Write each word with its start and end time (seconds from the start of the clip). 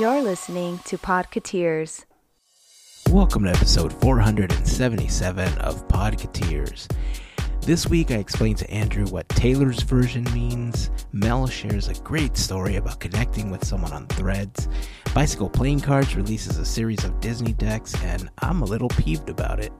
You're 0.00 0.22
listening 0.22 0.78
to 0.86 0.96
Podketeers. 0.96 2.06
Welcome 3.10 3.44
to 3.44 3.50
episode 3.50 3.92
477 4.00 5.58
of 5.58 5.86
Podketeers. 5.88 6.90
This 7.60 7.86
week, 7.86 8.10
I 8.10 8.14
explained 8.14 8.56
to 8.58 8.70
Andrew 8.70 9.04
what 9.08 9.28
Taylor's 9.28 9.82
version 9.82 10.24
means. 10.32 10.90
Mel 11.12 11.46
shares 11.46 11.88
a 11.88 11.94
great 12.00 12.38
story 12.38 12.76
about 12.76 13.00
connecting 13.00 13.50
with 13.50 13.66
someone 13.66 13.92
on 13.92 14.06
threads. 14.06 14.66
Bicycle 15.14 15.50
Playing 15.50 15.80
Cards 15.80 16.16
releases 16.16 16.56
a 16.56 16.64
series 16.64 17.04
of 17.04 17.20
Disney 17.20 17.52
decks, 17.52 17.94
and 18.02 18.30
I'm 18.38 18.62
a 18.62 18.66
little 18.66 18.88
peeved 18.88 19.28
about 19.28 19.60
it. 19.60 19.74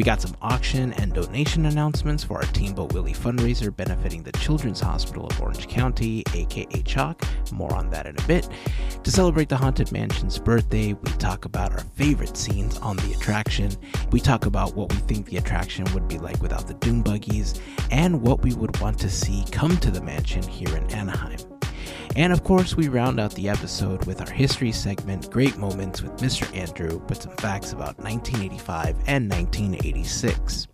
We 0.00 0.04
got 0.04 0.22
some 0.22 0.34
auction 0.40 0.94
and 0.94 1.12
donation 1.12 1.66
announcements 1.66 2.24
for 2.24 2.38
our 2.38 2.50
Teamboat 2.54 2.94
Willie 2.94 3.12
fundraiser 3.12 3.76
benefiting 3.76 4.22
the 4.22 4.32
Children's 4.32 4.80
Hospital 4.80 5.26
of 5.26 5.38
Orange 5.38 5.68
County, 5.68 6.24
aka 6.32 6.82
CHOC. 6.84 7.22
More 7.52 7.74
on 7.74 7.90
that 7.90 8.06
in 8.06 8.16
a 8.18 8.22
bit. 8.22 8.48
To 9.04 9.10
celebrate 9.10 9.50
the 9.50 9.58
Haunted 9.58 9.92
Mansion's 9.92 10.38
birthday, 10.38 10.94
we 10.94 11.12
talk 11.18 11.44
about 11.44 11.72
our 11.72 11.84
favorite 11.96 12.34
scenes 12.34 12.78
on 12.78 12.96
the 12.96 13.12
attraction. 13.12 13.72
We 14.10 14.20
talk 14.20 14.46
about 14.46 14.74
what 14.74 14.90
we 14.90 15.00
think 15.00 15.26
the 15.26 15.36
attraction 15.36 15.84
would 15.92 16.08
be 16.08 16.16
like 16.16 16.40
without 16.40 16.66
the 16.66 16.72
Doom 16.72 17.02
buggies, 17.02 17.60
and 17.90 18.22
what 18.22 18.40
we 18.42 18.54
would 18.54 18.80
want 18.80 18.98
to 19.00 19.10
see 19.10 19.44
come 19.52 19.76
to 19.76 19.90
the 19.90 20.00
mansion 20.00 20.42
here 20.42 20.74
in 20.78 20.90
Anaheim. 20.92 21.49
And 22.16 22.32
of 22.32 22.42
course, 22.42 22.76
we 22.76 22.88
round 22.88 23.20
out 23.20 23.34
the 23.34 23.48
episode 23.48 24.04
with 24.04 24.20
our 24.20 24.30
history 24.30 24.72
segment, 24.72 25.30
Great 25.30 25.56
Moments 25.56 26.02
with 26.02 26.12
Mr. 26.16 26.54
Andrew, 26.56 27.00
with 27.08 27.22
some 27.22 27.36
facts 27.36 27.72
about 27.72 27.98
1985 27.98 28.96
and 29.06 29.30
1986. 29.30 30.66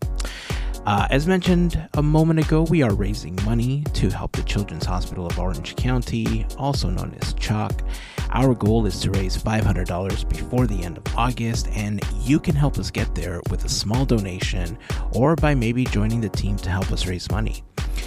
Uh, 0.87 1.09
as 1.11 1.27
mentioned 1.27 1.89
a 1.95 2.03
moment 2.03 2.39
ago, 2.39 2.63
we 2.63 2.81
are 2.81 2.95
raising 2.95 3.37
money 3.45 3.83
to 3.93 4.09
help 4.09 4.31
the 4.31 4.43
Children's 4.45 4.85
Hospital 4.85 5.27
of 5.27 5.37
Orange 5.37 5.75
County, 5.75 6.47
also 6.59 6.89
known 6.89 7.12
as 7.21 7.35
CHOC. 7.35 7.83
Our 8.31 8.55
goal 8.55 8.87
is 8.87 9.01
to 9.01 9.11
raise 9.11 9.37
$500 9.37 10.29
before 10.29 10.69
the 10.69 10.85
end 10.85 10.99
of 10.99 11.19
August, 11.19 11.67
and 11.73 12.01
you 12.20 12.39
can 12.39 12.55
help 12.55 12.78
us 12.78 12.93
get 12.93 13.12
there 13.17 13.41
with 13.51 13.65
a 13.65 13.69
small 13.69 14.05
donation 14.05 14.78
or 15.12 15.34
by 15.34 15.56
maybe 15.56 15.84
joining 15.87 16.20
the 16.20 16.28
team 16.28 16.56
to 16.59 16.70
help 16.70 16.93
us 16.93 17.06
raise 17.06 17.28
money. 17.33 17.65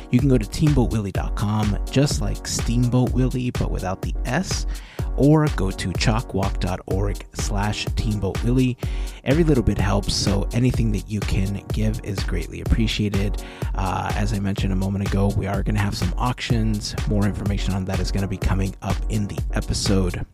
You 0.09 0.19
can 0.19 0.29
go 0.29 0.37
to 0.37 0.45
teamboatwillie.com, 0.45 1.79
just 1.91 2.21
like 2.21 2.47
Steamboat 2.47 3.11
Willie, 3.11 3.51
but 3.51 3.71
without 3.71 4.01
the 4.01 4.15
S, 4.23 4.65
or 5.19 5.47
go 5.55 5.69
to 5.69 5.89
chocwalk.org 5.89 7.25
slash 7.33 7.85
teamboatwillie. 7.87 8.77
Every 9.25 9.43
little 9.43 9.63
bit 9.63 9.77
helps, 9.77 10.13
so 10.13 10.47
anything 10.53 10.91
that 10.93 11.09
you 11.09 11.19
can 11.19 11.63
give 11.73 11.99
is 12.03 12.23
greatly 12.23 12.61
appreciated. 12.61 13.43
Uh, 13.75 14.11
as 14.15 14.33
I 14.33 14.39
mentioned 14.39 14.73
a 14.73 14.77
moment 14.77 15.07
ago, 15.07 15.31
we 15.37 15.45
are 15.45 15.61
going 15.61 15.75
to 15.75 15.81
have 15.81 15.95
some 15.95 16.13
auctions. 16.17 16.95
More 17.07 17.25
information 17.25 17.73
on 17.73 17.85
that 17.85 17.99
is 17.99 18.11
going 18.11 18.21
to 18.23 18.27
be 18.27 18.37
coming 18.37 18.73
up 18.81 18.95
in 19.09 19.27
the 19.27 19.37
episode. 19.53 20.25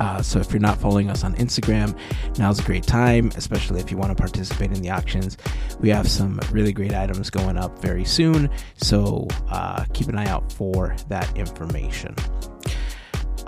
Uh, 0.00 0.22
so 0.22 0.38
if 0.38 0.52
you're 0.52 0.60
not 0.60 0.78
following 0.78 1.10
us 1.10 1.24
on 1.24 1.34
Instagram, 1.34 1.96
now's 2.38 2.60
a 2.60 2.62
great 2.62 2.84
time, 2.84 3.30
especially 3.36 3.80
if 3.80 3.90
you 3.90 3.96
want 3.96 4.16
to 4.16 4.20
participate 4.20 4.70
in 4.70 4.80
the 4.80 4.90
auctions. 4.90 5.36
We 5.80 5.88
have 5.90 6.08
some 6.08 6.40
really 6.50 6.72
great 6.72 6.94
items 6.94 7.30
going 7.30 7.58
up 7.58 7.78
very 7.80 8.04
soon, 8.04 8.48
so 8.76 9.26
uh, 9.48 9.84
keep 9.92 10.08
an 10.08 10.16
eye 10.16 10.28
out 10.28 10.52
for 10.52 10.94
that 11.08 11.36
information. 11.36 12.14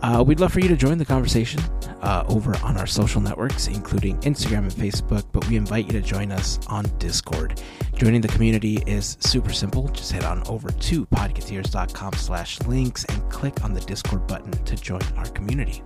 Uh, 0.03 0.25
we'd 0.27 0.41
love 0.41 0.53
for 0.53 0.61
you 0.61 0.69
to 0.69 0.77
join 0.77 0.98
the 0.98 1.05
conversation 1.05 1.61
uh, 2.03 2.25
over 2.29 2.56
on 2.59 2.77
our 2.77 2.87
social 2.87 3.20
networks, 3.20 3.69
including 3.69 4.19
Instagram 4.20 4.59
and 4.59 4.73
Facebook, 4.73 5.25
but 5.33 5.47
we 5.48 5.56
invite 5.56 5.87
you 5.87 5.93
to 5.93 6.01
join 6.01 6.33
us 6.33 6.59
on 6.69 6.84
Discord. 6.98 7.61
Joining 7.95 8.21
the 8.21 8.28
community 8.28 8.83
is 8.87 9.19
super 9.21 9.53
simple. 9.53 9.89
Just 9.89 10.12
head 10.12 10.25
on 10.25 10.43
over 10.48 10.71
to 10.71 11.06
podketeers.com 11.06 12.15
slash 12.15 12.61
links 12.62 13.05
and 13.05 13.31
click 13.31 13.62
on 13.62 13.75
the 13.75 13.81
Discord 13.81 14.27
button 14.27 14.53
to 14.53 14.77
join 14.77 15.03
our 15.17 15.27
community. 15.27 15.83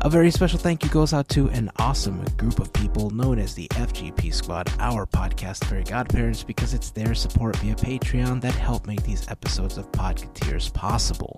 A 0.00 0.10
very 0.10 0.30
special 0.30 0.58
thank 0.58 0.84
you 0.84 0.90
goes 0.90 1.14
out 1.14 1.28
to 1.30 1.48
an 1.48 1.70
awesome 1.78 2.22
group 2.36 2.58
of 2.58 2.70
people 2.74 3.08
known 3.10 3.38
as 3.38 3.54
the 3.54 3.68
FGP 3.68 4.34
Squad, 4.34 4.70
our 4.78 5.06
podcast 5.06 5.64
fairy 5.64 5.84
godparents, 5.84 6.42
because 6.42 6.74
it's 6.74 6.90
their 6.90 7.14
support 7.14 7.56
via 7.56 7.74
Patreon 7.74 8.42
that 8.42 8.54
help 8.54 8.86
make 8.86 9.02
these 9.02 9.26
episodes 9.30 9.78
of 9.78 9.90
Podketeers 9.92 10.72
possible. 10.74 11.34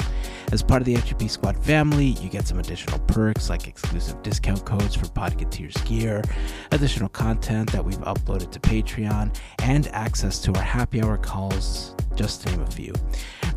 As 0.51 0.65
part 0.65 0.83
of 0.83 0.87
the 0.87 0.97
FGP 0.97 1.31
Squad 1.31 1.63
family, 1.63 2.07
you 2.21 2.29
get 2.29 2.49
some 2.49 2.59
additional 2.59 2.99
perks 3.01 3.49
like 3.49 3.69
exclusive 3.69 4.21
discount 4.25 4.65
codes 4.65 4.97
for 4.97 5.07
Podketeers 5.07 5.85
gear, 5.87 6.23
additional 6.73 7.09
content 7.11 7.71
that 7.71 7.85
we've 7.85 7.99
uploaded 7.99 8.51
to 8.51 8.59
Patreon, 8.59 9.37
and 9.63 9.87
access 9.89 10.41
to 10.41 10.53
our 10.55 10.63
happy 10.63 11.01
hour 11.01 11.19
calls, 11.19 11.95
just 12.17 12.43
to 12.43 12.51
name 12.51 12.63
a 12.63 12.71
few. 12.71 12.93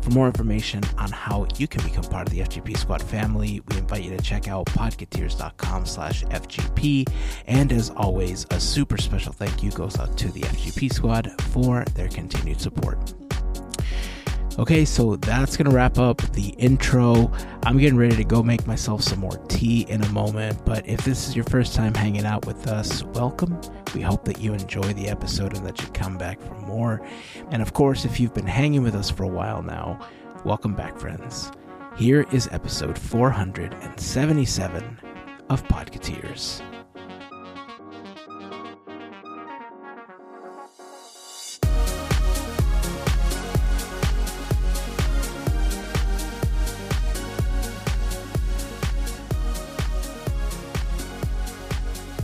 For 0.02 0.10
more 0.10 0.26
information 0.26 0.82
on 0.96 1.10
how 1.10 1.46
you 1.56 1.66
can 1.66 1.82
become 1.84 2.04
part 2.04 2.26
of 2.26 2.32
the 2.32 2.40
FGP 2.40 2.76
Squad 2.76 3.02
family, 3.02 3.60
we 3.68 3.76
invite 3.76 4.02
you 4.02 4.16
to 4.16 4.22
check 4.22 4.48
out 4.48 4.66
podketeers.com 4.66 5.86
slash 5.86 6.24
FGP. 6.24 7.06
And 7.46 7.72
as 7.72 7.90
always, 7.90 8.46
a 8.50 8.60
super 8.60 8.96
special 8.96 9.32
thank 9.32 9.62
you 9.62 9.70
goes 9.72 9.98
out 9.98 10.16
to 10.18 10.30
the 10.32 10.40
FGP 10.40 10.92
Squad 10.92 11.32
for 11.52 11.84
their 11.94 12.08
continued 12.08 12.60
support. 12.60 13.14
Okay, 14.60 14.84
so 14.84 15.16
that's 15.16 15.56
going 15.56 15.68
to 15.70 15.74
wrap 15.74 15.96
up 15.96 16.18
the 16.32 16.48
intro. 16.58 17.32
I'm 17.62 17.78
getting 17.78 17.96
ready 17.96 18.14
to 18.16 18.24
go 18.24 18.42
make 18.42 18.66
myself 18.66 19.02
some 19.02 19.18
more 19.18 19.38
tea 19.48 19.86
in 19.88 20.04
a 20.04 20.08
moment, 20.10 20.62
but 20.66 20.86
if 20.86 21.02
this 21.02 21.26
is 21.26 21.34
your 21.34 21.46
first 21.46 21.74
time 21.74 21.94
hanging 21.94 22.26
out 22.26 22.44
with 22.44 22.66
us, 22.66 23.02
welcome. 23.02 23.58
We 23.94 24.02
hope 24.02 24.26
that 24.26 24.38
you 24.38 24.52
enjoy 24.52 24.92
the 24.92 25.08
episode 25.08 25.56
and 25.56 25.64
that 25.64 25.80
you 25.80 25.88
come 25.94 26.18
back 26.18 26.42
for 26.42 26.52
more. 26.56 27.00
And 27.50 27.62
of 27.62 27.72
course, 27.72 28.04
if 28.04 28.20
you've 28.20 28.34
been 28.34 28.46
hanging 28.46 28.82
with 28.82 28.94
us 28.94 29.08
for 29.08 29.22
a 29.22 29.28
while 29.28 29.62
now, 29.62 29.98
welcome 30.44 30.74
back, 30.74 30.98
friends. 30.98 31.50
Here 31.96 32.26
is 32.30 32.46
episode 32.52 32.98
477 32.98 34.98
of 35.48 35.66
Podketeers. 35.68 36.60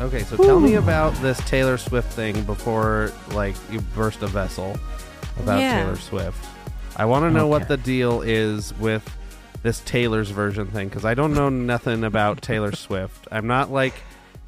Okay, 0.06 0.22
so 0.22 0.36
tell 0.36 0.60
me 0.60 0.74
about 0.74 1.12
this 1.14 1.36
Taylor 1.48 1.76
Swift 1.76 2.12
thing 2.12 2.44
before, 2.44 3.10
like, 3.32 3.56
you 3.72 3.80
burst 3.80 4.22
a 4.22 4.28
vessel 4.28 4.76
about 5.40 5.58
Yeah. 5.58 5.82
Taylor 5.82 5.96
Swift. 5.96 6.46
I 6.96 7.04
want 7.06 7.24
to 7.24 7.30
know 7.32 7.48
what 7.48 7.66
the 7.66 7.76
deal 7.76 8.22
is 8.22 8.72
with 8.78 9.04
this 9.64 9.80
Taylor's 9.80 10.30
version 10.30 10.68
thing 10.68 10.88
because 10.88 11.04
I 11.04 11.14
don't 11.14 11.34
know 11.34 11.48
nothing 11.48 12.04
about 12.04 12.40
Taylor 12.40 12.70
Swift. 12.76 13.26
I'm 13.32 13.48
not 13.48 13.72
like 13.72 13.94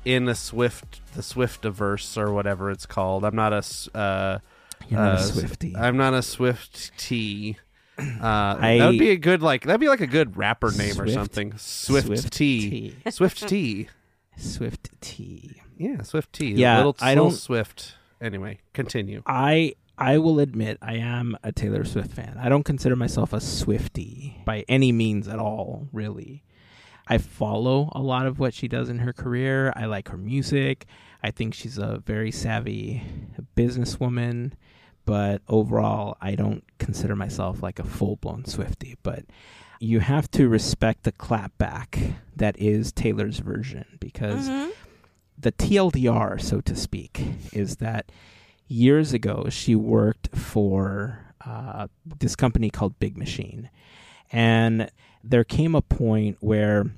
in 0.04 0.26
the 0.26 0.36
Swift, 0.36 1.00
the 1.16 1.22
Swiftiverse 1.22 2.16
or 2.16 2.32
whatever 2.32 2.70
it's 2.70 2.86
called. 2.86 3.24
I'm 3.24 3.34
not 3.34 3.52
a, 3.52 3.64
uh, 3.98 4.38
You're 4.88 5.00
not 5.00 5.14
uh, 5.14 5.16
a 5.16 5.22
Swifty. 5.24 5.74
I'm 5.76 5.96
not 5.96 6.14
a 6.14 6.22
Swift 6.22 6.96
T. 6.98 7.56
Uh, 7.98 8.04
I- 8.22 8.76
that 8.78 8.86
would 8.90 8.98
be 9.00 9.10
a 9.10 9.16
good 9.16 9.42
like 9.42 9.64
that'd 9.64 9.80
be 9.80 9.88
like 9.88 10.00
a 10.02 10.06
good 10.06 10.36
rapper 10.36 10.70
name 10.70 11.00
or 11.00 11.08
something. 11.08 11.52
Swift, 11.58 12.06
Swift 12.06 12.32
T. 12.32 12.70
T. 12.70 12.96
Swift 13.10 13.48
T. 13.48 13.88
Swift 14.38 14.90
T. 15.00 15.60
Yeah, 15.76 16.02
Swift 16.02 16.32
T. 16.32 16.52
Yeah, 16.52 16.78
little, 16.78 16.96
I 17.00 17.10
little 17.14 17.30
don't- 17.30 17.36
Swift. 17.36 17.94
Anyway, 18.20 18.58
continue. 18.72 19.22
I 19.26 19.74
I 19.96 20.18
will 20.18 20.40
admit 20.40 20.78
I 20.80 20.94
am 20.94 21.36
a 21.42 21.52
Taylor 21.52 21.84
Swift 21.84 22.12
fan. 22.12 22.36
I 22.40 22.48
don't 22.48 22.64
consider 22.64 22.96
myself 22.96 23.32
a 23.32 23.40
Swifty 23.40 24.40
by 24.44 24.64
any 24.68 24.92
means 24.92 25.28
at 25.28 25.38
all, 25.38 25.88
really. 25.92 26.42
I 27.06 27.18
follow 27.18 27.90
a 27.94 28.00
lot 28.02 28.26
of 28.26 28.38
what 28.38 28.54
she 28.54 28.68
does 28.68 28.88
in 28.88 28.98
her 29.00 29.12
career. 29.12 29.72
I 29.74 29.86
like 29.86 30.08
her 30.08 30.16
music. 30.18 30.86
I 31.22 31.30
think 31.30 31.54
she's 31.54 31.78
a 31.78 32.02
very 32.04 32.30
savvy 32.30 33.02
businesswoman, 33.56 34.52
but 35.04 35.42
overall 35.48 36.16
I 36.20 36.34
don't 36.34 36.64
consider 36.78 37.16
myself 37.16 37.62
like 37.62 37.78
a 37.78 37.84
full-blown 37.84 38.44
Swifty, 38.44 38.96
but 39.02 39.24
you 39.80 40.00
have 40.00 40.30
to 40.32 40.48
respect 40.48 41.04
the 41.04 41.12
clapback 41.12 42.14
that 42.36 42.58
is 42.58 42.92
Taylor's 42.92 43.38
version 43.38 43.84
because 44.00 44.48
Mhm. 44.48 44.70
the 45.38 45.52
TLDR, 45.52 46.38
so 46.38 46.60
to 46.60 46.74
speak, 46.74 47.24
is 47.52 47.76
that 47.76 48.10
years 48.66 49.12
ago 49.12 49.46
she 49.50 49.74
worked 49.74 50.34
for 50.36 51.20
uh, 51.46 51.86
this 52.18 52.34
company 52.34 52.68
called 52.68 52.98
Big 52.98 53.16
Machine, 53.16 53.70
and 54.32 54.90
there 55.22 55.44
came 55.44 55.74
a 55.74 55.80
point 55.80 56.36
where 56.40 56.90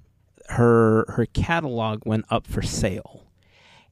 her 0.49 1.05
her 1.11 1.27
catalog 1.27 2.05
went 2.07 2.25
up 2.31 2.47
for 2.47 2.63
sale. 2.63 3.27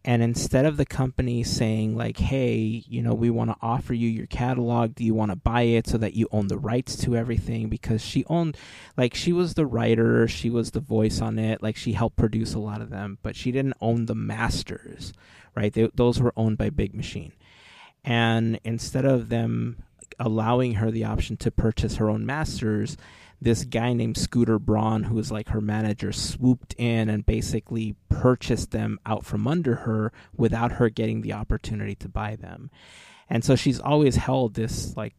And 0.05 0.23
instead 0.23 0.65
of 0.65 0.77
the 0.77 0.87
company 0.87 1.43
saying 1.43 1.97
like, 1.97 2.19
"Hey, 2.19 2.85
you 2.89 3.03
know, 3.03 3.15
we 3.15 3.31
want 3.31 3.51
to 3.51 3.57
offer 3.61 3.93
you 3.93 4.09
your 4.09 4.27
catalog. 4.27 4.95
Do 4.95 5.05
you 5.05 5.13
want 5.13 5.33
to 5.33 5.37
buy 5.37 5.63
it 5.63 5.87
so 5.87 5.99
that 5.99 6.15
you 6.15 6.29
own 6.31 6.47
the 6.47 6.57
rights 6.59 6.97
to 6.99 7.17
everything?" 7.17 7.69
Because 7.69 8.03
she 8.05 8.25
owned, 8.27 8.57
like, 8.97 9.15
she 9.15 9.33
was 9.33 9.55
the 9.55 9.67
writer, 9.67 10.29
she 10.29 10.51
was 10.51 10.71
the 10.71 10.81
voice 10.81 11.21
on 11.21 11.39
it, 11.39 11.63
like 11.63 11.77
she 11.77 11.93
helped 11.93 12.17
produce 12.17 12.55
a 12.55 12.59
lot 12.61 12.81
of 12.81 12.91
them, 12.91 13.19
but 13.23 13.37
she 13.37 13.51
didn't 13.51 13.77
own 13.81 14.07
the 14.07 14.15
masters, 14.15 15.13
right? 15.55 15.73
They, 15.73 15.91
those 15.95 16.21
were 16.21 16.33
owned 16.37 16.59
by 16.59 16.71
Big 16.71 16.95
Machine. 16.95 17.33
And 18.05 18.61
instead 18.65 19.05
of 19.05 19.29
them 19.29 19.83
allowing 20.19 20.75
her 20.75 20.91
the 20.91 21.05
option 21.05 21.37
to 21.39 21.51
purchase 21.51 21.97
her 21.97 22.09
own 22.09 22.25
masters, 22.25 22.97
this 23.41 23.65
guy 23.65 23.93
named 23.93 24.17
Scooter 24.17 24.59
Braun, 24.59 25.05
who 25.05 25.15
was 25.15 25.31
like 25.31 25.49
her 25.49 25.61
manager, 25.61 26.13
swooped 26.13 26.75
in 26.77 27.09
and 27.09 27.25
basically 27.25 27.95
purchased 28.09 28.73
them 28.73 28.99
out 29.07 29.25
from 29.25 29.47
under 29.47 29.77
her 29.77 30.13
without 30.37 30.73
her 30.73 30.89
getting 30.89 31.21
the 31.21 31.33
opportunity 31.33 31.95
to 31.97 32.09
buy 32.09 32.37
them. 32.37 32.71
And 33.31 33.45
so 33.45 33.55
she's 33.55 33.79
always 33.79 34.17
held 34.17 34.55
this 34.55 34.97
like 34.97 35.15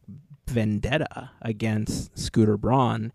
vendetta 0.46 1.30
against 1.40 2.18
Scooter 2.18 2.56
Braun 2.56 3.12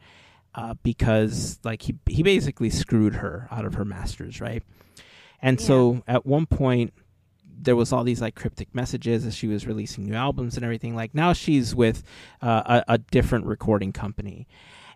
uh, 0.56 0.74
because 0.84 1.60
like 1.64 1.84
he 1.84 1.96
he 2.08 2.24
basically 2.24 2.70
screwed 2.70 3.16
her 3.16 3.48
out 3.52 3.66
of 3.66 3.76
her 3.76 3.86
masters, 3.86 4.42
right? 4.42 4.64
And 5.42 5.60
yeah. 5.60 5.68
so 5.68 6.04
at 6.08 6.26
one 6.26 6.46
point 6.46 6.94
there 7.58 7.76
was 7.76 7.92
all 7.92 8.04
these 8.04 8.22
like 8.22 8.36
cryptic 8.36 8.74
messages 8.74 9.26
as 9.26 9.36
she 9.36 9.48
was 9.48 9.66
releasing 9.68 10.06
new 10.06 10.16
albums 10.16 10.56
and 10.56 10.64
everything. 10.64 10.96
Like 10.96 11.14
now 11.14 11.34
she's 11.34 11.76
with 11.76 12.04
uh, 12.42 12.82
a, 12.88 12.94
a 12.94 12.98
different 12.98 13.46
recording 13.46 13.92
company, 13.92 14.48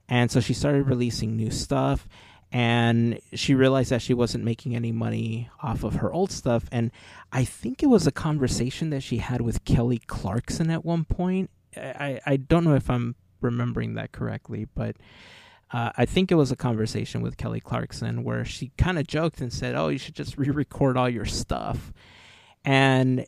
and 0.10 0.30
so 0.30 0.40
she 0.40 0.54
started 0.54 0.88
releasing 0.88 1.38
new 1.38 1.52
stuff. 1.52 2.08
And 2.52 3.20
she 3.34 3.54
realized 3.54 3.92
that 3.92 4.02
she 4.02 4.16
wasn't 4.16 4.44
making 4.44 4.76
any 4.76 4.92
money 4.92 5.50
off 5.62 5.84
of 5.84 5.98
her 5.98 6.12
old 6.12 6.32
stuff. 6.32 6.66
And 6.72 6.90
I 7.32 7.46
think 7.46 7.84
it 7.84 7.86
was 7.86 8.08
a 8.08 8.12
conversation 8.12 8.90
that 8.90 9.02
she 9.02 9.18
had 9.18 9.42
with 9.42 9.64
Kelly 9.66 10.00
Clarkson 10.00 10.72
at 10.72 10.84
one 10.84 11.06
point. 11.06 11.52
I, 11.78 12.20
I 12.26 12.38
don't 12.38 12.64
know 12.64 12.74
if 12.74 12.90
I'm 12.90 13.16
remembering 13.40 13.94
that 13.94 14.12
correctly, 14.12 14.66
but 14.74 14.96
uh, 15.72 15.92
I 15.96 16.06
think 16.06 16.32
it 16.32 16.36
was 16.36 16.52
a 16.52 16.56
conversation 16.56 17.22
with 17.22 17.38
Kelly 17.38 17.60
Clarkson 17.60 18.24
where 18.24 18.44
she 18.44 18.72
kind 18.80 18.98
of 18.98 19.06
joked 19.06 19.40
and 19.42 19.54
said, 19.54 19.76
"Oh, 19.76 19.90
you 19.90 20.00
should 20.00 20.16
just 20.16 20.36
re-record 20.38 20.98
all 20.98 21.08
your 21.08 21.26
stuff," 21.26 21.94
and 22.66 23.26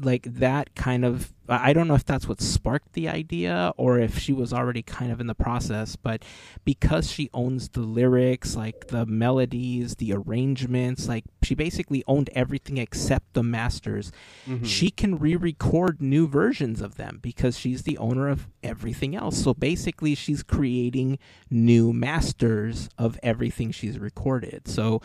like 0.00 0.22
that 0.24 0.74
kind 0.74 1.04
of 1.04 1.32
I 1.48 1.72
don't 1.72 1.88
know 1.88 1.94
if 1.94 2.04
that's 2.04 2.28
what 2.28 2.40
sparked 2.40 2.92
the 2.92 3.08
idea 3.08 3.72
or 3.76 3.98
if 3.98 4.18
she 4.18 4.32
was 4.32 4.52
already 4.52 4.82
kind 4.82 5.10
of 5.12 5.20
in 5.20 5.26
the 5.26 5.34
process, 5.34 5.96
but 5.96 6.24
because 6.64 7.10
she 7.10 7.28
owns 7.34 7.70
the 7.70 7.80
lyrics, 7.80 8.56
like 8.56 8.88
the 8.88 9.04
melodies, 9.04 9.96
the 9.96 10.12
arrangements, 10.12 11.08
like 11.08 11.24
she 11.42 11.54
basically 11.54 12.04
owned 12.06 12.30
everything 12.34 12.78
except 12.78 13.34
the 13.34 13.42
masters. 13.42 14.12
Mm-hmm. 14.46 14.64
She 14.64 14.90
can 14.90 15.18
re-record 15.18 16.00
new 16.00 16.26
versions 16.26 16.80
of 16.80 16.96
them 16.96 17.18
because 17.20 17.58
she's 17.58 17.82
the 17.82 17.98
owner 17.98 18.28
of 18.28 18.48
everything 18.62 19.14
else. 19.14 19.42
So 19.42 19.52
basically 19.52 20.14
she's 20.14 20.42
creating 20.42 21.18
new 21.50 21.92
masters 21.92 22.88
of 22.96 23.18
everything 23.22 23.72
she's 23.72 23.98
recorded. 23.98 24.68
So 24.68 25.02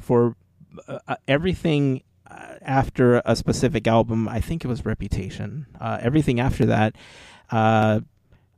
for 0.00 0.36
uh, 0.88 1.00
uh 1.06 1.16
everything 1.28 2.02
after 2.62 3.22
a 3.24 3.36
specific 3.36 3.86
album, 3.86 4.28
I 4.28 4.40
think 4.40 4.64
it 4.64 4.68
was 4.68 4.84
Reputation. 4.84 5.66
Uh, 5.80 5.98
everything 6.00 6.40
after 6.40 6.66
that, 6.66 6.96
uh, 7.50 8.00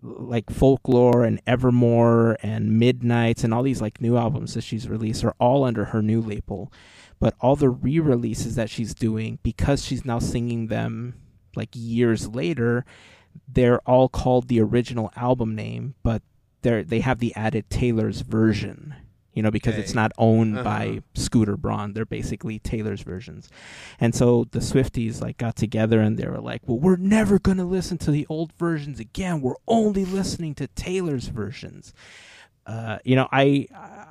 like 0.03 0.51
Folklore 0.51 1.25
and 1.25 1.41
Evermore 1.47 2.37
and 2.43 2.79
Midnights 2.79 3.43
and 3.43 3.55
all 3.55 3.63
these 3.63 3.81
like 3.81 4.01
new 4.01 4.17
albums 4.17 4.55
that 4.55 4.63
she's 4.63 4.89
released 4.89 5.25
are 5.25 5.35
all 5.39 5.65
under 5.65 5.87
her 5.87 6.03
new 6.03 6.21
label. 6.21 6.73
But 7.21 7.35
all 7.41 7.57
the 7.57 7.71
re-releases 7.71 8.55
that 8.57 8.69
she's 8.69 8.95
doing, 8.95 9.39
because 9.43 9.85
she's 9.85 10.05
now 10.05 10.19
singing 10.19 10.67
them 10.67 11.15
like 11.57 11.71
years 11.73 12.29
later, 12.29 12.85
they're 13.49 13.81
all 13.89 14.09
called 14.09 14.49
the 14.49 14.61
original 14.61 15.11
album 15.17 15.55
name, 15.55 15.95
but 16.03 16.23
they 16.63 16.83
they 16.83 17.01
have 17.01 17.19
the 17.19 17.35
added 17.35 17.71
Taylor's 17.71 18.21
version 18.21 18.95
you 19.35 19.43
know, 19.43 19.51
because 19.51 19.75
okay. 19.75 19.83
it's 19.83 19.95
not 19.95 20.13
owned 20.17 20.55
uh-huh. 20.55 20.65
by 20.65 21.03
Scooter 21.15 21.57
Braun. 21.57 21.93
They're 21.93 22.07
basically 22.07 22.61
Taylor's 22.61 23.03
versions. 23.03 23.49
And 24.01 24.15
so 24.15 24.47
the 24.53 24.61
Swifties 24.61 25.21
like 25.21 25.37
got 25.39 25.57
together 25.57 26.01
and 26.01 26.17
they 26.17 26.27
were 26.27 26.41
like, 26.41 26.63
"Well, 26.67 26.79
we're 26.79 26.97
never 26.97 27.39
going 27.39 27.59
to 27.59 27.65
listen 27.65 27.99
to 27.99 28.11
the 28.11 28.27
old 28.29 28.53
versions 28.55 29.01
again. 29.01 29.41
We're 29.41 29.55
only 29.67 30.05
listening 30.05 30.55
to 30.57 30.69
Taylor's 30.69 31.29
versions." 31.29 31.93
Uh, 32.67 32.99
you 33.05 33.15
know, 33.15 33.29
I 33.31 33.67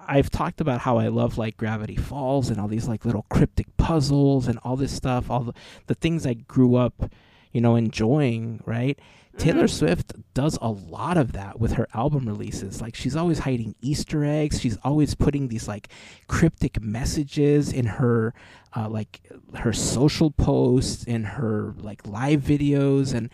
I've 0.08 0.30
talked 0.30 0.62
about 0.62 0.81
how 0.81 0.98
I 0.98 1.08
love 1.08 1.38
like 1.38 1.58
Gravity 1.58 1.96
Falls 1.96 2.50
and 2.50 2.60
all 2.60 2.68
these 2.68 2.88
like 2.88 3.06
little 3.06 3.26
cryptic 3.30 3.76
puzzles 3.78 4.48
and 4.48 4.60
all 4.64 4.76
this 4.76 4.92
stuff, 4.92 5.31
all 5.31 5.44
the 5.44 5.54
the 5.88 5.96
things 5.96 6.28
I 6.28 6.34
grew 6.34 6.76
up, 6.76 7.10
you 7.52 7.62
know, 7.62 7.76
enjoying, 7.76 8.62
right? 8.66 9.00
Taylor 9.38 9.63
mm-hmm. 9.63 9.68
Swift 9.68 10.13
does 10.33 10.57
a 10.62 10.69
lot 10.69 11.18
of 11.18 11.33
that 11.33 11.59
with 11.59 11.74
her 11.74 11.88
album 11.94 12.27
releases. 12.27 12.81
Like 12.81 12.95
she's 12.95 13.15
always 13.15 13.39
hiding 13.39 13.75
Easter 13.81 14.24
eggs. 14.24 14.59
She's 14.62 14.77
always 14.83 15.15
putting 15.15 15.47
these 15.47 15.68
like 15.68 15.89
cryptic 16.27 16.81
messages 16.81 17.74
in 17.74 17.85
her 17.85 18.33
uh, 18.75 18.89
like 18.89 19.21
her 19.56 19.74
social 19.74 20.31
posts, 20.31 21.03
in 21.03 21.24
her 21.24 21.74
like 21.77 22.07
live 22.07 22.41
videos, 22.41 23.13
and 23.13 23.30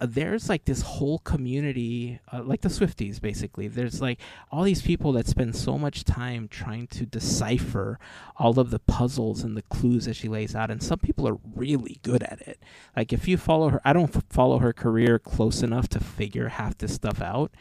uh, 0.00 0.06
there's 0.08 0.48
like 0.48 0.64
this 0.64 0.82
whole 0.82 1.18
community, 1.20 2.20
uh, 2.32 2.42
like 2.42 2.60
the 2.60 2.68
Swifties, 2.68 3.20
basically. 3.20 3.68
There's 3.68 4.00
like 4.00 4.20
all 4.50 4.62
these 4.62 4.82
people 4.82 5.12
that 5.12 5.26
spend 5.26 5.56
so 5.56 5.76
much 5.78 6.04
time 6.04 6.48
trying 6.48 6.86
to 6.88 7.06
decipher 7.06 7.98
all 8.36 8.58
of 8.58 8.70
the 8.70 8.78
puzzles 8.78 9.42
and 9.42 9.56
the 9.56 9.62
clues 9.62 10.04
that 10.04 10.14
she 10.14 10.28
lays 10.28 10.54
out. 10.54 10.70
And 10.70 10.82
some 10.82 10.98
people 10.98 11.26
are 11.28 11.38
really 11.54 11.98
good 12.02 12.22
at 12.22 12.40
it. 12.46 12.60
Like 12.96 13.12
if 13.12 13.26
you 13.26 13.36
follow 13.36 13.70
her, 13.70 13.80
I 13.84 13.92
don't 13.92 14.14
f- 14.14 14.24
follow 14.30 14.58
her 14.58 14.72
career 14.72 15.18
close 15.18 15.62
enough 15.62 15.88
to 15.90 16.00
figure 16.00 16.48
half 16.48 16.78
this 16.78 16.94
stuff 16.94 17.20
out. 17.20 17.52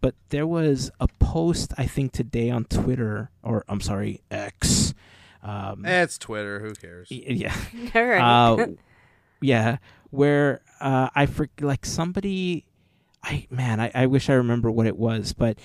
But 0.00 0.14
there 0.28 0.46
was 0.46 0.90
a 1.00 1.08
post, 1.18 1.72
I 1.76 1.86
think, 1.86 2.12
today 2.12 2.50
on 2.50 2.66
Twitter, 2.66 3.30
or 3.42 3.64
I'm 3.68 3.80
sorry, 3.80 4.20
X. 4.30 4.94
Um, 5.42 5.84
it's 5.84 6.18
Twitter. 6.18 6.60
Who 6.60 6.72
cares? 6.74 7.10
Yeah. 7.10 7.54
All 7.94 8.04
right. 8.04 8.20
Uh, 8.20 8.66
yeah, 9.40 9.76
where 10.10 10.62
uh, 10.80 11.08
I 11.14 11.26
for 11.26 11.48
like 11.60 11.84
somebody, 11.86 12.66
I 13.22 13.46
man, 13.50 13.80
I, 13.80 13.90
I 13.94 14.06
wish 14.06 14.30
I 14.30 14.34
remember 14.34 14.70
what 14.70 14.86
it 14.86 14.96
was, 14.96 15.32
but 15.32 15.58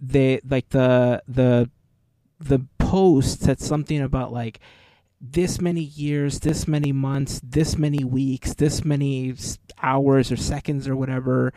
they 0.00 0.40
like 0.48 0.68
the 0.70 1.22
the 1.28 1.70
the 2.40 2.60
post 2.78 3.42
said 3.42 3.60
something 3.60 4.00
about 4.00 4.32
like 4.32 4.60
this 5.20 5.60
many 5.60 5.80
years, 5.82 6.40
this 6.40 6.68
many 6.68 6.92
months, 6.92 7.40
this 7.42 7.76
many 7.76 8.04
weeks, 8.04 8.54
this 8.54 8.84
many 8.84 9.34
hours 9.82 10.30
or 10.30 10.36
seconds 10.36 10.86
or 10.86 10.96
whatever. 10.96 11.52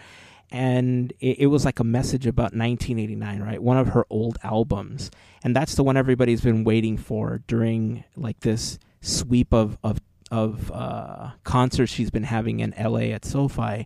And 0.50 1.14
it, 1.20 1.40
it, 1.40 1.48
was 1.48 1.64
like 1.64 1.80
a 1.80 1.84
message 1.84 2.28
about 2.28 2.54
1989, 2.54 3.42
right? 3.42 3.62
One 3.62 3.78
of 3.78 3.90
her 3.90 4.06
old 4.10 4.38
albums. 4.44 5.12
And 5.44 5.56
that's 5.56 5.76
the 5.76 5.84
one 5.84 5.96
everybody's 5.96 6.42
been 6.42 6.64
waiting 6.64 6.98
for 6.98 7.42
during 7.48 8.04
like 8.18 8.42
this 8.42 8.78
sweep 9.00 9.54
of, 9.54 9.78
of 9.84 10.02
of 10.32 10.72
uh, 10.72 11.32
concerts 11.44 11.92
she's 11.92 12.10
been 12.10 12.24
having 12.24 12.62
in 12.62 12.74
LA 12.80 13.12
at 13.12 13.26
SoFi, 13.26 13.86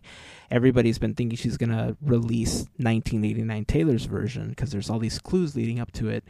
everybody's 0.50 0.98
been 0.98 1.14
thinking 1.14 1.36
she's 1.36 1.56
going 1.56 1.70
to 1.70 1.96
release 2.00 2.60
1989 2.76 3.64
Taylor's 3.64 4.04
version 4.04 4.50
because 4.50 4.70
there's 4.70 4.88
all 4.88 5.00
these 5.00 5.18
clues 5.18 5.56
leading 5.56 5.80
up 5.80 5.92
to 5.92 6.08
it. 6.08 6.24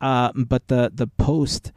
Uh, 0.00 0.32
but 0.34 0.68
the 0.68 0.90
the 0.92 1.06
post 1.06 1.72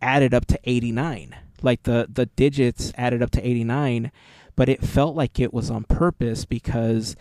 added 0.00 0.32
up 0.32 0.46
to 0.46 0.58
89, 0.64 1.34
like 1.62 1.82
the 1.82 2.06
the 2.10 2.26
digits 2.26 2.92
added 2.96 3.22
up 3.22 3.30
to 3.32 3.46
89, 3.46 4.12
but 4.54 4.68
it 4.68 4.84
felt 4.84 5.16
like 5.16 5.40
it 5.40 5.52
was 5.52 5.70
on 5.70 5.84
purpose 5.84 6.44
because 6.44 7.16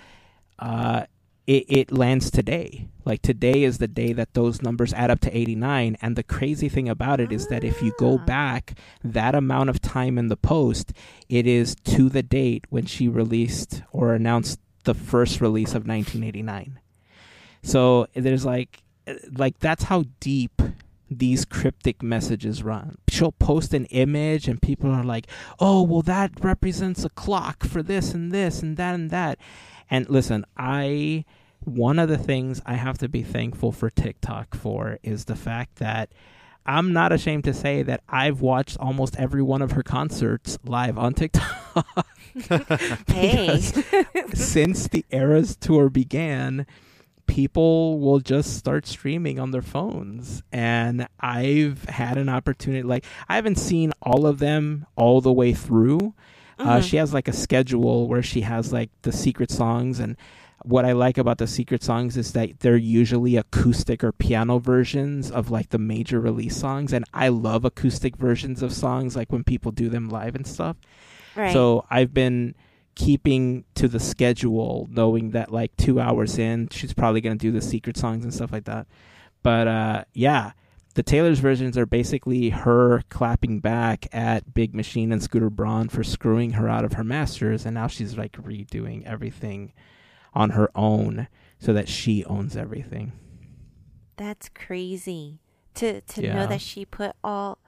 uh, 0.60 1.06
it, 1.48 1.66
it 1.70 1.92
lands 1.92 2.30
today. 2.30 2.90
Like 3.06 3.22
today 3.22 3.64
is 3.64 3.78
the 3.78 3.88
day 3.88 4.12
that 4.12 4.34
those 4.34 4.62
numbers 4.62 4.94
add 4.94 5.10
up 5.10 5.22
to 5.22 5.36
89. 5.36 5.98
And 6.02 6.16
the 6.16 6.24
crazy 6.24 6.68
thing 6.68 6.90
about 6.90 7.22
it 7.22 7.32
is 7.32 7.48
that 7.48 7.64
if 7.64 7.82
you 7.82 7.94
go 7.98 8.20
ah. 8.22 8.26
back 8.26 8.78
that 9.04 9.34
amount 9.34 9.70
of 9.70 9.82
time 9.82 10.18
in 10.18 10.28
the 10.28 10.36
post, 10.36 10.92
it 11.30 11.48
is 11.48 11.74
to 11.86 12.10
the 12.10 12.22
date 12.22 12.66
when 12.70 12.86
she 12.86 13.08
released 13.08 13.82
or 13.92 14.14
announced 14.14 14.60
the 14.84 14.94
first 14.94 15.40
release 15.40 15.70
of 15.70 15.88
1989. 15.88 16.80
So 17.64 18.08
there's 18.14 18.46
like, 18.46 18.84
like 19.32 19.60
that's 19.60 19.86
how 19.86 20.04
deep 20.20 20.62
these 21.10 21.46
cryptic 21.46 22.04
messages 22.04 22.64
run. 22.64 22.98
She'll 23.08 23.32
post 23.32 23.74
an 23.74 23.86
image 23.86 24.50
and 24.50 24.62
people 24.62 24.92
are 24.92 25.04
like, 25.04 25.28
oh, 25.60 25.82
well, 25.84 26.02
that 26.02 26.32
represents 26.44 27.06
a 27.06 27.10
clock 27.10 27.64
for 27.64 27.82
this 27.82 28.14
and 28.14 28.34
this 28.34 28.62
and 28.62 28.76
that 28.76 28.96
and 28.96 29.10
that. 29.12 29.40
And 29.90 30.10
listen, 30.10 30.46
I 30.58 31.26
one 31.62 32.00
of 32.00 32.08
the 32.08 32.18
things 32.18 32.62
I 32.66 32.76
have 32.76 32.98
to 33.00 33.10
be 33.10 33.24
thankful 33.24 33.72
for 33.72 33.90
TikTok 33.90 34.56
for 34.56 35.00
is 35.04 35.26
the 35.26 35.36
fact 35.36 35.78
that 35.78 36.12
I'm 36.66 36.92
not 36.92 37.14
ashamed 37.14 37.46
to 37.46 37.54
say 37.54 37.82
that 37.84 38.04
I've 38.10 38.42
watched 38.42 38.78
almost 38.78 39.16
every 39.18 39.42
one 39.42 39.62
of 39.62 39.72
her 39.72 39.84
concerts 39.84 40.58
live 40.66 40.98
on 40.98 41.14
TikTok. 41.14 42.08
hey. 43.08 43.60
since 44.34 44.88
the 44.90 45.06
Eras 45.10 45.56
tour 45.56 45.90
began, 45.90 46.68
people 47.26 48.00
will 48.00 48.20
just 48.20 48.58
start 48.58 48.86
streaming 48.86 49.40
on 49.40 49.52
their 49.52 49.62
phones. 49.62 50.44
And 50.52 51.08
I've 51.22 51.86
had 51.86 52.18
an 52.18 52.28
opportunity, 52.28 52.84
like, 52.84 53.06
I 53.30 53.36
haven't 53.36 53.58
seen 53.58 53.94
all 54.02 54.26
of 54.26 54.40
them 54.40 54.86
all 54.98 55.22
the 55.22 55.34
way 55.34 55.54
through 55.54 56.14
mm-hmm. 56.58 56.70
Uh, 56.70 56.82
she 56.82 56.98
has 56.98 57.14
like 57.14 57.28
a 57.28 57.34
schedule 57.34 58.08
where 58.08 58.24
she 58.24 58.42
has 58.42 58.74
like 58.74 58.90
the 59.04 59.12
secret 59.12 59.52
songs 59.52 60.00
and 60.00 60.18
what 60.64 60.86
I 60.86 60.94
like 60.94 61.18
about 61.18 61.38
the 61.38 61.48
secret 61.48 61.84
songs 61.84 62.18
is 62.18 62.34
that 62.34 62.60
they're 62.60 62.76
usually 62.76 63.38
acoustic 63.38 64.04
or 64.04 64.12
piano 64.12 64.60
versions 64.60 65.30
of 65.32 65.52
like 65.52 65.70
the 65.70 65.78
major 65.78 66.20
release 66.20 66.58
songs 66.58 66.94
and 66.94 67.06
I 67.14 67.30
love 67.30 67.64
acoustic 67.64 68.18
versions 68.18 68.64
of 68.64 68.74
songs 68.74 69.16
like 69.16 69.32
when 69.32 69.44
people 69.44 69.72
do 69.72 69.88
them 69.90 70.10
live 70.10 70.36
and 70.36 70.48
stuff. 70.48 70.76
Right. 71.36 71.54
So 71.54 71.86
I've 71.90 72.14
been 72.14 72.56
keeping 72.96 73.64
to 73.76 73.88
the 73.88 74.00
schedule, 74.00 74.88
knowing 74.90 75.32
that 75.32 75.52
like 75.52 75.78
two 75.78 76.00
hours 76.00 76.40
in, 76.40 76.68
she's 76.70 76.94
probably 76.94 77.22
gonna 77.22 77.36
do 77.36 77.52
the 77.52 77.62
secret 77.62 77.96
songs 77.96 78.24
and 78.24 78.34
stuff 78.34 78.52
like 78.52 78.66
that. 78.66 78.88
But 79.44 79.68
uh, 79.68 80.04
yeah, 80.14 80.54
the 80.98 81.04
Taylor's 81.04 81.38
versions 81.38 81.78
are 81.78 81.86
basically 81.86 82.50
her 82.50 83.04
clapping 83.10 83.60
back 83.60 84.08
at 84.12 84.56
Big 84.56 84.74
Machine 84.74 85.12
and 85.12 85.22
Scooter 85.22 85.52
Braun 85.52 85.90
for 85.90 86.04
screwing 86.04 86.54
her 86.54 86.68
out 86.68 86.84
of 86.84 86.94
her 86.94 87.04
masters, 87.04 87.68
and 87.68 87.76
now 87.76 87.86
she's 87.86 88.18
like 88.18 88.32
redoing 88.32 89.06
everything 89.06 89.74
on 90.34 90.50
her 90.50 90.72
own 90.74 91.28
so 91.60 91.72
that 91.72 91.88
she 91.88 92.26
owns 92.26 92.58
everything. 92.58 93.12
That's 94.16 94.50
crazy. 94.50 95.38
To 95.76 96.02
to 96.02 96.24
Yeah. 96.24 96.34
know 96.34 96.48
that 96.48 96.62
she 96.62 96.84
put 96.84 97.16
all 97.24 97.60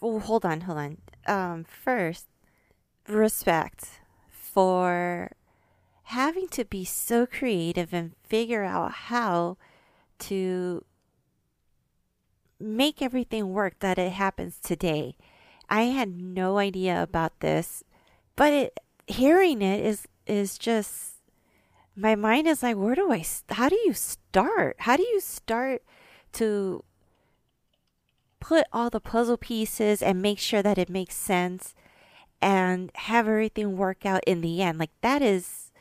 oh, 0.00 0.20
hold 0.20 0.46
on, 0.46 0.62
hold 0.62 0.78
on. 0.78 0.96
Um 1.26 1.64
first, 1.64 2.28
respect 3.08 4.00
for 4.30 5.32
having 6.04 6.48
to 6.48 6.64
be 6.64 6.86
so 6.86 7.26
creative 7.26 7.92
and 7.92 8.16
figure 8.24 8.64
out 8.64 8.90
how 8.92 9.58
to 10.20 10.82
make 12.60 13.02
everything 13.02 13.52
work 13.52 13.78
that 13.80 13.98
it 13.98 14.12
happens 14.12 14.58
today. 14.60 15.16
I 15.68 15.82
had 15.84 16.20
no 16.20 16.58
idea 16.58 17.02
about 17.02 17.40
this, 17.40 17.84
but 18.36 18.52
it, 18.52 18.78
hearing 19.06 19.62
it 19.62 19.84
is 19.84 20.06
is 20.26 20.58
just 20.58 21.14
my 21.96 22.14
mind 22.14 22.46
is 22.46 22.62
like, 22.62 22.76
where 22.76 22.94
do 22.94 23.10
I? 23.12 23.24
How 23.50 23.68
do 23.68 23.76
you 23.84 23.92
start? 23.94 24.76
How 24.80 24.96
do 24.96 25.02
you 25.02 25.20
start 25.20 25.82
to 26.34 26.84
put 28.40 28.66
all 28.72 28.90
the 28.90 29.00
puzzle 29.00 29.36
pieces 29.36 30.02
and 30.02 30.22
make 30.22 30.38
sure 30.38 30.62
that 30.62 30.78
it 30.78 30.88
makes 30.88 31.14
sense 31.14 31.74
and 32.40 32.90
have 32.94 33.28
everything 33.28 33.76
work 33.76 34.06
out 34.06 34.22
in 34.26 34.40
the 34.40 34.62
end? 34.62 34.78
Like 34.78 34.92
that 35.02 35.22
is 35.22 35.72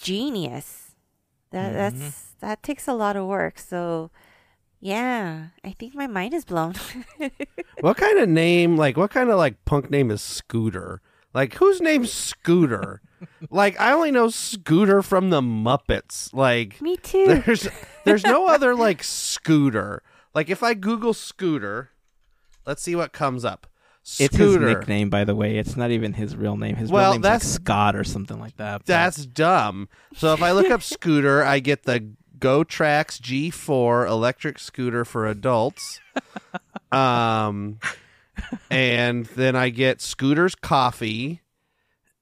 genius. 0.00 0.92
That 1.50 1.72
Mhm. 1.72 1.76
that's 1.76 2.34
that 2.40 2.62
takes 2.62 2.88
a 2.88 2.94
lot 2.94 3.16
of 3.16 3.26
work. 3.26 3.58
So 3.58 4.10
yeah, 4.82 5.46
I 5.64 5.70
think 5.78 5.94
my 5.94 6.06
mind 6.06 6.34
is 6.34 6.44
blown. 6.44 6.74
What 7.80 7.96
kind 7.96 8.18
of 8.18 8.28
name, 8.28 8.76
like, 8.76 8.96
what 8.96 9.10
kind 9.10 9.28
of 9.30 9.38
like 9.38 9.64
punk 9.64 9.90
name 9.90 10.10
is 10.10 10.20
Scooter? 10.22 11.00
Like, 11.34 11.54
whose 11.54 11.80
name's 11.80 12.12
Scooter? 12.12 13.00
like, 13.50 13.80
I 13.80 13.92
only 13.92 14.10
know 14.12 14.28
Scooter 14.28 15.02
from 15.02 15.30
the 15.30 15.40
Muppets. 15.40 16.32
Like, 16.32 16.80
Me 16.80 16.96
too. 16.98 17.42
there's 17.44 17.66
there's 18.04 18.22
no 18.24 18.46
other 18.54 18.74
like 18.76 19.02
Scooter. 19.02 20.02
Like, 20.34 20.48
if 20.50 20.62
I 20.62 20.74
Google 20.74 21.12
Scooter, 21.14 21.90
let's 22.66 22.82
see 22.82 22.94
what 22.94 23.12
comes 23.12 23.44
up. 23.44 23.66
It's 24.02 24.18
his 24.18 24.52
Scooter. 24.54 24.66
nickname, 24.78 25.10
by 25.10 25.24
the 25.24 25.34
way. 25.34 25.58
It's 25.58 25.76
not 25.76 25.90
even 25.90 26.12
his 26.12 26.36
real 26.36 26.56
name. 26.56 26.76
His 26.76 26.90
Well, 26.90 27.02
real 27.02 27.12
name's 27.14 27.24
like 27.24 27.32
that's- 27.32 27.52
Scott 27.52 27.96
or 27.96 28.04
something 28.04 28.38
like 28.38 28.56
that. 28.58 28.78
but- 28.80 28.86
That's 28.86 29.26
dumb. 29.26 29.88
So 30.16 30.32
if 30.34 30.42
I 30.42 30.52
look 30.52 30.70
up 30.70 30.82
scooter, 30.82 31.42
I 31.44 31.58
get 31.60 31.84
the 31.84 32.12
Gotrax 32.42 33.20
G4 33.20 34.08
electric 34.08 34.58
scooter 34.58 35.04
for 35.04 35.26
adults. 35.26 36.00
Um 36.90 37.78
and 38.70 39.24
then 39.26 39.56
I 39.56 39.70
get 39.70 40.02
Scooter's 40.02 40.54
Coffee 40.54 41.40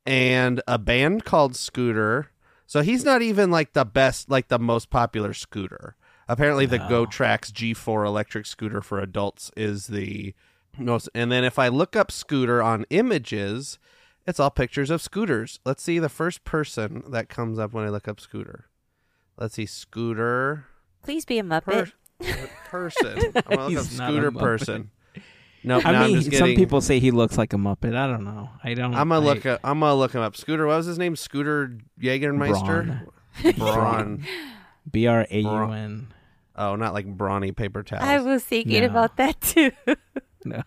and 0.07 0.63
a 0.69 0.79
band 0.79 1.25
called 1.25 1.57
Scooter. 1.57 2.31
So 2.67 2.83
he's 2.83 3.05
not 3.05 3.21
even 3.21 3.51
like 3.51 3.73
the 3.73 3.85
best 3.85 4.31
like 4.31 4.47
the 4.47 4.61
most 4.61 4.89
popular 4.91 5.35
scooter. 5.35 5.97
Apparently 6.29 6.67
the 6.67 6.79
No. 6.79 6.89
Gotrax 7.07 7.51
G4 7.51 8.07
electric 8.07 8.47
scooter 8.47 8.81
for 8.81 9.01
adults 9.01 9.51
is 9.57 9.89
the 9.89 10.35
most 10.79 11.09
and 11.13 11.33
then 11.33 11.43
if 11.43 11.59
I 11.59 11.67
look 11.67 11.97
up 11.97 12.13
scooter 12.13 12.63
on 12.63 12.87
images, 12.91 13.81
it's 14.25 14.39
all 14.39 14.51
pictures 14.51 14.91
of 14.91 15.03
scooters. 15.03 15.59
Let's 15.65 15.83
see 15.83 15.99
the 15.99 16.09
first 16.09 16.45
person 16.45 17.03
that 17.09 17.29
comes 17.29 17.59
up 17.59 17.73
when 17.73 17.85
I 17.85 17.89
look 17.89 18.07
up 18.07 18.21
scooter. 18.21 18.67
Let's 19.41 19.55
see 19.55 19.67
scooter 19.67 20.67
Please 21.03 21.25
be 21.25 21.39
a 21.39 21.43
Muppet. 21.43 21.93
per- 22.21 22.49
person. 22.69 23.19
Oh, 23.35 23.41
I'm 23.49 23.57
gonna 23.57 23.61
look 23.63 23.71
He's 23.71 23.93
up 23.95 23.99
not 23.99 24.11
a 24.11 24.13
scooter 24.13 24.31
Muppet. 24.33 24.39
person. 24.41 24.91
Nope, 25.65 25.85
I 25.87 25.93
now 25.93 26.01
mean, 26.07 26.17
I'm 26.17 26.23
just 26.23 26.37
some 26.37 26.47
getting, 26.49 26.57
people 26.57 26.81
say 26.81 27.01
he 27.01 27.11
looks 27.11 27.37
like 27.39 27.53
a 27.53 27.57
Muppet. 27.57 27.95
I 27.97 28.07
don't 28.07 28.25
know. 28.25 28.49
I 28.65 28.75
don't. 28.75 28.95
I'm 28.95 29.09
gonna 29.09 29.15
I- 29.21 29.25
look. 29.35 29.47
Up, 29.47 29.61
I'm 29.65 29.81
gonna 29.81 29.95
look 29.95 30.13
him 30.15 30.21
up. 30.23 30.37
Scooter. 30.37 30.67
What 30.67 30.77
was 30.77 30.87
his 30.87 30.99
name? 30.99 31.17
Scooter 31.17 31.77
Jägermeister. 32.01 33.07
Braun. 33.43 33.55
Braun. 33.57 34.27
B 34.91 35.07
R 35.07 35.27
A 35.31 35.41
U 35.41 35.49
N. 35.73 36.13
Oh, 36.57 36.77
not 36.77 36.93
like 36.95 37.07
brawny 37.07 37.53
paper 37.53 37.83
towels. 37.83 38.05
I 38.05 38.19
was 38.21 38.45
thinking 38.45 38.81
No. 38.83 38.87
about 38.89 39.17
that 39.17 39.41
too. 39.41 39.71
No. 40.45 40.63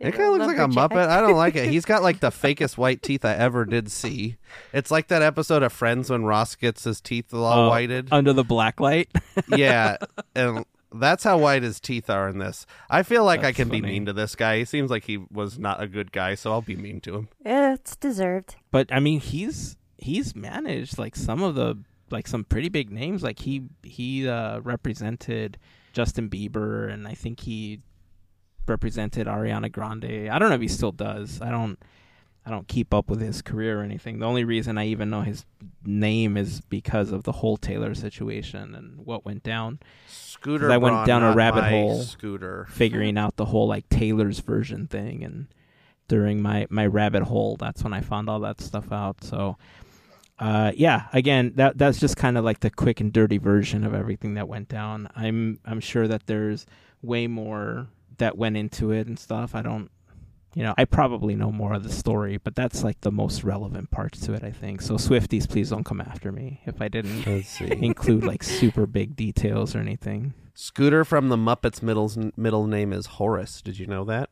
It 0.00 0.12
kind 0.12 0.24
of 0.24 0.32
looks 0.40 0.46
like 0.46 0.58
a 0.58 0.68
Muppet. 0.72 1.08
I 1.08 1.20
don't 1.20 1.36
like 1.36 1.56
it. 1.56 1.68
He's 1.68 1.84
got 1.84 2.02
like 2.02 2.20
the 2.20 2.30
fakest 2.30 2.78
white 2.78 3.02
teeth 3.02 3.24
I 3.24 3.34
ever 3.34 3.64
did 3.66 3.90
see. 3.90 4.36
It's 4.72 4.90
like 4.90 5.08
that 5.08 5.20
episode 5.22 5.62
of 5.62 5.72
Friends 5.72 6.08
when 6.10 6.24
Ross 6.24 6.54
gets 6.56 6.84
his 6.84 7.00
teeth 7.00 7.34
all 7.34 7.66
Oh, 7.66 7.68
whited. 7.68 8.08
under 8.10 8.32
the 8.32 8.44
black 8.44 8.80
light. 8.80 9.10
yeah, 9.48 9.98
and 10.34 10.64
that's 10.92 11.22
how 11.22 11.38
white 11.38 11.62
his 11.62 11.80
teeth 11.80 12.08
are 12.10 12.28
in 12.28 12.38
this. 12.38 12.66
I 12.88 13.02
feel 13.02 13.24
like 13.24 13.40
I 13.40 13.42
That's 13.44 13.56
can 13.58 13.68
be 13.68 13.80
mean 13.82 14.06
to 14.06 14.12
this 14.12 14.34
guy. 14.34 14.58
He 14.58 14.64
seems 14.64 14.90
like 14.90 15.04
he 15.04 15.18
was 15.18 15.58
not 15.58 15.82
a 15.82 15.86
good 15.86 16.10
guy, 16.12 16.34
so 16.34 16.50
I'll 16.50 16.62
be 16.62 16.76
mean 16.76 17.00
to 17.02 17.14
him. 17.16 17.28
Yeah, 17.44 17.74
it's 17.74 17.94
deserved. 17.94 18.56
but 18.70 18.92
I 18.92 19.00
mean, 19.00 19.20
he's 19.20 19.76
he's 19.98 20.34
managed 20.34 20.98
like 20.98 21.14
some 21.14 21.42
of 21.42 21.54
the 21.54 21.76
like 22.10 22.26
some 22.26 22.42
pretty 22.44 22.70
big 22.70 22.90
names. 22.90 23.22
Like 23.22 23.38
he 23.40 23.64
he 23.82 24.26
uh, 24.28 24.60
represented 24.60 25.58
Justin 25.92 26.28
Bieber, 26.30 26.90
and 26.90 27.06
I 27.06 27.14
think 27.14 27.40
he 27.40 27.80
represented 28.66 29.26
Ariana 29.26 29.70
Grande. 29.70 30.28
I 30.28 30.38
don't 30.38 30.48
know 30.48 30.54
if 30.54 30.60
he 30.60 30.68
still 30.68 30.92
does. 30.92 31.40
I 31.40 31.50
don't. 31.50 31.78
I 32.44 32.50
don't 32.50 32.66
keep 32.66 32.94
up 32.94 33.10
with 33.10 33.20
his 33.20 33.42
career 33.42 33.80
or 33.80 33.82
anything. 33.82 34.18
The 34.18 34.26
only 34.26 34.44
reason 34.44 34.78
I 34.78 34.86
even 34.86 35.10
know 35.10 35.20
his 35.20 35.44
name 35.84 36.38
is 36.38 36.62
because 36.62 37.12
of 37.12 37.24
the 37.24 37.32
whole 37.32 37.58
Taylor 37.58 37.94
situation 37.94 38.74
and 38.74 39.04
what 39.04 39.26
went 39.26 39.42
down. 39.42 39.78
Scooter. 40.08 40.72
I 40.72 40.78
went 40.78 40.94
Braun, 40.94 41.06
down 41.06 41.22
a 41.22 41.34
rabbit 41.34 41.64
hole. 41.64 42.02
Scooter. 42.02 42.66
figuring 42.70 43.18
out 43.18 43.36
the 43.36 43.44
whole 43.44 43.68
like 43.68 43.88
Taylor's 43.90 44.40
version 44.40 44.86
thing 44.86 45.22
and 45.22 45.48
during 46.08 46.42
my 46.42 46.66
my 46.70 46.84
rabbit 46.84 47.22
hole 47.22 47.56
that's 47.56 47.84
when 47.84 47.92
I 47.92 48.00
found 48.00 48.28
all 48.28 48.40
that 48.40 48.60
stuff 48.60 48.90
out 48.90 49.22
so 49.22 49.56
uh 50.40 50.72
yeah 50.74 51.06
again 51.12 51.52
that 51.54 51.78
that's 51.78 52.00
just 52.00 52.16
kind 52.16 52.36
of 52.36 52.44
like 52.44 52.58
the 52.60 52.70
quick 52.70 53.00
and 53.00 53.12
dirty 53.12 53.38
version 53.38 53.84
of 53.84 53.94
everything 53.94 54.34
that 54.34 54.48
went 54.48 54.68
down 54.68 55.08
I'm 55.14 55.60
I'm 55.64 55.78
sure 55.78 56.08
that 56.08 56.26
there's 56.26 56.66
way 57.00 57.28
more 57.28 57.86
that 58.20 58.38
went 58.38 58.56
into 58.56 58.90
it 58.92 59.06
and 59.06 59.18
stuff 59.18 59.54
I 59.54 59.60
don't 59.62 59.90
you 60.54 60.62
know 60.62 60.74
I 60.78 60.84
probably 60.84 61.34
know 61.36 61.52
more 61.52 61.74
of 61.74 61.82
the 61.82 61.92
story 61.92 62.38
but 62.38 62.54
that's 62.54 62.82
like 62.82 63.00
the 63.02 63.10
most 63.12 63.44
relevant 63.44 63.90
parts 63.90 64.20
to 64.20 64.32
it 64.32 64.42
I 64.44 64.50
think 64.52 64.80
so 64.80 64.94
Swifties 64.94 65.48
please 65.48 65.68
don't 65.70 65.84
come 65.84 66.00
after 66.00 66.32
me 66.32 66.60
if 66.64 66.80
I 66.80 66.88
didn't 66.88 67.26
include 67.60 68.24
like 68.24 68.42
super 68.60 68.86
big 68.86 69.16
details 69.16 69.74
or 69.74 69.80
anything 69.80 70.32
Scooter 70.54 71.04
from 71.04 71.28
the 71.28 71.36
Muppets' 71.36 71.82
middle 71.82 72.12
middle 72.36 72.66
name 72.66 72.92
is 72.92 73.06
Horace. 73.06 73.62
Did 73.62 73.78
you 73.78 73.86
know 73.86 74.04
that? 74.04 74.28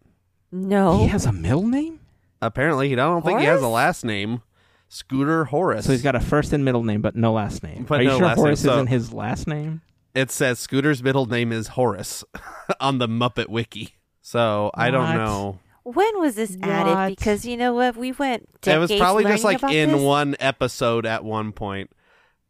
No. 0.53 0.99
he 0.99 1.07
has 1.07 1.25
a 1.25 1.33
middle 1.33 1.67
name 1.67 2.01
Apparently, 2.41 2.89
he 2.89 2.95
I 2.95 2.97
don't 2.97 3.25
think 3.25 3.41
he 3.41 3.47
has 3.47 3.63
a 3.63 3.69
last 3.69 4.05
name. 4.05 4.43
Scooter 4.89 5.47
Horace. 5.47 5.85
So 5.87 5.93
he's 5.93 6.03
got 6.03 6.15
a 6.15 6.21
first 6.21 6.53
and 6.53 6.65
middle 6.65 6.83
name, 6.85 7.03
but 7.03 7.17
no 7.17 7.33
last 7.33 7.63
name. 7.63 7.85
But 7.89 8.01
Are 8.01 8.03
you 8.05 8.11
sure 8.11 8.21
last 8.21 8.37
name, 8.37 8.45
Horace 8.45 8.61
so- 8.61 8.73
isn't 8.75 8.87
his 8.87 9.13
last 9.13 9.47
name? 9.47 9.83
It 10.19 10.31
says 10.33 10.59
Scooter's 10.59 11.01
middle 11.03 11.27
name 11.27 11.53
is 11.53 11.69
Horace 11.69 12.25
on 12.81 12.99
the 12.99 13.07
Muppet 13.07 13.49
Wiki. 13.49 13.95
So 14.21 14.73
I 14.75 14.91
don't 14.91 15.15
know. 15.17 15.61
When 15.85 16.19
was 16.21 16.35
this 16.35 16.57
What? 16.57 16.69
added? 16.69 17.17
Because 17.17 17.47
you 17.47 17.57
know 17.57 17.73
what, 17.73 17.97
we 17.97 18.11
went. 18.13 18.49
it 18.67 18.79
was 18.79 18.93
probably 18.93 19.23
just 19.25 19.45
like 19.45 19.63
in 19.63 19.93
this. 19.93 20.03
one 20.03 20.35
episode 20.41 21.07
at 21.07 21.25
one 21.25 21.53
point. 21.53 21.91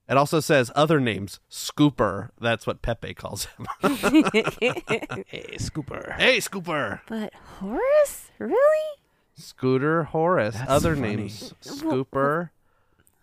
It 0.08 0.16
also 0.16 0.40
says 0.40 0.70
other 0.75 0.98
names, 0.98 1.38
Scooper. 1.50 2.30
That's 2.40 2.66
what 2.66 2.80
Pepe 2.80 3.12
calls 3.12 3.44
him. 3.44 3.66
Hey, 5.26 5.56
Scooper. 5.58 6.16
hey, 6.18 6.38
Scooper. 6.38 7.00
but 7.06 7.34
Horace, 7.60 8.30
really? 8.38 8.96
Scooter 9.37 10.04
Horace. 10.04 10.54
That's 10.54 10.70
other 10.70 10.94
funny. 10.96 11.16
names, 11.16 11.52
Scooper. 11.62 12.48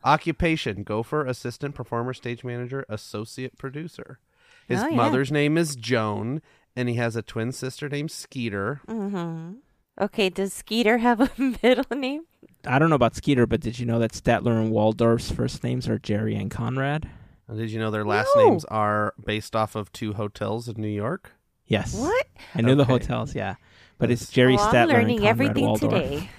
Occupation: 0.03 0.83
Gopher, 0.83 1.25
assistant 1.25 1.73
performer, 1.73 2.13
stage 2.13 2.43
manager, 2.43 2.85
associate 2.87 3.57
producer. 3.57 4.19
His 4.67 4.81
Oh, 4.81 4.87
yeah. 4.87 4.95
mother's 4.95 5.31
name 5.31 5.57
is 5.57 5.75
Joan, 5.75 6.41
and 6.75 6.89
he 6.89 6.95
has 6.95 7.15
a 7.15 7.21
twin 7.21 7.51
sister 7.51 7.87
named 7.89 8.11
Skeeter. 8.11 8.81
Mm-hmm. 8.87 9.53
Okay, 10.01 10.29
does 10.29 10.53
Skeeter 10.53 10.97
have 10.99 11.21
a 11.21 11.29
middle 11.63 11.85
name? 11.97 12.23
I 12.67 12.79
don't 12.79 12.89
know 12.89 12.95
about 12.95 13.15
Skeeter, 13.15 13.45
but 13.45 13.61
did 13.61 13.77
you 13.79 13.85
know 13.85 13.99
that 13.99 14.11
Statler 14.11 14.59
and 14.59 14.71
Waldorf's 14.71 15.31
first 15.31 15.63
names 15.63 15.87
are 15.87 15.99
Jerry 15.99 16.35
and 16.35 16.49
Conrad? 16.49 17.07
And 17.47 17.57
Did 17.59 17.69
you 17.69 17.79
know 17.79 17.91
their 17.91 18.03
last 18.05 18.29
No. 18.35 18.49
names 18.49 18.65
are 18.65 19.13
based 19.23 19.55
off 19.55 19.75
of 19.75 19.91
two 19.91 20.13
hotels 20.13 20.67
in 20.67 20.81
New 20.81 20.87
York? 20.87 21.33
Yes. 21.67 21.93
What? 21.95 22.25
I 22.55 22.61
knew 22.61 22.73
the 22.75 22.85
hotels, 22.85 23.35
yeah. 23.35 23.55
But 23.99 24.09
it's 24.11 24.29
Jerry 24.31 24.55
Oh, 24.55 24.57
Statler 24.57 24.73
I'm 24.81 24.87
learning 24.89 25.17
and 25.17 25.25
Conrad 25.25 25.29
everything 25.29 25.65
Waldorf. 25.65 25.93
today. 25.93 26.29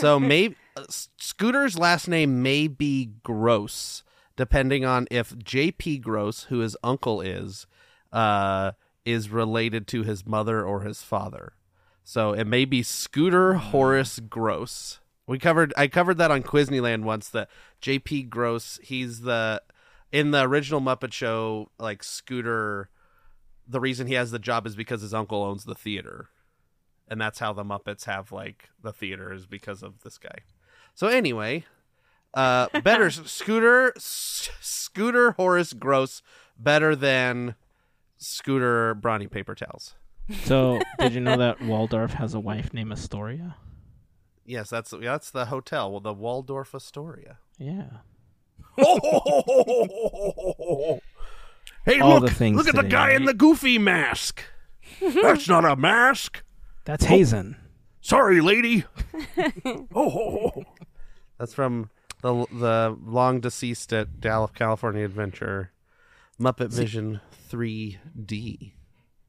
So 0.00 0.18
maybe 0.20 0.56
uh, 0.76 0.84
Scooter's 0.88 1.78
last 1.78 2.08
name 2.08 2.42
may 2.42 2.66
be 2.66 3.10
Gross, 3.22 4.02
depending 4.40 4.86
on 4.86 5.06
if 5.10 5.36
J.P. 5.36 5.98
Gross, 5.98 6.44
who 6.44 6.60
his 6.60 6.74
uncle 6.82 7.20
is, 7.20 7.66
uh, 8.10 8.72
is 9.04 9.28
related 9.28 9.86
to 9.88 10.02
his 10.02 10.26
mother 10.26 10.64
or 10.64 10.80
his 10.80 11.02
father. 11.02 11.52
So 12.04 12.32
it 12.32 12.46
may 12.46 12.64
be 12.64 12.82
Scooter 12.82 13.54
Horace 13.54 14.18
Gross. 14.18 15.00
We 15.26 15.38
covered 15.38 15.74
I 15.76 15.88
covered 15.88 16.16
that 16.16 16.30
on 16.30 16.42
Quizneyland 16.42 17.02
once 17.02 17.28
that 17.28 17.50
JP 17.82 18.30
Gross, 18.30 18.80
he's 18.82 19.20
the 19.20 19.60
in 20.10 20.30
the 20.30 20.48
original 20.48 20.80
Muppet 20.80 21.12
show 21.12 21.70
like 21.78 22.02
Scooter 22.02 22.88
the 23.68 23.78
reason 23.78 24.06
he 24.06 24.14
has 24.14 24.30
the 24.30 24.38
job 24.38 24.66
is 24.66 24.74
because 24.74 25.02
his 25.02 25.12
uncle 25.12 25.42
owns 25.42 25.64
the 25.64 25.74
theater. 25.74 26.30
And 27.08 27.20
that's 27.20 27.40
how 27.40 27.52
the 27.52 27.62
Muppets 27.62 28.06
have 28.06 28.32
like 28.32 28.70
the 28.82 28.94
theater 28.94 29.34
is 29.34 29.44
because 29.44 29.82
of 29.82 30.00
this 30.00 30.16
guy. 30.16 30.38
So 30.94 31.08
anyway, 31.08 31.66
uh 32.34 32.68
better 32.82 33.10
Scooter 33.10 33.92
S- 33.96 34.50
Scooter 34.60 35.32
Horace 35.32 35.72
Gross 35.72 36.22
better 36.58 36.94
than 36.94 37.54
Scooter 38.18 38.94
Brawny 38.94 39.26
Paper 39.26 39.54
Towels. 39.54 39.94
So, 40.44 40.80
did 40.98 41.12
you 41.14 41.20
know 41.20 41.36
that 41.36 41.60
Waldorf 41.62 42.12
has 42.14 42.34
a 42.34 42.40
wife 42.40 42.72
named 42.72 42.92
Astoria? 42.92 43.56
Yes, 44.44 44.70
that's 44.70 44.92
that's 45.00 45.30
the 45.30 45.46
hotel, 45.46 45.90
well 45.90 46.00
the 46.00 46.14
Waldorf 46.14 46.74
Astoria. 46.74 47.38
Yeah. 47.58 47.86
hey, 48.76 48.84
All 52.00 52.20
look! 52.20 52.32
the 52.32 52.50
look 52.52 52.68
at 52.68 52.74
the 52.74 52.82
today, 52.82 52.88
guy 52.88 53.12
in 53.12 53.24
the 53.24 53.34
goofy 53.34 53.78
mask. 53.78 54.42
That's 55.00 55.48
not 55.48 55.64
a 55.64 55.76
mask. 55.76 56.42
That's 56.84 57.04
Hazen. 57.04 57.56
Sorry, 58.00 58.40
lady. 58.40 58.84
oh, 59.94 60.64
that's 61.38 61.52
from 61.54 61.90
the 62.22 62.46
the 62.52 62.96
long 63.04 63.40
deceased 63.40 63.92
at 63.92 64.20
Dallas, 64.20 64.50
California 64.54 65.04
Adventure, 65.04 65.70
Muppet 66.40 66.70
Vision 66.70 67.20
3D. 67.50 68.72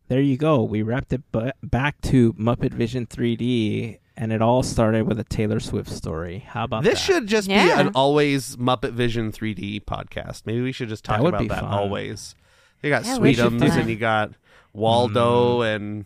There 0.08 0.22
you 0.22 0.38
go. 0.38 0.64
We 0.64 0.82
wrapped 0.82 1.14
it 1.14 1.22
bu- 1.32 1.52
back 1.64 2.02
to 2.02 2.34
Muppet 2.34 2.74
Vision 2.74 3.06
3D, 3.08 3.98
and 4.18 4.34
it 4.34 4.42
all 4.42 4.62
started 4.62 5.08
with 5.08 5.20
a 5.20 5.24
Taylor 5.24 5.60
Swift 5.62 5.90
story. 5.90 6.40
How 6.40 6.66
about 6.66 6.84
This 6.84 6.96
that? 6.96 7.00
should 7.14 7.28
just 7.28 7.48
be 7.48 7.54
an 7.54 7.92
always 7.96 8.58
Muppet 8.58 8.92
Vision 8.92 9.32
3D 9.32 9.82
podcast. 9.86 10.42
Maybe 10.46 10.62
we 10.62 10.74
should 10.74 10.90
just 10.90 11.06
talk 11.06 11.22
That 11.22 11.28
about 11.28 11.48
that 11.48 11.62
fun. 11.62 11.72
always. 11.72 12.36
You 12.84 12.90
got 12.90 13.06
Yeah, 13.06 13.18
Sweetums 13.18 13.62
and 13.78 13.90
you 13.90 13.96
got 13.96 14.34
Waldo 14.74 15.60
Mm. 15.60 15.76
and 15.76 16.06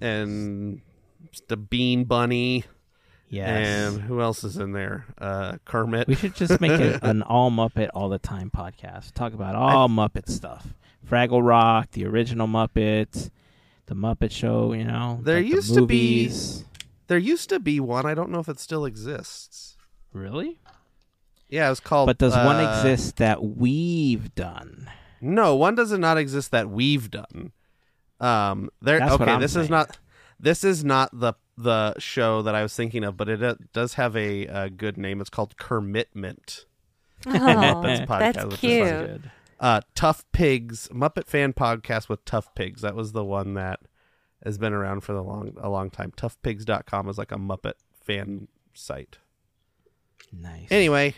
and 0.00 0.80
the 1.48 1.56
Bean 1.56 2.04
Bunny 2.04 2.64
Yes. 3.32 3.94
and 3.94 4.02
who 4.02 4.20
else 4.20 4.44
is 4.44 4.58
in 4.58 4.72
there? 4.72 5.06
Uh, 5.16 5.56
Kermit. 5.64 6.06
we 6.06 6.14
should 6.14 6.34
just 6.34 6.60
make 6.60 6.72
it 6.72 6.98
an 7.02 7.22
all 7.22 7.50
Muppet 7.50 7.88
all 7.94 8.10
the 8.10 8.18
time 8.18 8.50
podcast. 8.54 9.12
Talk 9.14 9.32
about 9.32 9.54
all 9.54 9.88
Muppet 9.88 10.28
stuff. 10.28 10.74
Fraggle 11.08 11.42
Rock, 11.42 11.90
the 11.92 12.04
original 12.06 12.46
Muppets, 12.46 13.30
the 13.86 13.94
Muppet 13.94 14.30
Show, 14.32 14.74
you 14.74 14.84
know. 14.84 15.18
There 15.22 15.36
like 15.36 15.44
the 15.44 15.48
used 15.56 15.74
to 15.74 15.86
be- 15.86 16.30
There 17.06 17.16
used 17.16 17.48
to 17.48 17.58
be 17.58 17.80
one. 17.80 18.04
I 18.04 18.12
don't 18.12 18.30
know 18.30 18.38
if 18.38 18.50
it 18.50 18.60
still 18.60 18.84
exists. 18.84 19.78
Really? 20.12 20.58
Yeah, 21.48 21.66
it 21.66 21.70
was 21.70 21.80
called. 21.80 22.08
But 22.08 22.18
does 22.18 22.34
one 22.34 22.56
uh, 22.56 22.70
exist 22.70 23.16
that 23.16 23.42
we've 23.42 24.34
done? 24.34 24.90
No, 25.22 25.56
one 25.56 25.74
does 25.74 25.92
not 25.92 26.18
exist 26.18 26.50
that 26.50 26.68
we've 26.68 27.10
done. 27.10 27.52
Um, 28.20 28.68
there. 28.82 28.98
That's 28.98 29.12
okay, 29.14 29.38
this 29.38 29.54
saying. 29.54 29.64
is 29.64 29.70
not. 29.70 29.98
This 30.38 30.64
is 30.64 30.84
not 30.84 31.10
the 31.18 31.34
the 31.56 31.98
show 31.98 32.42
that 32.42 32.54
I 32.54 32.62
was 32.62 32.74
thinking 32.74 33.04
of, 33.04 33.16
but 33.16 33.28
it 33.28 33.42
uh, 33.42 33.56
does 33.72 33.94
have 33.94 34.16
a, 34.16 34.46
uh 34.46 34.68
good 34.68 34.96
name. 34.96 35.20
It's 35.20 35.30
called 35.30 35.56
Kermitment. 35.56 36.64
Oh, 37.26 37.30
Muppets 37.30 38.06
podcast, 38.06 38.34
that's 38.34 38.44
which 38.46 38.60
cute. 38.60 38.82
like 38.86 39.06
Good. 39.06 39.30
Uh, 39.60 39.80
Tough 39.94 40.24
Pigs 40.32 40.88
Muppet 40.88 41.28
fan 41.28 41.52
podcast 41.52 42.08
with 42.08 42.24
Tough 42.24 42.52
Pigs. 42.54 42.82
That 42.82 42.96
was 42.96 43.12
the 43.12 43.24
one 43.24 43.54
that 43.54 43.80
has 44.44 44.58
been 44.58 44.72
around 44.72 45.02
for 45.02 45.12
the 45.12 45.22
long 45.22 45.54
a 45.60 45.68
long 45.70 45.88
time. 45.90 46.12
Toughpigs.com 46.16 47.08
is 47.08 47.18
like 47.18 47.30
a 47.32 47.36
Muppet 47.36 47.74
fan 48.04 48.48
site. 48.74 49.18
Nice. 50.32 50.68
Anyway, 50.70 51.14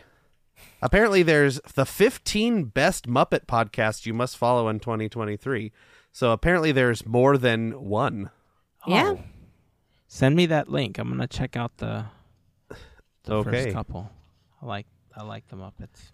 apparently 0.82 1.22
there's 1.22 1.60
the 1.74 1.86
15 1.86 2.64
best 2.64 3.06
Muppet 3.06 3.46
podcasts 3.46 4.06
you 4.06 4.12
must 4.12 4.36
follow 4.36 4.68
in 4.68 4.80
2023. 4.80 5.72
So 6.12 6.32
apparently 6.32 6.72
there's 6.72 7.06
more 7.06 7.38
than 7.38 7.72
one. 7.82 8.30
Yeah. 8.86 9.14
Oh. 9.16 9.25
Send 10.14 10.36
me 10.36 10.46
that 10.46 10.68
link. 10.68 10.98
I'm 10.98 11.08
gonna 11.08 11.26
check 11.26 11.56
out 11.56 11.78
the 11.78 12.04
the 13.24 13.34
Okay. 13.34 13.50
first 13.50 13.74
couple. 13.74 14.12
I 14.62 14.64
like 14.64 14.86
I 15.16 15.24
like 15.24 15.48
the 15.48 15.56
Muppets. 15.56 16.12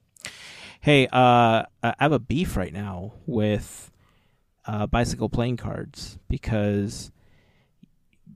Hey, 0.80 1.06
uh, 1.08 1.64
I 1.82 1.94
have 1.98 2.12
a 2.12 2.18
beef 2.18 2.56
right 2.56 2.72
now 2.72 3.12
with 3.26 3.92
uh, 4.64 4.86
bicycle 4.86 5.28
playing 5.28 5.58
cards 5.58 6.18
because 6.30 7.12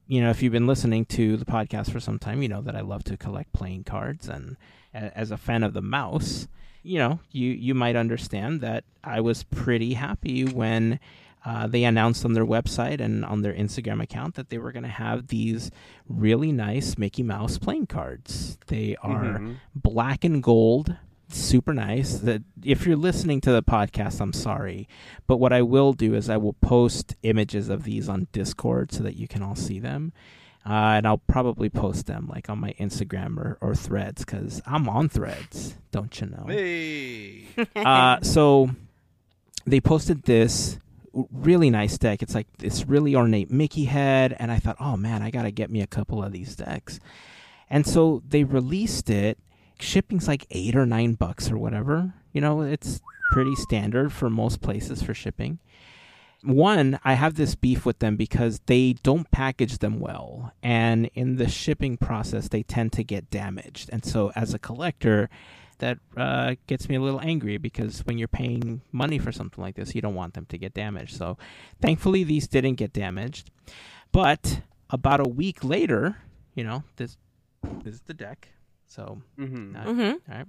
you 0.06 0.20
know 0.20 0.28
if 0.28 0.42
you've 0.42 0.52
been 0.52 0.66
listening 0.66 1.06
to 1.06 1.38
the 1.38 1.46
podcast 1.46 1.90
for 1.90 1.98
some 1.98 2.18
time, 2.18 2.42
you 2.42 2.48
know 2.50 2.60
that 2.60 2.76
I 2.76 2.82
love 2.82 3.02
to 3.04 3.16
collect 3.16 3.54
playing 3.54 3.84
cards, 3.84 4.28
and 4.28 4.58
as 4.92 5.30
a 5.30 5.38
fan 5.38 5.62
of 5.62 5.72
the 5.72 5.80
mouse, 5.80 6.46
you 6.82 6.98
know 6.98 7.20
you 7.30 7.48
you 7.48 7.72
might 7.74 7.96
understand 7.96 8.60
that 8.60 8.84
I 9.02 9.22
was 9.22 9.44
pretty 9.44 9.94
happy 9.94 10.44
when 10.44 11.00
uh, 11.44 11.66
they 11.66 11.84
announced 11.84 12.24
on 12.24 12.32
their 12.32 12.46
website 12.46 13.00
and 13.00 13.24
on 13.24 13.42
their 13.42 13.52
Instagram 13.52 14.02
account 14.02 14.34
that 14.34 14.48
they 14.48 14.58
were 14.58 14.72
going 14.72 14.82
to 14.84 14.88
have 14.88 15.26
these 15.28 15.70
really 16.08 16.52
nice 16.52 16.96
Mickey 16.96 17.22
Mouse 17.22 17.58
playing 17.58 17.86
cards. 17.86 18.56
They 18.68 18.96
are 19.02 19.38
Mhm. 19.38 19.56
black 19.74 20.24
and 20.24 20.42
gold, 20.42 20.96
super 21.28 21.74
nice. 21.74 22.18
That 22.18 22.42
if 22.62 22.86
you're 22.86 22.96
listening 22.96 23.40
to 23.42 23.52
the 23.52 23.62
podcast, 23.62 24.20
I'm 24.20 24.32
sorry, 24.32 24.88
but 25.26 25.36
what 25.38 25.52
I 25.52 25.60
will 25.62 25.92
do 25.92 26.14
is 26.14 26.30
I 26.30 26.36
will 26.38 26.54
post 26.54 27.14
images 27.22 27.68
of 27.68 27.84
these 27.84 28.08
on 28.08 28.28
Discord 28.32 28.92
so 28.92 29.02
that 29.02 29.16
you 29.16 29.28
can 29.28 29.42
all 29.42 29.56
see 29.56 29.78
them. 29.78 30.12
Uh, 30.66 30.96
and 30.96 31.06
I'll 31.06 31.18
probably 31.18 31.68
post 31.68 32.06
them 32.06 32.26
like 32.26 32.48
on 32.48 32.58
my 32.58 32.72
Instagram 32.80 33.36
or, 33.36 33.58
or 33.60 33.74
threads 33.74 34.24
because 34.24 34.62
I'm 34.64 34.88
on 34.88 35.10
threads, 35.10 35.76
don't 35.90 36.18
you 36.18 36.28
know? 36.28 36.46
Hey. 36.48 37.44
uh, 37.76 38.20
so 38.22 38.70
they 39.66 39.78
posted 39.80 40.22
this 40.22 40.78
really 41.32 41.70
nice 41.70 41.98
deck. 41.98 42.22
It's 42.22 42.34
like 42.34 42.46
this 42.58 42.86
really 42.86 43.14
ornate 43.14 43.50
Mickey 43.50 43.84
head, 43.84 44.36
and 44.38 44.50
I 44.50 44.58
thought, 44.58 44.76
oh 44.80 44.96
man, 44.96 45.22
I 45.22 45.30
gotta 45.30 45.50
get 45.50 45.70
me 45.70 45.80
a 45.80 45.86
couple 45.86 46.22
of 46.22 46.32
these 46.32 46.56
decks. 46.56 47.00
And 47.70 47.86
so 47.86 48.22
they 48.28 48.44
released 48.44 49.10
it. 49.10 49.38
Shipping's 49.80 50.28
like 50.28 50.46
eight 50.50 50.76
or 50.76 50.86
nine 50.86 51.14
bucks 51.14 51.50
or 51.50 51.58
whatever. 51.58 52.14
You 52.32 52.40
know, 52.40 52.62
it's 52.62 53.00
pretty 53.32 53.54
standard 53.56 54.12
for 54.12 54.30
most 54.30 54.60
places 54.60 55.02
for 55.02 55.14
shipping. 55.14 55.58
One, 56.42 57.00
I 57.04 57.14
have 57.14 57.34
this 57.34 57.54
beef 57.54 57.86
with 57.86 58.00
them 58.00 58.16
because 58.16 58.60
they 58.66 58.92
don't 59.02 59.30
package 59.30 59.78
them 59.78 59.98
well, 59.98 60.52
and 60.62 61.08
in 61.14 61.36
the 61.36 61.48
shipping 61.48 61.96
process, 61.96 62.48
they 62.48 62.62
tend 62.62 62.92
to 62.92 63.02
get 63.02 63.30
damaged. 63.30 63.88
And 63.90 64.04
so, 64.04 64.30
as 64.36 64.52
a 64.52 64.58
collector, 64.58 65.30
that 65.78 65.98
uh, 66.16 66.54
gets 66.66 66.88
me 66.88 66.96
a 66.96 67.00
little 67.00 67.20
angry 67.20 67.56
because 67.58 68.00
when 68.06 68.18
you're 68.18 68.28
paying 68.28 68.80
money 68.92 69.18
for 69.18 69.32
something 69.32 69.62
like 69.62 69.74
this, 69.76 69.94
you 69.94 70.00
don't 70.00 70.14
want 70.14 70.34
them 70.34 70.46
to 70.46 70.58
get 70.58 70.74
damaged. 70.74 71.16
So, 71.16 71.36
thankfully, 71.80 72.24
these 72.24 72.46
didn't 72.48 72.74
get 72.74 72.92
damaged. 72.92 73.50
But 74.12 74.60
about 74.90 75.20
a 75.20 75.28
week 75.28 75.64
later, 75.64 76.18
you 76.54 76.64
know, 76.64 76.84
this, 76.96 77.16
this 77.82 77.94
is 77.94 78.00
the 78.02 78.14
deck. 78.14 78.48
So, 78.86 79.22
Mhm. 79.38 79.74
uh, 79.76 79.84
Mhm. 79.88 80.12
all 80.28 80.36
right. 80.38 80.46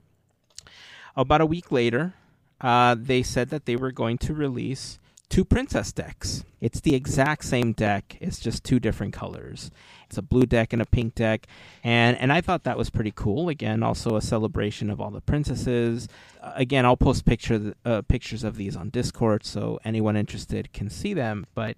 About 1.16 1.42
a 1.42 1.46
week 1.46 1.72
later, 1.72 2.14
uh, 2.62 2.96
they 2.98 3.24
said 3.24 3.50
that 3.50 3.66
they 3.66 3.76
were 3.76 3.92
going 3.92 4.18
to 4.20 4.34
release 4.34 5.00
two 5.30 5.46
princess 5.46 5.92
decks. 5.92 6.44
It's 6.62 6.80
the 6.80 6.96
exact 6.96 7.46
same 7.46 7.74
deck. 7.74 8.18
It's 8.20 8.40
just 8.40 8.64
two 8.64 8.80
different 8.80 9.14
colors. 9.14 9.72
It's 10.08 10.18
a 10.18 10.22
blue 10.22 10.46
deck 10.46 10.74
and 10.74 10.82
a 10.82 10.86
pink 10.86 11.16
deck, 11.16 11.48
and 11.84 12.18
and 12.18 12.32
I 12.32 12.42
thought 12.42 12.64
that 12.64 12.78
was 12.78 12.90
pretty 12.90 13.12
cool. 13.16 13.50
Again, 13.50 13.84
also 13.84 14.16
a 14.16 14.22
celebration 14.22 14.90
of 14.90 15.02
all 15.02 15.12
the 15.12 15.22
princesses. 15.22 16.08
Uh, 16.42 16.54
again, 16.56 16.86
I'll 16.86 16.98
post 16.98 17.26
picture 17.26 17.74
uh, 17.86 18.02
pictures 18.04 18.44
of 18.44 18.56
these 18.56 18.76
on 18.76 18.90
Discord, 18.90 19.46
so 19.46 19.80
anyone 19.84 20.16
interested 20.16 20.74
can 20.74 20.90
see 20.90 21.14
them. 21.14 21.46
But 21.54 21.78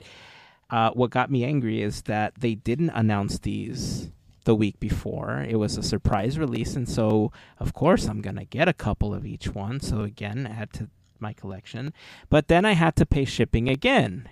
uh, 0.70 0.92
what 0.92 1.10
got 1.10 1.32
me 1.32 1.44
angry 1.44 1.82
is 1.82 2.04
that 2.04 2.36
they 2.40 2.56
didn't 2.56 2.92
announce 2.92 3.40
these 3.40 4.10
the 4.44 4.56
week 4.56 4.80
before. 4.80 5.46
It 5.48 5.56
was 5.56 5.78
a 5.78 5.84
surprise 5.84 6.40
release, 6.40 6.76
and 6.76 6.88
so 6.88 7.32
of 7.60 7.74
course 7.74 8.08
I'm 8.08 8.22
gonna 8.22 8.46
get 8.46 8.68
a 8.68 8.74
couple 8.74 9.14
of 9.14 9.26
each 9.26 9.54
one. 9.54 9.80
So 9.80 10.02
again, 10.02 10.48
add 10.48 10.72
to 10.74 10.90
my 11.22 11.34
collection. 11.34 11.94
But 12.30 12.48
then 12.48 12.66
I 12.66 12.74
had 12.74 12.96
to 12.98 13.06
pay 13.06 13.26
shipping 13.26 13.70
again, 13.70 14.28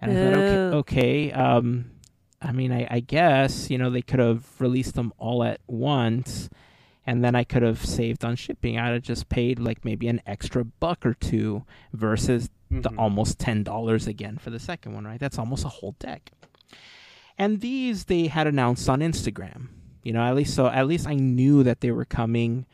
and 0.00 0.12
I 0.12 0.14
thought, 0.14 0.34
okay, 0.34 0.76
okay. 0.76 1.32
Um, 1.32 1.90
I 2.42 2.52
mean, 2.52 2.72
I, 2.72 2.86
I 2.90 3.00
guess 3.00 3.70
you 3.70 3.78
know 3.78 3.90
they 3.90 4.02
could 4.02 4.20
have 4.20 4.44
released 4.60 4.94
them 4.94 5.12
all 5.18 5.42
at 5.44 5.60
once, 5.66 6.48
and 7.06 7.24
then 7.24 7.34
I 7.34 7.44
could 7.44 7.62
have 7.62 7.84
saved 7.84 8.24
on 8.24 8.36
shipping. 8.36 8.78
I'd 8.78 8.92
have 8.92 9.02
just 9.02 9.28
paid 9.28 9.58
like 9.58 9.84
maybe 9.84 10.08
an 10.08 10.20
extra 10.26 10.64
buck 10.64 11.04
or 11.06 11.14
two 11.14 11.64
versus 11.92 12.50
the 12.70 12.90
Mhm. 12.90 12.98
almost 12.98 13.38
ten 13.38 13.62
dollars 13.62 14.06
again 14.06 14.36
for 14.38 14.50
the 14.50 14.58
second 14.58 14.94
one. 14.94 15.04
Right? 15.04 15.20
That's 15.20 15.38
almost 15.38 15.64
a 15.64 15.68
whole 15.68 15.96
deck. 15.98 16.32
And 17.38 17.60
these 17.60 18.04
they 18.04 18.26
had 18.28 18.46
announced 18.46 18.88
on 18.88 19.00
Instagram. 19.00 19.68
You 20.02 20.12
know, 20.12 20.22
at 20.22 20.34
least 20.34 20.54
so 20.54 20.66
at 20.66 20.86
least 20.86 21.06
I 21.06 21.14
knew 21.14 21.62
that 21.62 21.80
they 21.80 21.90
were 21.90 22.04
coming 22.04 22.66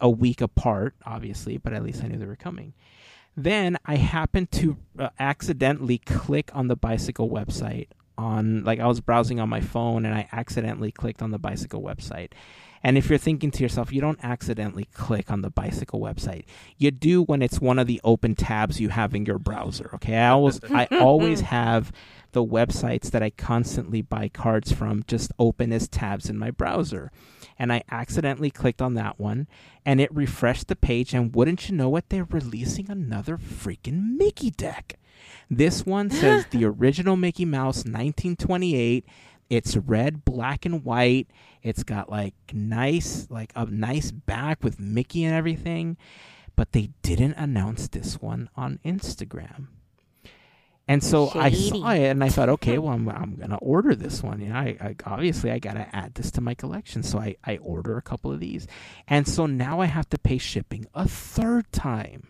a 0.00 0.10
week 0.10 0.40
apart, 0.40 0.94
obviously, 1.04 1.58
but 1.58 1.72
at 1.72 1.82
least 1.82 2.02
I 2.02 2.08
knew 2.08 2.18
they 2.18 2.26
were 2.26 2.36
coming. 2.36 2.74
Then 3.36 3.78
I 3.86 3.96
happened 3.96 4.50
to 4.52 4.76
uh, 4.98 5.10
accidentally 5.18 5.98
click 5.98 6.50
on 6.54 6.68
the 6.68 6.76
bicycle 6.76 7.30
website 7.30 7.88
on 8.20 8.62
like 8.64 8.78
I 8.78 8.86
was 8.86 9.00
browsing 9.00 9.40
on 9.40 9.48
my 9.48 9.60
phone 9.60 10.04
and 10.04 10.14
I 10.14 10.28
accidentally 10.32 10.92
clicked 10.92 11.22
on 11.22 11.30
the 11.30 11.38
bicycle 11.38 11.82
website. 11.82 12.32
And 12.82 12.96
if 12.96 13.10
you're 13.10 13.18
thinking 13.18 13.50
to 13.50 13.62
yourself, 13.62 13.92
you 13.92 14.00
don't 14.00 14.22
accidentally 14.22 14.88
click 14.94 15.30
on 15.30 15.42
the 15.42 15.50
bicycle 15.50 16.00
website. 16.00 16.44
You 16.78 16.90
do 16.90 17.22
when 17.22 17.42
it's 17.42 17.60
one 17.60 17.78
of 17.78 17.86
the 17.86 18.00
open 18.04 18.34
tabs 18.34 18.80
you 18.80 18.88
have 18.88 19.14
in 19.14 19.26
your 19.26 19.38
browser. 19.38 19.90
Okay, 19.94 20.16
I 20.16 20.30
always 20.30 20.60
I 20.70 20.86
always 20.92 21.40
have 21.40 21.92
the 22.32 22.44
websites 22.44 23.10
that 23.10 23.22
I 23.22 23.30
constantly 23.30 24.02
buy 24.02 24.28
cards 24.28 24.72
from 24.72 25.02
just 25.06 25.32
open 25.38 25.72
as 25.72 25.88
tabs 25.88 26.30
in 26.30 26.38
my 26.38 26.50
browser. 26.50 27.10
And 27.58 27.72
I 27.72 27.82
accidentally 27.90 28.50
clicked 28.50 28.80
on 28.80 28.94
that 28.94 29.18
one 29.18 29.46
and 29.84 30.00
it 30.00 30.14
refreshed 30.14 30.68
the 30.68 30.76
page 30.76 31.12
and 31.12 31.34
wouldn't 31.34 31.68
you 31.68 31.76
know 31.76 31.94
it 31.96 32.08
they're 32.08 32.24
releasing 32.24 32.90
another 32.90 33.36
freaking 33.36 34.16
Mickey 34.16 34.50
deck. 34.50 34.98
This 35.50 35.84
one 35.84 36.10
says 36.10 36.46
the 36.50 36.64
original 36.64 37.16
Mickey 37.16 37.44
Mouse 37.44 37.78
1928 37.78 39.04
it's 39.50 39.76
red, 39.76 40.24
black, 40.24 40.64
and 40.64 40.84
white. 40.84 41.28
It's 41.62 41.82
got 41.82 42.08
like 42.08 42.34
nice, 42.52 43.26
like 43.28 43.52
a 43.56 43.66
nice 43.66 44.12
back 44.12 44.62
with 44.62 44.78
Mickey 44.78 45.24
and 45.24 45.34
everything. 45.34 45.96
But 46.54 46.72
they 46.72 46.90
didn't 47.02 47.34
announce 47.34 47.88
this 47.88 48.22
one 48.22 48.48
on 48.54 48.78
Instagram. 48.84 49.66
And 50.86 51.04
so 51.04 51.30
I 51.34 51.50
saw 51.52 51.90
it 51.90 52.04
and 52.04 52.24
I 52.24 52.28
thought, 52.30 52.48
okay, 52.48 52.76
well, 52.78 52.94
I'm, 52.94 53.08
I'm 53.08 53.36
going 53.36 53.50
to 53.50 53.56
order 53.58 53.94
this 53.94 54.22
one. 54.24 54.40
You 54.40 54.48
know, 54.48 54.56
I, 54.56 54.76
I 54.80 54.96
obviously 55.06 55.50
I 55.50 55.60
got 55.60 55.74
to 55.74 55.88
add 55.94 56.14
this 56.14 56.32
to 56.32 56.40
my 56.40 56.54
collection. 56.54 57.02
So 57.04 57.18
I, 57.18 57.36
I 57.44 57.58
order 57.58 57.96
a 57.96 58.02
couple 58.02 58.32
of 58.32 58.40
these. 58.40 58.66
And 59.06 59.26
so 59.26 59.46
now 59.46 59.80
I 59.80 59.86
have 59.86 60.08
to 60.10 60.18
pay 60.18 60.38
shipping 60.38 60.86
a 60.94 61.06
third 61.06 61.70
time. 61.70 62.28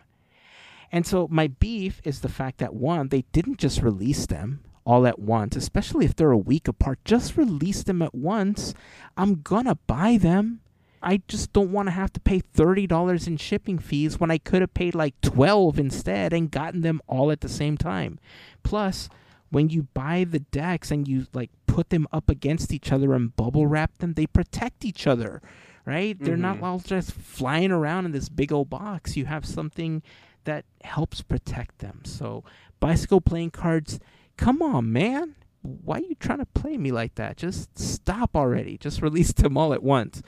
And 0.91 1.05
so 1.05 1.27
my 1.29 1.47
beef 1.47 2.01
is 2.03 2.19
the 2.19 2.29
fact 2.29 2.57
that 2.59 2.73
one, 2.73 3.07
they 3.09 3.23
didn't 3.31 3.59
just 3.59 3.81
release 3.81 4.25
them 4.25 4.61
all 4.85 5.07
at 5.07 5.19
once, 5.19 5.55
especially 5.55 6.05
if 6.05 6.15
they're 6.15 6.31
a 6.31 6.37
week 6.37 6.67
apart. 6.67 6.99
Just 7.05 7.37
release 7.37 7.83
them 7.83 8.01
at 8.01 8.13
once. 8.13 8.73
I'm 9.15 9.41
gonna 9.41 9.75
buy 9.87 10.17
them. 10.17 10.61
I 11.03 11.21
just 11.27 11.51
don't 11.53 11.71
want 11.71 11.87
to 11.87 11.91
have 11.91 12.13
to 12.13 12.19
pay 12.19 12.41
$30 12.41 13.27
in 13.27 13.37
shipping 13.37 13.79
fees 13.79 14.19
when 14.19 14.29
I 14.29 14.37
could 14.37 14.61
have 14.61 14.73
paid 14.73 14.93
like 14.93 15.19
12 15.21 15.79
instead 15.79 16.31
and 16.31 16.51
gotten 16.51 16.81
them 16.81 17.01
all 17.07 17.31
at 17.31 17.41
the 17.41 17.49
same 17.49 17.75
time. 17.75 18.19
Plus, 18.61 19.09
when 19.49 19.69
you 19.69 19.87
buy 19.93 20.25
the 20.25 20.39
decks 20.39 20.91
and 20.91 21.07
you 21.07 21.25
like 21.33 21.49
put 21.65 21.89
them 21.89 22.07
up 22.11 22.29
against 22.29 22.71
each 22.71 22.91
other 22.91 23.13
and 23.13 23.35
bubble 23.35 23.65
wrap 23.65 23.97
them, 23.97 24.13
they 24.13 24.27
protect 24.27 24.85
each 24.85 25.07
other, 25.07 25.41
right? 25.85 26.15
Mm-hmm. 26.15 26.25
They're 26.25 26.37
not 26.37 26.55
mm-hmm. 26.57 26.65
all 26.65 26.79
just 26.79 27.11
flying 27.13 27.71
around 27.71 28.05
in 28.05 28.11
this 28.11 28.29
big 28.29 28.51
old 28.51 28.69
box. 28.69 29.17
You 29.17 29.25
have 29.25 29.45
something 29.45 30.03
that 30.45 30.65
helps 30.83 31.21
protect 31.21 31.79
them. 31.79 32.01
So, 32.03 32.43
bicycle 32.79 33.21
playing 33.21 33.51
cards 33.51 33.99
come 34.37 34.61
on, 34.61 34.91
man. 34.91 35.35
Why 35.61 35.97
are 35.97 36.01
you 36.01 36.15
trying 36.15 36.39
to 36.39 36.45
play 36.45 36.77
me 36.77 36.91
like 36.91 37.15
that? 37.15 37.37
Just 37.37 37.77
stop 37.77 38.35
already. 38.35 38.77
Just 38.77 39.01
release 39.03 39.31
them 39.31 39.57
all 39.57 39.73
at 39.73 39.83
once. 39.83 40.21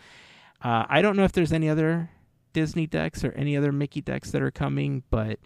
Uh, 0.63 0.86
I 0.88 1.02
don't 1.02 1.17
know 1.17 1.23
if 1.23 1.32
there's 1.32 1.52
any 1.52 1.67
other 1.67 2.10
Disney 2.54 2.88
decks 2.88 3.23
or 3.23 3.32
any 3.34 3.58
other 3.58 3.71
Mickey 3.71 4.02
decks 4.02 4.32
that 4.32 4.41
are 4.41 4.52
coming, 4.52 5.04
but 5.10 5.39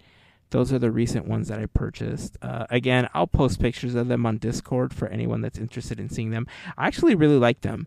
those 0.50 0.72
are 0.72 0.78
the 0.78 0.90
recent 0.90 1.26
ones 1.26 1.48
that 1.48 1.58
I 1.58 1.66
purchased. 1.66 2.36
Uh, 2.40 2.66
again, 2.70 3.08
I'll 3.14 3.26
post 3.26 3.60
pictures 3.60 3.94
of 3.94 4.08
them 4.08 4.24
on 4.24 4.38
Discord 4.38 4.94
for 4.94 5.08
anyone 5.08 5.40
that's 5.40 5.58
interested 5.58 5.98
in 5.98 6.08
seeing 6.08 6.30
them. 6.30 6.46
I 6.76 6.86
actually 6.86 7.14
really 7.14 7.38
like 7.38 7.62
them. 7.62 7.86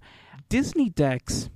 Disney 0.49 0.89
decks 0.89 1.49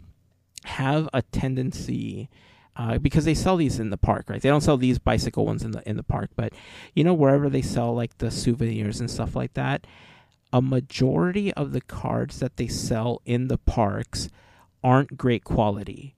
have 0.66 1.10
a 1.14 1.22
tendency 1.22 2.30
uh, 2.76 2.98
because 2.98 3.26
they 3.26 3.34
sell 3.34 3.58
these 3.58 3.80
in 3.80 3.90
the 3.90 3.98
park, 3.98 4.30
right? 4.30 4.42
They 4.42 4.50
don't 4.50 4.62
sell 4.62 4.78
these 4.78 5.00
bicycle 5.00 5.46
ones 5.46 5.64
in 5.64 5.72
the 5.72 5.88
in 5.88 5.98
the 5.98 6.04
park, 6.04 6.32
but 6.36 6.54
you 6.94 7.04
know 7.04 7.14
wherever 7.14 7.50
they 7.50 7.62
sell 7.62 7.94
like 7.94 8.18
the 8.18 8.32
souvenirs 8.32 9.00
and 9.00 9.10
stuff 9.10 9.36
like 9.36 9.54
that, 9.54 9.88
a 10.52 10.62
majority 10.62 11.54
of 11.54 11.72
the 11.72 11.82
cards 11.82 12.40
that 12.40 12.58
they 12.58 12.68
sell 12.68 13.22
in 13.26 13.48
the 13.48 13.58
parks 13.58 14.30
aren't 14.84 15.18
great 15.18 15.44
quality. 15.44 16.16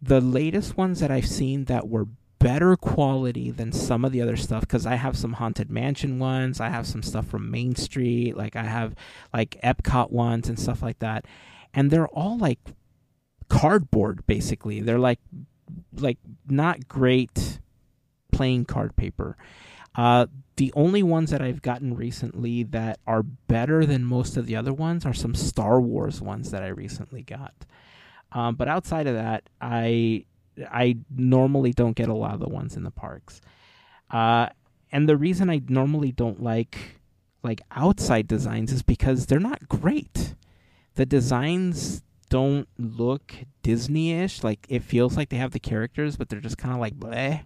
The 0.00 0.20
latest 0.20 0.76
ones 0.76 1.00
that 1.00 1.10
I've 1.10 1.26
seen 1.26 1.64
that 1.64 1.88
were 1.88 2.08
better 2.38 2.76
quality 2.76 3.50
than 3.50 3.72
some 3.72 4.04
of 4.04 4.12
the 4.12 4.22
other 4.22 4.36
stuff 4.36 4.60
because 4.60 4.86
I 4.86 4.94
have 4.94 5.16
some 5.16 5.34
Haunted 5.34 5.70
Mansion 5.70 6.18
ones, 6.18 6.60
I 6.60 6.68
have 6.68 6.86
some 6.86 7.02
stuff 7.02 7.26
from 7.26 7.50
Main 7.50 7.74
Street, 7.74 8.36
like 8.36 8.54
I 8.54 8.64
have 8.64 8.94
like 9.34 9.60
Epcot 9.64 10.12
ones 10.12 10.48
and 10.48 10.58
stuff 10.58 10.82
like 10.82 11.00
that, 11.00 11.24
and 11.74 11.90
they're 11.90 12.08
all 12.08 12.38
like 12.38 12.60
cardboard 13.48 14.26
basically. 14.26 14.80
They're 14.80 14.98
like 14.98 15.18
like 15.96 16.18
not 16.48 16.88
great 16.88 17.60
playing 18.32 18.64
card 18.64 18.96
paper. 18.96 19.36
Uh, 19.94 20.26
the 20.56 20.72
only 20.74 21.02
ones 21.02 21.30
that 21.30 21.42
I've 21.42 21.62
gotten 21.62 21.94
recently 21.94 22.62
that 22.64 22.98
are 23.06 23.22
better 23.22 23.84
than 23.84 24.04
most 24.04 24.36
of 24.36 24.46
the 24.46 24.56
other 24.56 24.72
ones 24.72 25.04
are 25.04 25.14
some 25.14 25.34
Star 25.34 25.80
Wars 25.80 26.20
ones 26.20 26.50
that 26.50 26.62
I 26.62 26.68
recently 26.68 27.22
got. 27.22 27.54
Um, 28.32 28.54
but 28.54 28.68
outside 28.68 29.06
of 29.06 29.14
that, 29.14 29.48
I 29.60 30.24
I 30.70 30.96
normally 31.14 31.72
don't 31.72 31.96
get 31.96 32.08
a 32.08 32.14
lot 32.14 32.34
of 32.34 32.40
the 32.40 32.48
ones 32.48 32.76
in 32.76 32.84
the 32.84 32.90
parks. 32.90 33.40
Uh, 34.10 34.48
and 34.92 35.08
the 35.08 35.16
reason 35.16 35.50
I 35.50 35.60
normally 35.68 36.12
don't 36.12 36.42
like 36.42 37.00
like 37.42 37.60
outside 37.70 38.26
designs 38.26 38.72
is 38.72 38.82
because 38.82 39.26
they're 39.26 39.38
not 39.38 39.68
great. 39.68 40.34
The 40.94 41.06
designs 41.06 42.02
don't 42.28 42.68
look 42.78 43.34
Disney-ish. 43.62 44.42
Like 44.42 44.66
it 44.68 44.82
feels 44.82 45.16
like 45.16 45.28
they 45.28 45.36
have 45.36 45.52
the 45.52 45.60
characters, 45.60 46.16
but 46.16 46.28
they're 46.28 46.40
just 46.40 46.58
kind 46.58 46.74
of 46.74 46.80
like 46.80 46.98
bleh. 46.98 47.44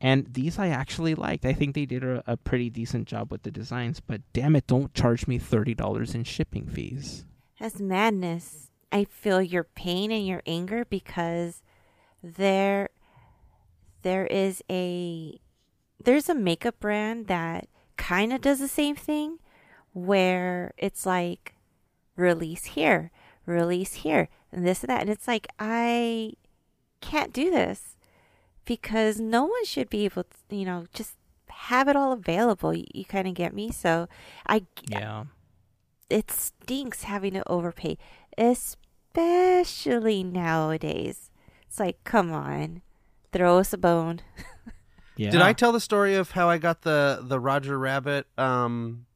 And 0.00 0.32
these 0.32 0.58
I 0.58 0.68
actually 0.68 1.14
liked. 1.14 1.44
I 1.44 1.52
think 1.52 1.74
they 1.74 1.84
did 1.84 2.02
a, 2.02 2.22
a, 2.26 2.36
pretty 2.36 2.70
decent 2.70 3.06
job 3.06 3.30
with 3.30 3.42
the 3.42 3.50
designs. 3.50 4.00
But 4.00 4.22
damn 4.32 4.56
it, 4.56 4.66
don't 4.66 4.94
charge 4.94 5.26
me 5.26 5.38
thirty 5.38 5.74
dollars 5.74 6.14
in 6.14 6.24
shipping 6.24 6.66
fees. 6.66 7.26
That's 7.58 7.80
madness. 7.80 8.70
I 8.90 9.04
feel 9.04 9.42
your 9.42 9.64
pain 9.64 10.10
and 10.10 10.26
your 10.26 10.42
anger 10.46 10.84
because 10.84 11.62
there, 12.22 12.88
there 14.02 14.26
is 14.26 14.62
a, 14.70 15.38
there's 16.02 16.28
a 16.28 16.34
makeup 16.34 16.80
brand 16.80 17.26
that 17.28 17.68
kind 17.96 18.32
of 18.32 18.40
does 18.40 18.58
the 18.58 18.66
same 18.66 18.96
thing, 18.96 19.38
where 19.92 20.72
it's 20.76 21.06
like, 21.06 21.54
release 22.16 22.64
here 22.64 23.10
release 23.46 23.94
here 23.94 24.28
and 24.52 24.66
this 24.66 24.82
and 24.82 24.90
that. 24.90 25.00
And 25.02 25.10
it's 25.10 25.28
like, 25.28 25.48
I 25.58 26.32
can't 27.00 27.32
do 27.32 27.50
this 27.50 27.96
because 28.64 29.18
no 29.20 29.44
one 29.44 29.64
should 29.64 29.90
be 29.90 30.04
able 30.04 30.24
to, 30.24 30.56
you 30.56 30.64
know, 30.64 30.86
just 30.92 31.16
have 31.48 31.88
it 31.88 31.96
all 31.96 32.12
available. 32.12 32.74
You, 32.74 32.84
you 32.92 33.04
kind 33.04 33.28
of 33.28 33.34
get 33.34 33.54
me? 33.54 33.70
So 33.70 34.08
I, 34.46 34.64
yeah, 34.86 35.24
it 36.08 36.30
stinks 36.30 37.04
having 37.04 37.34
to 37.34 37.48
overpay, 37.48 37.98
especially 38.36 40.24
nowadays. 40.24 41.30
It's 41.66 41.78
like, 41.78 42.02
come 42.04 42.32
on, 42.32 42.82
throw 43.32 43.58
us 43.58 43.72
a 43.72 43.78
bone. 43.78 44.20
yeah. 45.16 45.30
Did 45.30 45.40
I 45.40 45.52
tell 45.52 45.72
the 45.72 45.80
story 45.80 46.16
of 46.16 46.32
how 46.32 46.48
I 46.48 46.58
got 46.58 46.82
the 46.82 47.20
the 47.22 47.38
Roger 47.38 47.78
Rabbit 47.78 48.26
um 48.36 49.06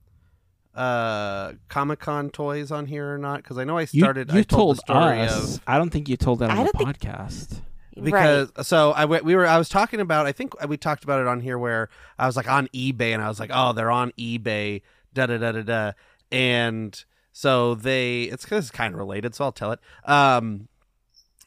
uh 0.75 1.53
Comic 1.69 2.01
Con 2.01 2.31
toys 2.31 2.71
on 2.71 2.87
here 2.87 3.13
or 3.15 3.19
not? 3.19 3.43
Because 3.43 3.59
I 3.59 3.65
know 3.65 3.79
I 3.79 3.85
started. 3.85 4.31
You, 4.31 4.35
you 4.35 4.41
I 4.41 4.43
told, 4.45 4.81
told 4.87 4.99
us. 4.99 5.57
Of, 5.57 5.63
I 5.67 5.79
don't 5.79 5.91
think 5.91 6.09
you 6.09 6.17
told 6.17 6.41
that 6.41 6.51
on 6.51 6.67
the 6.67 6.73
podcast. 6.73 7.49
Think, 7.95 8.07
because 8.07 8.53
right. 8.57 8.67
so 8.67 8.91
I 8.91 9.05
we 9.05 9.37
were 9.37 9.47
I 9.47 9.57
was 9.57 9.69
talking 9.69 10.01
about 10.01 10.27
I 10.27 10.33
think 10.33 10.55
we 10.69 10.77
talked 10.77 11.05
about 11.05 11.21
it 11.21 11.29
on 11.29 11.41
here 11.41 11.57
where 11.57 11.91
I 12.19 12.27
was 12.27 12.37
like 12.37 12.49
on 12.49 12.67
eBay 12.69 13.15
and 13.15 13.23
I 13.23 13.29
was 13.29 13.39
like 13.39 13.51
oh 13.53 13.73
they're 13.73 13.91
on 13.91 14.11
eBay 14.19 14.83
da 15.13 15.27
da 15.27 15.39
da 15.39 15.53
da 15.53 15.63
da 15.63 15.93
and 16.33 17.05
so 17.33 17.77
they 17.77 18.25
it's 18.25 18.45
cause 18.45 18.65
it's 18.65 18.71
kind 18.73 18.95
of 18.95 18.99
related 18.99 19.35
so 19.35 19.45
I'll 19.45 19.53
tell 19.53 19.71
it 19.71 19.79
um 20.05 20.67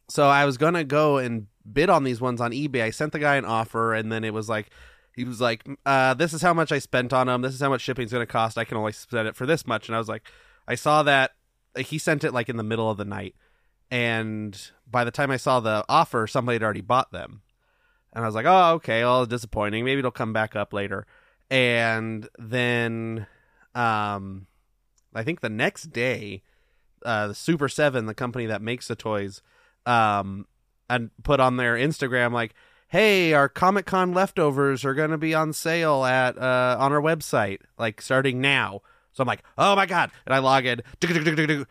so 0.08 0.28
I 0.28 0.46
was 0.46 0.58
gonna 0.58 0.86
go 0.86 1.18
and 1.18 1.48
bid 1.70 1.90
on 1.90 2.06
these 2.06 2.22
ones 2.22 2.40
on 2.40 2.52
eBay 2.52 2.84
I 2.84 2.92
sent 2.92 3.12
the 3.12 3.20
guy 3.20 3.36
an 3.36 3.44
offer 3.44 3.94
and 3.94 4.10
then 4.10 4.24
it 4.24 4.34
was 4.34 4.48
like 4.48 4.70
he 5.17 5.23
was 5.23 5.41
like, 5.41 5.67
uh, 5.86 6.13
"This 6.13 6.32
is 6.32 6.43
how 6.43 6.53
much 6.53 6.71
I 6.71 6.77
spent 6.77 7.12
on 7.12 7.25
them. 7.25 7.41
This 7.41 7.56
is 7.56 7.60
how 7.60 7.69
much 7.69 7.82
shipping's 7.82 8.12
going 8.12 8.25
to 8.25 8.32
cost. 8.32 8.58
I 8.58 8.63
can 8.63 8.77
only 8.77 8.91
spend 8.91 9.27
it 9.27 9.36
for 9.36 9.47
this 9.47 9.65
much." 9.65 9.89
And 9.89 9.95
I 9.95 9.97
was 9.97 10.08
like, 10.08 10.21
I 10.67 10.75
saw 10.75 11.01
that 11.03 11.32
he 11.75 11.97
sent 11.97 12.23
it 12.23 12.34
like 12.34 12.49
in 12.49 12.58
the 12.58 12.63
middle 12.63 12.89
of 12.89 12.97
the 12.97 13.06
night, 13.06 13.36
and 13.89 14.71
by 14.89 15.03
the 15.03 15.12
time 15.12 15.32
I 15.32 15.38
saw 15.38 15.60
the 15.60 15.84
offer, 15.89 16.27
somebody 16.27 16.56
had 16.56 16.63
already 16.63 16.82
bought 16.82 17.12
them, 17.12 17.41
and 18.13 18.23
I 18.23 18.27
was 18.27 18.36
like, 18.36 18.45
"Oh, 18.45 18.73
okay. 18.75 19.03
Well, 19.03 19.25
disappointing. 19.25 19.84
Maybe 19.84 19.99
it'll 19.99 20.12
come 20.12 20.34
back 20.34 20.56
up 20.56 20.71
later." 20.71 21.08
And 21.49 22.30
then, 22.38 23.25
um, 23.73 24.45
I 25.15 25.23
think 25.23 25.39
the 25.41 25.49
next 25.49 25.91
day, 25.91 26.43
uh, 27.03 27.30
the 27.30 27.34
Super7, 27.34 28.06
the 28.06 28.13
company 28.13 28.45
that 28.45 28.62
makes 28.62 28.88
the 28.88 28.95
toys, 28.95 29.41
um, 29.88 30.45
and 30.89 31.10
put 31.23 31.39
on 31.39 31.58
their 31.58 31.75
Instagram 31.75 32.34
like 32.34 32.53
hey, 32.88 33.34
our 33.34 33.50
Comic 33.50 33.86
Con 33.86 34.13
leftovers 34.13 34.84
are 34.86 34.93
going 34.93 35.12
to 35.12 35.17
be 35.17 35.34
on 35.34 35.54
sale 35.54 36.04
at 36.06 36.38
uh, 36.38 36.78
on 36.80 36.91
our 36.93 37.02
website, 37.02 37.60
like 37.78 38.02
starting 38.02 38.41
now. 38.41 38.82
So 39.13 39.21
I'm 39.23 39.28
like, 39.28 39.43
oh 39.58 39.76
my 39.76 39.86
god! 39.88 40.12
And 40.26 40.36
I 40.36 40.38
log 40.39 40.65
in. 40.65 40.82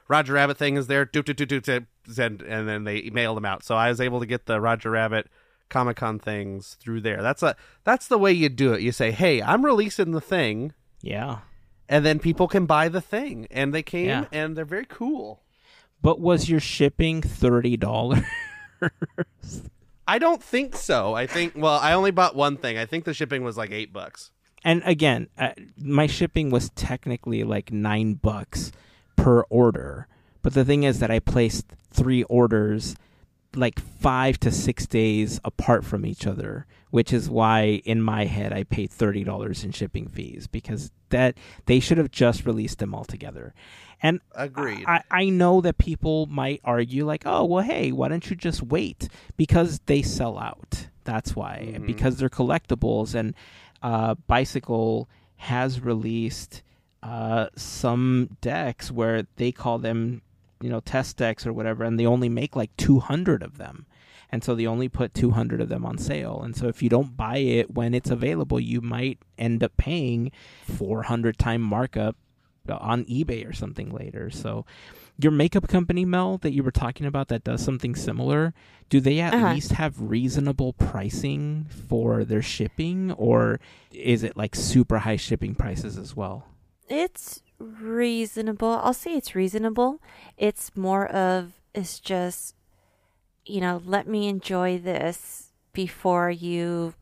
Roger 0.09 0.33
Rabbit 0.33 0.57
thing 0.59 0.77
is 0.77 0.89
there. 0.89 1.09
And 1.13 2.43
and 2.43 2.69
then 2.69 2.85
they 2.85 3.11
mail 3.11 3.35
them 3.35 3.45
out. 3.45 3.63
So 3.65 3.77
I 3.77 3.89
was 3.89 4.01
able 4.01 4.21
to 4.21 4.27
get 4.27 4.47
the 4.47 4.61
Roger 4.61 4.91
Rabbit 4.91 5.29
Comic 5.69 5.97
Con 5.97 6.19
things 6.19 6.77
through 6.81 7.03
there. 7.03 7.23
That's 7.23 7.43
a 7.45 7.55
that's 7.85 8.09
the 8.09 8.19
way 8.19 8.33
you 8.33 8.49
do 8.49 8.73
it. 8.73 8.81
You 8.81 8.91
say, 8.93 9.13
hey, 9.13 9.41
I'm 9.43 9.65
releasing 9.65 10.11
the 10.11 10.21
thing. 10.21 10.73
Yeah. 11.03 11.39
and 11.89 12.05
then 12.05 12.19
people 12.19 12.49
can 12.49 12.67
buy 12.67 12.89
the 12.89 13.01
thing. 13.01 13.47
And 13.53 13.73
they 13.73 13.83
came, 13.85 14.09
Yeah. 14.09 14.25
and 14.33 14.57
they're 14.57 14.65
very 14.65 14.87
cool. 14.89 15.43
But 16.03 16.19
was 16.21 16.49
your 16.51 16.59
shipping 16.61 17.23
thirty 17.23 17.77
dollars? 17.77 18.25
I 20.07 20.19
don't 20.19 20.43
think 20.43 20.77
so. 20.77 21.15
I 21.15 21.27
think 21.27 21.55
well, 21.57 21.79
I 21.81 21.93
only 21.93 22.11
bought 22.11 22.37
one 22.37 22.57
thing. 22.57 22.79
I 22.79 22.87
think 22.87 23.05
the 23.05 23.15
shipping 23.15 23.43
was 23.43 23.57
like 23.57 23.71
eight 23.71 23.93
bucks. 23.93 24.31
and 24.65 24.83
again, 24.85 25.29
uh, 25.39 25.51
my 25.79 26.07
shipping 26.07 26.51
was 26.51 26.71
technically 26.71 27.45
like 27.45 27.73
nine 27.73 28.15
bucks 28.15 28.73
per 29.17 29.43
order. 29.51 30.07
But 30.43 30.55
the 30.55 30.65
thing 30.65 30.85
is 30.85 31.01
that 31.01 31.11
I 31.11 31.19
placed 31.19 31.67
three 31.91 32.23
orders 32.25 32.95
like 33.55 33.79
five 33.81 34.39
to 34.41 34.51
six 34.51 34.87
days 34.87 35.41
apart 35.45 35.85
from 35.85 36.05
each 36.05 36.27
other, 36.27 36.67
which 36.91 37.13
is 37.13 37.31
why 37.31 37.81
in 37.85 38.03
my 38.03 38.25
head 38.25 38.53
I 38.53 38.65
paid 38.65 38.91
thirty 38.91 39.25
dollars 39.25 39.65
in 39.65 39.73
shipping 39.73 40.09
fees 40.09 40.47
because 40.47 40.91
that 41.11 41.37
they 41.67 41.81
should 41.81 41.99
have 41.99 42.11
just 42.11 42.45
released 42.47 42.79
them 42.79 42.95
all 42.95 43.05
together. 43.05 43.55
And 44.03 44.21
Agreed. 44.35 44.85
I, 44.87 45.03
I 45.11 45.29
know 45.31 45.61
that 45.63 45.79
people 45.79 46.27
might 46.27 46.61
argue 46.65 47.07
like, 47.07 47.23
oh 47.25 47.45
well, 47.45 47.63
hey, 47.65 47.93
why 47.93 48.09
don't 48.09 48.29
you 48.29 48.37
just 48.37 48.63
wait? 48.63 49.09
Because 49.37 49.81
they 49.87 50.03
sell 50.03 50.39
out. 50.39 50.89
That's 51.05 51.35
why. 51.37 51.73
Mhm. 51.73 51.87
Because 51.87 52.17
they're 52.17 52.29
collectibles, 52.29 53.15
and 53.15 53.35
uh, 53.83 54.17
Bicycle 54.27 55.09
has 55.37 55.81
released 55.81 56.63
uh, 57.03 57.47
some 57.57 58.37
decks 58.41 58.91
where 58.91 59.27
they 59.37 59.53
call 59.53 59.79
them, 59.79 60.23
you 60.67 60.73
know, 60.73 60.81
test 60.81 61.17
decks 61.17 61.47
or 61.47 61.53
whatever, 61.53 61.85
and 61.85 61.97
they 61.99 62.07
only 62.07 62.29
make 62.29 62.57
like 62.57 62.77
two 62.77 62.99
hundred 62.99 63.41
of 63.45 63.57
them. 63.57 63.87
And 64.33 64.43
so 64.43 64.57
they 64.57 64.67
only 64.67 64.89
put 64.89 65.15
200 65.15 65.61
of 65.61 65.69
them 65.69 65.87
on 65.87 65.99
sale. 65.99 66.43
And 66.43 66.57
so 66.57 66.67
if 66.67 66.83
you 66.83 66.89
don't 66.89 67.17
buy 67.17 67.37
it 67.37 67.71
when 67.71 67.95
it's 67.95 68.11
available, 68.11 68.59
you 68.59 68.81
might 68.81 69.21
end 69.39 69.63
up 69.63 69.77
paying 69.77 70.33
400 70.65 71.39
time 71.39 71.63
markup 71.63 72.17
on 72.69 73.05
eBay 73.05 73.49
or 73.49 73.53
something 73.53 73.91
later. 73.91 74.29
So 74.31 74.67
your 75.17 75.31
makeup 75.31 75.69
company 75.69 76.05
Mel 76.05 76.39
that 76.39 76.53
you 76.53 76.65
were 76.65 76.73
talking 76.73 77.07
about 77.07 77.29
that 77.29 77.45
does 77.45 77.63
something 77.63 77.95
similar, 77.95 78.53
do 78.89 79.01
they 79.01 79.21
at 79.21 79.33
Uh-huh. 79.33 79.53
least 79.55 79.71
have 79.73 79.95
reasonable 80.01 80.73
pricing 80.73 81.67
for 81.89 82.25
their 82.25 82.43
shipping 82.43 83.13
or 83.13 83.61
is 83.93 84.25
it 84.25 84.37
like 84.37 84.57
super 84.57 84.99
high 84.99 85.17
shipping 85.17 85.55
prices 85.55 85.97
as 85.97 86.17
well? 86.17 86.47
It's 86.89 87.43
reasonable. 87.59 88.81
I'll 88.83 88.95
say 88.95 89.13
it's 89.15 89.35
reasonable. 89.35 90.01
It's 90.37 90.77
more 90.77 91.07
of 91.07 91.61
it's 91.75 92.01
just 92.01 92.55
you 93.45 93.61
know, 93.61 93.81
let 93.85 94.09
me 94.09 94.29
enjoy 94.29 94.79
this 94.79 95.53
before 95.73 96.31
you 96.31 96.95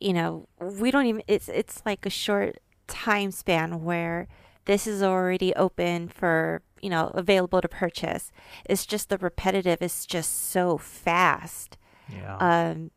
you 0.00 0.12
know, 0.12 0.48
we 0.60 0.90
don't 0.90 1.06
even 1.06 1.22
it's 1.26 1.48
it's 1.48 1.82
like 1.84 2.06
a 2.06 2.10
short 2.10 2.58
time 2.86 3.30
span 3.30 3.82
where 3.82 4.28
this 4.64 4.86
is 4.86 5.02
already 5.02 5.54
open 5.54 6.08
for, 6.08 6.62
you 6.82 6.90
know, 6.90 7.10
available 7.14 7.60
to 7.60 7.68
purchase. 7.68 8.30
It's 8.66 8.86
just 8.86 9.08
the 9.08 9.18
repetitive 9.18 9.80
is 9.82 10.06
just 10.06 10.50
so 10.50 10.76
fast. 10.76 11.78
Yeah. 12.12 12.36
Um, 12.36 12.90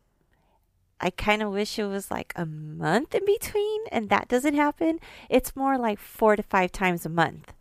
I 1.02 1.10
kind 1.10 1.42
of 1.42 1.50
wish 1.52 1.78
it 1.78 1.84
was 1.86 2.10
like 2.10 2.32
a 2.36 2.46
month 2.46 3.14
in 3.14 3.24
between, 3.26 3.80
and 3.90 4.08
that 4.08 4.28
doesn't 4.28 4.54
happen. 4.54 5.00
It's 5.28 5.56
more 5.56 5.76
like 5.76 5.98
four 5.98 6.36
to 6.36 6.42
five 6.42 6.70
times 6.72 7.04
a 7.04 7.08
month. 7.10 7.52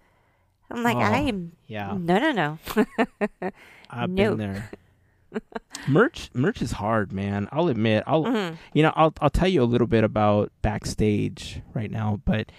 I'm 0.69 0.83
like, 0.83 0.95
Oh, 0.97 1.01
I 1.01 1.17
am 1.17 1.53
yeah. 1.67 1.97
no, 1.99 2.17
no, 2.19 2.31
no. 2.31 2.59
I've 3.89 4.09
no. 4.09 4.35
been 4.35 4.37
there. 4.37 4.71
merch 5.87 6.29
merch 6.33 6.61
is 6.61 6.73
hard, 6.73 7.11
man. 7.11 7.47
I'll 7.51 7.67
admit. 7.67 8.03
I'll 8.07 8.23
Mhm. 8.25 8.57
you 8.73 8.83
know, 8.83 8.93
I'll 8.95 9.13
I'll 9.21 9.29
tell 9.29 9.47
you 9.47 9.63
a 9.63 9.65
little 9.65 9.87
bit 9.87 10.03
about 10.03 10.51
backstage 10.61 11.61
right 11.73 11.89
now, 11.91 12.21
but 12.25 12.51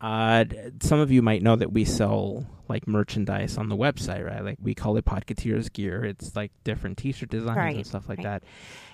uh, 0.00 0.44
some 0.80 0.98
of 0.98 1.10
you 1.12 1.20
might 1.22 1.42
know 1.42 1.56
that 1.56 1.72
we 1.72 1.84
sell 1.84 2.46
like 2.68 2.86
merchandise 2.88 3.58
on 3.58 3.68
the 3.68 3.76
website, 3.76 4.24
right? 4.24 4.42
Like 4.44 4.58
we 4.62 4.74
call 4.74 4.96
it 4.96 5.04
Podketeers 5.04 5.72
gear. 5.72 6.04
It's 6.04 6.34
like 6.36 6.52
different 6.64 6.98
T-shirt 6.98 7.28
designs 7.28 7.76
and 7.76 7.86
stuff 7.86 8.08
like 8.08 8.18
right. 8.18 8.24
that. 8.24 8.42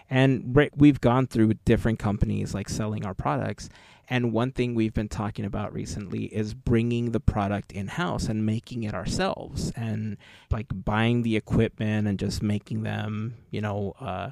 And 0.08 0.56
we've 0.76 1.00
gone 1.00 1.26
through 1.26 1.54
different 1.64 1.98
companies 1.98 2.54
like 2.54 2.68
selling 2.68 3.04
our 3.04 3.14
products. 3.14 3.68
And 4.08 4.32
one 4.32 4.52
thing 4.52 4.74
we've 4.74 4.94
been 4.94 5.08
talking 5.08 5.44
about 5.44 5.72
recently 5.72 6.26
is 6.26 6.54
bringing 6.54 7.10
the 7.10 7.18
product 7.18 7.72
in 7.72 7.88
house 7.88 8.28
and 8.28 8.46
making 8.46 8.84
it 8.84 8.94
ourselves, 8.94 9.72
and 9.74 10.16
like 10.50 10.66
buying 10.72 11.22
the 11.22 11.36
equipment 11.36 12.06
and 12.06 12.16
just 12.16 12.40
making 12.40 12.84
them, 12.84 13.34
you 13.50 13.60
know. 13.60 13.94
Uh, 14.00 14.30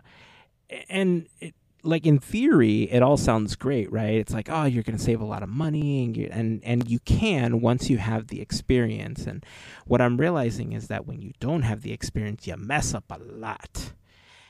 and 0.88 1.26
it, 1.40 1.54
like 1.82 2.06
in 2.06 2.18
theory, 2.18 2.84
it 2.84 3.02
all 3.02 3.16
sounds 3.16 3.56
great, 3.56 3.90
right? 3.92 4.14
It's 4.14 4.32
like, 4.32 4.48
oh, 4.48 4.64
you're 4.64 4.84
going 4.84 4.96
to 4.96 5.02
save 5.02 5.20
a 5.20 5.24
lot 5.26 5.42
of 5.42 5.48
money, 5.48 6.04
and 6.04 6.16
you, 6.16 6.28
and 6.30 6.62
and 6.64 6.88
you 6.88 7.00
can 7.00 7.60
once 7.60 7.90
you 7.90 7.98
have 7.98 8.28
the 8.28 8.40
experience. 8.40 9.26
And 9.26 9.44
what 9.86 10.00
I'm 10.00 10.16
realizing 10.16 10.72
is 10.72 10.86
that 10.86 11.04
when 11.04 11.20
you 11.20 11.32
don't 11.40 11.62
have 11.62 11.82
the 11.82 11.92
experience, 11.92 12.46
you 12.46 12.56
mess 12.56 12.94
up 12.94 13.04
a 13.10 13.18
lot. 13.18 13.92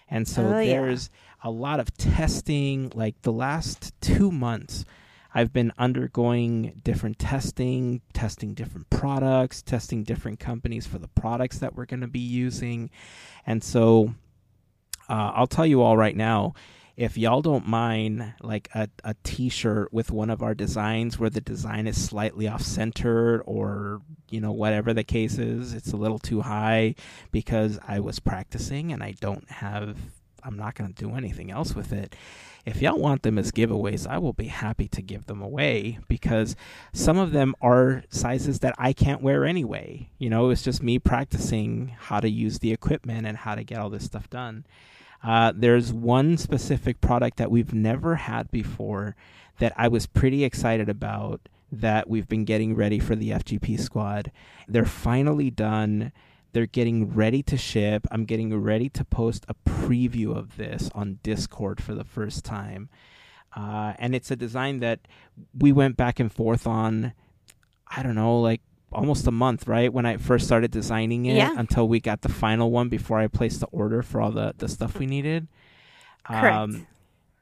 And 0.09 0.29
so 0.29 0.43
Oh, 0.47 0.59
yeah. 0.61 0.81
there's 0.81 1.11
a 1.43 1.51
lot 1.51 1.81
of 1.81 1.97
testing. 1.97 2.93
Like 2.95 3.21
the 3.23 3.33
last 3.33 3.93
two 4.01 4.31
months, 4.31 4.85
I've 5.35 5.53
been 5.53 5.73
undergoing 5.79 6.81
different 6.85 7.19
testing, 7.19 8.01
testing 8.13 8.55
different 8.55 8.89
products, 8.91 9.63
testing 9.63 10.05
different 10.05 10.39
companies 10.39 10.87
for 10.87 10.99
the 10.99 11.09
products 11.09 11.59
that 11.59 11.75
we're 11.75 11.87
going 11.87 12.03
to 12.03 12.07
be 12.07 12.21
using. 12.21 12.91
And 13.47 13.63
so 13.65 14.15
uh, 15.09 15.33
I'll 15.35 15.47
tell 15.49 15.67
you 15.67 15.83
all 15.83 15.97
right 15.97 16.17
now 16.17 16.55
if 16.97 17.19
y'all 17.19 17.43
don't 17.43 17.67
mind 17.67 18.35
like 18.41 18.69
a, 18.75 18.89
a 19.03 19.15
t-shirt 19.25 19.93
with 19.93 20.11
one 20.11 20.31
of 20.31 20.43
our 20.43 20.55
designs 20.55 21.19
where 21.19 21.31
the 21.31 21.41
design 21.41 21.87
is 21.87 22.03
slightly 22.03 22.47
off 22.47 22.63
centered 22.63 23.43
or 23.47 24.01
you 24.31 24.41
know 24.41 24.53
whatever 24.53 24.95
the 24.95 25.05
case 25.05 25.39
is 25.39 25.73
it's 25.73 25.93
a 25.93 25.97
little 25.97 26.19
too 26.19 26.41
high 26.43 26.95
because 27.33 27.79
i 27.87 27.99
was 27.99 28.19
practicing 28.21 28.93
and 28.93 29.03
i 29.03 29.13
don't 29.21 29.49
have 29.51 29.97
i'm 30.45 30.57
not 30.57 30.75
going 30.75 30.93
to 30.93 31.05
do 31.05 31.15
anything 31.15 31.51
else 31.51 31.75
with 31.75 31.93
it. 31.93 32.15
If 32.67 32.81
y'all 32.81 32.99
want 32.99 33.23
them 33.23 33.39
as 33.39 33.51
giveaways 33.53 34.07
i 34.07 34.19
will 34.19 34.33
be 34.33 34.47
happy 34.47 34.89
to 34.89 35.03
give 35.03 35.27
them 35.27 35.43
away 35.43 35.99
because 36.09 36.55
some 36.93 37.19
of 37.19 37.33
them 37.33 37.55
are 37.61 38.05
sizes 38.09 38.61
that 38.61 38.75
i 38.79 38.93
can't 38.93 39.23
wear 39.23 39.45
anyway. 39.45 40.11
You 40.19 40.31
know 40.31 40.51
it's 40.51 40.63
just 40.63 40.83
me 40.83 40.99
practicing 40.99 41.95
how 41.99 42.21
to 42.21 42.29
use 42.29 42.61
the 42.61 42.73
equipment 42.73 43.27
and 43.27 43.39
how 43.39 43.55
to 43.55 43.65
get 43.65 43.79
all 43.79 43.91
this 43.91 44.05
stuff 44.05 44.31
done 44.31 44.65
uh, 45.25 45.53
there's 45.57 45.93
one 45.93 46.37
specific 46.37 47.01
product 47.01 47.39
that 47.39 47.51
we've 47.51 47.73
never 47.73 48.17
had 48.17 48.51
before 48.51 49.17
that 49.59 49.73
I 49.77 49.89
was 49.89 50.07
pretty 50.07 50.45
excited 50.45 50.89
about 50.89 51.49
that 51.73 52.09
we've 52.09 52.29
been 52.29 52.45
getting 52.45 52.75
ready 52.77 52.99
for 52.99 53.17
the 53.17 53.31
FGP 53.31 53.81
squad. 53.81 54.31
They're 54.69 54.85
finally 54.85 55.51
done. 55.51 56.13
They're 56.53 56.67
getting 56.67 57.15
ready 57.15 57.43
to 57.45 57.57
ship. 57.57 58.07
I'm 58.11 58.27
getting 58.27 58.55
ready 58.61 58.89
to 58.91 59.05
post 59.05 59.47
a 59.49 59.55
preview 59.69 60.37
of 60.37 60.57
this 60.57 60.91
on 60.95 61.19
Discord 61.23 61.83
for 61.83 61.95
the 61.95 62.05
first 62.05 62.45
time. 62.45 62.91
Uh, 63.57 63.95
and 63.99 64.15
it's 64.15 64.31
a 64.31 64.37
design 64.37 64.81
that 64.81 65.01
we 65.57 65.73
went 65.73 65.97
back 65.97 66.21
and 66.21 66.31
forth 66.31 66.67
on, 66.67 67.15
I 67.89 68.03
don't 68.03 68.15
know, 68.15 68.39
like 68.41 68.61
almost 68.95 69.27
a 69.27 69.31
month, 69.31 69.67
right? 69.67 69.93
When 69.93 70.07
I 70.07 70.17
first 70.17 70.47
started 70.47 70.71
designing 70.71 71.27
it 71.27 71.37
Yeah. 71.37 71.55
until 71.57 71.89
we 71.89 72.01
got 72.01 72.23
the 72.23 72.29
final 72.29 72.71
one 72.71 72.89
before 72.89 73.19
I 73.19 73.27
placed 73.27 73.61
the 73.61 73.67
order 73.67 74.03
for 74.03 74.21
all 74.21 74.31
the, 74.31 74.55
the 74.59 74.69
stuff 74.69 74.99
we 74.99 75.07
needed. 75.07 75.49
Correct. 76.27 76.73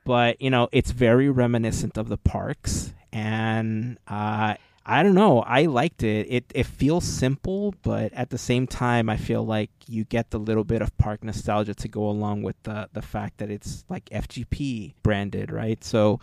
but, 0.04 0.40
you 0.42 0.50
know, 0.50 0.68
it's 0.72 0.90
very 0.90 1.28
reminiscent 1.30 1.96
of 1.96 2.08
the 2.08 2.16
parks. 2.18 2.92
And 3.12 3.98
uh, 4.08 4.54
I 4.84 5.02
don't 5.02 5.14
know. 5.14 5.40
I 5.42 5.66
liked 5.66 6.02
it. 6.02 6.26
It 6.28 6.44
it 6.54 6.66
feels 6.66 7.04
simple, 7.04 7.74
but 7.82 8.12
at 8.14 8.30
the 8.30 8.38
same 8.38 8.66
time, 8.66 9.08
I 9.10 9.16
feel 9.16 9.44
like 9.46 9.70
you 9.86 10.04
get 10.04 10.30
the 10.30 10.38
little 10.38 10.64
bit 10.64 10.82
of 10.82 10.96
park 10.98 11.22
nostalgia 11.22 11.74
to 11.74 11.88
go 11.88 12.08
along 12.08 12.42
with 12.42 12.56
the 12.64 12.88
the 12.92 13.02
fact 13.02 13.38
that 13.38 13.50
it's 13.50 13.84
like 13.88 14.06
FGP 14.06 14.94
branded, 15.04 15.52
right? 15.52 15.84
So, 15.84 16.18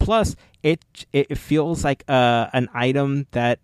plus 0.00 0.34
it 0.62 0.80
it 1.12 1.36
feels 1.38 1.84
like 1.84 2.02
uh, 2.08 2.48
an 2.54 2.68
item 2.74 3.26
that 3.32 3.60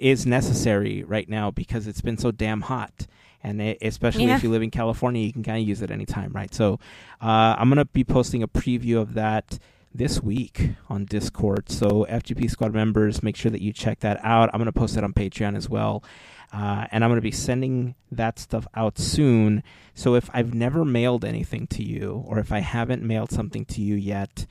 is 0.00 0.26
necessary 0.26 1.04
right 1.04 1.28
now 1.28 1.50
because 1.50 1.86
it's 1.86 2.00
been 2.00 2.18
so 2.18 2.30
damn 2.30 2.62
hot. 2.62 3.06
And 3.42 3.60
it, 3.62 3.78
especially 3.80 4.26
Yeah. 4.26 4.36
if 4.36 4.42
you 4.42 4.50
live 4.50 4.62
in 4.62 4.70
California, 4.70 5.24
you 5.24 5.32
can 5.32 5.42
kind 5.42 5.62
of 5.62 5.66
use 5.66 5.80
it 5.82 5.90
anytime, 5.90 6.32
right? 6.32 6.52
So, 6.54 6.78
uh, 7.22 7.56
I'm 7.58 7.68
gonna 7.68 7.86
be 7.86 8.04
posting 8.04 8.42
a 8.42 8.48
preview 8.48 9.00
of 9.00 9.14
that 9.14 9.58
this 9.94 10.22
week 10.22 10.70
on 10.88 11.04
Discord. 11.04 11.68
So 11.68 12.06
FGP 12.08 12.48
Squad 12.48 12.72
members, 12.72 13.22
make 13.22 13.36
sure 13.36 13.50
that 13.50 13.60
you 13.60 13.72
check 13.72 14.00
that 14.00 14.20
out. 14.22 14.48
I'm 14.52 14.58
going 14.58 14.66
to 14.66 14.72
post 14.72 14.96
it 14.96 15.02
on 15.02 15.12
Patreon 15.12 15.56
as 15.56 15.68
well. 15.68 16.04
Uh, 16.52 16.86
and 16.92 17.02
I'm 17.02 17.10
going 17.10 17.16
to 17.18 17.22
be 17.22 17.32
sending 17.32 17.96
that 18.12 18.38
stuff 18.38 18.68
out 18.76 18.98
soon. 18.98 19.64
So 19.94 20.14
if 20.14 20.30
I've 20.32 20.54
never 20.54 20.84
mailed 20.84 21.24
anything 21.24 21.66
to 21.68 21.82
you, 21.82 22.22
or 22.26 22.38
if 22.38 22.52
I 22.52 22.60
haven't 22.60 23.02
mailed 23.02 23.32
something 23.32 23.64
to 23.66 23.82
you 23.82 23.96
yet, 23.96 24.46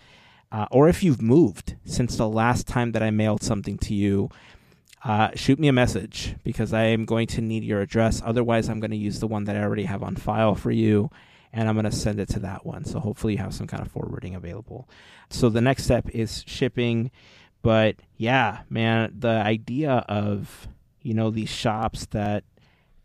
uh, 0.52 0.66
or 0.72 0.90
if 0.90 1.04
you've 1.04 1.22
moved 1.22 1.76
since 1.86 2.18
the 2.18 2.28
last 2.28 2.68
time 2.68 2.92
that 2.92 3.02
I 3.04 3.10
mailed 3.10 3.42
something 3.42 3.78
to 3.80 3.94
you, 3.94 4.30
uh, 5.04 5.30
shoot 5.36 5.60
me 5.60 5.68
a 5.68 5.74
message 5.74 6.36
because 6.44 6.74
I 6.74 6.86
am 6.86 7.06
going 7.06 7.28
to 7.28 7.42
need 7.42 7.64
your 7.64 7.82
address. 7.82 8.22
Otherwise, 8.24 8.70
I'm 8.70 8.80
going 8.80 8.92
to 8.92 8.98
use 8.98 9.20
the 9.20 9.28
one 9.28 9.46
that 9.46 9.56
I 9.56 9.62
already 9.62 9.86
have 9.86 10.04
on 10.04 10.16
file 10.16 10.56
for 10.56 10.72
you 10.72 11.10
and 11.52 11.68
I'm 11.68 11.76
going 11.76 11.86
to 11.86 11.92
send 11.92 12.20
it 12.20 12.30
to 12.30 12.40
that 12.40 12.66
one. 12.66 12.86
So 12.86 13.00
hopefully 13.00 13.34
you 13.34 13.40
have 13.40 13.54
some 13.54 13.68
kind 13.68 13.82
of 13.82 13.92
forwarding 13.92 14.36
available. 14.36 14.88
So 15.30 15.50
the 15.50 15.62
next 15.62 15.84
step 15.84 16.10
is 16.10 16.44
shipping. 16.46 17.12
But 17.62 17.96
yeah, 18.18 18.62
man, 18.70 19.14
the 19.18 19.30
idea 19.30 20.06
of, 20.08 20.68
you 21.02 21.14
know, 21.14 21.30
these 21.30 21.50
shops 21.50 22.06
that 22.08 22.44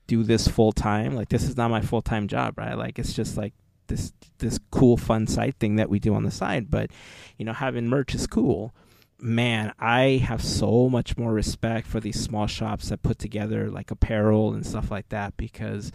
do 0.07 0.23
this 0.23 0.47
full 0.47 0.73
time, 0.73 1.15
like 1.15 1.29
this 1.29 1.45
is 1.45 1.57
not 1.57 1.71
my 1.71 1.81
full 1.81 2.03
time 2.03 2.29
job, 2.29 2.59
right? 2.59 2.77
Like 2.77 2.99
it's 2.99 3.15
just 3.15 3.37
like 3.37 3.55
this 3.87 4.13
this 4.39 4.59
cool 4.71 4.97
fun 4.97 5.27
side 5.27 5.59
thing 5.59 5.77
that 5.77 5.89
we 5.89 5.99
do 5.99 6.15
on 6.15 6.25
the 6.25 6.31
side, 6.31 6.71
but 6.71 6.91
you 7.39 7.45
know, 7.45 7.53
having 7.53 7.89
merch 7.89 8.15
is 8.15 8.27
cool. 8.27 8.75
Man, 9.21 9.73
I 9.79 10.21
have 10.25 10.43
so 10.45 10.89
much 10.89 11.17
more 11.17 11.33
respect 11.33 11.87
for 11.87 12.01
these 12.01 12.21
small 12.21 12.47
shops 12.47 12.89
that 12.89 13.03
put 13.03 13.19
together 13.19 13.71
like 13.71 13.91
apparel 13.91 14.53
and 14.53 14.67
stuff 14.67 14.91
like 14.91 15.09
that 15.11 15.37
because 15.37 15.93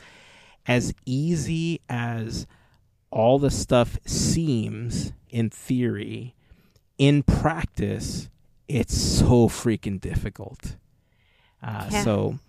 as 0.66 0.94
easy 1.06 1.82
as 1.90 2.48
all 3.12 3.38
the 3.40 3.52
stuff 3.52 3.98
seems 4.06 5.14
in 5.30 5.50
theory, 5.50 6.36
in 6.98 7.24
practice, 7.24 8.30
it's 8.68 8.96
so 8.98 9.48
freaking 9.48 10.00
difficult. 10.00 10.78
Uh, 11.62 11.88
Yeah. 11.92 12.04
So, 12.04 12.40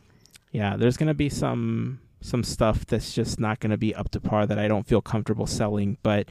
yeah, 0.52 0.76
there's 0.76 0.96
gonna 0.96 1.14
be 1.14 1.28
some 1.28 2.00
some 2.22 2.44
stuff 2.44 2.85
that's 2.87 3.14
just 3.14 3.40
not 3.40 3.61
gonna 3.61 3.78
be 3.78 3.94
up 3.94 4.11
to 4.11 4.20
par 4.20 4.46
that 4.46 4.59
I 4.59 4.68
don't 4.68 4.87
feel 4.87 5.00
comfortable 5.00 5.46
selling. 5.46 5.96
But 6.02 6.28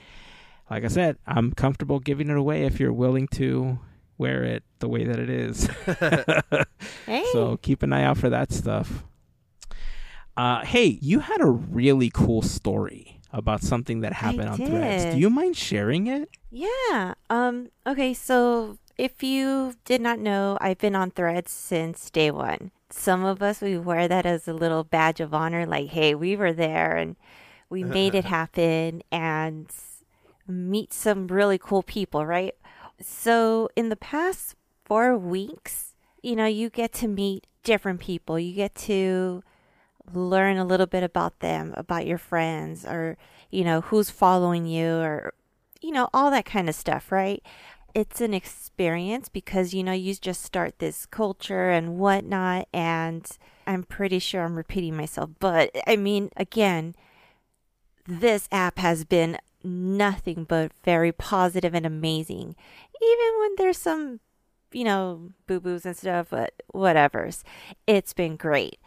like 0.69 0.83
I 0.85 0.87
said, 0.87 1.17
I'm 1.25 1.51
comfortable 1.51 1.99
giving 1.99 2.29
it 2.29 2.37
away 2.37 2.63
if 2.63 2.79
you're 2.79 2.93
willing 2.93 3.27
to 3.29 3.79
wear 4.19 4.43
it 4.43 4.63
the 4.77 4.87
way 4.87 5.05
that 5.05 5.17
it 5.17 5.29
is. 5.29 5.67
Hey. 7.07 7.25
So 7.33 7.57
keep 7.57 7.81
an 7.81 7.91
eye 7.91 8.03
out 8.03 8.17
for 8.19 8.29
that 8.29 8.51
stuff. 8.51 9.03
Uh, 10.37 10.63
hey, 10.63 10.99
you 11.01 11.19
had 11.19 11.41
a 11.41 11.47
really 11.47 12.11
cool 12.13 12.41
story 12.43 13.19
about 13.33 13.61
something 13.61 14.01
that 14.01 14.13
happened 14.13 14.47
on 14.47 14.57
Threads. 14.57 15.05
Do 15.15 15.19
you 15.19 15.29
mind 15.29 15.57
sharing 15.57 16.07
it? 16.07 16.29
Yeah. 16.51 17.15
Um 17.29 17.69
okay, 17.87 18.13
so 18.13 18.77
if 18.97 19.23
you 19.23 19.73
did 19.85 20.01
not 20.01 20.19
know, 20.19 20.57
I've 20.61 20.77
been 20.77 20.95
on 20.95 21.11
Threads 21.11 21.51
since 21.51 22.09
day 22.09 22.31
1. 22.31 22.71
Some 22.91 23.23
of 23.25 23.41
us 23.41 23.61
we 23.61 23.77
wear 23.77 24.07
that 24.07 24.25
as 24.25 24.47
a 24.47 24.53
little 24.53 24.83
badge 24.83 25.19
of 25.19 25.33
honor 25.33 25.65
like, 25.65 25.89
"Hey, 25.89 26.15
we 26.15 26.35
were 26.35 26.53
there 26.53 26.95
and 26.95 27.15
we 27.69 27.83
made 27.83 28.15
it 28.15 28.25
happen 28.37 29.01
and 29.11 29.67
meet 30.47 30.93
some 30.93 31.27
really 31.27 31.57
cool 31.57 31.83
people, 31.83 32.25
right?" 32.25 32.55
So, 33.01 33.69
in 33.75 33.89
the 33.89 33.95
past 33.95 34.55
4 34.85 35.17
weeks, 35.17 35.95
you 36.21 36.35
know, 36.35 36.45
you 36.45 36.69
get 36.69 36.93
to 36.93 37.07
meet 37.07 37.47
different 37.63 37.99
people. 37.99 38.37
You 38.39 38.53
get 38.53 38.75
to 38.75 39.41
learn 40.13 40.57
a 40.57 40.65
little 40.65 40.85
bit 40.85 41.03
about 41.03 41.39
them, 41.39 41.73
about 41.77 42.05
your 42.05 42.17
friends, 42.17 42.85
or, 42.85 43.17
you 43.51 43.63
know, 43.63 43.81
who's 43.81 44.09
following 44.09 44.65
you, 44.65 44.95
or, 44.95 45.33
you 45.81 45.91
know, 45.91 46.09
all 46.13 46.31
that 46.31 46.45
kind 46.45 46.67
of 46.67 46.75
stuff, 46.75 47.11
right? 47.11 47.41
It's 47.93 48.21
an 48.21 48.33
experience 48.33 49.29
because, 49.29 49.73
you 49.73 49.83
know, 49.83 49.93
you 49.93 50.13
just 50.15 50.43
start 50.43 50.79
this 50.79 51.05
culture 51.05 51.69
and 51.69 51.97
whatnot. 51.97 52.67
And 52.73 53.25
I'm 53.65 53.83
pretty 53.83 54.19
sure 54.19 54.43
I'm 54.43 54.55
repeating 54.55 54.95
myself. 54.95 55.29
But 55.39 55.71
I 55.87 55.95
mean, 55.95 56.31
again, 56.35 56.95
this 58.07 58.47
app 58.51 58.77
has 58.79 59.05
been 59.05 59.37
nothing 59.63 60.43
but 60.43 60.71
very 60.83 61.11
positive 61.11 61.73
and 61.73 61.85
amazing. 61.85 62.55
Even 63.01 63.39
when 63.39 63.55
there's 63.57 63.77
some, 63.77 64.19
you 64.71 64.83
know, 64.83 65.31
boo 65.47 65.59
boos 65.59 65.85
and 65.85 65.97
stuff, 65.97 66.27
but 66.29 66.53
whatever's. 66.67 67.43
It's 67.87 68.13
been 68.13 68.35
great 68.35 68.79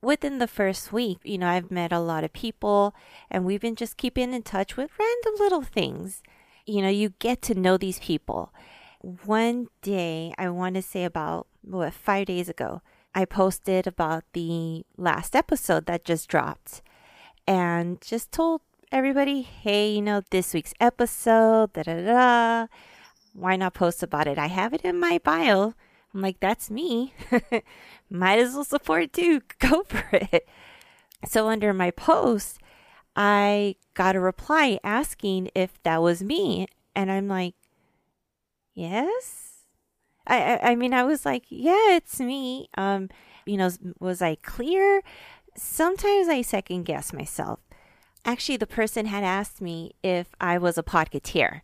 within 0.00 0.38
the 0.38 0.46
first 0.46 0.92
week, 0.92 1.18
you 1.24 1.38
know, 1.38 1.48
I've 1.48 1.70
met 1.70 1.92
a 1.92 1.98
lot 1.98 2.24
of 2.24 2.32
people 2.32 2.94
and 3.30 3.44
we've 3.44 3.60
been 3.60 3.76
just 3.76 3.96
keeping 3.96 4.32
in 4.32 4.42
touch 4.42 4.76
with 4.76 4.90
random 4.98 5.34
little 5.38 5.62
things. 5.62 6.22
You 6.66 6.82
know, 6.82 6.88
you 6.88 7.14
get 7.18 7.42
to 7.42 7.54
know 7.54 7.76
these 7.76 7.98
people. 7.98 8.52
One 9.00 9.68
day, 9.82 10.32
I 10.38 10.48
want 10.50 10.74
to 10.74 10.82
say 10.82 11.04
about, 11.04 11.46
what, 11.62 11.94
five 11.94 12.26
days 12.26 12.48
ago, 12.48 12.82
I 13.14 13.24
posted 13.24 13.86
about 13.86 14.24
the 14.32 14.84
last 14.96 15.34
episode 15.34 15.86
that 15.86 16.04
just 16.04 16.28
dropped 16.28 16.82
and 17.46 18.00
just 18.00 18.32
told 18.32 18.60
everybody, 18.90 19.42
hey, 19.42 19.90
you 19.90 20.00
know, 20.02 20.22
this 20.30 20.54
week's 20.54 20.72
episode, 20.80 21.72
da 21.74 21.82
da 21.82 22.04
da. 22.04 22.66
Why 23.34 23.56
not 23.56 23.74
post 23.74 24.02
about 24.02 24.26
it? 24.26 24.38
I 24.38 24.46
have 24.46 24.72
it 24.72 24.82
in 24.82 24.98
my 24.98 25.18
bio. 25.22 25.74
I'm 26.14 26.22
like, 26.22 26.40
that's 26.40 26.70
me. 26.70 27.12
Might 28.10 28.38
as 28.38 28.54
well 28.54 28.64
support 28.64 29.12
too. 29.12 29.42
Go 29.58 29.82
for 29.82 30.08
it. 30.12 30.48
So 31.26 31.48
under 31.48 31.74
my 31.74 31.90
post, 31.90 32.58
I 33.14 33.76
got 33.94 34.16
a 34.16 34.20
reply 34.20 34.78
asking 34.82 35.50
if 35.54 35.80
that 35.82 36.00
was 36.00 36.22
me. 36.22 36.66
And 36.94 37.12
I'm 37.12 37.28
like, 37.28 37.54
yes. 38.74 39.64
I, 40.26 40.54
I, 40.54 40.70
I 40.70 40.74
mean, 40.76 40.94
I 40.94 41.04
was 41.04 41.26
like, 41.26 41.44
yeah, 41.50 41.96
it's 41.96 42.20
me. 42.20 42.68
Um, 42.76 43.10
you 43.44 43.56
know, 43.56 43.70
was 44.00 44.22
I 44.22 44.36
clear? 44.36 45.02
Sometimes 45.56 46.28
I 46.28 46.42
second 46.42 46.84
guess 46.84 47.12
myself. 47.12 47.60
Actually, 48.24 48.56
the 48.56 48.66
person 48.66 49.06
had 49.06 49.24
asked 49.24 49.60
me 49.60 49.92
if 50.02 50.28
I 50.40 50.58
was 50.58 50.76
a 50.76 50.82
podketeer. 50.82 51.62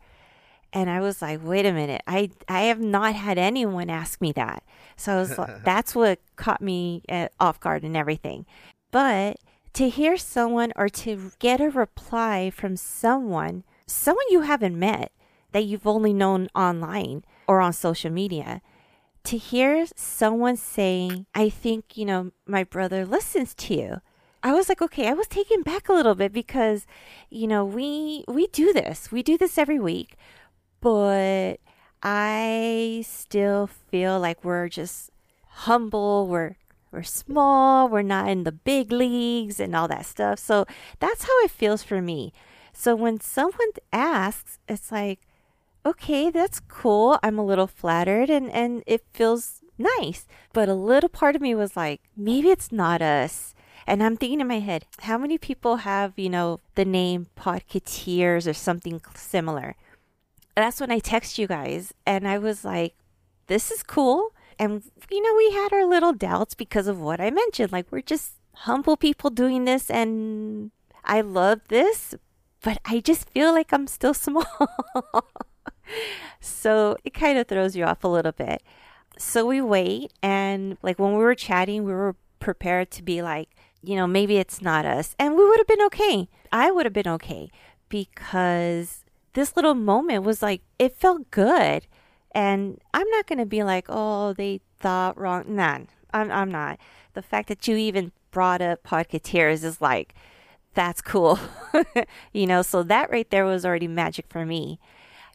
And 0.73 0.91
I 0.91 1.01
was 1.01 1.23
like, 1.23 1.41
wait 1.43 1.67
a 1.67 1.73
minute, 1.73 2.03
I, 2.07 2.31
I 2.49 2.63
have 2.63 2.81
not 2.81 3.15
had 3.15 3.39
anyone 3.39 3.89
ask 3.89 4.21
me 4.21 4.33
that. 4.33 4.65
So 4.97 5.13
I 5.13 5.19
was 5.21 5.39
like, 5.39 5.63
that's 5.65 5.95
what 5.95 6.19
caught 6.35 6.61
me 6.61 7.03
uh, 7.09 7.29
off 7.39 7.61
guard 7.61 7.85
and 7.85 7.97
everything. 7.97 8.45
But 8.91 9.39
to 9.75 9.89
hear 9.89 10.17
someone 10.17 10.73
or 10.75 10.89
to 10.89 11.31
get 11.39 11.61
a 11.61 11.71
reply 11.71 12.51
from 12.51 12.77
someone, 12.77 13.63
someone 13.87 14.25
you 14.31 14.41
haven't 14.41 14.79
met, 14.79 15.13
that 15.53 15.65
you've 15.65 15.87
only 15.87 16.13
known 16.13 16.49
online 16.55 17.25
or 17.47 17.61
on 17.61 17.73
social 17.73 18.11
media, 18.11 18.61
to 19.23 19.39
hear 19.39 19.87
someone 19.95 20.57
saying, 20.57 21.27
I 21.35 21.49
think, 21.49 21.97
you 21.97 22.05
know, 22.05 22.33
my 22.47 22.65
brother 22.65 23.07
listens 23.07 23.55
to 23.55 23.75
you. 23.75 24.01
I 24.45 24.53
was 24.53 24.69
like, 24.69 24.83
okay, 24.83 25.09
I 25.09 25.15
was 25.15 25.27
taken 25.27 25.63
back 25.63 25.89
a 25.89 25.93
little 25.93 26.15
bit 26.15 26.33
because, 26.33 26.87
you 27.31 27.47
know, 27.49 27.65
we 27.65 28.25
we 28.29 28.47
do 28.49 28.73
this. 28.73 29.11
We 29.11 29.23
do 29.23 29.37
this 29.39 29.59
every 29.59 29.81
week 29.81 30.17
but 30.85 31.57
I 32.03 33.03
still 33.07 33.67
feel 33.67 34.21
like 34.21 34.45
we're 34.45 34.69
just 34.69 35.11
humble. 35.65 36.27
We're 36.29 36.57
we're 36.93 37.03
small. 37.03 37.89
We're 37.89 38.03
not 38.03 38.29
in 38.29 38.45
the 38.45 38.53
big 38.53 38.93
leagues 38.93 39.59
and 39.59 39.75
all 39.75 39.89
that 39.89 40.05
stuff. 40.05 40.39
So 40.39 40.67
that's 41.01 41.25
how 41.25 41.37
it 41.43 41.51
feels 41.51 41.83
for 41.83 42.03
me. 42.03 42.35
So 42.75 42.95
when 42.95 43.19
someone 43.19 43.71
asks, 43.93 44.59
it's 44.69 44.93
like, 44.93 45.21
okay, 45.87 46.31
that's 46.31 46.61
cool. 46.61 47.19
I'm 47.23 47.39
a 47.39 47.45
little 47.47 47.67
flattered 47.67 48.29
and 48.29 48.51
and 48.53 48.83
it 48.87 49.05
feels 49.15 49.63
nice. 49.79 50.27
But 50.53 50.69
a 50.69 50.75
little 50.75 51.09
part 51.09 51.35
of 51.35 51.41
me 51.41 51.55
was 51.55 51.77
like, 51.79 52.03
maybe 52.15 52.51
it's 52.51 52.71
not 52.71 53.01
us. 53.01 53.54
And 53.87 54.03
I'm 54.03 54.17
thinking 54.17 54.41
in 54.41 54.49
my 54.49 54.61
head, 54.61 54.87
how 55.01 55.19
many 55.19 55.39
people 55.39 55.77
have, 55.77 56.13
you 56.17 56.31
know, 56.31 56.61
the 56.75 56.85
name 56.85 57.27
Podketeers 57.37 58.49
or 58.49 58.55
something 58.55 59.01
similar? 59.15 59.77
that's 60.57 60.81
when 60.81 60.91
I 60.91 60.99
text 61.01 61.39
you 61.39 61.47
guys 61.47 61.93
and 62.07 62.29
I 62.29 62.39
was 62.39 62.65
like, 62.65 62.95
this 63.47 63.71
is 63.71 63.83
cool. 63.83 64.33
And, 64.59 64.83
you 65.11 65.23
know, 65.23 65.35
we 65.37 65.51
had 65.51 65.73
our 65.73 65.85
little 65.85 66.13
doubts 66.13 66.55
because 66.55 66.87
of 66.87 67.01
what 67.01 67.21
I 67.21 67.31
mentioned. 67.31 67.73
Like, 67.73 67.87
we're 67.91 68.03
just 68.03 68.35
humble 68.55 68.97
people 68.97 69.31
doing 69.31 69.65
this 69.65 69.91
and 69.91 70.71
I 71.05 71.21
love 71.21 71.61
this, 71.69 72.15
but 72.63 72.79
I 72.85 73.01
just 73.01 73.29
feel 73.31 73.53
like 73.53 73.73
I'm 73.73 73.87
still 73.87 74.15
small. 74.27 74.47
so 76.41 76.97
it 77.05 77.15
kind 77.15 77.39
of 77.39 77.49
throws 77.49 77.77
you 77.77 77.85
off 77.85 78.05
a 78.05 78.09
little 78.09 78.33
bit. 78.33 78.63
So 79.19 79.47
we 79.47 79.61
wait. 79.61 80.13
And, 80.23 80.77
like, 80.83 80.99
when 80.99 81.13
we 81.13 81.23
were 81.23 81.35
chatting, 81.35 81.85
we 81.85 81.93
were 81.93 82.17
prepared 82.41 82.91
to 82.93 83.03
be 83.03 83.23
like, 83.23 83.49
you 83.87 83.97
know, 83.97 84.07
maybe 84.07 84.37
it's 84.39 84.63
not 84.63 84.85
us. 84.85 85.15
And 85.19 85.37
we 85.37 85.45
would 85.45 85.59
have 85.59 85.67
been 85.67 85.83
okay. 85.87 86.29
I 86.53 86.71
would 86.71 86.87
have 86.87 86.93
been 86.93 87.09
okay 87.09 87.51
because 87.89 89.05
this 89.35 89.55
little 89.57 89.75
moment 89.75 90.25
was 90.25 90.43
like 90.43 90.63
it 90.79 90.97
felt 90.97 91.31
good. 91.31 91.87
And 92.37 92.81
i'm 92.93 93.09
not 93.11 93.29
going 93.29 93.39
to 93.39 93.47
be 93.47 93.63
like 93.63 93.87
oh 93.89 94.33
they 94.33 94.61
thought 94.81 95.19
wrong. 95.19 95.45
Nah 95.49 95.81
I'm, 96.13 96.31
I'm 96.31 96.51
not. 96.51 96.79
The 97.15 97.23
fact 97.23 97.49
that 97.49 97.67
you 97.69 97.77
even 97.77 98.13
brought 98.31 98.61
up 98.61 98.83
podketeers 98.83 99.63
is 99.65 99.81
like 99.81 100.15
that's 100.75 101.01
cool. 101.01 101.39
You 102.33 102.47
know 102.47 102.63
so 102.63 102.83
that 102.83 103.11
right 103.11 103.29
there 103.31 103.45
was 103.45 103.65
already 103.65 103.89
magic 103.89 104.27
for 104.29 104.45
me. 104.45 104.81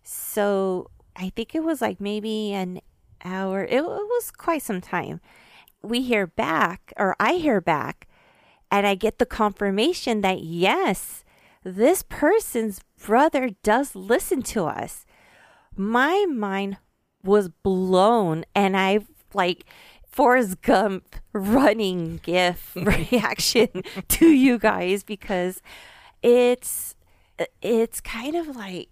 So 0.04 0.90
i 1.16 1.30
think 1.30 1.54
it 1.56 1.64
was 1.64 1.82
like 1.82 2.02
maybe 2.02 2.54
an 2.54 2.82
hour. 3.24 3.64
It, 3.64 3.80
it 3.80 3.84
was 3.84 4.32
quite 4.32 4.62
some 4.62 4.82
time. 4.82 5.22
We 5.82 6.02
hear 6.02 6.28
back 6.28 6.92
or 6.98 7.16
i 7.20 7.34
hear 7.36 7.62
back 7.62 8.09
and 8.72 8.86
i 8.88 8.96
get 8.96 9.20
the 9.20 9.26
confirmation 9.26 10.22
that 10.22 10.42
yes 10.42 11.24
this 11.64 12.04
person's 12.04 12.82
brother 13.02 13.50
does 13.64 13.96
listen 13.96 14.42
to 14.44 14.66
us. 14.66 15.06
My 15.76 16.26
mind 16.30 16.78
was 17.24 17.50
blown, 17.50 18.46
and 18.56 18.78
I 18.78 19.00
like 19.34 19.66
Forrest 20.08 20.62
Gump 20.62 21.16
running 21.34 22.20
GIF 22.24 22.72
reaction 22.76 23.84
to 24.08 24.28
you 24.28 24.58
guys 24.58 25.04
because 25.04 25.62
it's 26.24 26.96
it's 27.62 28.02
kind 28.02 28.36
of 28.36 28.56
like 28.56 28.90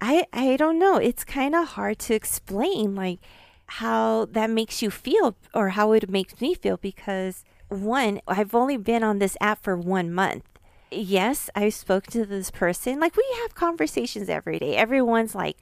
I 0.00 0.26
I 0.32 0.56
don't 0.56 0.78
know. 0.78 0.96
It's 0.96 1.24
kind 1.24 1.54
of 1.54 1.68
hard 1.68 1.98
to 2.00 2.14
explain 2.14 2.94
like 2.94 3.20
how 3.66 4.26
that 4.26 4.50
makes 4.50 4.82
you 4.82 4.90
feel 4.90 5.36
or 5.54 5.70
how 5.70 5.92
it 5.92 6.08
makes 6.08 6.40
me 6.40 6.54
feel 6.54 6.76
because 6.76 7.44
one, 7.68 8.20
I've 8.26 8.54
only 8.54 8.76
been 8.76 9.02
on 9.02 9.18
this 9.18 9.36
app 9.40 9.62
for 9.62 9.76
1 9.76 10.12
month. 10.12 10.44
Yes, 10.90 11.50
I 11.54 11.68
spoke 11.68 12.06
to 12.08 12.24
this 12.24 12.50
person. 12.50 12.98
Like 12.98 13.16
we 13.16 13.26
have 13.42 13.54
conversations 13.54 14.28
every 14.28 14.58
day. 14.58 14.76
Everyone's 14.76 15.34
like 15.34 15.58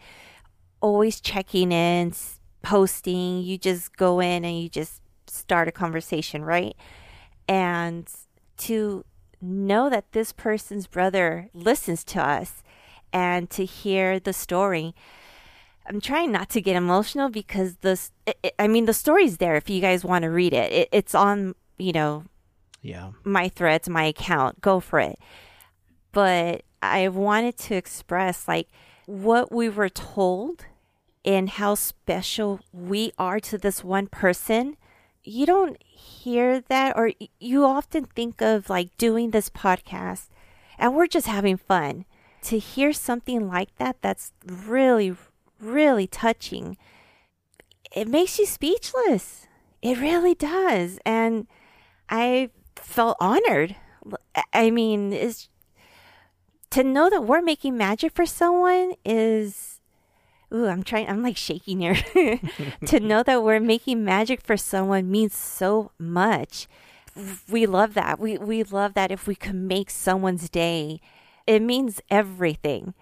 always 0.81 1.21
checking 1.21 1.73
in, 1.73 2.15
posting. 2.63 3.43
You 3.43 3.59
just 3.59 3.97
go 3.97 4.21
in 4.21 4.45
and 4.45 4.61
you 4.61 4.69
just 4.69 5.01
start 5.27 5.67
a 5.67 5.73
conversation, 5.73 6.45
right? 6.45 6.77
And 7.49 8.09
to 8.59 9.05
know 9.41 9.91
that 9.91 10.13
this 10.13 10.33
person's 10.33 10.87
brother 10.87 11.49
listens 11.53 12.05
to 12.05 12.21
us 12.23 12.63
and 13.13 13.51
to 13.51 13.65
hear 13.65 14.19
the 14.21 14.33
story. 14.33 14.95
I'm 15.89 16.01
trying 16.01 16.33
not 16.33 16.49
to 16.51 16.61
get 16.61 16.75
emotional 16.75 17.29
because 17.29 17.77
this, 17.77 18.11
I 18.59 18.67
mean, 18.67 18.87
the 18.87 18.93
story's 18.93 19.37
there 19.39 19.57
if 19.57 19.71
you 19.71 19.81
guys 19.81 20.05
want 20.05 20.23
to 20.23 20.31
read 20.31 20.53
it. 20.53 20.73
it. 20.73 20.89
It's 20.91 21.15
on, 21.15 21.55
you 21.79 21.93
know, 21.93 22.25
yeah, 22.83 23.13
my 23.25 23.49
threads, 23.49 23.89
my 23.89 24.05
account. 24.05 24.61
Go 24.61 24.81
for 24.81 25.01
it. 25.01 25.19
But 26.13 26.63
I 26.83 27.09
wanted 27.09 27.59
to 27.59 27.75
express 27.75 28.49
like 28.49 28.69
what 29.07 29.53
we 29.53 29.69
were 29.69 29.89
told 29.89 30.67
and 31.25 31.51
how 31.51 31.75
special 31.75 32.61
we 32.73 33.13
are 33.19 33.41
to 33.41 33.59
this 33.59 33.83
one 33.83 34.07
person. 34.07 34.77
You 35.25 35.45
don't 35.45 35.83
hear 35.83 36.61
that, 36.61 36.97
or 36.97 37.11
you 37.41 37.65
often 37.65 38.05
think 38.05 38.41
of 38.41 38.71
like 38.71 38.97
doing 38.97 39.33
this 39.33 39.51
podcast 39.51 40.29
and 40.79 40.95
we're 40.95 41.07
just 41.07 41.27
having 41.27 41.57
fun. 41.57 42.05
To 42.43 42.59
hear 42.59 42.93
something 42.93 43.49
like 43.49 43.75
that, 43.77 43.97
that's 44.03 44.33
really, 44.45 45.17
really 45.61 46.07
touching. 46.07 46.77
It 47.91 48.07
makes 48.07 48.39
you 48.39 48.47
speechless. 48.47 49.49
It 49.83 49.99
really 49.99 50.35
does. 50.35 51.01
And 51.05 51.49
I 52.09 52.51
felt 52.77 53.17
honored. 53.21 53.77
I 54.53 54.71
mean, 54.71 55.13
is 55.13 55.49
to 56.71 56.85
know 56.85 57.11
that 57.11 57.25
we're 57.25 57.43
making 57.43 57.77
magic 57.77 58.13
for 58.13 58.27
someone 58.27 58.95
is 59.05 59.77
ooh, 60.53 60.67
I'm 60.67 60.83
trying, 60.83 61.09
I'm 61.09 61.23
like 61.23 61.37
shaking 61.37 61.81
here. 61.81 61.97
to 62.87 63.01
know 63.01 63.23
that 63.23 63.43
we're 63.43 63.61
making 63.61 64.05
magic 64.05 64.41
for 64.41 64.57
someone 64.57 65.11
means 65.11 65.37
so 65.37 65.93
much. 65.99 66.69
We 67.49 67.67
love 67.67 67.95
that. 67.95 68.19
We, 68.19 68.39
we 68.39 68.63
love 68.63 68.95
that 68.95 69.11
if 69.11 69.27
we 69.27 69.35
can 69.35 69.67
make 69.67 69.91
someone's 69.91 70.49
day, 70.49 71.01
it 71.47 71.63
means 71.63 72.01
everything. 72.11 72.95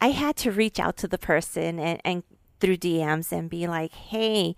I 0.00 0.08
had 0.10 0.36
to 0.38 0.52
reach 0.52 0.78
out 0.78 0.96
to 0.98 1.08
the 1.08 1.18
person 1.18 1.78
and, 1.78 2.00
and 2.04 2.22
through 2.60 2.78
DMs 2.78 3.32
and 3.32 3.50
be 3.50 3.66
like, 3.66 3.92
hey, 3.92 4.56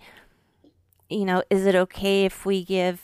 you 1.09 1.25
know, 1.25 1.43
is 1.51 1.67
it 1.67 1.75
okay 1.75 2.25
if 2.25 2.47
we 2.47 2.65
give, 2.65 3.03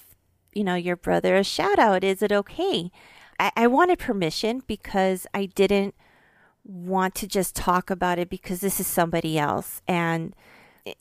you 0.57 0.65
know, 0.65 0.75
your 0.75 0.97
brother 0.97 1.37
a 1.37 1.45
shout 1.45 1.79
out? 1.79 2.03
Is 2.03 2.23
it 2.23 2.33
okay? 2.33 2.91
I, 3.39 3.53
I 3.57 3.67
wanted 3.67 3.99
permission 3.99 4.63
because 4.67 5.27
I 5.35 5.47
didn't 5.47 5.95
want 6.65 7.15
to 7.17 7.27
just 7.27 7.55
talk 7.55 7.91
about 7.91 8.19
it 8.19 8.31
because 8.31 8.61
this 8.61 8.81
is 8.81 8.87
somebody 8.87 9.39
else. 9.39 9.83
And 9.87 10.35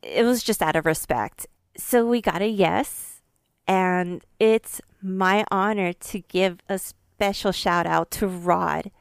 it 0.02 0.26
was 0.26 0.44
just 0.44 0.62
out 0.62 0.76
of 0.76 0.86
respect. 0.86 1.48
So 1.78 2.06
we 2.06 2.22
got 2.22 2.42
a 2.42 2.48
yes. 2.48 3.22
And 3.66 4.24
it's 4.40 4.82
my 5.02 5.46
honor 5.50 5.94
to 5.94 6.20
give 6.20 6.60
a 6.68 6.78
special 6.78 7.52
shout 7.52 7.88
out 7.88 8.12
to 8.12 8.28
Rod. 8.28 8.92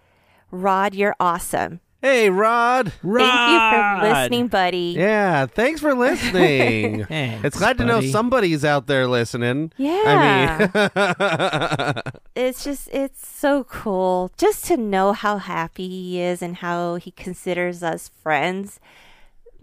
Rod, 0.51 0.95
you're 0.95 1.17
awesome. 1.19 1.81
Hey, 2.05 2.29
Rod. 2.29 2.93
Rod. 3.03 3.25
Thank 3.31 3.63
you 3.63 4.09
for 4.11 4.15
listening, 4.15 4.49
buddy. 4.49 4.95
Yeah, 4.95 5.47
thanks 5.47 5.81
for 5.81 5.95
listening. 5.95 7.03
Thanks, 7.07 7.45
it's 7.47 7.57
glad 7.57 7.79
to 7.79 7.87
know 7.87 8.03
somebody's 8.03 8.63
out 8.63 8.87
there 8.89 9.09
listening. 9.09 9.73
Yeah. 9.79 10.69
I 10.77 11.95
mean, 11.95 12.23
it's 12.35 12.63
just 12.63 12.91
it's 12.93 13.27
so 13.27 13.65
cool 13.65 14.31
just 14.37 14.67
to 14.67 14.77
know 14.77 15.15
how 15.15 15.39
happy 15.39 15.89
he 15.89 16.21
is 16.21 16.43
and 16.43 16.57
how 16.57 16.97
he 16.97 17.11
considers 17.11 17.83
us 17.83 18.11
friends 18.23 18.81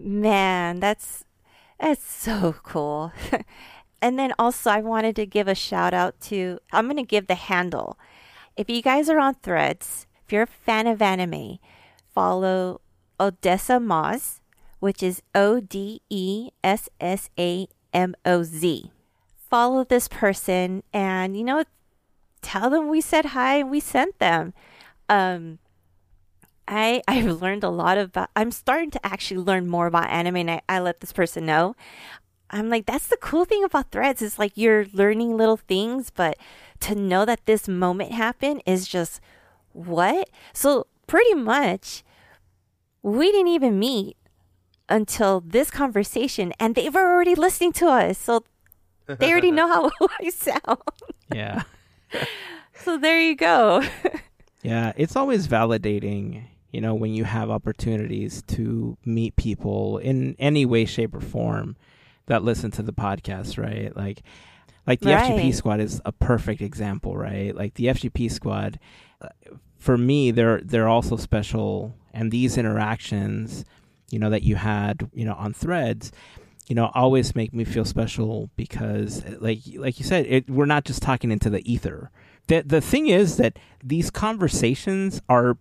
man 0.00 0.80
that's 0.80 1.24
that's 1.78 2.04
so 2.04 2.56
cool 2.64 3.12
and 4.02 4.18
then 4.18 4.32
also 4.36 4.68
i 4.68 4.80
wanted 4.80 5.14
to 5.14 5.24
give 5.24 5.46
a 5.46 5.54
shout 5.54 5.94
out 5.94 6.20
to 6.20 6.58
i'm 6.72 6.86
going 6.86 6.96
to 6.96 7.04
give 7.04 7.28
the 7.28 7.36
handle 7.36 7.96
if 8.56 8.68
you 8.68 8.82
guys 8.82 9.08
are 9.08 9.20
on 9.20 9.34
threads 9.34 10.08
if 10.26 10.32
you're 10.32 10.42
a 10.42 10.46
fan 10.46 10.88
of 10.88 11.00
anime 11.00 11.60
follow 12.14 12.80
odessa 13.18 13.78
moz 13.78 14.40
which 14.80 15.02
is 15.02 15.22
o-d-e-s-s-a-m-o-z 15.34 16.50
follow 19.50 19.84
this 19.84 20.08
person 20.08 20.82
and 20.92 21.36
you 21.36 21.44
know 21.44 21.64
tell 22.42 22.68
them 22.68 22.88
we 22.88 23.00
said 23.00 23.26
hi 23.26 23.56
and 23.58 23.70
we 23.70 23.80
sent 23.80 24.18
them. 24.18 24.52
Um, 25.08 25.58
I 26.68 27.02
I've 27.08 27.40
learned 27.40 27.64
a 27.64 27.70
lot 27.70 27.96
about. 27.96 28.28
I'm 28.36 28.50
starting 28.50 28.90
to 28.90 29.06
actually 29.06 29.42
learn 29.42 29.68
more 29.68 29.86
about 29.86 30.10
anime, 30.10 30.36
and 30.36 30.50
I, 30.50 30.60
I 30.68 30.80
let 30.80 31.00
this 31.00 31.12
person 31.12 31.46
know. 31.46 31.74
I'm 32.50 32.68
like, 32.68 32.84
that's 32.84 33.06
the 33.06 33.16
cool 33.16 33.46
thing 33.46 33.64
about 33.64 33.90
threads 33.90 34.20
It's 34.20 34.38
like 34.38 34.52
you're 34.56 34.84
learning 34.92 35.38
little 35.38 35.56
things, 35.56 36.10
but 36.10 36.36
to 36.80 36.94
know 36.94 37.24
that 37.24 37.46
this 37.46 37.66
moment 37.66 38.12
happened 38.12 38.62
is 38.66 38.86
just 38.86 39.22
what? 39.72 40.28
So 40.52 40.86
pretty 41.12 41.34
much, 41.34 42.02
we 43.02 43.30
didn't 43.30 43.48
even 43.48 43.78
meet 43.78 44.16
until 44.88 45.40
this 45.42 45.70
conversation, 45.70 46.54
and 46.58 46.74
they 46.74 46.88
were 46.88 47.04
already 47.12 47.34
listening 47.34 47.70
to 47.74 47.86
us. 47.86 48.16
So 48.16 48.44
they 49.06 49.30
already 49.30 49.50
know 49.50 49.68
how 49.68 49.90
I 50.20 50.30
sound. 50.30 50.78
Yeah. 51.30 51.64
So 52.72 52.96
there 52.96 53.20
you 53.20 53.36
go. 53.36 53.82
Yeah, 54.64 54.92
it's 54.96 55.16
always 55.16 55.48
validating, 55.48 56.44
you 56.70 56.80
know, 56.80 56.94
when 56.94 57.12
you 57.12 57.24
have 57.24 57.50
opportunities 57.50 58.42
to 58.54 58.96
meet 59.04 59.34
people 59.34 59.98
in 59.98 60.36
any 60.38 60.64
way, 60.64 60.84
shape, 60.84 61.16
or 61.16 61.20
form 61.20 61.74
that 62.26 62.44
listen 62.44 62.70
to 62.70 62.82
the 62.82 62.92
podcast, 62.92 63.58
right? 63.60 63.90
Like, 63.96 64.22
like 64.86 65.00
the 65.00 65.10
Right. 65.14 65.32
FGP 65.32 65.52
squad 65.52 65.80
is 65.80 66.00
a 66.04 66.12
perfect 66.12 66.60
example, 66.62 67.16
right? 67.16 67.52
Like 67.56 67.74
the 67.74 67.86
FGP 67.86 68.30
squad, 68.30 68.78
uh, 69.20 69.30
for 69.82 69.98
me, 69.98 70.30
they're 70.30 70.60
they're 70.60 70.88
also 70.88 71.16
special, 71.16 71.92
and 72.14 72.30
these 72.30 72.56
interactions, 72.56 73.64
you 74.10 74.18
know, 74.20 74.30
that 74.30 74.44
you 74.44 74.54
had, 74.54 75.10
you 75.12 75.24
know, 75.24 75.34
on 75.34 75.52
Threads, 75.52 76.12
you 76.68 76.76
know, 76.76 76.92
always 76.94 77.34
make 77.34 77.52
me 77.52 77.64
feel 77.64 77.84
special 77.84 78.48
because, 78.54 79.24
eh, 79.24 79.34
like 79.40 79.58
like 79.74 79.98
you 79.98 80.04
said, 80.04 80.26
it, 80.26 80.48
we're 80.48 80.66
not 80.66 80.84
just 80.84 81.02
talking 81.02 81.32
into 81.32 81.50
the 81.50 81.68
ether. 81.70 82.12
The 82.46 82.62
the 82.62 82.80
thing 82.80 83.08
is 83.08 83.38
that 83.38 83.58
these 83.82 84.08
conversations 84.08 85.20
are 85.28 85.58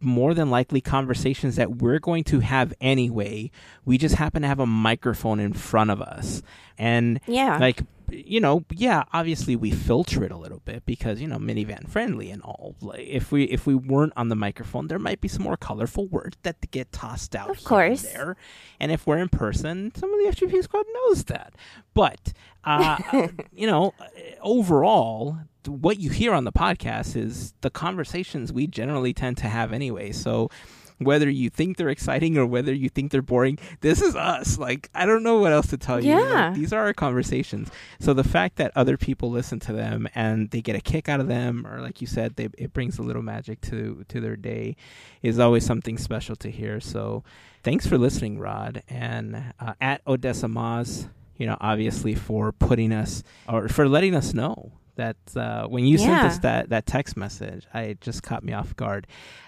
more 0.00 0.34
than 0.34 0.50
likely 0.50 0.80
conversations 0.80 1.56
that 1.56 1.76
we're 1.76 1.98
going 1.98 2.24
to 2.24 2.40
have 2.40 2.74
anyway. 2.80 3.50
We 3.84 3.98
just 3.98 4.16
happen 4.16 4.42
to 4.42 4.48
have 4.48 4.60
a 4.60 4.66
microphone 4.66 5.40
in 5.40 5.52
front 5.52 5.90
of 5.90 6.00
us. 6.02 6.42
And 6.78 7.20
Yeah. 7.26 7.58
like 7.58 7.82
you 8.08 8.38
know, 8.40 8.64
yeah, 8.70 9.02
obviously 9.12 9.56
we 9.56 9.72
filter 9.72 10.22
it 10.22 10.30
a 10.30 10.36
little 10.36 10.60
bit 10.64 10.86
because, 10.86 11.20
you 11.20 11.26
know, 11.26 11.38
minivan 11.38 11.88
friendly 11.88 12.30
and 12.30 12.40
all. 12.40 12.76
Like 12.80 13.00
if 13.00 13.32
we 13.32 13.42
if 13.46 13.66
we 13.66 13.74
weren't 13.74 14.12
on 14.16 14.28
the 14.28 14.36
microphone, 14.36 14.86
there 14.86 15.00
might 15.00 15.20
be 15.20 15.26
some 15.26 15.42
more 15.42 15.56
colorful 15.56 16.06
words 16.06 16.36
that 16.44 16.70
get 16.70 16.92
tossed 16.92 17.34
out 17.34 17.50
Of 17.50 17.56
here 17.56 17.58
and 17.62 17.66
course. 17.66 18.02
there. 18.02 18.36
And 18.78 18.92
if 18.92 19.08
we're 19.08 19.18
in 19.18 19.28
person, 19.28 19.90
some 19.96 20.14
of 20.14 20.20
the 20.20 20.30
FGP 20.30 20.62
squad 20.62 20.84
knows 20.94 21.24
that. 21.24 21.54
But 21.94 22.32
uh, 22.62 22.98
you 23.52 23.66
know, 23.66 23.92
overall, 24.40 25.38
what 25.68 25.98
you 26.00 26.10
hear 26.10 26.32
on 26.34 26.44
the 26.44 26.52
podcast 26.52 27.16
is 27.16 27.54
the 27.60 27.70
conversations 27.70 28.52
we 28.52 28.66
generally 28.66 29.12
tend 29.12 29.36
to 29.38 29.48
have 29.48 29.72
anyway. 29.72 30.12
So 30.12 30.50
whether 30.98 31.28
you 31.28 31.50
think 31.50 31.76
they're 31.76 31.90
exciting 31.90 32.38
or 32.38 32.46
whether 32.46 32.72
you 32.72 32.88
think 32.88 33.12
they're 33.12 33.20
boring, 33.20 33.58
this 33.82 34.00
is 34.00 34.16
us. 34.16 34.58
Like 34.58 34.88
I 34.94 35.04
don't 35.04 35.22
know 35.22 35.38
what 35.38 35.52
else 35.52 35.66
to 35.68 35.76
tell 35.76 36.02
you. 36.02 36.14
Like, 36.14 36.24
Yeah. 36.24 36.52
these 36.54 36.72
are 36.72 36.80
our 36.84 36.94
conversations. 36.94 37.70
So 38.00 38.14
the 38.14 38.24
fact 38.24 38.56
that 38.56 38.72
other 38.74 38.96
people 38.96 39.30
listen 39.30 39.60
to 39.60 39.74
them 39.74 40.08
and 40.14 40.50
they 40.50 40.62
get 40.62 40.74
a 40.74 40.80
kick 40.80 41.08
out 41.08 41.20
of 41.20 41.28
them, 41.28 41.66
or 41.66 41.80
like 41.82 42.00
you 42.00 42.06
said, 42.06 42.36
they, 42.36 42.48
it 42.56 42.72
brings 42.72 42.98
a 42.98 43.02
little 43.02 43.22
magic 43.22 43.60
to 43.62 44.04
to 44.08 44.20
their 44.22 44.36
day, 44.36 44.74
is 45.22 45.38
always 45.38 45.66
something 45.66 45.98
special 45.98 46.34
to 46.36 46.50
hear. 46.50 46.80
So 46.80 47.22
thanks 47.62 47.86
for 47.86 47.98
listening, 47.98 48.38
Rod, 48.38 48.82
and 48.88 49.52
uh, 49.60 49.74
at 49.82 50.00
Odessa 50.06 50.46
Moz, 50.46 51.10
you 51.36 51.44
know, 51.44 51.58
obviously 51.60 52.14
for 52.14 52.52
putting 52.52 52.90
us 52.92 53.22
or 53.46 53.68
for 53.68 53.86
letting 53.86 54.14
us 54.14 54.32
know 54.32 54.72
that 54.96 55.16
uh, 55.34 55.66
when 55.66 55.86
you 55.86 55.98
sent 55.98 56.24
us 56.24 56.38
that 56.40 56.68
that 56.70 56.86
text 56.86 57.16
message, 57.16 57.66
I 57.72 57.82
it 57.82 58.00
just 58.00 58.22
caught 58.22 58.42
me 58.42 58.52
off 58.52 58.74
guard. 58.76 59.06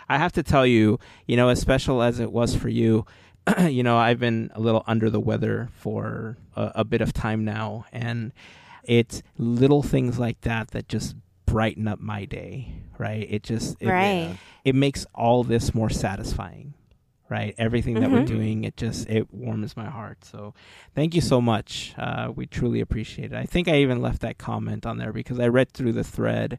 I 0.09 0.19
have 0.19 0.33
to 0.33 0.43
tell 0.43 0.67
you, 0.67 0.99
you 1.27 1.37
know, 1.37 1.49
as 1.49 1.61
special 1.61 2.03
as 2.03 2.21
it 2.21 2.33
was 2.33 2.55
for 2.55 2.69
you, 2.69 3.05
you 3.61 3.83
know, 3.83 3.97
I've 3.97 4.19
been 4.19 4.51
a 4.55 4.61
little 4.61 4.85
under 4.87 5.11
the 5.11 5.21
weather 5.21 5.69
for 5.73 6.39
a, 6.57 6.73
a 6.77 6.85
bit 6.85 7.01
of 7.01 7.13
time 7.13 7.45
now, 7.45 7.85
and 7.93 8.33
it's 8.85 9.23
little 9.37 9.83
things 9.83 10.19
like 10.19 10.41
that 10.43 10.71
that 10.71 10.89
just 10.89 11.15
brighten 11.47 11.89
up 11.89 11.99
my 11.99 12.25
day, 12.25 12.73
right? 12.99 13.27
It 13.29 13.43
just 13.43 13.77
it, 13.81 13.89
right. 13.89 14.37
it 14.65 14.75
makes 14.75 15.07
all 15.15 15.45
this 15.45 15.75
more 15.75 15.91
satisfying, 15.91 16.75
right? 17.31 17.55
Everything 17.59 17.95
that 18.01 18.11
we're 18.11 18.23
Mhm. 18.23 18.27
doing, 18.27 18.65
it 18.65 18.77
just 18.77 19.09
it 19.09 19.33
warms 19.33 19.77
my 19.77 19.87
heart. 19.87 20.25
So 20.25 20.55
thank 20.95 21.15
you 21.15 21.21
so 21.21 21.41
much. 21.41 21.95
Uh, 21.99 22.33
we 22.35 22.47
truly 22.47 22.81
appreciate 22.81 23.33
it. 23.33 23.37
I 23.37 23.45
think 23.45 23.69
I 23.69 23.77
even 23.79 24.01
left 24.01 24.21
that 24.23 24.39
comment 24.39 24.87
on 24.87 24.99
there 24.99 25.13
because 25.13 25.39
I 25.39 25.49
read 25.49 25.71
through 25.73 25.93
the 25.93 26.05
thread 26.05 26.59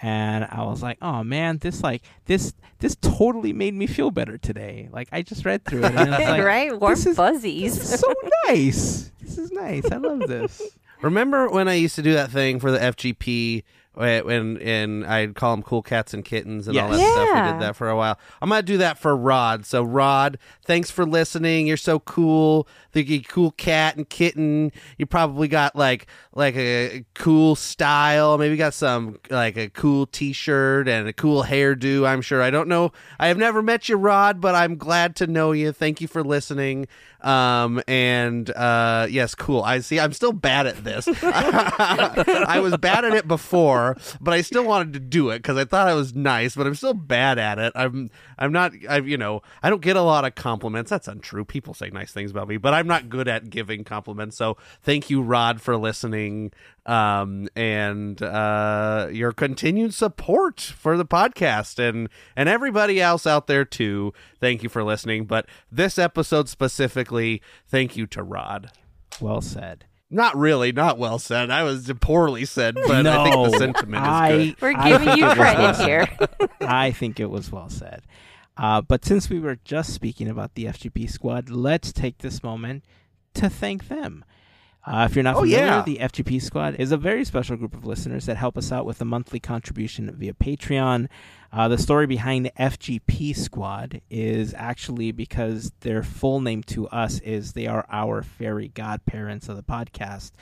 and 0.00 0.44
I 0.50 0.62
was 0.64 0.82
like, 0.82 0.98
"Oh 1.00 1.22
man, 1.22 1.58
this 1.58 1.82
like 1.82 2.02
this 2.26 2.52
this 2.80 2.96
totally 2.96 3.52
made 3.52 3.74
me 3.74 3.86
feel 3.86 4.10
better 4.10 4.36
today." 4.38 4.88
Like 4.92 5.08
I 5.12 5.22
just 5.22 5.44
read 5.44 5.64
through 5.64 5.84
it 5.84 5.94
and 5.94 6.10
it's 6.14 6.24
like, 6.28 6.42
right? 6.44 6.78
Warm 6.78 6.92
this 6.94 7.06
is- 7.06 7.16
fuzzies. 7.16 7.78
"This 7.78 7.94
is 7.94 8.00
so 8.00 8.12
nice. 8.48 9.10
This 9.20 9.38
is 9.38 9.50
nice. 9.52 9.84
I 9.90 9.96
love 9.96 10.20
this." 10.20 10.60
Remember 11.02 11.48
when 11.50 11.68
I 11.68 11.74
used 11.74 11.96
to 11.96 12.02
do 12.02 12.12
that 12.14 12.30
thing 12.30 12.58
for 12.58 12.70
the 12.70 12.78
FGP 12.78 13.62
when 13.94 14.58
and 14.58 15.06
I'd 15.06 15.34
call 15.34 15.54
them 15.54 15.62
cool 15.62 15.82
cats 15.82 16.12
and 16.14 16.24
kittens 16.24 16.66
and 16.68 16.76
all 16.76 16.90
that 16.90 16.98
Yes. 16.98 17.12
stuff. 17.12 17.28
We 17.28 17.52
did 17.52 17.60
that 17.62 17.76
for 17.76 17.88
a 17.88 17.96
while. 17.96 18.18
I'm 18.42 18.48
gonna 18.48 18.62
do 18.62 18.78
that 18.78 18.98
for 18.98 19.16
Rod. 19.16 19.64
So 19.66 19.82
Rod, 19.82 20.38
thanks 20.64 20.90
for 20.90 21.04
listening. 21.06 21.66
You're 21.66 21.76
so 21.76 22.00
cool. 22.00 22.66
The 22.92 23.20
cool 23.22 23.50
cat 23.52 23.96
and 23.96 24.08
kitten. 24.08 24.70
You 24.98 25.06
probably 25.06 25.48
got 25.48 25.74
like 25.76 26.06
like 26.34 26.56
a 26.56 27.04
cool 27.14 27.56
style. 27.56 28.38
Maybe 28.38 28.56
got 28.56 28.74
some 28.74 29.18
like 29.30 29.56
a 29.56 29.68
cool 29.68 30.06
T-shirt 30.06 30.88
and 30.88 31.08
a 31.08 31.12
cool 31.12 31.44
hairdo. 31.44 32.06
I'm 32.06 32.20
sure. 32.22 32.42
I 32.42 32.50
don't 32.50 32.68
know. 32.68 32.92
I 33.18 33.28
have 33.28 33.38
never 33.38 33.62
met 33.62 33.88
you, 33.88 33.96
Rod, 33.96 34.40
but 34.40 34.54
I'm 34.54 34.76
glad 34.76 35.16
to 35.16 35.26
know 35.26 35.52
you. 35.52 35.72
Thank 35.72 36.00
you 36.00 36.08
for 36.08 36.22
listening. 36.22 36.86
Um 37.24 37.82
and 37.88 38.48
uh 38.50 39.06
yes, 39.08 39.34
cool. 39.34 39.62
I 39.62 39.80
see. 39.80 39.98
I'm 39.98 40.12
still 40.12 40.32
bad 40.32 40.66
at 40.66 40.84
this. 40.84 41.08
I 41.22 42.60
was 42.62 42.76
bad 42.76 43.04
at 43.04 43.14
it 43.14 43.26
before, 43.26 43.96
but 44.20 44.34
I 44.34 44.42
still 44.42 44.64
wanted 44.64 44.92
to 44.92 45.00
do 45.00 45.30
it 45.30 45.38
because 45.38 45.56
I 45.56 45.64
thought 45.64 45.88
I 45.88 45.94
was 45.94 46.14
nice. 46.14 46.54
But 46.54 46.66
I'm 46.66 46.74
still 46.74 46.94
bad 46.94 47.38
at 47.38 47.58
it. 47.58 47.72
I'm 47.74 48.10
I'm 48.38 48.52
not. 48.52 48.72
I 48.88 48.98
you 48.98 49.16
know 49.16 49.42
I 49.62 49.70
don't 49.70 49.82
get 49.82 49.96
a 49.96 50.02
lot 50.02 50.24
of 50.24 50.34
compliments. 50.34 50.90
That's 50.90 51.08
untrue. 51.08 51.44
People 51.44 51.74
say 51.74 51.90
nice 51.90 52.12
things 52.12 52.30
about 52.30 52.48
me, 52.48 52.56
but 52.56 52.74
I'm 52.74 52.86
not 52.86 53.08
good 53.08 53.28
at 53.28 53.50
giving 53.50 53.84
compliments. 53.84 54.36
So 54.36 54.56
thank 54.82 55.10
you, 55.10 55.22
Rod, 55.22 55.60
for 55.60 55.76
listening 55.76 56.52
um 56.86 57.48
and 57.56 58.22
uh 58.22 59.08
your 59.10 59.32
continued 59.32 59.94
support 59.94 60.60
for 60.60 60.98
the 60.98 61.06
podcast 61.06 61.78
and 61.78 62.10
and 62.36 62.46
everybody 62.46 63.00
else 63.00 63.26
out 63.26 63.46
there 63.46 63.64
too 63.64 64.12
thank 64.38 64.62
you 64.62 64.68
for 64.68 64.84
listening 64.84 65.24
but 65.24 65.46
this 65.72 65.98
episode 65.98 66.46
specifically 66.46 67.40
thank 67.66 67.96
you 67.96 68.06
to 68.06 68.22
rod 68.22 68.70
Well 69.18 69.40
said. 69.40 69.86
Not 70.10 70.36
really 70.36 70.70
not 70.70 70.98
well 70.98 71.18
said 71.18 71.50
i 71.50 71.62
was 71.62 71.90
poorly 72.00 72.44
said 72.44 72.74
but 72.86 73.06
i 73.06 73.24
think 73.24 73.50
the 73.52 73.58
sentiment 73.58 74.02
is 74.04 74.08
I- 74.08 74.30
good 74.30 74.56
We're 74.60 74.72
giving 74.84 75.08
think 75.08 75.18
you 75.18 75.24
it 75.24 75.28
was 75.28 75.36
well 75.38 75.54
credit 75.54 75.76
said. 75.76 75.86
here. 75.88 76.48
I 76.60 76.90
think 76.92 77.18
it 77.20 77.30
was 77.30 77.50
well 77.50 77.68
said. 77.68 78.02
Uh, 78.56 78.80
but 78.80 79.04
since 79.04 79.28
we 79.28 79.40
were 79.40 79.58
just 79.64 79.92
speaking 79.92 80.28
about 80.28 80.54
the 80.54 80.66
FGP 80.66 81.10
squad, 81.10 81.50
let's 81.50 81.92
take 81.92 82.18
this 82.18 82.42
moment 82.42 82.84
to 83.34 83.50
thank 83.50 83.88
them. 83.88 84.24
Uh, 84.86 85.06
if 85.08 85.16
you're 85.16 85.22
not 85.22 85.36
Oh, 85.36 85.40
familiar, 85.40 85.64
yeah. 85.64 85.82
the 85.82 85.96
FGP 85.98 86.42
squad 86.42 86.74
is 86.78 86.92
a 86.92 86.98
very 86.98 87.24
special 87.24 87.56
group 87.56 87.74
of 87.74 87.86
listeners 87.86 88.26
that 88.26 88.36
help 88.36 88.58
us 88.58 88.70
out 88.70 88.84
with 88.84 89.00
a 89.00 89.04
monthly 89.06 89.40
contribution 89.40 90.14
via 90.14 90.34
Patreon. 90.34 91.08
Uh, 91.50 91.68
the 91.68 91.78
story 91.78 92.06
behind 92.06 92.44
the 92.44 92.52
FGP 92.58 93.34
squad 93.34 94.02
is 94.10 94.52
actually 94.54 95.10
because 95.10 95.72
their 95.80 96.02
full 96.02 96.40
name 96.40 96.62
to 96.64 96.86
us 96.88 97.18
is 97.20 97.52
they 97.54 97.66
are 97.66 97.86
our 97.88 98.22
fairy 98.22 98.68
godparents 98.68 99.48
of 99.48 99.56
the 99.56 99.62
podcast. 99.62 100.32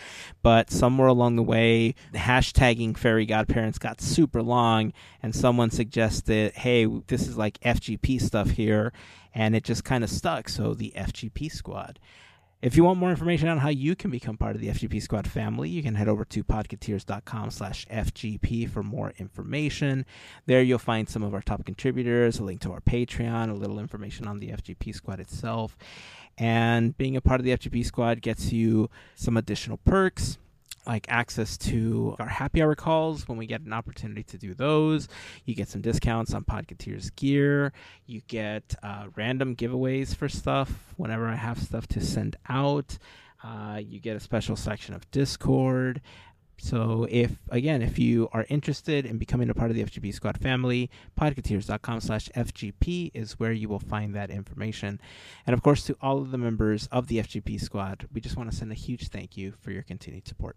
But 0.43 0.70
somewhere 0.72 1.07
along 1.09 1.36
the 1.36 1.43
way, 1.45 1.95
the 2.12 2.18
hashtagging 2.18 2.97
fairy 2.97 3.26
godparents 3.26 3.78
got 3.78 4.01
super 4.01 4.43
long, 4.43 4.93
and 5.22 5.36
someone 5.36 5.70
suggested, 5.70 6.53
hey, 6.55 6.86
this 7.07 7.28
is 7.28 7.36
like 7.36 7.61
FGP 7.61 8.20
stuff 8.20 8.51
here, 8.51 8.93
and 9.34 9.55
it 9.55 9.62
just 9.62 9.84
kind 9.84 10.03
of 10.03 10.11
stuck. 10.11 10.49
So 10.49 10.74
the 10.74 10.93
FGP 10.97 11.53
squad. 11.53 12.01
If 12.63 12.77
you 12.77 12.85
want 12.85 13.01
more 13.01 13.11
information 13.11 13.49
on 13.49 13.59
how 13.59 13.71
you 13.71 13.97
can 13.97 14.13
become 14.13 14.37
part 14.37 14.55
of 14.55 14.63
the 14.63 14.69
FGP 14.69 15.03
Squad 15.03 15.27
family, 15.27 15.69
you 15.69 15.83
can 15.83 15.97
head 15.97 16.07
over 16.07 16.25
to 16.27 16.45
podketeers.com 16.45 17.51
slash 17.51 17.89
FGP 17.89 18.71
for 18.71 18.85
more 18.85 19.13
information. 19.19 20.07
There 20.47 20.63
you'll 20.63 20.79
find 20.79 21.09
some 21.09 21.25
of 21.25 21.35
our 21.35 21.43
top 21.43 21.65
contributors, 21.65 22.39
a 22.39 22.45
link 22.45 22.61
to 22.61 22.71
our 22.71 22.81
Patreon, 22.81 23.51
a 23.51 23.55
little 23.55 23.81
information 23.81 24.29
on 24.29 24.39
the 24.39 24.51
FGP 24.51 24.95
Squad 24.95 25.19
itself. 25.19 25.77
And 26.39 26.97
being 26.97 27.17
a 27.17 27.21
part 27.21 27.41
of 27.41 27.45
the 27.45 27.51
FGP 27.51 27.85
Squad 27.85 28.23
gets 28.23 28.53
you 28.53 28.89
some 29.17 29.37
additional 29.37 29.79
perks 29.79 30.39
like 30.87 31.07
access 31.09 31.57
to 31.57 32.16
our 32.18 32.28
happy 32.28 32.62
hour 32.62 32.74
calls 32.74 33.28
when 33.28 33.39
we 33.39 33.47
get 33.47 33.61
an 33.61 33.72
opportunity 33.72 34.22
to 34.24 34.39
do 34.39 34.55
those. 34.55 35.09
You 35.45 35.55
get 35.55 35.68
some 35.68 35.80
discounts 35.80 36.35
on 36.35 36.45
Podketeers 36.45 37.14
gear. 37.14 37.72
You 38.07 38.22
get 38.28 38.74
uh, 38.83 39.07
random 39.14 39.55
giveaways 39.55 40.14
for 40.14 40.28
stuff 40.28 40.95
whenever 40.97 41.28
I 41.28 41.37
have 41.37 41.61
stuff 41.61 41.87
to 41.89 42.01
send 42.01 42.37
out. 42.49 42.99
Uh, 43.45 43.80
you 43.83 44.01
get 44.01 44.16
a 44.16 44.20
special 44.20 44.57
section 44.57 44.95
of 44.95 45.11
Discord. 45.11 46.01
So 46.59 47.09
if 47.11 47.39
again, 47.49 47.83
if 47.83 47.99
you 47.99 48.28
are 48.33 48.47
interested 48.49 49.05
in 49.05 49.18
becoming 49.18 49.51
a 49.51 49.55
part 49.55 49.70
of 49.70 49.76
the 49.76 49.83
FGP 49.83 50.14
Squad 50.14 50.39
family, 50.39 50.91
podketeers.com 51.18 52.01
slash 52.01 52.28
FGP 52.37 53.11
is 53.14 53.33
where 53.41 53.51
you 53.51 53.68
will 53.68 53.80
find 53.80 54.14
that 54.14 54.30
information. 54.30 55.01
And 55.45 55.55
of 55.55 55.62
course, 55.62 55.83
to 55.87 55.97
all 56.01 56.18
of 56.18 56.30
the 56.30 56.39
members 56.39 56.87
of 56.93 57.09
the 57.09 57.18
FGP 57.18 57.61
Squad, 57.61 58.07
we 58.12 58.20
just 58.20 58.37
want 58.37 58.49
to 58.51 58.57
send 58.57 58.70
a 58.70 58.76
huge 58.76 59.09
thank 59.09 59.37
you 59.37 59.55
for 59.61 59.72
your 59.72 59.83
continued 59.83 60.28
support. 60.28 60.57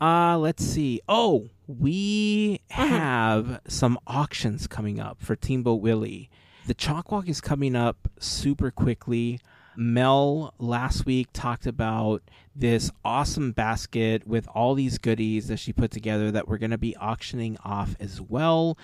Uh, 0.00 0.36
let's 0.38 0.64
see. 0.64 1.00
Oh, 1.08 1.48
we 1.66 2.60
have 2.70 3.60
some 3.66 3.98
auctions 4.06 4.66
coming 4.66 5.00
up 5.00 5.22
for 5.22 5.34
Teamboat 5.34 5.80
Willie. 5.80 6.30
The 6.66 6.74
CHOC 6.74 7.12
Walk 7.12 7.28
is 7.28 7.40
coming 7.40 7.74
up 7.74 8.10
super 8.18 8.70
quickly. 8.70 9.40
Mel 9.76 10.54
last 10.58 11.06
week 11.06 11.28
talked 11.32 11.66
about 11.66 12.22
this 12.54 12.90
awesome 13.04 13.52
basket 13.52 14.26
with 14.26 14.48
all 14.54 14.74
these 14.74 14.98
goodies 14.98 15.48
that 15.48 15.58
she 15.58 15.72
put 15.72 15.90
together 15.90 16.30
that 16.30 16.48
we're 16.48 16.58
going 16.58 16.70
to 16.70 16.78
be 16.78 16.96
auctioning 16.96 17.56
off 17.64 17.94
as 18.00 18.20
well. 18.20 18.78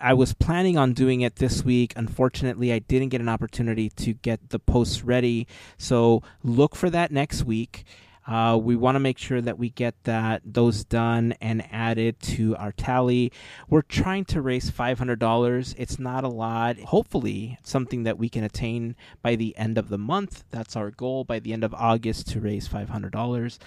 I 0.00 0.14
was 0.14 0.34
planning 0.34 0.76
on 0.76 0.92
doing 0.92 1.20
it 1.20 1.36
this 1.36 1.64
week. 1.64 1.92
Unfortunately, 1.96 2.72
I 2.72 2.80
didn't 2.80 3.10
get 3.10 3.20
an 3.20 3.28
opportunity 3.28 3.88
to 3.90 4.14
get 4.14 4.50
the 4.50 4.58
posts 4.58 5.02
ready. 5.02 5.46
So 5.76 6.22
look 6.42 6.74
for 6.74 6.90
that 6.90 7.12
next 7.12 7.44
week. 7.44 7.84
Uh, 8.28 8.58
we 8.62 8.76
want 8.76 8.94
to 8.94 9.00
make 9.00 9.16
sure 9.16 9.40
that 9.40 9.58
we 9.58 9.70
get 9.70 9.94
that 10.04 10.42
those 10.44 10.84
done 10.84 11.34
and 11.40 11.66
added 11.72 12.20
to 12.20 12.54
our 12.56 12.72
tally. 12.72 13.32
We're 13.70 13.80
trying 13.80 14.26
to 14.26 14.42
raise 14.42 14.68
five 14.68 14.98
hundred 14.98 15.18
dollars. 15.18 15.74
It's 15.78 15.98
not 15.98 16.24
a 16.24 16.28
lot. 16.28 16.78
Hopefully, 16.78 17.58
something 17.62 18.02
that 18.02 18.18
we 18.18 18.28
can 18.28 18.44
attain 18.44 18.96
by 19.22 19.34
the 19.34 19.56
end 19.56 19.78
of 19.78 19.88
the 19.88 19.96
month. 19.96 20.44
That's 20.50 20.76
our 20.76 20.90
goal 20.90 21.24
by 21.24 21.38
the 21.38 21.54
end 21.54 21.64
of 21.64 21.72
August 21.72 22.28
to 22.28 22.40
raise 22.40 22.68
five 22.68 22.90
hundred 22.90 23.12
dollars. 23.12 23.58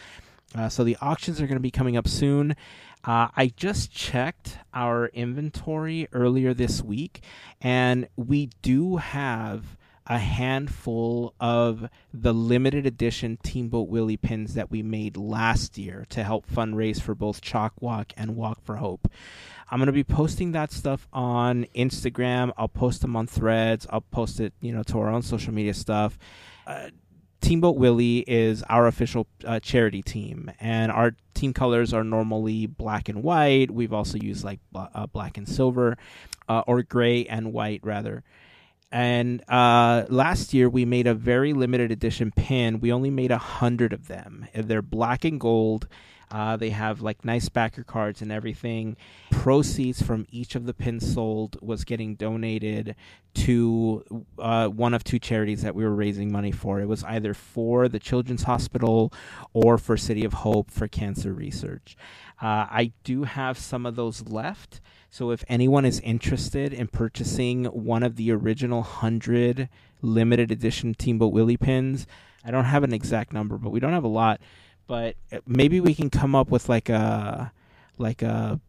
Uh, 0.53 0.69
so 0.69 0.83
the 0.83 0.97
auctions 1.01 1.41
are 1.41 1.47
going 1.47 1.55
to 1.55 1.61
be 1.61 1.71
coming 1.71 1.97
up 1.97 2.07
soon. 2.07 2.55
Uh, 3.03 3.29
I 3.35 3.51
just 3.55 3.91
checked 3.91 4.59
our 4.75 5.07
inventory 5.07 6.07
earlier 6.13 6.53
this 6.53 6.83
week, 6.83 7.23
and 7.61 8.07
we 8.15 8.49
do 8.61 8.97
have 8.97 9.75
a 10.07 10.17
handful 10.17 11.33
of 11.39 11.87
the 12.13 12.33
limited 12.33 12.85
edition 12.85 13.37
Teamboat 13.43 13.87
Willie 13.87 14.17
pins 14.17 14.55
that 14.55 14.71
we 14.71 14.81
made 14.81 15.15
last 15.15 15.77
year 15.77 16.05
to 16.09 16.23
help 16.23 16.47
fundraise 16.47 17.01
for 17.01 17.15
both 17.15 17.41
CHOC 17.41 17.73
Walk 17.79 18.13
and 18.17 18.35
Walk 18.35 18.63
for 18.63 18.77
Hope. 18.77 19.07
I'm 19.69 19.79
going 19.79 19.87
to 19.87 19.93
be 19.93 20.03
posting 20.03 20.51
that 20.51 20.71
stuff 20.71 21.07
on 21.13 21.65
Instagram. 21.75 22.51
I'll 22.57 22.67
post 22.67 23.01
them 23.01 23.15
on 23.15 23.27
threads. 23.27 23.87
I'll 23.89 24.01
post 24.01 24.39
it, 24.39 24.53
you 24.59 24.73
know, 24.73 24.83
to 24.83 24.99
our 24.99 25.09
own 25.09 25.21
social 25.21 25.53
media 25.53 25.73
stuff. 25.73 26.17
Uh, 26.67 26.89
Teamboat 27.39 27.77
Willie 27.77 28.19
is 28.19 28.63
our 28.63 28.85
official 28.85 29.27
uh, 29.45 29.59
charity 29.59 30.03
team, 30.03 30.51
and 30.59 30.91
our 30.91 31.15
team 31.33 31.53
colors 31.53 31.91
are 31.91 32.03
normally 32.03 32.67
black 32.67 33.09
and 33.09 33.23
white. 33.23 33.71
We've 33.71 33.93
also 33.93 34.17
used 34.17 34.43
like 34.43 34.59
bla- 34.71 34.91
uh, 34.93 35.07
black 35.07 35.37
and 35.37 35.49
silver, 35.49 35.97
uh, 36.47 36.63
or 36.67 36.83
gray 36.83 37.25
and 37.25 37.51
white 37.51 37.81
rather. 37.83 38.23
And 38.91 39.41
uh, 39.49 40.05
last 40.09 40.53
year 40.53 40.69
we 40.69 40.85
made 40.85 41.07
a 41.07 41.13
very 41.13 41.53
limited 41.53 41.91
edition 41.91 42.31
pin. 42.35 42.79
We 42.81 42.91
only 42.91 43.09
made 43.09 43.31
a 43.31 43.37
hundred 43.37 43.93
of 43.93 44.07
them. 44.07 44.47
They're 44.53 44.81
black 44.81 45.23
and 45.23 45.39
gold. 45.39 45.87
Uh, 46.31 46.55
they 46.55 46.69
have 46.69 47.01
like 47.01 47.25
nice 47.25 47.49
backer 47.49 47.83
cards 47.83 48.21
and 48.21 48.31
everything. 48.31 48.95
Proceeds 49.31 50.01
from 50.01 50.25
each 50.31 50.55
of 50.55 50.65
the 50.65 50.73
pins 50.73 51.13
sold 51.13 51.57
was 51.61 51.83
getting 51.83 52.15
donated 52.15 52.95
to 53.33 54.25
uh, 54.39 54.67
one 54.67 54.93
of 54.93 55.03
two 55.03 55.19
charities 55.19 55.61
that 55.61 55.75
we 55.75 55.83
were 55.83 55.93
raising 55.93 56.31
money 56.31 56.51
for. 56.51 56.79
It 56.79 56.87
was 56.87 57.03
either 57.03 57.33
for 57.33 57.89
the 57.89 57.99
Children's 57.99 58.43
Hospital 58.43 59.11
or 59.53 59.77
for 59.77 59.97
City 59.97 60.23
of 60.23 60.33
Hope 60.33 60.71
for 60.71 60.87
cancer 60.87 61.33
research. 61.33 61.97
Uh, 62.41 62.67
I 62.69 62.93
do 63.03 63.23
have 63.23 63.57
some 63.57 63.85
of 63.85 63.95
those 63.95 64.27
left. 64.27 64.79
So 65.11 65.31
if 65.31 65.43
anyone 65.49 65.83
is 65.83 65.99
interested 65.99 66.73
in 66.73 66.87
purchasing 66.87 67.65
one 67.65 68.01
of 68.01 68.15
the 68.15 68.31
original 68.31 68.79
100 68.79 69.67
limited 70.01 70.51
edition 70.51 70.93
Teamboat 70.93 71.33
Willie 71.33 71.57
pins, 71.57 72.07
I 72.45 72.51
don't 72.51 72.63
have 72.63 72.85
an 72.85 72.93
exact 72.93 73.33
number, 73.33 73.57
but 73.57 73.71
we 73.71 73.81
don't 73.81 73.91
have 73.91 74.05
a 74.05 74.07
lot. 74.07 74.39
But 74.87 75.17
maybe 75.45 75.81
we 75.81 75.93
can 75.93 76.09
come 76.09 76.33
up 76.33 76.49
with 76.49 76.69
like 76.69 76.87
a 76.87 77.51
like 77.97 78.21
a 78.21 78.61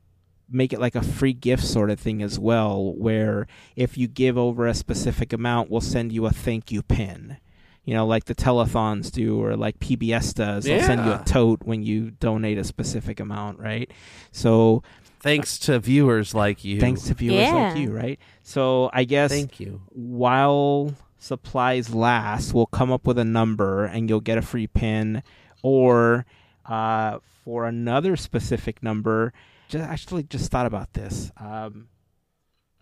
make 0.51 0.73
it 0.73 0.81
like 0.81 0.97
a 0.97 1.03
free 1.03 1.33
gift 1.33 1.65
sort 1.65 1.91
of 1.91 2.01
thing 2.01 2.23
as 2.23 2.41
well, 2.41 2.93
where 2.95 3.47
if 3.77 3.97
you 3.97 4.09
give 4.09 4.37
over 4.37 4.67
a 4.67 4.75
specific 4.75 5.33
amount, 5.33 5.71
we'll 5.71 5.81
send 5.81 6.13
you 6.13 6.27
a 6.27 6.31
thank 6.31 6.73
you 6.73 6.83
pin. 6.83 7.39
You 7.85 7.95
know, 7.95 8.07
like 8.07 8.27
the 8.27 8.35
telethons 8.35 9.11
do, 9.11 9.43
or 9.43 9.57
like 9.57 9.81
PBS 9.81 10.35
does. 10.35 10.65
They'll 10.65 10.83
send 10.83 11.05
you 11.05 11.13
a 11.13 11.23
tote 11.25 11.63
when 11.65 11.83
you 11.83 12.13
donate 12.13 12.59
a 12.59 12.65
specific 12.65 13.19
amount, 13.19 13.59
right? 13.59 13.91
So 14.31 14.85
Thanks 15.23 15.59
to 15.61 15.79
viewers 15.79 16.35
like 16.35 16.65
you. 16.65 16.81
thanks 16.81 17.03
to 17.03 17.15
viewers 17.15 17.39
Yeah. 17.41 17.55
like 17.69 17.77
you, 17.79 17.93
right? 17.93 18.19
So 18.43 18.91
I 18.93 19.05
guess 19.05 19.31
Thank 19.31 19.61
you. 19.61 19.81
while 19.91 20.95
supplies 21.19 21.95
last, 21.95 22.53
we'll 22.53 22.67
come 22.67 22.91
up 22.91 23.07
with 23.07 23.19
a 23.19 23.25
number 23.25 23.85
and 23.85 24.09
you'll 24.11 24.21
get 24.21 24.37
a 24.39 24.43
free 24.43 24.67
pin. 24.67 25.23
Or 25.63 26.27
uh, 26.67 27.19
for 27.45 27.67
another 27.67 28.17
specific 28.17 28.83
number, 28.83 29.33
just 29.69 29.85
actually 29.85 30.25
just 30.25 30.51
thought 30.51 30.67
about 30.67 30.93
this. 30.95 31.31
Um, 31.37 31.87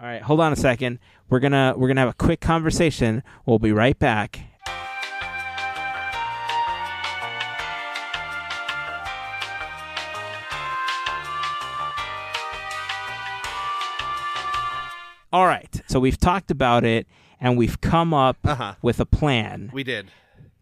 all 0.01 0.07
right, 0.07 0.23
hold 0.23 0.41
on 0.41 0.51
a 0.53 0.57
second. 0.57 0.99
We're 1.29 1.41
gonna 1.41 1.75
we're 1.77 1.89
gonna 1.89 2.01
have 2.01 2.09
a 2.11 2.15
quick 2.15 2.41
conversation. 2.41 3.23
We'll 3.45 3.59
be 3.59 3.73
right 3.73 3.99
back. 3.99 4.41
All 15.33 15.47
right, 15.47 15.81
so 15.87 16.01
we've 16.01 16.19
talked 16.19 16.51
about 16.51 16.85
it 16.85 17.07
and 17.41 17.57
we've 17.57 17.81
come 17.81 18.13
up 18.13 18.37
Uh 18.45 18.55
huh. 18.55 18.75
with 18.83 18.99
a 19.01 19.07
plan. 19.07 19.71
We 19.73 19.85
did. 19.85 20.09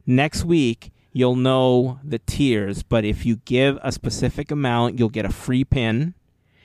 Next 0.07 0.45
week, 0.45 0.91
you'll 1.13 1.37
know 1.37 1.99
the 2.05 2.19
tiers, 2.19 2.83
but 2.83 3.05
if 3.05 3.25
you 3.25 3.37
give 3.45 3.79
a 3.83 3.91
specific 3.93 4.51
amount, 4.51 4.99
you'll 4.99 5.09
get 5.09 5.25
a 5.25 5.33
free 5.33 5.65
pin 5.65 6.15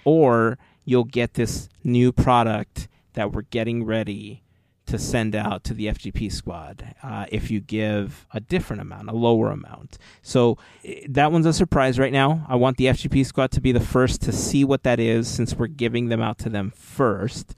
or 0.04 0.58
you'll 0.86 1.06
get 1.06 1.36
this 1.36 1.70
new 1.84 2.12
product 2.12 2.88
that 3.14 3.32
we're 3.32 3.44
getting 3.44 3.86
ready 3.86 4.42
to 4.86 5.00
send 5.00 5.34
out 5.34 5.64
to 5.64 5.74
the 5.74 5.86
FGP 5.88 6.30
squad 6.30 6.94
uh, 7.02 7.26
if 7.32 7.50
you 7.50 7.62
give 7.62 8.28
a 8.34 8.42
different 8.42 8.82
amount, 8.82 9.10
a 9.10 9.14
lower 9.14 9.50
amount. 9.50 9.98
So 10.22 10.58
eh, 10.84 11.06
that 11.10 11.32
one's 11.32 11.46
a 11.46 11.54
surprise 11.54 11.98
right 11.98 12.12
now. 12.12 12.46
I 12.50 12.56
want 12.58 12.76
the 12.76 12.86
FGP 12.88 13.26
squad 13.26 13.52
to 13.52 13.62
be 13.62 13.72
the 13.72 13.80
first 13.80 14.22
to 14.24 14.34
see 14.34 14.66
what 14.66 14.84
that 14.84 15.00
is 15.00 15.30
since 15.30 15.56
we're 15.56 15.68
giving 15.68 16.10
them 16.10 16.22
out 16.22 16.38
to 16.40 16.50
them 16.50 16.74
first. 16.76 17.56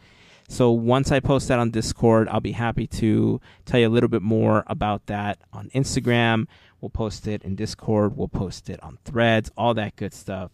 So 0.47 0.71
once 0.71 1.11
I 1.11 1.19
post 1.19 1.47
that 1.47 1.59
on 1.59 1.71
Discord, 1.71 2.29
I'll 2.29 2.39
be 2.39 2.51
happy 2.51 2.87
to 2.87 3.41
tell 3.65 3.79
you 3.79 3.87
a 3.87 3.89
little 3.89 4.09
bit 4.09 4.21
more 4.21 4.63
about 4.67 5.07
that 5.07 5.39
on 5.51 5.69
Instagram. 5.69 6.47
We'll 6.79 6.89
post 6.89 7.27
it 7.27 7.43
in 7.43 7.55
Discord. 7.55 8.15
We'll 8.15 8.27
post 8.27 8.69
it 8.69 8.81
on 8.83 8.99
Threads, 9.05 9.51
all 9.57 9.73
that 9.73 9.95
good 9.95 10.13
stuff. 10.13 10.51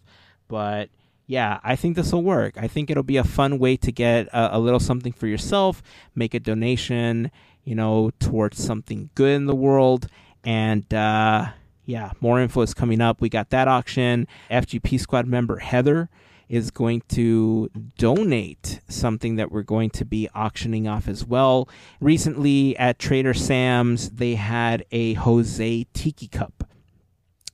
But 0.48 0.88
yeah, 1.26 1.60
I 1.62 1.76
think 1.76 1.96
this 1.96 2.12
will 2.12 2.22
work. 2.22 2.54
I 2.56 2.68
think 2.68 2.90
it'll 2.90 3.02
be 3.02 3.18
a 3.18 3.24
fun 3.24 3.58
way 3.58 3.76
to 3.78 3.92
get 3.92 4.28
a, 4.28 4.56
a 4.56 4.58
little 4.58 4.80
something 4.80 5.12
for 5.12 5.26
yourself, 5.26 5.82
make 6.14 6.34
a 6.34 6.40
donation, 6.40 7.30
you 7.64 7.74
know, 7.74 8.10
towards 8.18 8.62
something 8.62 9.10
good 9.14 9.36
in 9.36 9.46
the 9.46 9.54
world. 9.54 10.08
And 10.42 10.92
uh, 10.92 11.50
yeah, 11.84 12.12
more 12.20 12.40
info 12.40 12.62
is 12.62 12.74
coming 12.74 13.00
up. 13.00 13.20
We 13.20 13.28
got 13.28 13.50
that 13.50 13.68
auction. 13.68 14.26
FGP 14.50 14.98
Squad 15.00 15.26
member 15.26 15.58
Heather 15.58 16.08
is 16.52 16.70
going 16.70 17.00
to 17.08 17.70
donate 17.96 18.78
something 18.86 19.36
that 19.36 19.50
we're 19.50 19.62
going 19.62 19.88
to 19.88 20.04
be 20.04 20.28
auctioning 20.34 20.86
off 20.86 21.08
as 21.08 21.24
well. 21.24 21.66
Recently 21.98 22.76
at 22.76 22.98
Trader 22.98 23.32
Sam's, 23.32 24.10
they 24.10 24.34
had 24.34 24.84
a 24.92 25.14
Jose 25.14 25.86
Tiki 25.94 26.28
Cup 26.28 26.68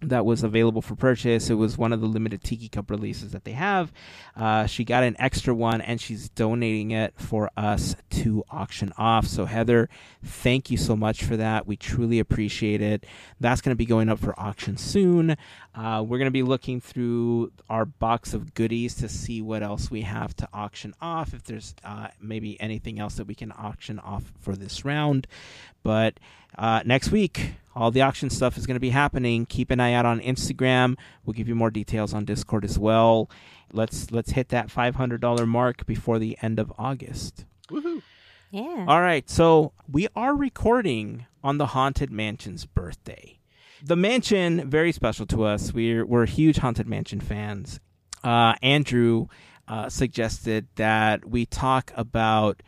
that 0.01 0.25
was 0.25 0.45
available 0.45 0.81
for 0.81 0.95
purchase. 0.95 1.51
It 1.51 1.55
was 1.55 1.77
one 1.77 1.93
of 1.93 2.01
the 2.01 2.07
limited 2.07 2.45
Tiki 2.45 2.69
Cup 2.69 2.91
releases 2.91 3.33
that 3.33 3.45
they 3.45 3.53
have. 3.53 3.93
Uh, 4.37 4.67
she 4.67 4.85
got 4.85 5.03
an 5.03 5.17
extra 5.19 5.53
one 5.53 5.81
and 5.81 6.01
she's 6.01 6.29
donating 6.29 6.93
it 6.93 7.15
for 7.17 7.51
us 7.57 7.97
to 8.11 8.45
auction 8.49 8.93
off. 8.97 9.27
So, 9.27 9.47
Heather, 9.47 9.89
thank 10.25 10.71
you 10.71 10.77
so 10.77 10.95
much 10.95 11.25
for 11.25 11.37
that. 11.37 11.67
We 11.67 11.77
truly 11.77 12.21
appreciate 12.21 12.81
it. 12.81 13.07
That's 13.41 13.61
going 13.61 13.75
to 13.75 13.79
be 13.79 13.87
going 13.87 14.09
up 14.09 14.21
for 14.21 14.39
auction 14.39 14.77
soon. 14.77 15.37
Uh, 15.75 16.05
we're 16.07 16.19
going 16.19 16.27
to 16.27 16.31
be 16.31 16.43
looking 16.43 16.81
through 16.81 17.53
our 17.69 17.85
box 17.85 18.35
of 18.35 18.55
goodies 18.55 18.95
to 18.97 19.09
see 19.09 19.43
what 19.43 19.63
else 19.63 19.91
we 19.91 20.03
have 20.03 20.35
to 20.37 20.49
auction 20.53 20.95
off, 21.01 21.35
if 21.35 21.45
there's 21.45 21.75
uh, 21.85 22.09
maybe 22.21 22.61
anything 22.61 22.99
else 23.01 23.17
that 23.17 23.27
we 23.27 23.35
can 23.35 23.53
auction 23.53 23.99
off 23.99 24.33
for 24.41 24.55
this 24.55 24.85
round. 24.85 25.27
But 25.83 26.19
uh, 26.57 26.83
next 26.85 27.11
week, 27.11 27.55
all 27.79 27.93
the 27.93 28.03
auction 28.03 28.29
stuff 28.29 28.59
is 28.59 28.67
going 28.67 28.75
to 28.75 28.81
be 28.81 28.91
happening. 28.91 29.47
Keep 29.47 29.71
an 29.71 29.79
eye 29.79 29.93
out 29.93 30.05
on 30.05 30.21
Instagram. 30.21 30.97
We'll 31.25 31.35
give 31.35 31.49
you 31.49 31.55
more 31.55 31.71
details 31.71 32.13
on 32.13 32.25
Discord 32.25 32.65
as 32.65 32.79
well. 32.79 33.31
Let's 33.73 34.11
let's 34.11 34.33
hit 34.33 34.49
that 34.49 34.71
five 34.71 34.97
hundred 34.97 35.21
dollar 35.21 35.47
mark 35.47 35.87
before 35.87 36.19
the 36.19 36.37
end 36.43 36.59
of 36.59 36.73
August. 36.77 37.45
Woohoo. 37.71 38.03
Yeah. 38.51 38.85
All 38.89 39.01
right, 39.01 39.29
so 39.29 39.73
we 39.91 40.09
are 40.17 40.35
recording 40.35 41.27
on 41.45 41.59
the 41.59 41.67
Haunted 41.67 42.11
Mansion's 42.11 42.65
birthday. 42.65 43.39
The 43.83 43.95
mansion 43.95 44.69
very 44.69 44.91
special 44.91 45.27
to 45.27 45.45
us. 45.45 45.73
We're 45.73 46.05
we're 46.05 46.27
huge 46.27 46.57
Haunted 46.59 46.89
Mansion 46.89 47.21
fans. 47.21 47.79
Uh, 48.25 48.55
Andrew 48.61 49.29
uh, 49.69 49.89
suggested 49.89 50.67
that 50.75 51.29
we 51.29 51.47
talk 51.47 51.93
about. 51.95 52.63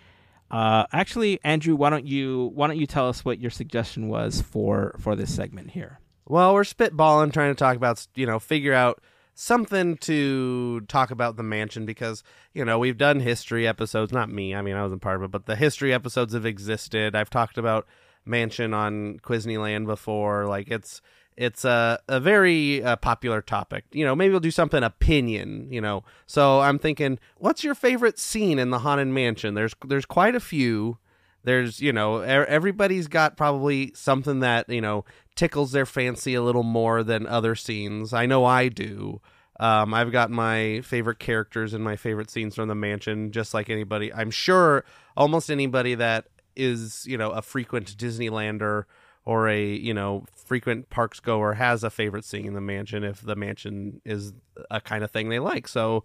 Uh, 0.50 0.84
actually, 0.92 1.38
Andrew, 1.44 1.76
why 1.76 1.90
don't 1.90 2.06
you 2.06 2.50
why 2.54 2.66
don't 2.66 2.78
you 2.78 2.86
tell 2.86 3.08
us 3.08 3.24
what 3.24 3.38
your 3.38 3.50
suggestion 3.50 4.08
was 4.08 4.40
for 4.40 4.96
for 4.98 5.14
this 5.14 5.34
segment 5.34 5.70
here? 5.70 6.00
Well, 6.26 6.54
we're 6.54 6.62
spitballing, 6.62 7.32
trying 7.32 7.52
to 7.52 7.58
talk 7.58 7.76
about, 7.76 8.06
you 8.14 8.26
know, 8.26 8.38
figure 8.38 8.74
out 8.74 9.02
something 9.34 9.96
to 9.98 10.80
talk 10.82 11.10
about 11.10 11.36
the 11.36 11.42
mansion 11.42 11.86
because, 11.86 12.22
you 12.52 12.64
know, 12.64 12.78
we've 12.78 12.98
done 12.98 13.20
history 13.20 13.66
episodes. 13.66 14.12
Not 14.12 14.30
me, 14.30 14.54
I 14.54 14.62
mean, 14.62 14.76
I 14.76 14.82
wasn't 14.82 15.02
part 15.02 15.16
of 15.16 15.22
it, 15.22 15.30
but 15.30 15.46
the 15.46 15.56
history 15.56 15.92
episodes 15.92 16.34
have 16.34 16.46
existed. 16.46 17.16
I've 17.16 17.30
talked 17.30 17.58
about 17.58 17.86
mansion 18.24 18.74
on 18.74 19.18
Quizneyland 19.18 19.86
before. 19.86 20.46
Like, 20.46 20.68
it's. 20.68 21.00
It's 21.36 21.64
a, 21.64 21.98
a 22.08 22.20
very 22.20 22.82
uh, 22.82 22.96
popular 22.96 23.40
topic. 23.40 23.84
You 23.92 24.04
know, 24.04 24.14
maybe 24.14 24.30
we'll 24.30 24.40
do 24.40 24.50
something 24.50 24.82
opinion, 24.82 25.68
you 25.70 25.80
know. 25.80 26.04
So 26.26 26.60
I'm 26.60 26.78
thinking, 26.78 27.18
what's 27.38 27.64
your 27.64 27.74
favorite 27.74 28.18
scene 28.18 28.58
in 28.58 28.70
the 28.70 28.80
Haunted 28.80 29.08
Mansion? 29.08 29.54
There's 29.54 29.74
there's 29.86 30.06
quite 30.06 30.34
a 30.34 30.40
few 30.40 30.98
there's 31.44 31.80
you 31.80 31.92
know 31.92 32.22
e- 32.22 32.26
everybody's 32.26 33.08
got 33.08 33.36
probably 33.36 33.92
something 33.94 34.40
that 34.40 34.68
you 34.68 34.80
know 34.80 35.04
tickles 35.34 35.72
their 35.72 35.86
fancy 35.86 36.34
a 36.34 36.42
little 36.42 36.62
more 36.62 37.02
than 37.02 37.26
other 37.26 37.54
scenes 37.54 38.12
i 38.12 38.26
know 38.26 38.44
i 38.44 38.68
do 38.68 39.20
um, 39.58 39.92
i've 39.94 40.12
got 40.12 40.30
my 40.30 40.80
favorite 40.82 41.18
characters 41.18 41.72
and 41.74 41.82
my 41.82 41.96
favorite 41.96 42.30
scenes 42.30 42.54
from 42.54 42.68
the 42.68 42.74
mansion 42.74 43.32
just 43.32 43.54
like 43.54 43.70
anybody 43.70 44.12
i'm 44.12 44.30
sure 44.30 44.84
almost 45.16 45.50
anybody 45.50 45.94
that 45.94 46.26
is 46.56 47.06
you 47.06 47.16
know 47.16 47.30
a 47.30 47.42
frequent 47.42 47.96
disneylander 47.96 48.84
or 49.24 49.48
a 49.48 49.64
you 49.66 49.92
know 49.94 50.24
frequent 50.34 50.90
parks 50.90 51.20
goer 51.20 51.54
has 51.54 51.84
a 51.84 51.90
favorite 51.90 52.24
scene 52.24 52.46
in 52.46 52.54
the 52.54 52.60
mansion 52.60 53.04
if 53.04 53.20
the 53.20 53.36
mansion 53.36 54.00
is 54.04 54.32
a 54.70 54.80
kind 54.80 55.04
of 55.04 55.10
thing 55.10 55.28
they 55.28 55.38
like 55.38 55.68
so 55.68 56.02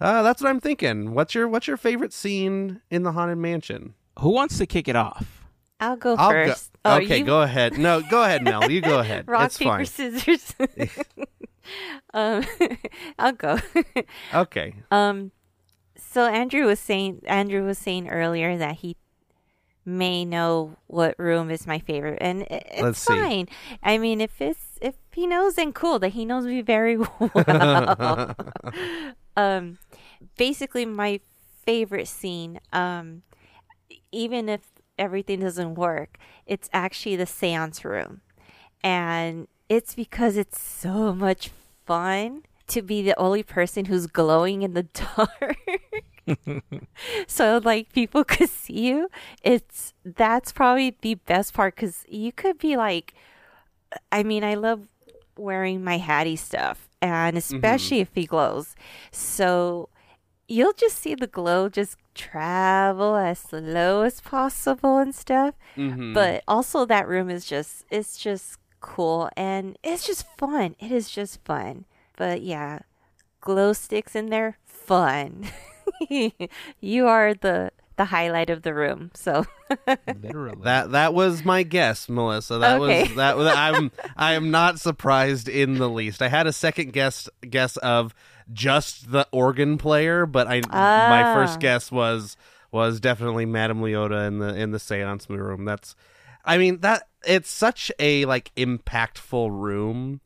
uh, 0.00 0.22
that's 0.22 0.42
what 0.42 0.48
i'm 0.50 0.60
thinking 0.60 1.12
what's 1.14 1.34
your 1.34 1.48
what's 1.48 1.66
your 1.66 1.76
favorite 1.76 2.12
scene 2.12 2.80
in 2.90 3.02
the 3.02 3.12
haunted 3.12 3.38
mansion 3.38 3.94
Who 4.20 4.30
wants 4.30 4.58
to 4.58 4.66
kick 4.66 4.88
it 4.88 4.96
off? 4.96 5.44
I'll 5.80 5.96
go 5.96 6.16
I'll 6.16 6.30
go- 6.32 6.48
first. 6.48 6.72
Oh, 6.84 6.96
okay, 6.96 7.18
you- 7.18 7.24
go 7.24 7.42
ahead. 7.42 7.78
No, 7.78 8.02
go 8.10 8.24
ahead, 8.24 8.42
Mel. 8.42 8.68
You 8.68 8.80
go 8.80 8.98
ahead. 8.98 9.28
Rock, 9.28 9.46
it's 9.46 9.58
paper, 9.58 9.70
fine. 9.70 9.86
scissors. 9.86 10.54
um, 12.14 12.44
I'll 13.18 13.32
go. 13.32 13.58
Okay. 14.34 14.74
um, 14.90 15.30
so 15.96 16.24
Andrew 16.26 16.66
was 16.66 16.80
saying 16.80 17.22
Andrew 17.26 17.64
was 17.64 17.78
saying 17.78 18.08
earlier 18.08 18.56
that 18.56 18.76
he 18.76 18.96
may 19.84 20.24
know 20.24 20.76
what 20.86 21.18
room 21.18 21.50
is 21.50 21.66
my 21.66 21.78
favorite, 21.78 22.18
and 22.20 22.42
it's 22.50 22.82
Let's 22.82 22.98
see. 23.00 23.14
fine. 23.14 23.48
I 23.82 23.98
mean, 23.98 24.20
if 24.20 24.40
it's 24.40 24.78
if 24.80 24.94
he 25.12 25.26
knows, 25.26 25.54
then 25.54 25.72
cool. 25.72 25.98
That 25.98 26.10
he 26.10 26.24
knows 26.24 26.44
me 26.44 26.60
very 26.62 26.96
well. 27.20 28.34
um, 29.36 29.78
basically, 30.36 30.84
my 30.84 31.20
favorite 31.64 32.08
scene. 32.08 32.60
Um, 32.72 33.22
even 34.12 34.48
if 34.48 34.60
everything 34.98 35.40
doesn't 35.40 35.74
work, 35.74 36.18
it's 36.46 36.68
actually 36.72 37.16
the 37.16 37.26
seance 37.26 37.84
room. 37.84 38.20
And 38.82 39.48
it's 39.68 39.94
because 39.94 40.36
it's 40.36 40.60
so 40.60 41.12
much 41.14 41.50
fun 41.86 42.42
to 42.68 42.82
be 42.82 43.02
the 43.02 43.18
only 43.18 43.42
person 43.42 43.86
who's 43.86 44.06
glowing 44.06 44.62
in 44.62 44.74
the 44.74 44.82
dark. 45.16 45.56
so 47.26 47.60
like 47.62 47.92
people 47.92 48.24
could 48.32 48.48
see 48.50 48.88
you. 48.88 49.08
It's 49.42 49.94
that's 50.04 50.52
probably 50.52 50.96
the 51.00 51.14
best 51.14 51.54
part 51.54 51.76
cuz 51.76 52.04
you 52.08 52.32
could 52.32 52.58
be 52.58 52.76
like 52.76 53.14
I 54.12 54.22
mean, 54.22 54.44
I 54.44 54.54
love 54.54 54.88
wearing 55.36 55.82
my 55.82 55.98
Hattie 55.98 56.36
stuff 56.36 56.88
and 57.00 57.36
especially 57.38 58.00
if 58.00 58.10
he 58.14 58.26
glows. 58.26 58.74
So 59.12 59.88
you'll 60.48 60.72
just 60.72 60.98
see 60.98 61.14
the 61.14 61.26
glow 61.26 61.68
just 61.68 61.96
travel 62.14 63.16
as 63.16 63.38
slow 63.38 64.02
as 64.02 64.20
possible 64.20 64.98
and 64.98 65.14
stuff. 65.14 65.54
Mhm. 65.76 66.12
But 66.14 66.42
also 66.48 66.84
that 66.86 67.06
room 67.08 67.30
is 67.30 67.46
just 67.46 67.84
it's 67.90 68.18
just 68.18 68.58
cool 68.80 69.28
and 69.36 69.78
it's 69.82 70.06
just 70.06 70.26
fun. 70.36 70.74
It 70.78 70.90
is 70.92 71.08
just 71.10 71.42
fun. 71.44 71.84
But 72.16 72.42
yeah, 72.42 72.80
glow 73.40 73.72
sticks 73.72 74.14
in 74.16 74.30
there, 74.30 74.58
fun. 74.66 75.46
you 76.80 77.06
are 77.06 77.34
the 77.34 77.70
the 77.96 78.04
highlight 78.04 78.48
of 78.48 78.62
the 78.62 78.72
room. 78.72 79.10
So 79.14 79.44
Literally. 80.22 80.62
That 80.62 80.92
that 80.92 81.14
was 81.14 81.44
my 81.44 81.62
guess, 81.64 82.08
Melissa. 82.08 82.58
That 82.58 82.80
Okay. 82.80 83.02
was 83.08 83.14
that. 83.16 83.36
was- 83.36 83.52
I'm 83.54 83.90
I 84.16 84.34
am 84.34 84.50
not 84.50 84.78
surprised 84.78 85.48
in 85.48 85.74
the 85.78 85.88
least. 85.88 86.22
I 86.22 86.28
had 86.28 86.46
a 86.46 86.52
second 86.52 86.92
guess 86.92 87.28
guess 87.48 87.76
of 87.78 88.14
just 88.52 89.10
the 89.10 89.26
organ 89.32 89.78
player, 89.78 90.26
but 90.26 90.46
I 90.46 90.60
my 90.70 91.22
Ah. 91.24 91.34
first 91.34 91.58
guess 91.60 91.90
was 91.90 92.36
was 92.70 93.00
definitely 93.00 93.46
Madame 93.46 93.80
Leota 93.80 94.26
in 94.28 94.38
the 94.38 94.54
in 94.54 94.70
the 94.70 94.78
seance 94.78 95.28
room. 95.28 95.64
That's 95.64 95.96
I 96.44 96.56
mean 96.56 96.80
that 96.80 97.08
it's 97.26 97.50
such 97.50 97.90
a 97.98 98.24
like 98.26 98.52
impactful 98.56 99.50
room, 99.50 100.20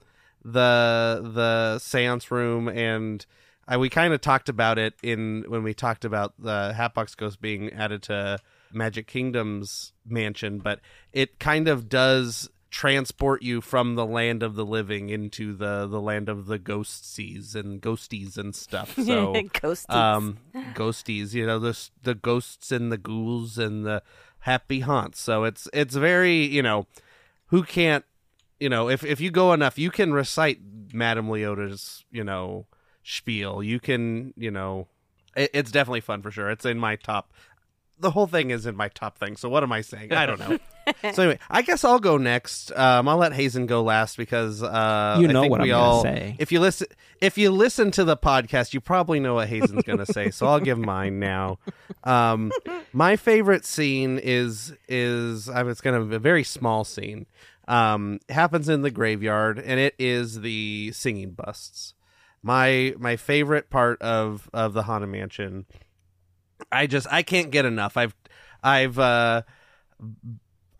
the 0.44 1.22
the 1.34 1.78
seance 1.78 2.30
room 2.30 2.68
and. 2.68 3.24
I, 3.66 3.76
we 3.76 3.88
kind 3.88 4.12
of 4.12 4.20
talked 4.20 4.48
about 4.48 4.78
it 4.78 4.94
in 5.02 5.44
when 5.48 5.62
we 5.62 5.74
talked 5.74 6.04
about 6.04 6.34
the 6.38 6.72
Hatbox 6.72 7.14
Ghost 7.14 7.40
being 7.40 7.72
added 7.72 8.02
to 8.04 8.38
Magic 8.72 9.06
Kingdom's 9.06 9.92
mansion, 10.04 10.58
but 10.58 10.80
it 11.12 11.38
kind 11.38 11.68
of 11.68 11.88
does 11.88 12.50
transport 12.70 13.42
you 13.42 13.60
from 13.60 13.96
the 13.96 14.06
land 14.06 14.42
of 14.42 14.54
the 14.54 14.64
living 14.64 15.10
into 15.10 15.54
the 15.54 15.86
the 15.86 16.00
land 16.00 16.28
of 16.28 16.46
the 16.46 16.58
ghosties 16.58 17.54
and 17.54 17.82
ghosties 17.82 18.36
and 18.36 18.54
stuff. 18.54 18.96
So 19.02 19.34
ghosties. 19.34 19.94
um 19.94 20.38
ghosties, 20.74 21.34
you 21.34 21.46
know, 21.46 21.58
the 21.58 21.78
the 22.02 22.14
ghosts 22.14 22.72
and 22.72 22.90
the 22.90 22.98
ghouls 22.98 23.58
and 23.58 23.84
the 23.84 24.02
happy 24.40 24.80
haunts. 24.80 25.20
So 25.20 25.44
it's 25.44 25.68
it's 25.72 25.94
very, 25.94 26.44
you 26.44 26.62
know, 26.62 26.86
who 27.46 27.62
can't 27.62 28.04
you 28.58 28.68
know, 28.68 28.88
if 28.88 29.04
if 29.04 29.20
you 29.20 29.30
go 29.30 29.52
enough, 29.52 29.78
you 29.78 29.90
can 29.90 30.12
recite 30.12 30.60
Madame 30.92 31.28
Leota's, 31.28 32.04
you 32.10 32.24
know, 32.24 32.66
spiel. 33.02 33.62
You 33.62 33.80
can, 33.80 34.34
you 34.36 34.50
know, 34.50 34.88
it, 35.36 35.50
it's 35.54 35.70
definitely 35.70 36.00
fun 36.00 36.22
for 36.22 36.30
sure. 36.30 36.50
It's 36.50 36.64
in 36.64 36.78
my 36.78 36.96
top. 36.96 37.32
The 37.98 38.10
whole 38.10 38.26
thing 38.26 38.50
is 38.50 38.66
in 38.66 38.74
my 38.74 38.88
top 38.88 39.16
thing. 39.18 39.36
So 39.36 39.48
what 39.48 39.62
am 39.62 39.70
I 39.70 39.80
saying? 39.82 40.12
I 40.12 40.26
don't 40.26 40.40
know. 40.40 40.58
so 41.12 41.22
anyway, 41.22 41.38
I 41.48 41.62
guess 41.62 41.84
I'll 41.84 42.00
go 42.00 42.16
next. 42.16 42.72
Um, 42.72 43.06
I'll 43.06 43.18
let 43.18 43.32
Hazen 43.32 43.66
go 43.66 43.82
last 43.84 44.16
because 44.16 44.60
uh, 44.60 45.16
You 45.20 45.28
I 45.28 45.32
know 45.32 45.42
think 45.42 45.50
what 45.52 45.60
we 45.60 45.72
I'm 45.72 45.78
gonna 45.78 45.84
all. 45.84 46.02
say. 46.02 46.34
If 46.40 46.50
you 46.50 46.58
listen, 46.58 46.88
if 47.20 47.38
you 47.38 47.52
listen 47.52 47.92
to 47.92 48.02
the 48.04 48.16
podcast, 48.16 48.74
you 48.74 48.80
probably 48.80 49.20
know 49.20 49.34
what 49.34 49.48
Hazen's 49.48 49.84
going 49.84 49.98
to 49.98 50.06
say. 50.12 50.30
So 50.30 50.46
I'll 50.46 50.58
give 50.58 50.78
mine 50.78 51.20
now. 51.20 51.58
Um, 52.02 52.50
my 52.92 53.14
favorite 53.14 53.64
scene 53.64 54.18
is 54.18 54.74
is 54.88 55.48
I 55.48 55.62
mean, 55.62 55.70
it's 55.70 55.80
going 55.80 56.00
to 56.00 56.04
be 56.04 56.16
a 56.16 56.18
very 56.18 56.42
small 56.42 56.82
scene. 56.82 57.26
Um, 57.68 58.18
happens 58.28 58.68
in 58.68 58.82
the 58.82 58.90
graveyard, 58.90 59.60
and 59.60 59.78
it 59.78 59.94
is 60.00 60.40
the 60.40 60.90
singing 60.92 61.30
busts 61.30 61.94
my 62.42 62.94
my 62.98 63.16
favorite 63.16 63.70
part 63.70 64.00
of 64.02 64.48
of 64.52 64.72
the 64.72 64.82
Haunted 64.82 65.10
Mansion. 65.10 65.66
I 66.70 66.86
just 66.86 67.06
I 67.10 67.22
can't 67.22 67.50
get 67.50 67.64
enough. 67.64 67.96
I've 67.96 68.14
I've 68.62 68.98
uh 68.98 69.42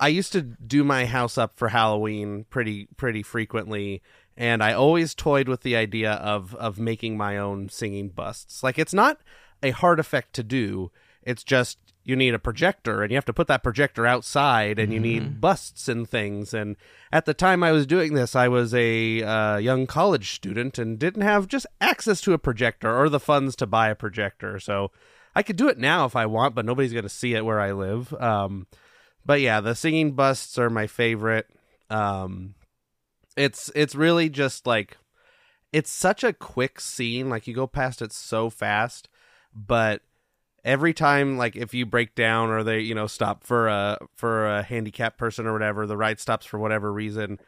I 0.01 0.09
used 0.09 0.33
to 0.33 0.43
do 0.43 0.83
my 0.85 1.07
house 1.07 1.39
up 1.39 1.57
for 1.57 1.69
Halloween 1.69 2.45
pretty 2.51 2.89
pretty 2.97 3.23
frequently 3.23 4.03
and 4.37 4.63
I 4.63 4.73
always 4.73 5.15
toyed 5.15 5.49
with 5.49 5.63
the 5.63 5.77
idea 5.77 6.13
of 6.13 6.55
of 6.57 6.79
making 6.79 7.17
my 7.17 7.37
own 7.37 7.69
singing 7.69 8.09
busts. 8.09 8.63
Like 8.63 8.79
it's 8.79 8.95
not 8.95 9.21
a 9.63 9.71
hard 9.71 10.01
effect 10.01 10.33
to 10.35 10.43
do. 10.43 10.91
It's 11.23 11.45
just 11.45 11.79
you 12.05 12.17
need 12.17 12.35
a 12.35 12.39
projector 12.39 13.03
and 13.03 13.11
you 13.11 13.17
have 13.17 13.25
to 13.25 13.33
put 13.33 13.47
that 13.47 13.63
projector 13.63 14.07
outside 14.07 14.79
and 14.79 14.93
you 14.93 15.01
need 15.01 15.41
busts 15.41 15.89
and 15.89 16.09
things 16.09 16.53
and 16.53 16.77
at 17.13 17.27
the 17.27 17.35
time 17.35 17.63
I 17.63 17.73
was 17.73 17.87
doing 17.87 18.15
this 18.15 18.35
I 18.35 18.49
was 18.49 18.75
a 18.75 19.23
uh, 19.23 19.57
young 19.59 19.87
college 19.87 20.33
student 20.33 20.79
and 20.79 20.99
didn't 20.99 21.23
have 21.23 21.49
just 21.49 21.67
access 21.81 22.21
to 22.23 22.33
a 22.33 22.39
projector 22.39 22.97
or 22.97 23.09
the 23.09 23.21
funds 23.21 23.55
to 23.57 23.67
buy 23.67 23.89
a 23.89 23.95
projector 23.95 24.59
so 24.59 24.91
I 25.35 25.43
could 25.43 25.57
do 25.57 25.69
it 25.69 25.79
now 25.79 26.05
if 26.05 26.17
I 26.17 26.27
want 26.27 26.55
but 26.55 26.65
nobody's 26.65 26.93
going 26.93 27.05
to 27.05 27.09
see 27.09 27.35
it 27.35 27.45
where 27.45 27.61
I 27.61 27.73
live 27.73 28.13
um, 28.15 28.67
but 29.25 29.41
yeah 29.41 29.61
the 29.61 29.75
singing 29.75 30.13
busts 30.13 30.59
are 30.59 30.71
my 30.71 30.87
favorite 30.87 31.47
um, 31.89 32.55
it's 33.37 33.71
it's 33.75 33.95
really 33.95 34.29
just 34.29 34.67
like 34.67 34.97
it's 35.73 35.91
such 35.91 36.23
a 36.25 36.33
quick 36.33 36.81
scene 36.81 37.31
like 37.31 37.47
you 37.47 37.55
go 37.55 37.67
past 37.67 38.03
it 38.03 38.13
so 38.13 38.51
fast 38.51 39.09
but 39.55 40.03
every 40.65 40.95
time 40.95 41.37
like 41.37 41.57
if 41.57 41.75
you 41.75 41.85
break 41.85 42.15
down 42.15 42.51
or 42.51 42.63
they 42.63 42.81
you 42.81 42.95
know 42.95 43.07
stop 43.07 43.45
for 43.45 43.69
a 43.69 43.99
for 44.15 44.47
a 44.47 44.63
handicapped 44.63 45.19
person 45.19 45.47
or 45.47 45.53
whatever 45.53 45.87
the 45.87 45.97
ride 45.97 46.21
stops 46.21 46.47
for 46.47 46.59
whatever 46.59 46.93
reason 46.93 47.39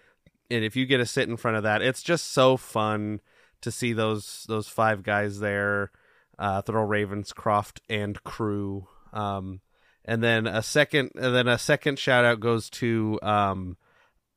and 0.50 0.64
if 0.64 0.76
you 0.76 0.86
get 0.86 0.98
to 0.98 1.06
sit 1.06 1.28
in 1.28 1.36
front 1.36 1.56
of 1.56 1.62
that 1.62 1.82
it's 1.82 2.02
just 2.02 2.32
so 2.32 2.56
fun 2.56 3.20
to 3.60 3.70
see 3.70 3.92
those 3.92 4.44
those 4.48 4.68
five 4.68 5.02
guys 5.02 5.38
there 5.40 5.90
uh 6.38 6.60
thurl 6.62 6.88
ravenscroft 6.88 7.78
and 7.88 8.22
crew 8.24 8.86
um 9.12 9.60
and 10.04 10.22
then 10.22 10.46
a 10.46 10.62
second 10.62 11.10
and 11.14 11.34
then 11.34 11.48
a 11.48 11.58
second 11.58 11.98
shout 11.98 12.24
out 12.24 12.40
goes 12.40 12.68
to 12.68 13.18
um 13.22 13.76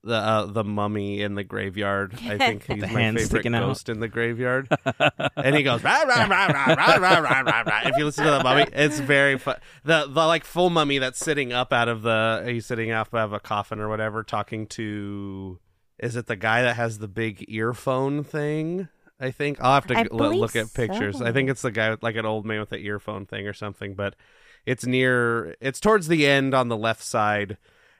the 0.03 0.13
uh, 0.15 0.45
the 0.45 0.63
mummy 0.63 1.21
in 1.21 1.35
the 1.35 1.43
graveyard. 1.43 2.13
I 2.23 2.37
think 2.37 2.65
he's 2.65 2.81
The 2.81 2.87
my 2.87 3.01
hand 3.01 3.17
favorite 3.17 3.29
sticking 3.29 3.55
out. 3.55 3.67
ghost 3.67 3.89
in 3.89 3.99
the 3.99 4.07
graveyard. 4.07 4.69
and 5.35 5.55
he 5.55 5.63
goes 5.63 5.83
rah, 5.83 6.03
rah, 6.03 6.25
rah, 6.25 6.45
rah, 6.47 6.73
rah, 6.75 6.95
rah, 6.97 7.19
rah, 7.19 7.39
rah, 7.41 7.61
rah. 7.65 7.81
If 7.85 7.97
you 7.97 8.05
listen 8.05 8.25
to 8.25 8.31
the 8.31 8.43
mummy, 8.43 8.65
it's 8.73 8.99
very 8.99 9.37
fun. 9.37 9.57
The 9.83 10.05
the 10.07 10.25
like 10.25 10.43
full 10.45 10.69
mummy 10.69 10.99
that's 10.99 11.19
sitting 11.19 11.51
up 11.53 11.73
out 11.73 11.87
of 11.89 12.03
the 12.03 12.43
he's 12.47 12.65
sitting 12.65 12.91
up 12.91 13.13
out 13.13 13.25
of 13.25 13.33
a 13.33 13.39
coffin 13.39 13.79
or 13.79 13.89
whatever, 13.89 14.23
talking 14.23 14.67
to 14.67 15.59
is 15.99 16.15
it 16.15 16.27
the 16.27 16.35
guy 16.35 16.61
that 16.61 16.75
has 16.75 16.99
the 16.99 17.07
big 17.07 17.45
earphone 17.49 18.23
thing? 18.23 18.87
I 19.19 19.31
think 19.31 19.57
I'll 19.59 19.73
have 19.73 19.87
to 19.87 19.95
g- 19.95 20.09
look 20.11 20.55
at 20.55 20.73
pictures. 20.75 21.17
so. 21.17 21.25
I 21.25 21.31
think 21.31 21.49
it's 21.49 21.63
the 21.63 21.71
guy 21.71 21.89
with 21.89 22.03
like 22.03 22.15
an 22.17 22.25
old 22.27 22.45
man 22.45 22.59
with 22.59 22.69
the 22.69 22.77
earphone 22.77 23.25
thing 23.25 23.47
or 23.47 23.53
something, 23.53 23.95
but 23.95 24.15
it's 24.63 24.85
near 24.85 25.55
it's 25.59 25.79
towards 25.79 26.07
the 26.07 26.27
end 26.27 26.53
on 26.53 26.67
the 26.67 26.77
left 26.77 27.01
side 27.01 27.57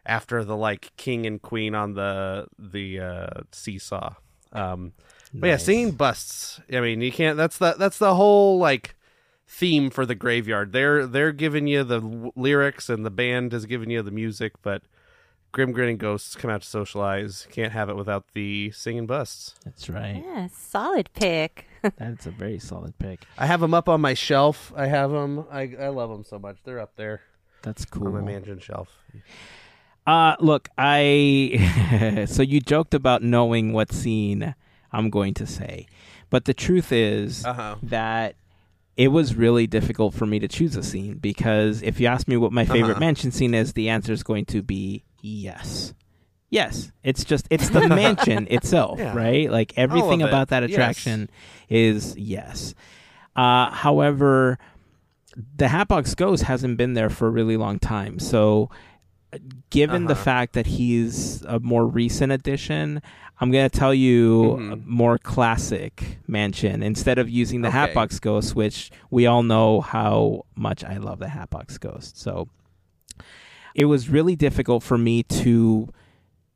after 0.08 0.43
the 0.43 0.55
like 0.58 0.91
king 0.97 1.26
and 1.28 1.41
queen 1.41 1.76
on 1.76 1.93
the 1.93 2.47
the 2.58 2.99
uh 2.99 3.30
seesaw. 3.51 4.14
Um 4.53 4.93
but 5.34 5.47
yeah, 5.47 5.53
Nice. 5.55 5.66
singing 5.66 5.91
busts. 5.91 6.62
I 6.72 6.80
mean, 6.80 7.01
you 7.01 7.12
can't. 7.12 7.36
That's 7.38 7.58
the 7.58 7.76
that's 7.78 7.97
the 7.99 8.16
whole 8.16 8.58
like 8.58 8.95
theme 9.45 9.89
for 9.89 10.05
the 10.05 10.16
graveyard. 10.16 10.72
They're 10.72 11.05
they're 11.05 11.34
giving 11.34 11.68
you 11.68 11.84
the 11.84 11.99
w- 11.99 12.32
lyrics, 12.36 12.89
and 12.89 13.05
the 13.05 13.10
band 13.12 13.53
is 13.53 13.66
giving 13.66 13.89
you 13.89 14.01
the 14.01 14.10
music. 14.12 14.53
But 14.62 14.84
Grim 15.51 15.74
Grinning 15.74 15.97
Ghosts 15.97 16.36
come 16.38 16.49
out 16.49 16.62
to 16.62 16.68
socialize. 16.68 17.45
Can't 17.51 17.74
have 17.74 17.89
it 17.89 17.97
without 17.97 18.24
the 18.34 18.72
singing 18.72 19.05
busts. 19.05 19.55
That's 19.66 19.89
right. 19.89 20.24
yeah, 20.26 20.47
solid 20.53 21.10
pick. 21.14 21.68
That's 21.97 22.26
a 22.26 22.32
very 22.32 22.58
solid 22.60 22.97
pick. 22.97 23.26
I 23.38 23.45
have 23.47 23.60
them 23.60 23.74
up 23.74 23.89
on 23.89 23.99
my 23.99 24.14
shelf. 24.14 24.72
I 24.78 24.88
have 24.88 25.12
them. 25.12 25.45
I 25.51 25.74
I 25.78 25.89
love 25.89 26.10
them 26.10 26.24
so 26.24 26.39
much. 26.39 26.58
They're 26.64 26.80
up 26.80 26.95
there 26.95 27.22
That's 27.64 27.84
on 27.91 27.99
cool. 27.99 28.12
my 28.14 28.22
mansion 28.22 28.60
shelf. 28.60 28.88
Uh 30.08 30.36
look, 30.39 30.70
I 30.78 32.26
so 32.30 32.41
you 32.41 32.60
joked 32.62 32.93
about 32.93 33.22
knowing 33.22 33.74
what 33.74 33.91
scene 33.91 34.55
I'm 34.91 35.10
going 35.10 35.34
to 35.36 35.45
say. 35.45 35.86
But 36.30 36.45
the 36.45 36.53
truth 36.53 36.91
is 36.91 37.45
Uh 37.45 37.53
huh. 37.53 37.76
that 37.84 38.36
it 38.95 39.10
was 39.10 39.36
really 39.36 39.68
difficult 39.68 40.14
for 40.16 40.26
me 40.26 40.39
to 40.39 40.47
choose 40.47 40.76
a 40.76 40.82
scene 40.82 41.18
because 41.20 41.84
if 41.84 41.99
you 41.99 42.08
ask 42.08 42.28
me 42.28 42.38
what 42.38 42.51
my 42.51 42.66
favorite 42.66 42.91
Uh-huh. 42.93 42.99
mansion 43.01 43.32
scene 43.32 43.53
is, 43.53 43.74
the 43.74 43.89
answer 43.89 44.12
is 44.14 44.24
going 44.24 44.45
to 44.45 44.64
be 44.64 45.03
yes. 45.22 45.93
Yes, 46.49 46.93
it's 47.03 47.26
just 47.26 47.45
it's 47.51 47.70
the 47.70 47.89
mansion 47.89 48.47
itself, 48.49 48.99
Yeah. 48.99 49.14
right? 49.14 49.51
Like 49.51 49.74
everything 49.78 50.22
it, 50.22 50.30
about 50.30 50.47
that 50.47 50.64
yes. 50.64 50.72
attraction 50.72 51.30
is 51.68 52.16
yes. 52.18 52.74
Uh, 53.36 53.70
however, 53.70 54.58
the 55.58 55.68
Hatbox 55.68 56.16
Ghost 56.16 56.43
hasn't 56.43 56.78
been 56.78 56.93
there 56.93 57.10
for 57.10 57.28
a 57.28 57.32
really 57.32 57.58
long 57.58 57.78
time, 57.80 58.18
so 58.18 58.70
given 59.69 60.05
the 60.05 60.13
Uh-huh. 60.13 60.23
fact 60.23 60.53
that 60.53 60.65
he's 60.67 61.41
a 61.43 61.59
more 61.59 61.86
recent 61.86 62.32
addition, 62.32 63.01
I'm 63.39 63.51
going 63.51 63.69
to 63.69 63.78
tell 63.78 63.93
you 63.93 64.51
a 64.53 64.57
Mhm. 64.78 64.86
more 64.86 65.17
classic 65.17 66.17
mansion 66.28 66.82
instead 66.82 67.19
of 67.19 67.30
using 67.30 67.61
the 67.61 67.67
Okay. 67.67 67.78
Hatbox 67.78 68.19
Ghost, 68.19 68.55
which 68.55 68.89
we 69.11 69.25
all 69.28 69.43
know 69.43 69.82
how 69.82 70.45
much 70.55 70.84
I 70.84 70.97
love 70.97 71.19
the 71.19 71.30
Hatbox 71.30 71.78
Ghost. 71.78 72.17
So 72.17 72.47
it 73.75 73.86
was 73.86 74.09
really 74.09 74.36
difficult 74.36 74.82
for 74.82 74.97
me 74.97 75.23
to 75.23 75.89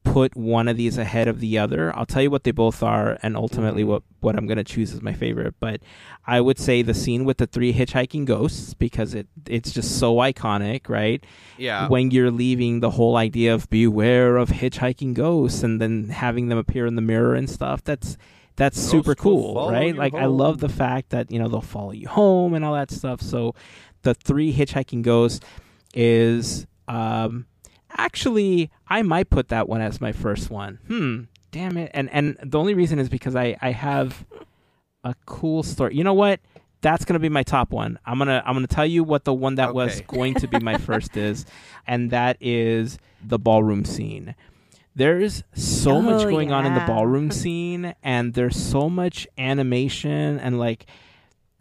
put 0.04 0.36
one 0.36 0.68
of 0.68 0.78
these 0.78 0.98
ahead 0.98 1.28
of 1.28 1.40
the 1.40 1.58
other. 1.60 1.96
I'll 1.96 2.08
tell 2.08 2.24
you 2.24 2.32
what 2.32 2.44
they 2.44 2.52
both 2.52 2.82
are 2.82 3.20
and 3.22 3.38
ultimately 3.38 3.84
Mhm. 3.84 3.88
what, 3.88 4.04
what 4.20 4.36
I'm 4.36 4.48
going 4.48 4.58
to 4.58 4.64
choose 4.64 4.94
as 4.94 5.02
my 5.02 5.14
favorite. 5.14 5.54
But 5.60 5.82
I 6.26 6.42
would 6.42 6.58
say 6.58 6.82
the 6.82 6.94
scene 6.96 7.24
with 7.24 7.38
the 7.38 7.46
three 7.48 7.72
hitchhiking 7.74 8.26
ghosts 8.26 8.74
because 8.74 9.14
it 9.14 9.28
it's 9.48 9.72
just 9.72 10.00
so 10.00 10.16
iconic, 10.16 10.90
right? 10.90 11.24
Yeah. 11.58 11.88
when 11.88 12.10
you're 12.12 12.32
leaving 12.32 12.80
the 12.80 12.90
whole 12.92 13.16
idea 13.16 13.54
of 13.54 13.70
beware 13.70 14.38
of 14.38 14.50
hitchhiking 14.50 15.14
ghosts 15.14 15.62
and 15.64 15.80
then 15.80 16.10
having 16.10 16.48
them 16.50 16.58
appear 16.58 16.88
in 16.88 16.96
the 16.96 17.02
mirror 17.04 17.36
and 17.36 17.48
stuff 17.50 17.84
that's 17.84 18.18
that's 18.56 18.78
Ghosts 18.78 18.92
super 18.92 19.16
cool 19.16 19.70
right 19.70 19.96
like 19.96 20.14
i 20.16 20.26
love 20.26 20.60
the 20.60 20.68
fact 20.70 21.12
that 21.12 21.32
you 21.32 21.38
know 21.40 21.48
they'll 21.48 21.62
follow 21.62 21.92
you 21.92 22.08
home 22.08 22.54
and 22.56 22.66
all 22.66 22.74
that 22.74 22.90
stuff 22.92 23.22
so 23.22 23.54
the 24.02 24.14
three 24.16 24.52
hitchhiking 24.54 25.04
ghosts 25.04 25.40
is 25.94 26.66
um 26.88 27.46
actually 27.98 28.70
i 28.88 29.02
might 29.02 29.30
put 29.30 29.50
that 29.50 29.68
one 29.70 29.82
as 29.82 30.00
my 30.02 30.12
first 30.12 30.50
one 30.50 30.80
hmm 30.88 31.22
damn 31.52 31.78
it 31.78 31.92
and 31.94 32.10
and 32.12 32.38
the 32.44 32.58
only 32.60 32.74
reason 32.74 33.00
is 33.00 33.10
because 33.10 33.36
i 33.36 33.56
i 33.62 33.72
have 33.72 34.26
a 35.04 35.16
cool 35.26 35.64
story. 35.64 35.96
You 35.96 36.04
know 36.04 36.14
what? 36.14 36.40
That's 36.82 37.06
gonna 37.06 37.18
be 37.18 37.28
my 37.28 37.42
top 37.42 37.72
one. 37.72 37.98
I'm 38.06 38.20
gonna 38.20 38.44
I'm 38.46 38.54
gonna 38.54 38.68
tell 38.68 38.86
you 38.86 39.04
what 39.04 39.24
the 39.24 39.34
one 39.34 39.56
that 39.56 39.74
was 39.74 40.00
going 40.02 40.36
to 40.36 40.48
be 40.48 40.60
my 40.60 40.78
first 40.88 41.18
is, 41.18 41.44
and 41.88 42.12
that 42.12 42.38
is 42.40 43.00
the 43.26 43.40
ballroom 43.40 43.84
scene. 43.84 44.36
There's 44.96 45.44
so 45.56 46.04
much 46.04 46.22
Oh, 46.24 46.30
going 46.30 46.52
on 46.52 46.68
in 46.68 46.76
the 46.76 46.82
ballroom 46.86 47.32
scene, 47.32 47.96
and 48.04 48.36
there's 48.36 48.56
so 48.56 48.92
much 48.92 49.28
animation 49.40 50.40
and 50.40 50.60
like 50.60 50.86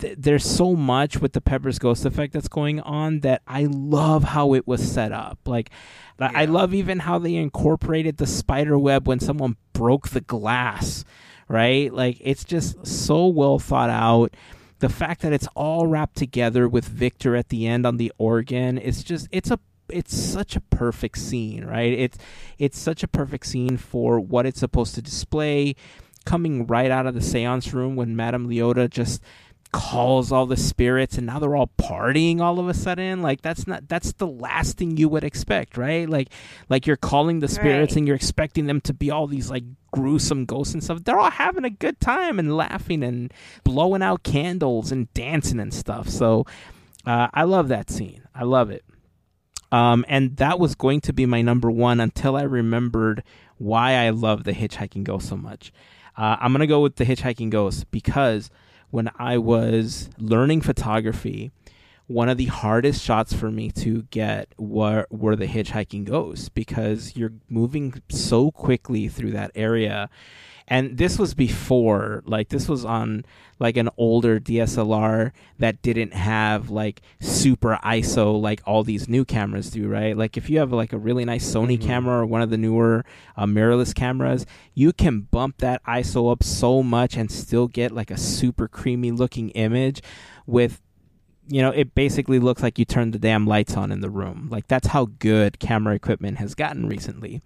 th- 0.01 0.17
there's 0.19 0.45
so 0.45 0.75
much 0.75 1.19
with 1.19 1.33
the 1.33 1.41
Pepper's 1.41 1.79
Ghost 1.79 2.05
effect 2.05 2.33
that's 2.33 2.49
going 2.49 2.81
on 2.81 3.21
that 3.21 3.43
I 3.47 3.65
love 3.71 4.25
how 4.25 4.55
it 4.55 4.67
was 4.67 4.83
set 4.91 5.13
up. 5.13 5.39
Like, 5.47 5.71
I 6.19 6.43
I 6.43 6.45
love 6.47 6.75
even 6.75 7.01
how 7.01 7.19
they 7.19 7.37
incorporated 7.37 8.17
the 8.17 8.27
spider 8.27 8.79
web 8.79 9.07
when 9.07 9.21
someone 9.21 9.57
broke 9.73 10.09
the 10.09 10.21
glass, 10.21 11.05
right? 11.49 11.93
Like, 11.93 12.19
it's 12.21 12.45
just 12.45 12.87
so 12.87 13.27
well 13.27 13.59
thought 13.59 13.91
out. 13.91 14.35
The 14.81 14.89
fact 14.89 15.21
that 15.23 15.33
it's 15.33 15.49
all 15.55 15.87
wrapped 15.87 16.17
together 16.17 16.69
with 16.69 16.87
Victor 16.87 17.37
at 17.37 17.51
the 17.51 17.67
end 17.67 17.87
on 17.87 17.99
the 17.99 18.13
organ, 18.19 18.79
it's 18.79 19.03
just, 19.03 19.29
it's 19.31 19.51
a 19.51 19.61
it's 19.93 20.17
such 20.17 20.57
a 20.57 20.61
perfect 20.61 21.19
scene, 21.19 21.65
right? 21.65 21.93
It's 21.93 22.19
it's 22.59 22.79
such 22.79 23.03
a 23.03 23.09
perfect 23.09 23.47
scene 23.47 23.77
for 23.77 24.21
what 24.21 24.47
it's 24.47 24.61
supposed 24.61 24.95
to 24.95 25.03
display. 25.03 25.75
Coming 26.27 26.67
right 26.67 26.91
out 26.91 27.07
of 27.07 27.15
the 27.15 27.23
seance 27.23 27.73
room 27.73 27.97
when 27.97 28.15
Madame 28.15 28.47
Leota 28.49 28.89
just 28.89 29.23
calls 29.73 30.33
all 30.33 30.47
the 30.47 30.57
spirits 30.57 31.17
and 31.17 31.27
now 31.27 31.39
they're 31.39 31.55
all 31.57 31.71
partying 31.79 32.41
all 32.41 32.59
of 32.59 32.69
a 32.69 32.75
sudden? 32.75 33.23
Like 33.23 33.43
that's 33.43 33.67
not 33.67 33.89
that's 33.89 34.13
the 34.15 34.27
last 34.27 34.79
thing 34.79 34.97
you 34.97 35.09
would 35.09 35.25
expect 35.25 35.77
right? 35.77 36.09
Like 36.09 36.29
like 36.69 36.87
you're 36.87 36.97
calling 36.97 37.41
the 37.41 37.49
spirits 37.49 37.93
Right. 37.93 37.99
and 37.99 38.07
you're 38.07 38.17
expecting 38.17 38.67
them 38.67 38.81
to 38.83 38.93
be 38.95 39.11
all 39.11 39.27
these 39.27 39.51
like 39.51 39.65
gruesome 39.93 40.45
ghosts 40.45 40.75
and 40.75 40.83
stuff. 40.83 41.05
They're 41.05 41.19
all 41.19 41.31
having 41.31 41.65
a 41.65 41.71
good 41.71 42.01
time 42.01 42.39
and 42.39 42.57
laughing 42.57 43.03
and 43.03 43.33
blowing 43.65 44.03
out 44.03 44.23
candles 44.23 44.91
and 44.93 45.13
dancing 45.15 45.61
and 45.61 45.73
stuff. 45.73 46.09
So 46.09 46.47
uh, 47.07 47.29
i 47.33 47.45
love 47.45 47.69
that 47.69 47.91
scene. 47.91 48.23
I 48.35 48.45
love 48.45 48.71
it. 48.71 48.85
Um, 49.73 50.05
and 50.09 50.37
that 50.39 50.59
was 50.59 50.75
going 50.75 51.01
to 51.03 51.13
be 51.13 51.27
my 51.27 51.43
number 51.43 51.71
one 51.71 52.01
until 52.01 52.37
I 52.37 52.43
remembered 52.43 53.23
why 53.57 53.93
I 53.95 54.11
love 54.11 54.43
the 54.45 54.53
Hitchhiking 54.53 55.05
Ghost 55.05 55.29
so 55.29 55.37
much. 55.37 55.73
Uh, 56.17 56.37
I'm 56.41 56.53
gonna 56.53 56.67
go 56.67 56.81
with 56.81 56.97
the 56.97 57.05
Hitchhiking 57.05 57.51
Ghost 57.51 57.89
because 57.91 58.51
when 58.91 59.11
I 59.19 59.39
was 59.39 60.11
learning 60.19 60.63
photography, 60.63 61.51
one 62.07 62.29
of 62.29 62.39
the 62.39 62.47
hardest 62.47 63.03
shots 63.05 63.33
for 63.33 63.51
me 63.51 63.71
to 63.71 64.03
get 64.11 64.49
were 64.59 65.07
were 65.11 65.37
the 65.37 65.47
hitchhiking 65.47 66.05
ghosts 66.05 66.49
because 66.49 67.17
you're 67.17 67.35
moving 67.49 68.03
so 68.09 68.51
quickly 68.51 69.07
through 69.07 69.31
that 69.31 69.53
area 69.55 70.11
and 70.71 70.97
this 70.97 71.19
was 71.19 71.35
before 71.35 72.23
like 72.25 72.49
this 72.49 72.69
was 72.69 72.85
on 72.85 73.25
like 73.59 73.77
an 73.77 73.91
older 73.99 74.41
DSLR 74.41 75.33
that 75.59 75.83
didn't 75.83 76.15
have 76.15 76.71
like 76.71 77.03
super 77.21 77.79
ISO 77.85 78.41
like 78.41 78.63
all 78.65 78.83
these 78.85 79.09
new 79.09 79.25
cameras 79.25 79.71
do 79.71 79.89
right 79.89 80.17
like 80.17 80.37
if 80.37 80.49
you 80.49 80.59
have 80.61 80.73
like 80.73 80.93
a 80.93 80.99
really 80.99 81.25
nice 81.25 81.45
Sony 81.53 81.77
Mhm. 81.77 81.83
camera 81.87 82.21
or 82.21 82.27
one 82.27 82.41
of 82.41 82.51
the 82.51 82.57
newer 82.57 83.05
uh, 83.37 83.45
mirrorless 83.45 83.95
cameras 83.95 84.47
you 84.73 84.93
can 84.93 85.23
bump 85.23 85.59
that 85.59 85.83
ISO 85.85 86.31
up 86.33 86.43
so 86.43 86.83
much 86.83 87.17
and 87.17 87.31
still 87.31 87.67
get 87.69 87.91
like 87.93 88.11
a 88.11 88.17
super 88.17 88.69
creamy 88.69 89.11
looking 89.11 89.51
image 89.51 90.01
with 90.47 90.81
you 91.51 91.61
know, 91.61 91.71
it 91.71 91.95
basically 91.95 92.39
looks 92.39 92.63
like 92.63 92.79
you 92.79 92.85
turned 92.85 93.13
the 93.13 93.19
damn 93.19 93.47
lights 93.47 93.77
on 93.77 93.91
in 93.91 94.01
the 94.01 94.09
room. 94.09 94.49
Like 94.51 94.69
that's 94.69 94.89
how 94.89 95.07
good 95.19 95.59
camera 95.59 95.95
equipment 95.95 96.39
has 96.39 96.55
gotten 96.55 96.87
recently. 96.87 97.43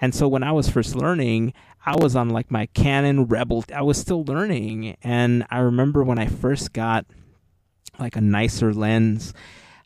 And 0.00 0.14
so 0.14 0.26
when 0.26 0.42
I 0.42 0.52
was 0.52 0.68
first 0.68 0.94
learning, 0.94 1.54
I 1.86 1.94
was 1.96 2.16
on 2.16 2.28
like 2.30 2.50
my 2.50 2.66
Canon 2.66 3.26
Rebel. 3.26 3.64
I 3.74 3.82
was 3.82 3.98
still 3.98 4.24
learning, 4.24 4.96
and 5.02 5.46
I 5.50 5.58
remember 5.58 6.02
when 6.02 6.18
I 6.18 6.26
first 6.26 6.72
got 6.72 7.06
like 7.98 8.16
a 8.16 8.20
nicer 8.20 8.74
lens. 8.74 9.32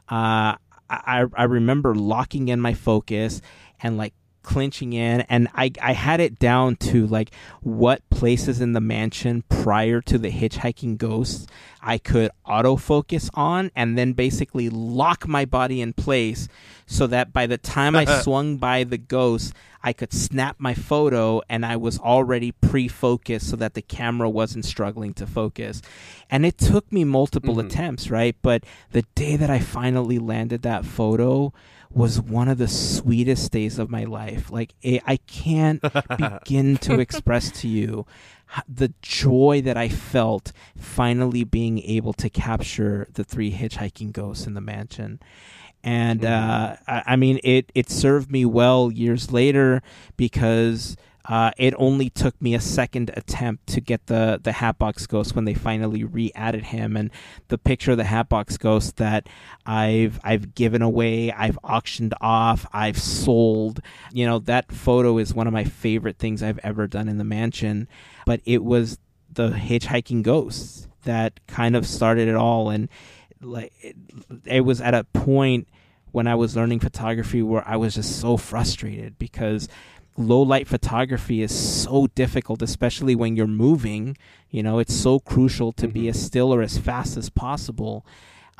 Uh, 0.08 0.56
I 0.88 1.26
I 1.34 1.44
remember 1.44 1.94
locking 1.94 2.48
in 2.48 2.60
my 2.60 2.72
focus 2.74 3.42
and 3.82 3.98
like 3.98 4.14
clinching 4.42 4.92
in 4.92 5.20
and 5.22 5.48
I, 5.54 5.70
I 5.82 5.92
had 5.92 6.20
it 6.20 6.38
down 6.38 6.76
to 6.76 7.06
like 7.06 7.30
what 7.60 8.08
places 8.10 8.60
in 8.60 8.72
the 8.72 8.80
mansion 8.80 9.44
prior 9.48 10.00
to 10.02 10.18
the 10.18 10.30
hitchhiking 10.30 10.96
ghosts 10.98 11.46
I 11.82 11.98
could 11.98 12.30
autofocus 12.46 13.30
on 13.34 13.70
and 13.74 13.96
then 13.98 14.12
basically 14.12 14.68
lock 14.70 15.26
my 15.28 15.44
body 15.44 15.80
in 15.80 15.92
place 15.92 16.48
so 16.86 17.06
that 17.08 17.32
by 17.32 17.46
the 17.46 17.58
time 17.58 17.94
I 17.96 18.04
swung 18.22 18.56
by 18.56 18.84
the 18.84 18.98
ghost 18.98 19.52
I 19.82 19.92
could 19.94 20.12
snap 20.12 20.56
my 20.58 20.74
photo 20.74 21.40
and 21.48 21.64
I 21.64 21.76
was 21.76 21.98
already 21.98 22.52
pre-focused 22.52 23.48
so 23.48 23.56
that 23.56 23.72
the 23.74 23.80
camera 23.82 24.28
wasn't 24.28 24.66
struggling 24.66 25.14
to 25.14 25.26
focus. 25.26 25.80
And 26.28 26.44
it 26.44 26.58
took 26.58 26.92
me 26.92 27.04
multiple 27.04 27.54
Mhm. 27.56 27.64
attempts, 27.64 28.10
right? 28.10 28.36
But 28.42 28.64
the 28.92 29.04
day 29.14 29.36
that 29.36 29.48
I 29.48 29.58
finally 29.58 30.18
landed 30.18 30.60
that 30.62 30.84
photo 30.84 31.54
was 31.92 32.20
one 32.20 32.48
of 32.48 32.58
the 32.58 32.68
sweetest 32.68 33.50
days 33.50 33.78
of 33.78 33.90
my 33.90 34.04
life. 34.04 34.50
Like 34.50 34.74
it, 34.82 35.02
I 35.06 35.16
can't 35.16 35.82
begin 36.16 36.76
to 36.78 37.00
express 37.00 37.50
to 37.60 37.68
you 37.68 38.06
the 38.68 38.92
joy 39.02 39.60
that 39.64 39.76
I 39.76 39.88
felt 39.88 40.52
finally 40.76 41.44
being 41.44 41.78
able 41.80 42.12
to 42.14 42.28
capture 42.30 43.08
the 43.12 43.24
three 43.24 43.52
hitchhiking 43.52 44.12
ghosts 44.12 44.46
in 44.46 44.54
the 44.54 44.60
mansion. 44.60 45.20
And 45.82 46.24
uh, 46.24 46.76
I, 46.86 47.02
I 47.06 47.16
mean, 47.16 47.40
it 47.42 47.72
it 47.74 47.90
served 47.90 48.30
me 48.30 48.44
well 48.44 48.90
years 48.90 49.32
later 49.32 49.82
because 50.16 50.96
uh, 51.30 51.52
it 51.56 51.72
only 51.78 52.10
took 52.10 52.42
me 52.42 52.56
a 52.56 52.60
second 52.60 53.08
attempt 53.16 53.68
to 53.68 53.80
get 53.80 54.08
the 54.08 54.40
the 54.42 54.50
Hatbox 54.50 55.06
Ghost 55.06 55.36
when 55.36 55.44
they 55.44 55.54
finally 55.54 56.02
re-added 56.02 56.64
him, 56.64 56.96
and 56.96 57.08
the 57.46 57.56
picture 57.56 57.92
of 57.92 57.98
the 57.98 58.04
Hatbox 58.04 58.58
Ghost 58.58 58.96
that 58.96 59.28
I've 59.64 60.18
I've 60.24 60.56
given 60.56 60.82
away, 60.82 61.30
I've 61.30 61.56
auctioned 61.62 62.14
off, 62.20 62.66
I've 62.72 62.98
sold. 62.98 63.80
You 64.12 64.26
know, 64.26 64.40
that 64.40 64.72
photo 64.72 65.18
is 65.18 65.32
one 65.32 65.46
of 65.46 65.52
my 65.52 65.62
favorite 65.62 66.18
things 66.18 66.42
I've 66.42 66.58
ever 66.64 66.88
done 66.88 67.08
in 67.08 67.18
the 67.18 67.24
mansion. 67.24 67.86
But 68.26 68.40
it 68.44 68.64
was 68.64 68.98
the 69.32 69.50
hitchhiking 69.50 70.24
ghosts 70.24 70.88
that 71.04 71.38
kind 71.46 71.76
of 71.76 71.86
started 71.86 72.26
it 72.26 72.34
all, 72.34 72.70
and 72.70 72.88
like 73.40 73.72
it, 73.80 73.94
it 74.46 74.60
was 74.62 74.80
at 74.80 74.94
a 74.94 75.04
point 75.04 75.68
when 76.10 76.26
I 76.26 76.34
was 76.34 76.56
learning 76.56 76.80
photography 76.80 77.40
where 77.40 77.62
I 77.68 77.76
was 77.76 77.94
just 77.94 78.20
so 78.20 78.36
frustrated 78.36 79.16
because 79.16 79.68
low 80.20 80.42
light 80.42 80.68
photography 80.68 81.42
is 81.42 81.52
so 81.52 82.06
difficult, 82.08 82.62
especially 82.62 83.14
when 83.14 83.36
you're 83.36 83.46
moving. 83.46 84.16
You 84.50 84.62
know, 84.62 84.78
it's 84.78 84.94
so 84.94 85.18
crucial 85.18 85.72
to 85.72 85.88
be 85.88 86.02
Mhm. 86.02 86.10
as 86.10 86.22
still 86.24 86.52
or 86.54 86.62
as 86.62 86.78
fast 86.78 87.16
as 87.16 87.30
possible. 87.30 88.04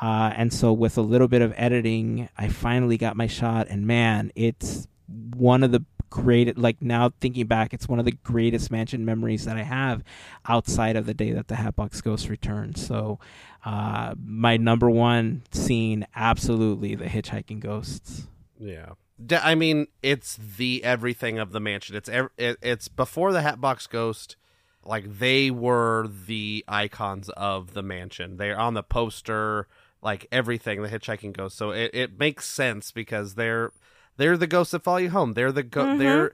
Uh, 0.00 0.32
and 0.34 0.52
so, 0.52 0.72
with 0.72 0.96
a 0.96 1.02
little 1.02 1.28
bit 1.28 1.42
of 1.42 1.52
editing, 1.56 2.28
I 2.38 2.48
finally 2.48 2.96
got 2.96 3.16
my 3.16 3.26
shot, 3.26 3.66
and 3.68 3.86
man, 3.86 4.32
it's 4.34 4.88
one 5.36 5.62
of 5.62 5.72
the 5.72 5.84
great. 6.08 6.56
Like 6.56 6.80
now, 6.80 7.10
thinking 7.20 7.46
back, 7.46 7.74
it's 7.74 7.86
one 7.86 7.98
of 7.98 8.04
the 8.04 8.16
greatest 8.24 8.70
mansion 8.70 9.04
memories 9.04 9.44
that 9.44 9.56
I 9.56 9.62
have 9.62 10.02
outside 10.48 10.96
of 10.96 11.06
the 11.06 11.14
day 11.14 11.32
that 11.32 11.48
the 11.48 11.56
Hatbox 11.56 12.00
Ghost 12.00 12.28
returned. 12.28 12.78
So, 12.78 13.18
uh, 13.64 14.14
my 14.24 14.56
number 14.56 14.88
one 14.88 15.42
scene, 15.52 16.06
absolutely, 16.16 16.94
the 16.94 17.04
hitchhiking 17.04 17.60
ghosts. 17.60 18.26
Yeah. 18.58 18.92
D- 19.24 19.36
I 19.36 19.54
mean, 19.54 19.86
it's 20.02 20.36
the 20.36 20.82
everything 20.84 21.38
of 21.38 21.52
the 21.52 21.60
mansion. 21.60 21.96
It's 21.96 22.08
ev- 22.08 22.30
it, 22.38 22.56
it's 22.62 22.88
before 22.88 23.32
the 23.32 23.42
Hatbox 23.42 23.86
Ghost. 23.86 24.36
Like 24.84 25.18
they 25.18 25.50
were 25.50 26.08
the 26.26 26.64
icons 26.66 27.28
of 27.30 27.74
the 27.74 27.82
mansion. 27.82 28.38
They're 28.38 28.58
on 28.58 28.72
the 28.74 28.82
poster, 28.82 29.66
like 30.00 30.26
everything. 30.32 30.80
The 30.82 30.88
hitchhiking 30.88 31.34
ghost. 31.34 31.56
So 31.58 31.70
it, 31.70 31.90
it 31.92 32.18
makes 32.18 32.46
sense 32.46 32.90
because 32.90 33.34
they're 33.34 33.72
they're 34.16 34.38
the 34.38 34.46
ghosts 34.46 34.70
that 34.72 34.82
follow 34.82 34.96
you 34.98 35.10
home. 35.10 35.34
They're 35.34 35.52
the 35.52 35.62
go- 35.62 35.84
Mhm. 35.84 35.98
they're 35.98 36.32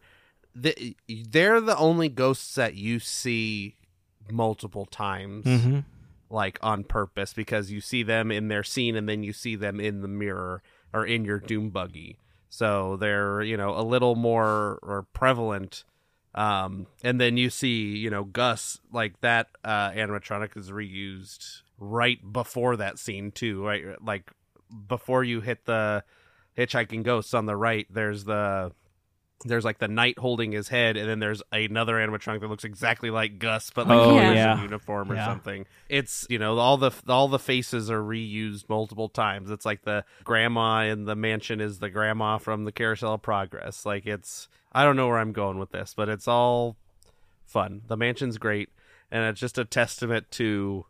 the, 0.55 0.97
they're 1.29 1.61
the 1.61 1.77
only 1.77 2.09
ghosts 2.09 2.55
that 2.55 2.75
you 2.77 2.99
see 3.01 3.75
multiple 4.31 4.87
times 4.87 5.45
Mm-hmm. 5.45 5.81
like 6.31 6.59
on 6.63 6.83
purpose 6.85 7.33
because 7.33 7.71
you 7.71 7.81
see 7.81 8.03
them 8.03 8.31
in 8.31 8.49
their 8.49 8.63
scene 8.65 8.97
and 8.97 9.09
then 9.09 9.23
you 9.23 9.33
see 9.33 9.55
them 9.57 9.79
in 9.81 10.01
the 10.03 10.09
mirror 10.09 10.63
or 10.95 11.05
in 11.05 11.25
your 11.25 11.39
doom 11.39 11.71
buggy 11.71 12.19
so 12.49 12.97
they're 12.97 13.43
you 13.43 13.57
know 13.57 13.79
a 13.79 13.83
little 13.83 14.15
more 14.15 14.79
or 14.83 15.07
prevalent 15.13 15.85
um 16.35 16.87
and 17.03 17.21
then 17.21 17.37
you 17.37 17.51
see 17.51 17.97
you 17.97 18.11
know 18.11 18.25
gus 18.25 18.81
like 18.93 19.21
that 19.21 19.49
uh 19.65 19.91
animatronic 19.91 20.57
is 20.57 20.71
reused 20.71 21.63
right 21.79 22.19
before 22.33 22.77
that 22.77 22.99
scene 22.99 23.31
too 23.31 23.65
right 23.65 23.85
like 24.05 24.31
before 24.89 25.25
you 25.25 25.41
hit 25.41 25.65
the 25.67 26.03
hitchhiking 26.57 27.03
ghosts 27.03 27.35
on 27.35 27.47
the 27.47 27.57
right 27.57 27.87
there's 27.91 28.25
the 28.25 28.73
there's 29.45 29.65
like 29.65 29.79
the 29.79 29.89
knight 29.89 30.19
holding 30.19 30.53
his 30.53 30.69
head, 30.69 30.97
and 30.97 31.09
then 31.09 31.19
there's 31.19 31.43
another 31.53 31.95
animatronic 31.95 32.41
that 32.41 32.49
looks 32.49 32.65
exactly 32.65 33.11
like 33.11 33.39
Gus, 33.39 33.71
but 33.75 33.87
like 33.87 33.99
Oh, 33.99 34.17
yeah. 34.19 34.59
a 34.59 34.63
uniform 34.63 35.13
or 35.13 35.15
Yeah. 35.17 35.27
something. 35.27 35.67
It's 35.89 36.27
you 36.31 36.39
know 36.39 36.57
all 36.59 36.77
the 36.79 36.91
all 37.07 37.29
the 37.29 37.39
faces 37.39 37.91
are 37.91 38.01
reused 38.03 38.69
multiple 38.69 39.09
times. 39.09 39.51
It's 39.51 39.67
like 39.67 39.83
the 39.83 40.05
grandma 40.25 40.85
in 40.85 41.05
the 41.05 41.15
mansion 41.15 41.61
is 41.61 41.79
the 41.79 41.91
grandma 41.91 42.39
from 42.39 42.65
the 42.65 42.73
Carousel 42.73 43.15
of 43.15 43.23
Progress. 43.23 43.85
Like 43.85 44.07
it's 44.07 44.49
I 44.73 44.85
don't 44.85 44.97
know 44.97 45.07
where 45.09 45.19
I'm 45.19 45.33
going 45.33 45.59
with 45.59 45.71
this, 45.71 45.93
but 45.95 46.09
it's 46.09 46.27
all 46.27 46.77
fun. 47.45 47.83
The 47.89 47.97
mansion's 47.97 48.39
great. 48.39 48.71
and 49.11 49.23
it's 49.25 49.39
just 49.41 49.57
a 49.59 49.65
testament 49.65 50.29
to 50.33 50.85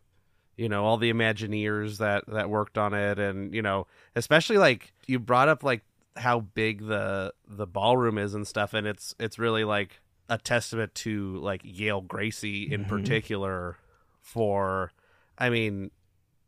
you 0.55 0.67
know 0.67 0.83
all 0.85 0.97
the 0.97 1.13
imagineers 1.13 1.97
that 1.99 2.23
that 2.27 2.49
worked 2.49 2.75
on 2.77 2.93
it 2.95 3.19
and 3.19 3.53
you 3.53 3.61
know 3.61 3.85
especially 4.15 4.57
like 4.57 4.91
you 5.05 5.19
brought 5.19 5.47
up 5.47 5.63
like 5.63 5.83
how 6.17 6.39
big 6.41 6.85
the 6.87 7.33
the 7.47 7.67
ballroom 7.67 8.17
is 8.17 8.33
and 8.33 8.47
stuff 8.47 8.73
and 8.73 8.85
it's 8.87 9.13
it's 9.19 9.37
really 9.39 9.63
like 9.63 9.99
a 10.29 10.37
testament 10.37 10.93
to 10.95 11.37
like 11.37 11.61
Yale 11.63 12.01
Gracey 12.01 12.69
in 12.71 12.83
Mhm. 12.85 12.89
particular 12.89 13.77
for 14.21 14.91
I 15.37 15.49
mean 15.49 15.91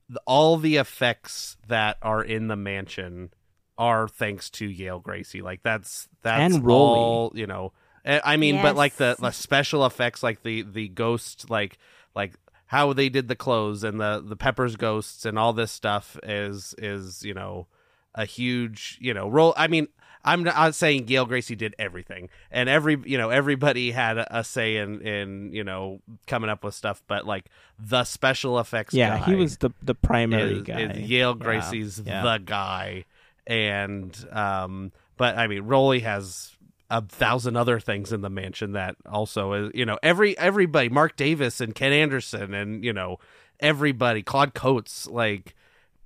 the, 0.09 0.21
all 0.25 0.57
the 0.57 0.77
effects 0.77 1.55
that 1.67 1.97
are 2.01 2.23
in 2.23 2.47
the 2.47 2.55
mansion 2.55 3.31
are 3.77 4.07
thanks 4.07 4.49
to 4.49 4.65
Yale 4.65 4.99
Gracey 5.01 5.41
like 5.41 5.61
that's 5.63 6.09
that's 6.21 6.55
And 6.55 6.65
Rolly. 6.65 6.99
all 6.99 7.31
you 7.35 7.47
know 7.47 7.71
I 8.05 8.33
I 8.33 8.37
mean 8.37 8.61
but 8.61 8.75
like 8.75 8.95
the, 8.95 9.15
the 9.19 9.31
special 9.31 9.85
effects 9.85 10.23
like 10.23 10.43
the 10.43 10.63
the 10.63 10.87
ghost 10.89 11.49
like 11.49 11.77
like 12.15 12.33
how 12.65 12.93
they 12.93 13.09
did 13.09 13.27
the 13.27 13.35
clothes 13.35 13.83
and 13.83 13.99
the 13.99 14.21
the 14.25 14.35
peppers 14.35 14.75
ghosts 14.75 15.25
and 15.25 15.39
all 15.39 15.53
this 15.53 15.71
stuff 15.71 16.17
is 16.23 16.75
is 16.77 17.23
you 17.23 17.33
know 17.33 17.67
a 18.15 18.25
huge 18.25 18.97
you 19.01 19.13
know 19.13 19.29
role 19.29 19.53
i 19.57 19.67
mean 19.67 19.87
i'm 20.25 20.43
not 20.43 20.75
saying 20.75 21.07
yale 21.07 21.27
gracey 21.27 21.57
did 21.57 21.75
everything 21.79 22.29
and 22.51 22.67
every 22.67 22.97
you 23.05 23.17
know 23.17 23.29
everybody 23.29 23.91
had 23.91 24.17
a, 24.17 24.39
a 24.39 24.43
say 24.43 24.77
in 24.77 25.01
in 25.01 25.53
you 25.53 25.63
know 25.63 26.01
coming 26.27 26.49
up 26.49 26.63
with 26.63 26.73
stuff 26.73 27.01
but 27.07 27.25
like 27.25 27.45
the 27.77 28.03
special 28.03 28.59
effects 28.59 28.93
yeah, 28.93 29.23
he 29.25 29.35
was 29.35 29.57
the 29.57 29.71
the 29.81 29.95
primary 29.95 30.57
is, 30.57 30.63
guy. 30.63 30.79
is 30.81 31.09
yale 31.09 31.35
gracey's 31.35 32.01
yeah. 32.05 32.23
the 32.23 32.37
guy 32.37 33.05
and 33.47 34.27
um 34.31 34.91
but 35.17 35.37
i 35.37 35.47
mean 35.47 35.61
rolly 35.61 35.99
has 35.99 36.55
a 36.89 37.01
thousand 37.01 37.55
other 37.55 37.79
things 37.79 38.11
in 38.11 38.21
the 38.21 38.29
mansion 38.29 38.71
that 38.71 38.95
also 39.05 39.53
is 39.53 39.71
you 39.75 39.85
know 39.85 39.97
every 40.01 40.37
everybody 40.37 40.89
marc 40.89 41.15
davis 41.15 41.61
and 41.61 41.75
ken 41.75 41.93
anderson 41.93 42.53
and 42.53 42.83
you 42.83 42.91
know 42.91 43.17
everybody 43.59 44.23
claude 44.23 44.53
coats 44.53 45.07
like 45.07 45.55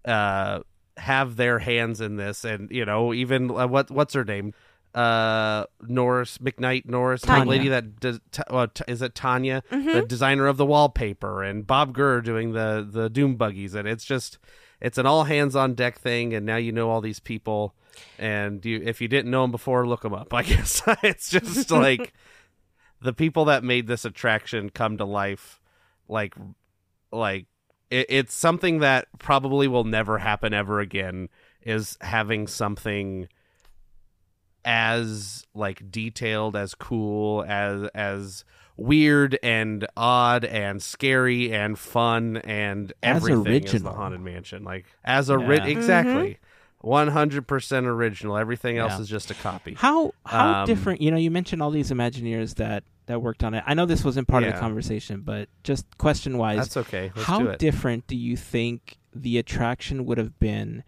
uh 0.06 0.60
have 0.97 1.35
their 1.35 1.59
hands 1.59 1.99
in 2.01 2.15
this 2.17 2.43
and 2.45 2.69
you 2.71 2.85
know 2.85 3.13
even 3.13 3.49
uh, 3.51 3.67
what 3.67 3.89
what's 3.91 4.13
her 4.13 4.23
name? 4.23 4.53
Uh 4.93 5.65
norris 5.81 6.37
mcknight 6.37 6.85
norris 6.85 7.21
the 7.21 7.27
Tanya. 7.27 7.49
lady 7.49 7.67
that 7.69 7.99
does 7.99 8.19
t- 8.31 8.43
uh, 8.47 8.67
t- 8.71 8.83
is 8.87 9.01
it 9.01 9.15
tanya? 9.15 9.63
Mm-hmm. 9.71 9.91
the 9.91 10.01
designer 10.03 10.45
of 10.45 10.57
the 10.57 10.67
wallpaper 10.67 11.41
and 11.41 11.65
bob 11.65 11.93
gurr 11.95 12.21
doing 12.21 12.51
the 12.53 12.87
the 12.87 13.09
doom 13.09 13.35
buggies. 13.35 13.73
And 13.73 13.87
it's 13.87 14.05
just 14.05 14.37
it's 14.79 14.99
an 14.99 15.07
all 15.07 15.23
hands 15.23 15.55
on 15.55 15.73
deck 15.73 15.97
thing. 15.99 16.33
And 16.35 16.45
now 16.45 16.57
you 16.57 16.71
know 16.71 16.91
all 16.91 17.01
these 17.01 17.19
people. 17.19 17.73
And 18.19 18.63
you 18.63 18.81
if 18.85 19.01
you 19.01 19.07
didn't 19.07 19.31
know 19.31 19.41
them 19.43 19.51
before 19.51 19.87
look 19.87 20.01
them 20.03 20.13
up 20.13 20.31
i 20.31 20.43
guess. 20.51 20.83
It's 21.01 21.29
just 21.29 21.71
like 21.87 22.13
the 23.01 23.13
people 23.13 23.45
that 23.45 23.63
made 23.63 23.87
this 23.87 24.05
attraction 24.05 24.69
come 24.69 24.97
to 24.97 25.05
life 25.05 25.59
like 26.07 26.35
like 27.11 27.47
it, 27.93 28.05
it's 28.09 28.33
something 28.33 28.79
that 28.79 29.07
probably 29.19 29.67
will 29.67 29.83
never 29.83 30.17
happen 30.17 30.53
ever 30.53 30.79
again 30.79 31.29
is 31.61 31.97
having 32.01 32.47
something 32.47 33.27
as 34.65 35.45
like 35.53 35.91
detailed 35.91 36.55
as 36.55 36.73
cool 36.73 37.43
as 37.47 37.89
as 37.93 38.45
weird 38.77 39.37
and 39.43 39.85
odd 39.97 40.45
and 40.45 40.81
scary 40.81 41.53
and 41.53 41.77
fun 41.77 42.37
and 42.37 42.91
As 43.03 43.17
everything 43.17 43.37
as 43.37 43.43
the 43.43 43.49
original. 43.89 43.93
haunted 43.93 44.21
mansion 44.21 44.63
like 44.63 44.85
as 45.03 45.29
a 45.29 45.37
ri- 45.37 45.57
Yeah. 45.57 45.65
exactly 45.65 46.39
100% 46.83 47.85
original 47.85 48.37
everything 48.37 48.77
else 48.77 48.93
Yeah. 48.93 49.01
is 49.01 49.09
just 49.09 49.31
a 49.31 49.35
copy 49.35 49.73
How 49.75 50.13
how 50.25 50.61
Um, 50.61 50.65
different? 50.65 51.01
You 51.01 51.11
know, 51.11 51.17
you 51.17 51.29
mentioned 51.31 51.61
all 51.61 51.71
these 51.71 51.91
Imagineers 51.91 52.55
that 52.55 52.83
that 53.08 53.22
worked 53.22 53.43
on 53.43 53.54
it. 53.54 53.64
I 53.68 53.74
know 53.74 53.86
this 53.86 54.04
wasn't 54.04 54.28
part 54.28 54.43
of 54.43 54.54
the 54.54 54.60
conversation, 54.60 55.22
but 55.22 55.49
just 55.64 55.86
question 55.97 56.38
wise, 56.38 56.58
that's 56.60 56.78
okay 56.78 57.12
let's 57.16 57.28
how 57.28 57.39
do 57.39 57.47
it 57.49 57.60
different 57.60 58.08
do 58.08 58.16
you 58.16 58.36
think 58.38 58.97
the 59.14 59.38
attraction 59.38 60.06
would 60.06 60.18
have 60.18 60.39
been? 60.39 60.84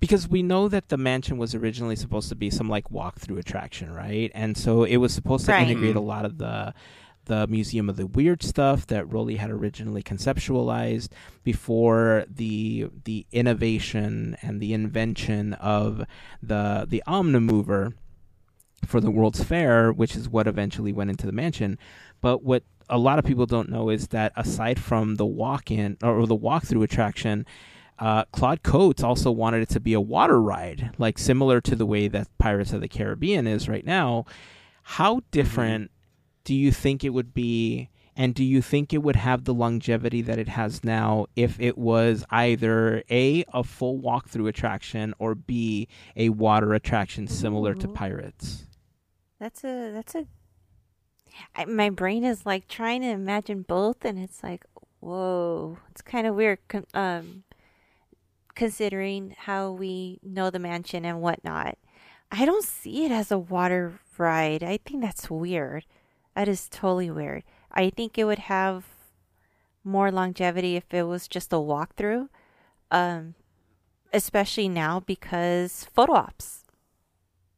Because 0.00 0.26
we 0.28 0.42
know 0.42 0.66
that 0.68 0.88
the 0.88 0.96
mansion 0.96 1.38
was 1.38 1.54
originally 1.54 1.94
supposed 1.94 2.28
to 2.30 2.34
be 2.34 2.50
some 2.50 2.68
like 2.68 2.88
walkthrough 2.90 3.38
attraction, 3.38 3.92
right? 3.92 4.30
And 4.34 4.56
so 4.56 4.82
it 4.82 4.96
was 4.96 5.12
supposed 5.14 5.46
to 5.46 5.52
Right. 5.52 5.68
integrate 5.68 5.94
a 5.96 6.00
Mhm. 6.00 6.06
lot 6.06 6.24
of 6.24 6.38
the 6.38 6.74
the 7.26 7.46
Museum 7.46 7.88
of 7.88 7.94
the 7.96 8.04
Weird 8.08 8.42
stuff 8.42 8.84
that 8.88 9.04
Rolly 9.12 9.36
had 9.36 9.48
originally 9.48 10.02
conceptualized 10.02 11.08
before 11.44 12.24
the 12.28 12.88
the 13.04 13.26
innovation 13.30 14.36
and 14.42 14.60
the 14.60 14.72
invention 14.72 15.52
of 15.54 16.04
the 16.42 16.84
the 16.88 17.00
Omnimover 17.06 17.92
for 18.84 19.00
the 19.00 19.10
World's 19.10 19.42
Fair, 19.42 19.92
which 19.92 20.16
is 20.16 20.28
what 20.28 20.46
eventually 20.46 20.92
went 20.92 21.10
into 21.10 21.26
the 21.26 21.32
mansion. 21.32 21.78
But 22.20 22.42
what 22.42 22.64
a 22.88 22.98
lot 22.98 23.18
of 23.18 23.24
people 23.24 23.46
don't 23.46 23.70
know 23.70 23.88
is 23.88 24.08
that 24.08 24.32
aside 24.36 24.78
from 24.78 25.16
the 25.16 25.26
walk-in 25.26 25.96
or 26.02 26.26
the 26.26 26.36
walkthrough 26.36 26.84
attraction, 26.84 27.46
uh, 27.98 28.24
Claude 28.32 28.62
Coats 28.62 29.02
also 29.02 29.30
wanted 29.30 29.62
it 29.62 29.68
to 29.70 29.80
be 29.80 29.92
a 29.92 30.00
water 30.00 30.40
ride, 30.40 30.90
like 30.98 31.18
similar 31.18 31.60
to 31.60 31.76
the 31.76 31.86
way 31.86 32.08
that 32.08 32.26
Pirates 32.38 32.72
of 32.72 32.80
the 32.80 32.88
Caribbean 32.88 33.46
is 33.46 33.68
right 33.68 33.86
now. 33.86 34.24
How 34.82 35.22
different 35.30 35.90
do 36.44 36.54
you 36.54 36.72
think 36.72 37.04
it 37.04 37.10
would 37.10 37.32
be? 37.32 37.88
And 38.14 38.34
do 38.34 38.44
you 38.44 38.60
think 38.60 38.92
it 38.92 39.02
would 39.02 39.16
have 39.16 39.44
the 39.44 39.54
longevity 39.54 40.20
that 40.22 40.38
it 40.38 40.48
has 40.48 40.84
now 40.84 41.26
if 41.34 41.58
it 41.58 41.78
was 41.78 42.24
either 42.30 43.02
A, 43.08 43.44
a 43.54 43.64
full 43.64 43.98
walkthrough 43.98 44.48
attraction, 44.48 45.14
or 45.18 45.34
B, 45.34 45.88
a 46.14 46.28
water 46.28 46.74
attraction 46.74 47.26
similar 47.26 47.72
to. 47.74 47.88
Pirates? 47.88 48.66
That's 49.42 49.64
a 49.64 49.90
that's 49.90 50.14
a. 50.14 50.26
I, 51.56 51.64
my 51.64 51.90
brain 51.90 52.22
is 52.22 52.46
like 52.46 52.68
trying 52.68 53.00
to 53.00 53.08
imagine 53.08 53.62
both, 53.62 54.04
and 54.04 54.16
it's 54.16 54.40
like, 54.40 54.64
whoa, 55.00 55.78
it's 55.90 56.00
kind 56.00 56.28
of 56.28 56.36
weird. 56.36 56.60
Con- 56.68 56.86
um, 56.94 57.42
considering 58.54 59.34
how 59.36 59.72
we 59.72 60.20
know 60.22 60.48
the 60.48 60.60
mansion 60.60 61.04
and 61.04 61.20
whatnot, 61.20 61.76
I 62.30 62.44
don't 62.44 62.64
see 62.64 63.04
it 63.04 63.10
as 63.10 63.32
a 63.32 63.38
water 63.38 63.98
ride. 64.16 64.62
I 64.62 64.76
think 64.76 65.02
that's 65.02 65.28
weird. 65.28 65.86
That 66.36 66.46
is 66.46 66.68
totally 66.68 67.10
weird. 67.10 67.42
I 67.72 67.90
think 67.90 68.16
it 68.16 68.24
would 68.26 68.46
have 68.46 68.84
more 69.82 70.12
longevity 70.12 70.76
if 70.76 70.94
it 70.94 71.02
was 71.02 71.26
just 71.26 71.52
a 71.52 71.56
walkthrough, 71.56 72.28
um, 72.92 73.34
especially 74.12 74.68
now 74.68 75.00
because 75.00 75.88
photo 75.92 76.12
ops. 76.12 76.61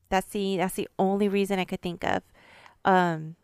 That's 0.08 0.28
the 0.28 0.56
that's 0.58 0.74
the 0.74 0.88
only 0.98 1.28
reason 1.28 1.58
I 1.58 1.64
could 1.64 1.80
think 1.82 2.04
of. 2.04 2.22
Um, 2.84 3.36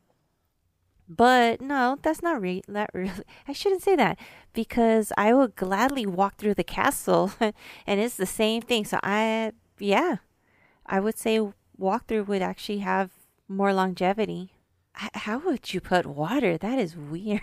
but 1.09 1.61
no, 1.61 1.99
that's 2.03 2.23
not 2.23 2.41
re- 2.41 2.63
that 2.69 2.91
really. 2.95 3.25
I 3.49 3.53
shouldn't 3.53 3.83
say 3.83 3.97
that 3.97 4.19
because 4.53 5.13
I 5.17 5.35
would 5.35 5.57
gladly 5.57 6.07
walk 6.07 6.37
through 6.37 6.55
the 6.55 6.65
castle, 6.65 7.33
and 7.87 8.01
it's 8.01 8.17
the 8.17 8.27
same 8.27 8.63
thing. 8.63 8.85
So 8.85 8.99
I, 9.03 9.53
yeah, 9.79 10.17
I 10.87 11.01
would 11.01 11.19
say 11.19 11.41
walkthrough 11.81 12.27
would 12.29 12.43
actually 12.43 12.79
have 12.79 13.11
more 13.49 13.73
longevity. 13.75 14.53
H- 15.03 15.11
How 15.15 15.39
would 15.39 15.73
you 15.73 15.81
put 15.81 16.05
water? 16.07 16.57
That 16.59 16.79
is 16.79 16.97
weird. 16.97 17.41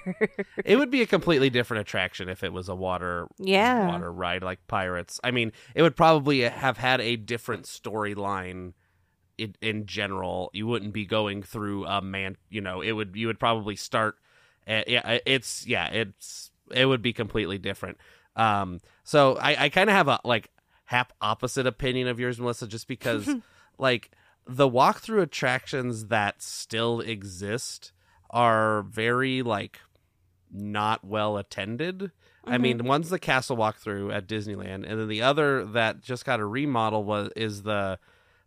it 0.64 0.78
would 0.78 0.92
be 0.92 1.02
a 1.02 1.06
completely 1.08 1.50
different 1.50 1.82
attraction 1.82 2.30
if 2.30 2.44
it 2.44 2.54
was 2.54 2.70
a 2.70 2.76
water 2.76 3.28
Yeah. 3.40 3.88
water 3.88 4.12
ride 4.12 4.44
like 4.44 4.66
pirates 4.68 5.20
i 5.24 5.32
mean 5.32 5.52
it 5.74 5.82
would 5.82 5.96
probably 5.96 6.42
have 6.42 6.78
had 6.78 7.00
a 7.02 7.16
different 7.16 7.64
storyline 7.66 8.74
in, 9.38 9.56
in 9.62 9.86
general 9.86 10.50
you 10.54 10.68
wouldn't 10.68 10.94
be 10.94 11.06
going 11.06 11.44
through 11.44 11.86
a 11.86 12.02
man 12.02 12.38
you 12.50 12.62
know 12.62 12.82
it 12.82 12.92
would 12.92 13.16
you 13.16 13.28
would 13.28 13.40
probably 13.40 13.76
start 13.76 14.16
at, 14.66 14.88
yeah 14.88 15.02
eh, 15.06 15.20
it's 15.26 15.66
yeah 15.68 15.88
it's 15.88 16.52
it 16.72 16.86
would 16.86 17.02
be 17.02 17.14
completely 17.14 17.58
different 17.58 17.98
um 18.36 18.80
so 19.04 19.38
i 19.38 19.66
i 19.66 19.70
kind 19.70 19.90
of 19.90 19.96
have 19.96 20.08
a 20.08 20.20
like 20.24 20.50
half 20.86 21.12
opposite 21.22 21.68
opinion 21.68 22.08
of 22.08 22.20
yours 22.20 22.40
melissa 22.40 22.68
just 22.68 22.88
because 22.88 23.30
like 23.78 24.12
the 24.48 24.70
walkthrough 24.70 25.22
attractions 25.22 26.08
that 26.08 26.42
still 26.42 27.02
exist 27.02 27.92
are 28.30 28.84
very 28.84 29.42
like 29.42 29.80
not 30.52 31.04
well 31.04 31.38
attended. 31.38 32.12
I 32.46 32.54
mm-hmm. 32.54 32.62
mean, 32.62 32.86
one's 32.86 33.10
the 33.10 33.20
castle 33.20 33.58
walkthrough 33.58 34.14
at 34.14 34.28
Disneyland, 34.28 34.90
and 34.90 35.00
then 35.00 35.08
the 35.08 35.22
other 35.22 35.66
that 35.66 36.02
just 36.02 36.26
got 36.26 36.40
a 36.40 36.46
remodel 36.46 37.04
was 37.04 37.30
is 37.36 37.64
the 37.64 38.00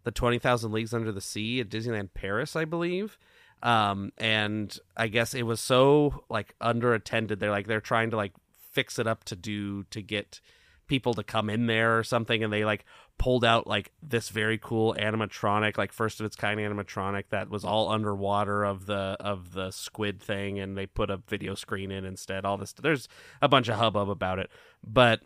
the 0.04 0.10
Twenty 0.10 0.38
Thousand 0.38 0.72
Leagues 0.72 0.94
Under 0.94 1.12
the 1.12 1.20
Sea 1.20 1.60
at 1.60 1.68
Disneyland 1.68 2.10
Paris, 2.14 2.56
I 2.56 2.64
believe. 2.64 3.18
Um, 3.62 4.12
and 4.16 4.76
I 4.96 5.08
guess 5.08 5.34
it 5.34 5.42
was 5.42 5.60
so 5.60 6.24
like 6.28 6.54
underattended. 6.60 7.38
They're 7.38 7.50
like 7.50 7.66
they're 7.66 7.80
trying 7.80 8.10
to 8.10 8.16
like 8.16 8.32
fix 8.72 8.98
it 8.98 9.06
up 9.06 9.24
to 9.24 9.36
do 9.36 9.84
to 9.84 10.00
get 10.00 10.40
people 10.86 11.14
to 11.14 11.22
come 11.22 11.48
in 11.48 11.66
there 11.66 11.98
or 11.98 12.02
something, 12.02 12.42
and 12.42 12.52
they 12.52 12.64
like 12.64 12.84
pulled 13.18 13.44
out 13.44 13.66
like 13.66 13.92
this 14.02 14.30
very 14.30 14.58
cool 14.58 14.94
animatronic, 14.98 15.76
like 15.76 15.92
first 15.92 16.20
of 16.20 16.26
its 16.26 16.36
kind 16.36 16.58
animatronic 16.58 17.24
that 17.30 17.50
was 17.50 17.64
all 17.64 17.90
underwater 17.90 18.64
of 18.64 18.86
the 18.86 19.16
of 19.20 19.52
the 19.52 19.70
squid 19.70 20.22
thing, 20.22 20.58
and 20.58 20.76
they 20.76 20.86
put 20.86 21.10
a 21.10 21.18
video 21.28 21.54
screen 21.54 21.90
in 21.90 22.04
instead. 22.04 22.44
All 22.44 22.56
this, 22.56 22.72
there's 22.72 23.08
a 23.40 23.48
bunch 23.48 23.68
of 23.68 23.76
hubbub 23.78 24.10
about 24.10 24.38
it, 24.38 24.50
but 24.82 25.20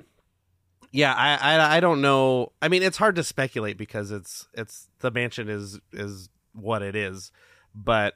yeah, 0.95 1.13
I, 1.13 1.57
I 1.57 1.77
I 1.77 1.81
don't 1.81 2.01
know. 2.01 2.53
I 2.63 2.69
mean, 2.69 2.85
it's 2.85 2.99
hard 2.99 3.17
to 3.17 3.25
speculate 3.25 3.77
because 3.77 4.13
it's 4.13 4.47
it's 4.55 4.89
the 5.01 5.11
mansion 5.11 5.49
is 5.49 5.81
is 5.93 6.29
what 6.53 6.83
it 6.83 6.95
is, 6.95 7.33
but 7.75 8.15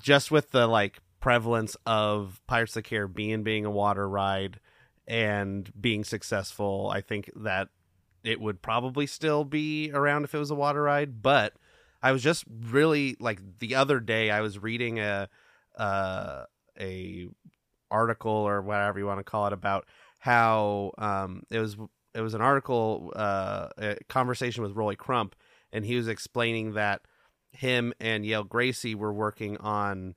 just 0.00 0.32
with 0.32 0.50
the 0.50 0.66
like 0.66 0.98
prevalence 1.20 1.76
of 1.86 2.40
Pirates 2.48 2.72
of 2.72 2.82
the 2.82 2.88
Caribbean 2.88 3.44
being 3.44 3.64
a 3.64 3.70
water 3.70 4.08
ride 4.08 4.58
and 5.06 5.72
being 5.80 6.02
successful, 6.02 6.90
I 6.92 7.02
think 7.02 7.30
that 7.36 7.68
it 8.24 8.40
would 8.40 8.62
probably 8.62 9.06
still 9.06 9.44
be 9.44 9.92
around 9.94 10.24
if 10.24 10.34
it 10.34 10.38
was 10.38 10.50
a 10.50 10.56
water 10.56 10.82
ride. 10.82 11.22
But 11.22 11.54
I 12.02 12.10
was 12.10 12.24
just 12.24 12.42
really 12.64 13.16
like 13.20 13.60
the 13.60 13.76
other 13.76 14.00
day 14.00 14.28
I 14.28 14.40
was 14.40 14.58
reading 14.58 14.98
a 14.98 15.28
uh, 15.78 16.46
a 16.80 17.28
article 17.92 18.32
or 18.32 18.60
whatever 18.60 18.98
you 18.98 19.06
want 19.06 19.20
to 19.20 19.24
call 19.24 19.46
it 19.46 19.52
about 19.52 19.86
how 20.22 20.92
um, 20.98 21.42
it 21.50 21.58
was 21.58 21.76
it 22.14 22.20
was 22.20 22.34
an 22.34 22.40
article 22.40 23.12
uh, 23.16 23.66
a 23.76 23.96
conversation 24.08 24.62
with 24.62 24.76
Rolly 24.76 24.94
Crump 24.94 25.34
and 25.72 25.84
he 25.84 25.96
was 25.96 26.06
explaining 26.06 26.74
that 26.74 27.00
him 27.50 27.92
and 27.98 28.24
Yale 28.24 28.44
Gracey 28.44 28.94
were 28.94 29.12
working 29.12 29.56
on 29.56 30.14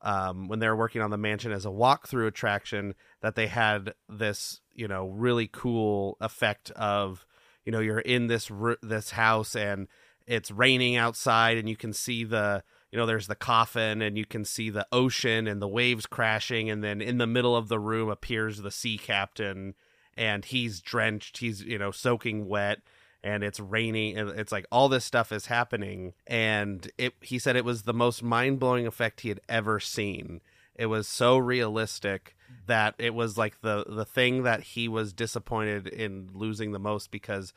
um, 0.00 0.46
when 0.46 0.60
they 0.60 0.68
were 0.68 0.76
working 0.76 1.02
on 1.02 1.10
the 1.10 1.18
mansion 1.18 1.50
as 1.50 1.66
a 1.66 1.70
walkthrough 1.70 2.28
attraction 2.28 2.94
that 3.20 3.34
they 3.34 3.48
had 3.48 3.94
this 4.08 4.60
you 4.76 4.86
know 4.86 5.08
really 5.08 5.48
cool 5.50 6.16
effect 6.20 6.70
of 6.76 7.26
you 7.64 7.72
know 7.72 7.80
you're 7.80 7.98
in 7.98 8.28
this 8.28 8.52
this 8.80 9.10
house 9.10 9.56
and 9.56 9.88
it's 10.24 10.52
raining 10.52 10.94
outside 10.94 11.58
and 11.58 11.68
you 11.68 11.76
can 11.76 11.92
see 11.92 12.22
the 12.22 12.62
you 12.90 12.98
know 12.98 13.06
there's 13.06 13.26
the 13.26 13.34
coffin 13.34 14.02
and 14.02 14.16
you 14.16 14.24
can 14.24 14.44
see 14.44 14.70
the 14.70 14.86
ocean 14.92 15.46
and 15.46 15.60
the 15.60 15.68
waves 15.68 16.06
crashing 16.06 16.70
and 16.70 16.82
then 16.82 17.00
in 17.00 17.18
the 17.18 17.26
middle 17.26 17.56
of 17.56 17.68
the 17.68 17.78
room 17.78 18.08
appears 18.08 18.62
the 18.62 18.70
sea 18.70 18.98
captain 18.98 19.74
and 20.16 20.46
he's 20.46 20.80
drenched 20.80 21.38
he's 21.38 21.62
you 21.62 21.78
know 21.78 21.90
soaking 21.90 22.46
wet 22.46 22.78
and 23.22 23.42
it's 23.42 23.60
raining 23.60 24.16
and 24.16 24.30
it's 24.30 24.52
like 24.52 24.66
all 24.70 24.88
this 24.88 25.04
stuff 25.04 25.32
is 25.32 25.46
happening 25.46 26.12
and 26.26 26.90
it 26.98 27.14
he 27.20 27.38
said 27.38 27.56
it 27.56 27.64
was 27.64 27.82
the 27.82 27.94
most 27.94 28.22
mind-blowing 28.22 28.86
effect 28.86 29.20
he 29.20 29.28
had 29.28 29.40
ever 29.48 29.80
seen. 29.80 30.40
It 30.74 30.86
was 30.86 31.08
so 31.08 31.36
realistic 31.36 32.36
that 32.66 32.94
it 32.98 33.14
was 33.14 33.36
like 33.36 33.60
the 33.60 33.84
the 33.88 34.04
thing 34.04 34.44
that 34.44 34.62
he 34.62 34.86
was 34.86 35.12
disappointed 35.12 35.88
in 35.88 36.30
losing 36.32 36.72
the 36.72 36.78
most 36.78 37.10
because 37.10 37.52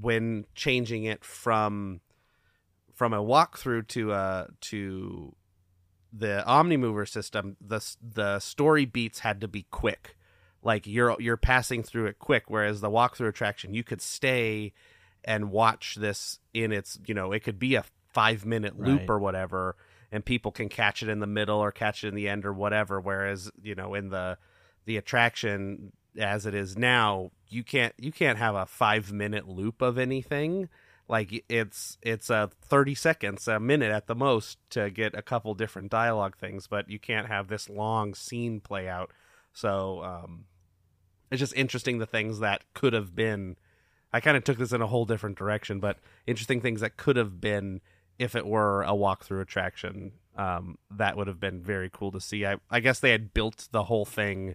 when 0.00 0.44
changing 0.54 1.04
it 1.04 1.24
from 1.24 2.00
from 2.96 3.12
a 3.12 3.22
walkthrough 3.22 3.86
to 3.86 4.10
uh 4.10 4.46
to 4.62 5.36
the 6.12 6.42
OmniMover 6.46 7.08
system, 7.08 7.56
the 7.60 7.80
the 8.02 8.40
story 8.40 8.86
beats 8.86 9.20
had 9.20 9.40
to 9.42 9.48
be 9.48 9.66
quick. 9.70 10.16
Like 10.62 10.86
you're 10.86 11.14
you're 11.20 11.36
passing 11.36 11.82
through 11.82 12.06
it 12.06 12.18
quick, 12.18 12.44
whereas 12.48 12.80
the 12.80 12.90
walkthrough 12.90 13.28
attraction 13.28 13.74
you 13.74 13.84
could 13.84 14.00
stay 14.00 14.72
and 15.24 15.50
watch 15.50 15.96
this 15.96 16.40
in 16.54 16.72
its 16.72 16.98
you 17.06 17.14
know 17.14 17.32
it 17.32 17.40
could 17.40 17.58
be 17.58 17.74
a 17.74 17.84
five 18.08 18.44
minute 18.46 18.78
loop 18.78 19.00
right. 19.00 19.10
or 19.10 19.18
whatever, 19.18 19.76
and 20.10 20.24
people 20.24 20.50
can 20.50 20.68
catch 20.68 21.02
it 21.02 21.08
in 21.10 21.20
the 21.20 21.26
middle 21.26 21.58
or 21.58 21.70
catch 21.70 22.02
it 22.02 22.08
in 22.08 22.14
the 22.14 22.28
end 22.28 22.46
or 22.46 22.52
whatever. 22.52 22.98
Whereas 22.98 23.52
you 23.62 23.74
know 23.74 23.94
in 23.94 24.08
the 24.08 24.38
the 24.86 24.96
attraction 24.96 25.92
as 26.18 26.46
it 26.46 26.54
is 26.54 26.78
now, 26.78 27.30
you 27.48 27.62
can't 27.62 27.92
you 27.98 28.10
can't 28.10 28.38
have 28.38 28.54
a 28.54 28.64
five 28.64 29.12
minute 29.12 29.46
loop 29.46 29.82
of 29.82 29.98
anything 29.98 30.70
like 31.08 31.44
it's 31.48 31.98
it's 32.02 32.30
a 32.30 32.50
30 32.62 32.94
seconds 32.94 33.46
a 33.48 33.60
minute 33.60 33.90
at 33.90 34.06
the 34.06 34.14
most 34.14 34.58
to 34.70 34.90
get 34.90 35.14
a 35.14 35.22
couple 35.22 35.54
different 35.54 35.90
dialogue 35.90 36.36
things 36.36 36.66
but 36.66 36.90
you 36.90 36.98
can't 36.98 37.28
have 37.28 37.48
this 37.48 37.68
long 37.68 38.14
scene 38.14 38.60
play 38.60 38.88
out. 38.88 39.12
So 39.52 40.02
um 40.02 40.44
it's 41.30 41.40
just 41.40 41.54
interesting 41.54 41.98
the 41.98 42.06
things 42.06 42.38
that 42.40 42.62
could 42.74 42.92
have 42.92 43.14
been 43.14 43.56
i 44.12 44.20
kind 44.20 44.36
of 44.36 44.44
took 44.44 44.58
this 44.58 44.72
in 44.72 44.80
a 44.80 44.86
whole 44.86 45.04
different 45.04 45.36
direction 45.36 45.80
but 45.80 45.98
interesting 46.26 46.60
things 46.60 46.80
that 46.80 46.96
could 46.96 47.16
have 47.16 47.40
been 47.40 47.80
if 48.18 48.36
it 48.36 48.46
were 48.46 48.82
a 48.84 48.92
walkthrough 48.92 49.42
attraction 49.42 50.12
um 50.36 50.78
that 50.90 51.16
would 51.16 51.26
have 51.26 51.40
been 51.40 51.60
very 51.60 51.90
cool 51.92 52.12
to 52.12 52.20
see. 52.20 52.44
I 52.46 52.56
i 52.70 52.80
guess 52.80 53.00
they 53.00 53.10
had 53.10 53.32
built 53.32 53.68
the 53.72 53.84
whole 53.84 54.04
thing 54.04 54.54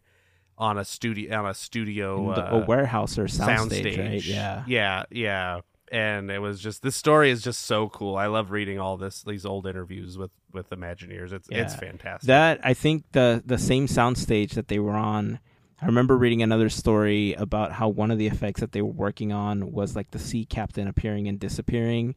on 0.57 0.77
a 0.77 0.85
studio 0.85 1.39
on 1.39 1.49
a 1.49 1.53
studio 1.53 2.29
uh, 2.29 2.49
a 2.51 2.65
warehouse 2.65 3.17
or 3.17 3.25
soundstage, 3.25 3.95
sound 3.95 3.97
right? 3.97 4.23
Yeah, 4.23 4.63
yeah, 4.67 5.03
yeah 5.09 5.61
and 5.91 6.31
it 6.31 6.39
was 6.39 6.61
just 6.61 6.81
this 6.81 6.95
story 6.95 7.29
is 7.29 7.43
just 7.43 7.63
so 7.63 7.89
cool. 7.89 8.15
I 8.15 8.27
love 8.27 8.49
reading 8.49 8.79
all 8.79 8.97
this 8.97 9.23
these 9.23 9.45
old 9.45 9.67
interviews 9.67 10.17
with 10.17 10.31
with 10.53 10.69
Imagineers. 10.69 11.33
It's 11.33 11.49
yeah. 11.51 11.63
it's 11.63 11.75
fantastic. 11.75 12.27
That 12.27 12.61
I 12.63 12.73
think 12.73 13.03
the 13.11 13.43
the 13.45 13.57
same 13.57 13.87
soundstage 13.87 14.51
that 14.51 14.69
they 14.69 14.79
were 14.79 14.95
on. 14.95 15.39
I 15.81 15.87
remember 15.87 16.15
reading 16.15 16.43
another 16.43 16.69
story 16.69 17.33
about 17.33 17.73
how 17.73 17.89
one 17.89 18.11
of 18.11 18.19
the 18.19 18.27
effects 18.27 18.61
that 18.61 18.71
they 18.71 18.81
were 18.81 18.91
working 18.91 19.33
on 19.33 19.71
was 19.71 19.95
like 19.95 20.11
the 20.11 20.19
sea 20.19 20.45
captain 20.45 20.87
appearing 20.87 21.27
and 21.27 21.39
disappearing. 21.39 22.15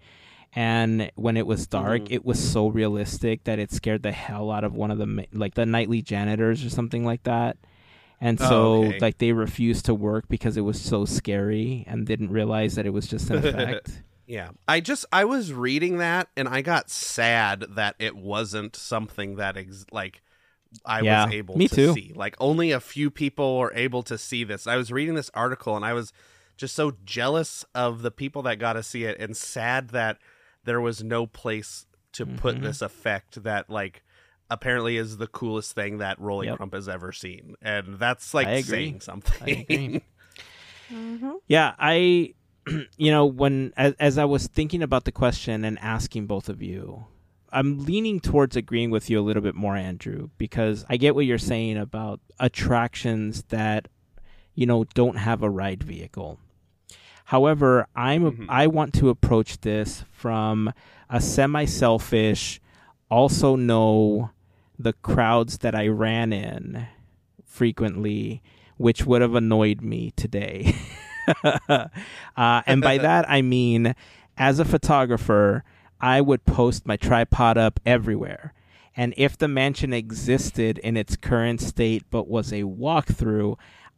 And 0.54 1.10
when 1.16 1.36
it 1.36 1.46
was 1.46 1.66
dark, 1.66 2.02
mm-hmm. 2.02 2.14
it 2.14 2.24
was 2.24 2.38
so 2.38 2.68
realistic 2.68 3.42
that 3.44 3.58
it 3.58 3.72
scared 3.72 4.02
the 4.04 4.12
hell 4.12 4.52
out 4.52 4.62
of 4.62 4.74
one 4.74 4.92
of 4.92 4.98
the 4.98 5.26
like 5.32 5.54
the 5.54 5.66
nightly 5.66 6.00
janitors 6.00 6.64
or 6.64 6.70
something 6.70 7.04
like 7.04 7.24
that 7.24 7.56
and 8.20 8.40
oh, 8.40 8.48
so 8.48 8.62
oh, 8.62 8.84
okay. 8.86 8.98
like 9.00 9.18
they 9.18 9.32
refused 9.32 9.86
to 9.86 9.94
work 9.94 10.28
because 10.28 10.56
it 10.56 10.62
was 10.62 10.80
so 10.80 11.04
scary 11.04 11.84
and 11.86 12.06
didn't 12.06 12.30
realize 12.30 12.74
that 12.76 12.86
it 12.86 12.92
was 12.92 13.06
just 13.06 13.30
an 13.30 13.38
effect. 13.46 14.02
yeah. 14.26 14.50
I 14.66 14.80
just 14.80 15.06
I 15.12 15.24
was 15.24 15.52
reading 15.52 15.98
that 15.98 16.28
and 16.36 16.48
I 16.48 16.62
got 16.62 16.90
sad 16.90 17.64
that 17.70 17.96
it 17.98 18.16
wasn't 18.16 18.76
something 18.76 19.36
that 19.36 19.56
ex- 19.56 19.86
like 19.92 20.22
I 20.84 21.00
yeah, 21.00 21.26
was 21.26 21.34
able 21.34 21.56
me 21.56 21.68
to 21.68 21.74
too. 21.74 21.92
see. 21.92 22.12
Like 22.14 22.36
only 22.40 22.70
a 22.70 22.80
few 22.80 23.10
people 23.10 23.58
were 23.58 23.72
able 23.74 24.02
to 24.04 24.18
see 24.18 24.44
this. 24.44 24.66
I 24.66 24.76
was 24.76 24.90
reading 24.90 25.14
this 25.14 25.30
article 25.34 25.76
and 25.76 25.84
I 25.84 25.92
was 25.92 26.12
just 26.56 26.74
so 26.74 26.94
jealous 27.04 27.64
of 27.74 28.02
the 28.02 28.10
people 28.10 28.42
that 28.42 28.58
got 28.58 28.74
to 28.74 28.82
see 28.82 29.04
it 29.04 29.18
and 29.18 29.36
sad 29.36 29.90
that 29.90 30.18
there 30.64 30.80
was 30.80 31.02
no 31.02 31.26
place 31.26 31.86
to 32.12 32.24
mm-hmm. 32.24 32.36
put 32.36 32.62
this 32.62 32.80
effect 32.80 33.42
that 33.42 33.68
like 33.68 34.02
apparently 34.50 34.96
is 34.96 35.16
the 35.16 35.26
coolest 35.26 35.72
thing 35.72 35.98
that 35.98 36.18
Rolly 36.20 36.46
yep. 36.46 36.56
Crump 36.56 36.74
has 36.74 36.88
ever 36.88 37.12
seen, 37.12 37.54
and 37.62 37.98
that's 37.98 38.34
like 38.34 38.64
saying 38.64 39.00
something. 39.00 39.42
I 39.42 40.02
mm-hmm. 40.92 41.32
Yeah, 41.48 41.74
I, 41.78 42.34
you 42.96 43.10
know, 43.10 43.26
when 43.26 43.72
as, 43.76 43.94
as 43.98 44.18
I 44.18 44.24
was 44.24 44.46
thinking 44.46 44.82
about 44.82 45.04
the 45.04 45.12
question 45.12 45.64
and 45.64 45.78
asking 45.78 46.26
both 46.26 46.48
of 46.48 46.62
you, 46.62 47.06
I'm 47.54 47.84
leaning 47.84 48.18
towards 48.18 48.56
agreeing 48.56 48.90
with 48.90 49.08
you 49.08 49.20
a 49.20 49.22
little 49.22 49.42
bit 49.42 49.54
more, 49.54 49.76
Andrew, 49.76 50.30
because 50.38 50.84
I 50.88 50.96
get 50.96 51.14
what 51.14 51.24
you're 51.24 51.38
saying 51.38 51.78
about 51.78 52.20
attractions 52.40 53.44
that, 53.44 53.86
you 54.54 54.66
know, 54.66 54.84
don't 54.94 55.16
have 55.16 55.42
a 55.42 55.48
ride 55.48 55.84
vehicle. 55.84 56.40
However, 57.26 57.86
I'm 57.94 58.22
mm-hmm. 58.24 58.46
I 58.50 58.66
want 58.66 58.92
to 58.94 59.08
approach 59.08 59.60
this 59.60 60.04
from 60.10 60.72
a 61.08 61.20
semi-selfish, 61.20 62.60
also 63.08 63.56
know 63.56 64.30
the 64.78 64.92
crowds 64.92 65.58
that 65.58 65.74
I 65.74 65.88
ran 65.88 66.32
in 66.32 66.86
frequently, 67.44 68.42
which 68.76 69.04
would 69.06 69.22
have 69.22 69.34
annoyed 69.34 69.80
me 69.80 70.12
today. 70.16 70.74
uh, 71.68 71.88
and 72.36 72.80
by 72.80 72.98
that, 73.08 73.28
I 73.30 73.42
mean, 73.42 73.94
as 74.36 74.58
a 74.58 74.64
photographer, 74.64 75.64
I 76.00 76.20
would 76.20 76.44
post 76.44 76.86
my 76.86 76.96
tripod 76.96 77.56
up 77.56 77.80
everywhere. 77.86 78.52
And 78.96 79.14
if 79.16 79.36
the 79.36 79.48
mansion 79.48 79.92
existed 79.92 80.78
in 80.78 80.96
its 80.96 81.16
current 81.16 81.60
state 81.60 82.04
but 82.10 82.28
was 82.28 82.52
a 82.52 82.62
walkthrough, 82.62 83.56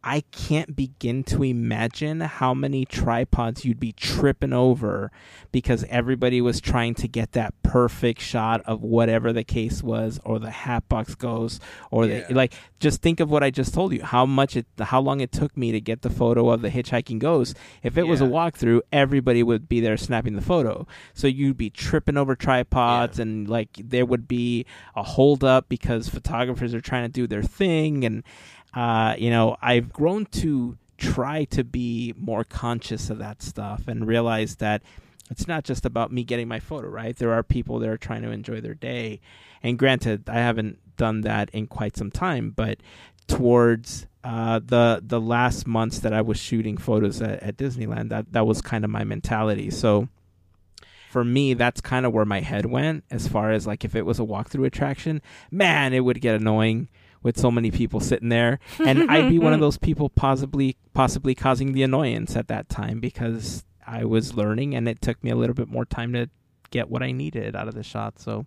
I 0.09 0.20
can't 0.31 0.77
begin 0.77 1.24
to 1.24 1.43
imagine 1.43 2.20
how 2.20 2.55
many 2.55 2.85
tripods 2.85 3.65
you'd 3.65 3.81
be 3.81 3.91
tripping 3.91 4.53
over 4.53 5.11
because 5.51 5.85
everybody 5.89 6.41
was 6.41 6.61
trying 6.61 6.95
to 6.95 7.09
get 7.09 7.33
that 7.33 7.61
perfect 7.65 8.20
shot 8.20 8.61
of 8.66 8.85
whatever 8.85 9.33
the 9.33 9.43
case 9.43 9.83
was 9.83 10.20
or 10.24 10.39
the 10.39 10.53
Hatbox 10.53 11.16
Ghost 11.16 11.61
or 11.91 12.07
yeah. 12.07 12.24
the 12.28 12.35
like 12.35 12.55
just 12.78 13.03
think 13.03 13.19
of 13.19 13.33
what 13.33 13.43
I 13.43 13.51
just 13.51 13.74
told 13.74 13.93
you 13.93 14.05
how 14.05 14.24
much 14.24 14.57
it 14.57 14.66
how 14.78 15.01
long 15.01 15.20
it 15.20 15.33
took 15.33 15.57
me 15.57 15.73
to 15.73 15.81
get 15.81 16.03
the 16.03 16.11
photo 16.11 16.51
of 16.51 16.62
the 16.62 16.70
hitchhiking 16.70 17.19
ghost 17.19 17.57
if 17.83 17.99
it 17.99 18.05
yeah. 18.05 18.11
was 18.11 18.20
a 18.20 18.27
walkthrough 18.27 18.83
everybody 18.93 19.43
would 19.43 19.69
be 19.69 19.81
there 19.81 19.97
snapping 19.97 20.37
the 20.37 20.41
photo 20.41 20.87
so 21.15 21.27
you'd 21.27 21.57
be 21.57 21.69
tripping 21.69 22.16
over 22.16 22.37
tripods 22.37 23.19
yeah. 23.19 23.23
and 23.23 23.49
like 23.49 23.70
there 23.77 24.07
would 24.07 24.28
be 24.28 24.65
a 24.95 25.03
hold 25.03 25.43
up 25.43 25.69
because 25.69 26.09
photographers 26.09 26.74
are 26.74 26.81
trying 26.81 27.03
to 27.03 27.12
do 27.12 27.27
their 27.27 27.43
thing 27.43 28.05
and 28.05 28.23
uh, 28.77 29.16
you 29.19 29.31
know, 29.31 29.57
I've 29.62 29.90
grown 29.90 30.27
to 30.27 30.77
try 30.98 31.44
to 31.44 31.65
be 31.65 32.15
more 32.16 32.44
conscious 32.44 33.09
of 33.09 33.19
that 33.19 33.43
stuff 33.43 33.89
and 33.89 34.07
realize 34.07 34.57
that 34.57 34.82
it's 35.31 35.48
not 35.48 35.65
just 35.65 35.86
about 35.86 36.12
me 36.12 36.23
getting 36.24 36.47
my 36.47 36.61
photo, 36.61 36.89
right? 36.89 37.16
There 37.16 37.32
are 37.32 37.43
people 37.43 37.78
that 37.81 37.89
are 37.89 37.97
trying 37.97 38.23
to 38.23 38.31
enjoy 38.31 38.61
their 38.61 38.74
day. 38.74 39.20
And 39.62 39.78
granted, 39.78 40.28
I 40.28 40.35
haven't 40.35 40.78
done 40.98 41.23
that 41.23 41.51
in 41.51 41.66
quite 41.66 41.97
some 41.97 42.11
time, 42.11 42.51
but 42.51 42.78
towards 43.27 44.07
uh, 44.23 44.61
the 44.65 45.03
the 45.05 45.20
last 45.20 45.66
months 45.66 45.98
that 46.01 46.12
I 46.12 46.20
was 46.20 46.39
shooting 46.39 46.77
photos 46.77 47.20
at, 47.23 47.43
at 47.43 47.57
Disneyland, 47.57 48.11
that 48.11 48.32
that 48.32 48.47
was 48.47 48.61
kind 48.61 48.85
of 48.85 48.90
my 48.90 49.05
mentality. 49.05 49.70
So 49.70 50.09
for 51.11 51.24
me, 51.24 51.55
that's 51.55 51.81
kind 51.81 52.05
of 52.05 52.12
where 52.12 52.27
my 52.27 52.40
head 52.40 52.66
went 52.66 53.05
as 53.11 53.27
far 53.27 53.53
as 53.53 53.66
like 53.66 53.85
if 53.85 53.97
it 53.97 54.05
was 54.05 54.20
a 54.20 54.24
walkthrough 54.24 54.66
attraction, 54.66 55.23
man, 55.51 55.94
it 55.94 56.01
would 56.01 56.20
get 56.20 56.35
annoying 56.35 56.89
with 57.27 57.36
so 57.36 57.51
many 57.51 57.70
people 57.70 58.01
sitting 58.01 58.28
there, 58.31 58.61
and 58.78 59.11
I'd 59.11 59.28
be 59.28 59.39
one 59.39 59.53
of 59.53 59.61
those 59.61 59.77
people 59.77 60.09
possibly 60.09 60.77
possibly 60.94 61.35
causing 61.35 61.73
the 61.73 61.82
annoyance 61.82 62.36
at 62.36 62.48
that 62.48 62.69
time 62.69 63.01
because 63.01 63.65
I 63.86 64.05
was 64.05 64.35
learning, 64.35 64.74
and 64.74 64.89
it 64.89 65.03
took 65.03 65.23
me 65.23 65.31
a 65.31 65.36
little 65.36 65.55
bit 65.55 65.69
more 65.69 65.85
time 65.85 66.12
to 66.15 66.31
get 66.70 66.89
what 66.89 67.03
I 67.03 67.12
needed 67.12 67.55
out 67.55 67.69
of 67.69 67.74
the 67.74 67.82
shot. 67.82 68.19
So. 68.19 68.47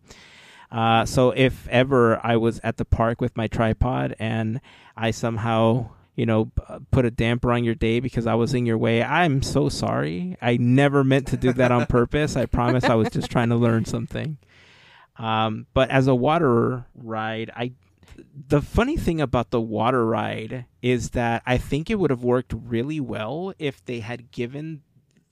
Uh, 0.72 1.04
so 1.04 1.32
if 1.32 1.68
ever 1.70 2.24
I 2.24 2.38
was 2.38 2.60
at 2.64 2.78
the 2.78 2.86
park 2.86 3.20
with 3.20 3.36
my 3.36 3.48
tripod 3.48 4.16
and 4.20 4.62
I 4.96 5.10
somehow 5.10 5.90
you 6.20 6.26
know, 6.26 6.52
put 6.92 7.06
a 7.06 7.12
damper 7.12 7.54
on 7.54 7.64
your 7.64 7.76
day 7.76 8.02
because 8.02 8.28
I 8.28 8.36
was 8.36 8.54
in 8.54 8.66
your 8.66 8.78
way. 8.78 9.02
I'm 9.02 9.42
so 9.42 9.70
sorry. 9.70 10.36
I 10.42 10.58
never 10.58 11.02
meant 11.02 11.28
to 11.28 11.38
do 11.38 11.54
that 11.54 11.72
on 11.72 11.86
purpose. 11.88 12.36
I 12.36 12.46
promise 12.46 12.84
I 12.84 12.96
was 12.96 13.10
just 13.10 13.32
trying 13.32 13.48
to 13.50 13.56
learn 13.56 13.86
something. 13.86 14.38
Um, 15.18 15.66
but 15.74 15.90
as 15.90 16.08
a 16.08 16.16
water 16.16 16.86
ride, 16.94 17.52
I 17.56 17.72
the 18.48 18.62
funny 18.62 18.98
thing 18.98 19.22
about 19.22 19.52
the 19.52 19.62
water 19.62 20.06
ride 20.06 20.66
is 20.82 21.12
that 21.12 21.44
I 21.46 21.58
think 21.58 21.90
it 21.90 22.00
would 22.00 22.10
have 22.10 22.24
worked 22.24 22.54
really 22.54 23.00
well 23.00 23.54
if 23.60 23.84
they 23.86 24.00
had 24.00 24.32
given 24.32 24.82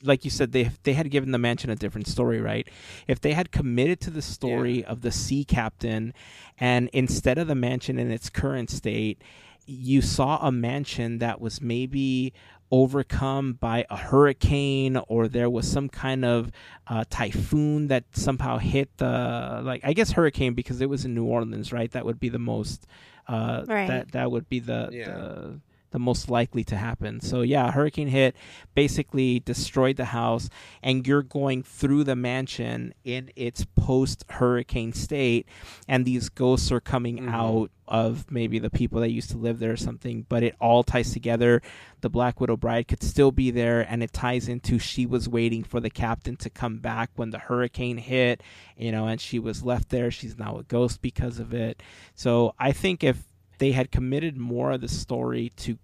like 0.03 0.23
you 0.23 0.31
said 0.31 0.51
they 0.51 0.69
they 0.83 0.93
had 0.93 1.09
given 1.09 1.31
the 1.31 1.37
mansion 1.37 1.69
a 1.69 1.75
different 1.75 2.07
story, 2.07 2.39
right? 2.39 2.67
If 3.07 3.21
they 3.21 3.33
had 3.33 3.51
committed 3.51 3.99
to 4.01 4.11
the 4.11 4.21
story 4.21 4.79
yeah. 4.81 4.87
of 4.87 5.01
the 5.01 5.11
sea 5.11 5.43
captain 5.43 6.13
and 6.59 6.89
instead 6.93 7.37
of 7.37 7.47
the 7.47 7.55
mansion 7.55 7.97
in 7.97 8.11
its 8.11 8.29
current 8.29 8.69
state, 8.69 9.21
you 9.65 10.01
saw 10.01 10.37
a 10.45 10.51
mansion 10.51 11.17
that 11.19 11.41
was 11.41 11.61
maybe 11.61 12.33
overcome 12.71 13.53
by 13.53 13.85
a 13.89 13.97
hurricane 13.97 14.97
or 15.07 15.27
there 15.27 15.49
was 15.49 15.69
some 15.69 15.89
kind 15.89 16.25
of 16.25 16.51
uh, 16.87 17.03
typhoon 17.09 17.87
that 17.87 18.03
somehow 18.11 18.57
hit 18.57 18.89
the 18.97 19.61
like 19.63 19.81
I 19.83 19.93
guess 19.93 20.11
hurricane 20.11 20.53
because 20.53 20.81
it 20.81 20.89
was 20.89 21.05
in 21.05 21.13
New 21.13 21.25
Orleans, 21.25 21.71
right? 21.71 21.91
That 21.91 22.05
would 22.05 22.19
be 22.19 22.29
the 22.29 22.39
most 22.39 22.85
uh, 23.27 23.63
right. 23.67 23.87
that 23.87 24.11
that 24.11 24.31
would 24.31 24.49
be 24.49 24.59
the, 24.59 24.89
yeah. 24.91 25.05
the 25.05 25.59
the 25.91 25.99
most 25.99 26.29
likely 26.29 26.63
to 26.65 26.75
happen. 26.75 27.19
So 27.21 27.41
yeah, 27.41 27.71
hurricane 27.71 28.07
hit, 28.07 28.35
basically 28.75 29.39
destroyed 29.39 29.97
the 29.97 30.05
house, 30.05 30.49
and 30.83 31.07
you're 31.07 31.23
going 31.23 31.63
through 31.63 32.03
the 32.03 32.15
mansion 32.15 32.93
in 33.03 33.31
its 33.35 33.65
post 33.75 34.25
hurricane 34.29 34.93
state, 34.93 35.47
and 35.87 36.05
these 36.05 36.29
ghosts 36.29 36.71
are 36.71 36.81
coming 36.81 37.17
mm-hmm. 37.17 37.29
out 37.29 37.71
of 37.87 38.29
maybe 38.29 38.59
the 38.59 38.69
people 38.69 38.99
that 38.99 39.11
used 39.11 39.31
to 39.31 39.37
live 39.37 39.59
there 39.59 39.71
or 39.71 39.77
something, 39.77 40.25
but 40.27 40.43
it 40.43 40.55
all 40.59 40.83
ties 40.83 41.13
together. 41.13 41.61
The 42.01 42.09
Black 42.09 42.41
Widow 42.41 42.57
bride 42.57 42.87
could 42.87 43.01
still 43.01 43.31
be 43.31 43.49
there, 43.49 43.81
and 43.81 44.03
it 44.03 44.11
ties 44.11 44.49
into 44.49 44.77
she 44.77 45.05
was 45.05 45.29
waiting 45.29 45.63
for 45.63 45.79
the 45.79 45.89
captain 45.89 46.35
to 46.37 46.49
come 46.49 46.79
back 46.79 47.11
when 47.15 47.29
the 47.29 47.39
hurricane 47.39 47.97
hit, 47.97 48.43
you 48.75 48.91
know, 48.91 49.07
and 49.07 49.21
she 49.21 49.39
was 49.39 49.63
left 49.63 49.89
there. 49.89 50.11
She's 50.11 50.37
now 50.37 50.57
a 50.57 50.63
ghost 50.63 51.01
because 51.01 51.39
of 51.39 51.53
it. 51.53 51.81
So 52.13 52.53
I 52.59 52.73
think 52.73 53.03
if 53.03 53.23
they 53.57 53.71
had 53.71 53.91
committed 53.91 54.37
more 54.37 54.71
of 54.71 54.81
the 54.81 54.87
story 54.87 55.51
to 55.57 55.77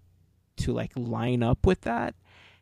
to 0.58 0.72
like 0.72 0.92
line 0.96 1.42
up 1.42 1.66
with 1.66 1.82
that, 1.82 2.16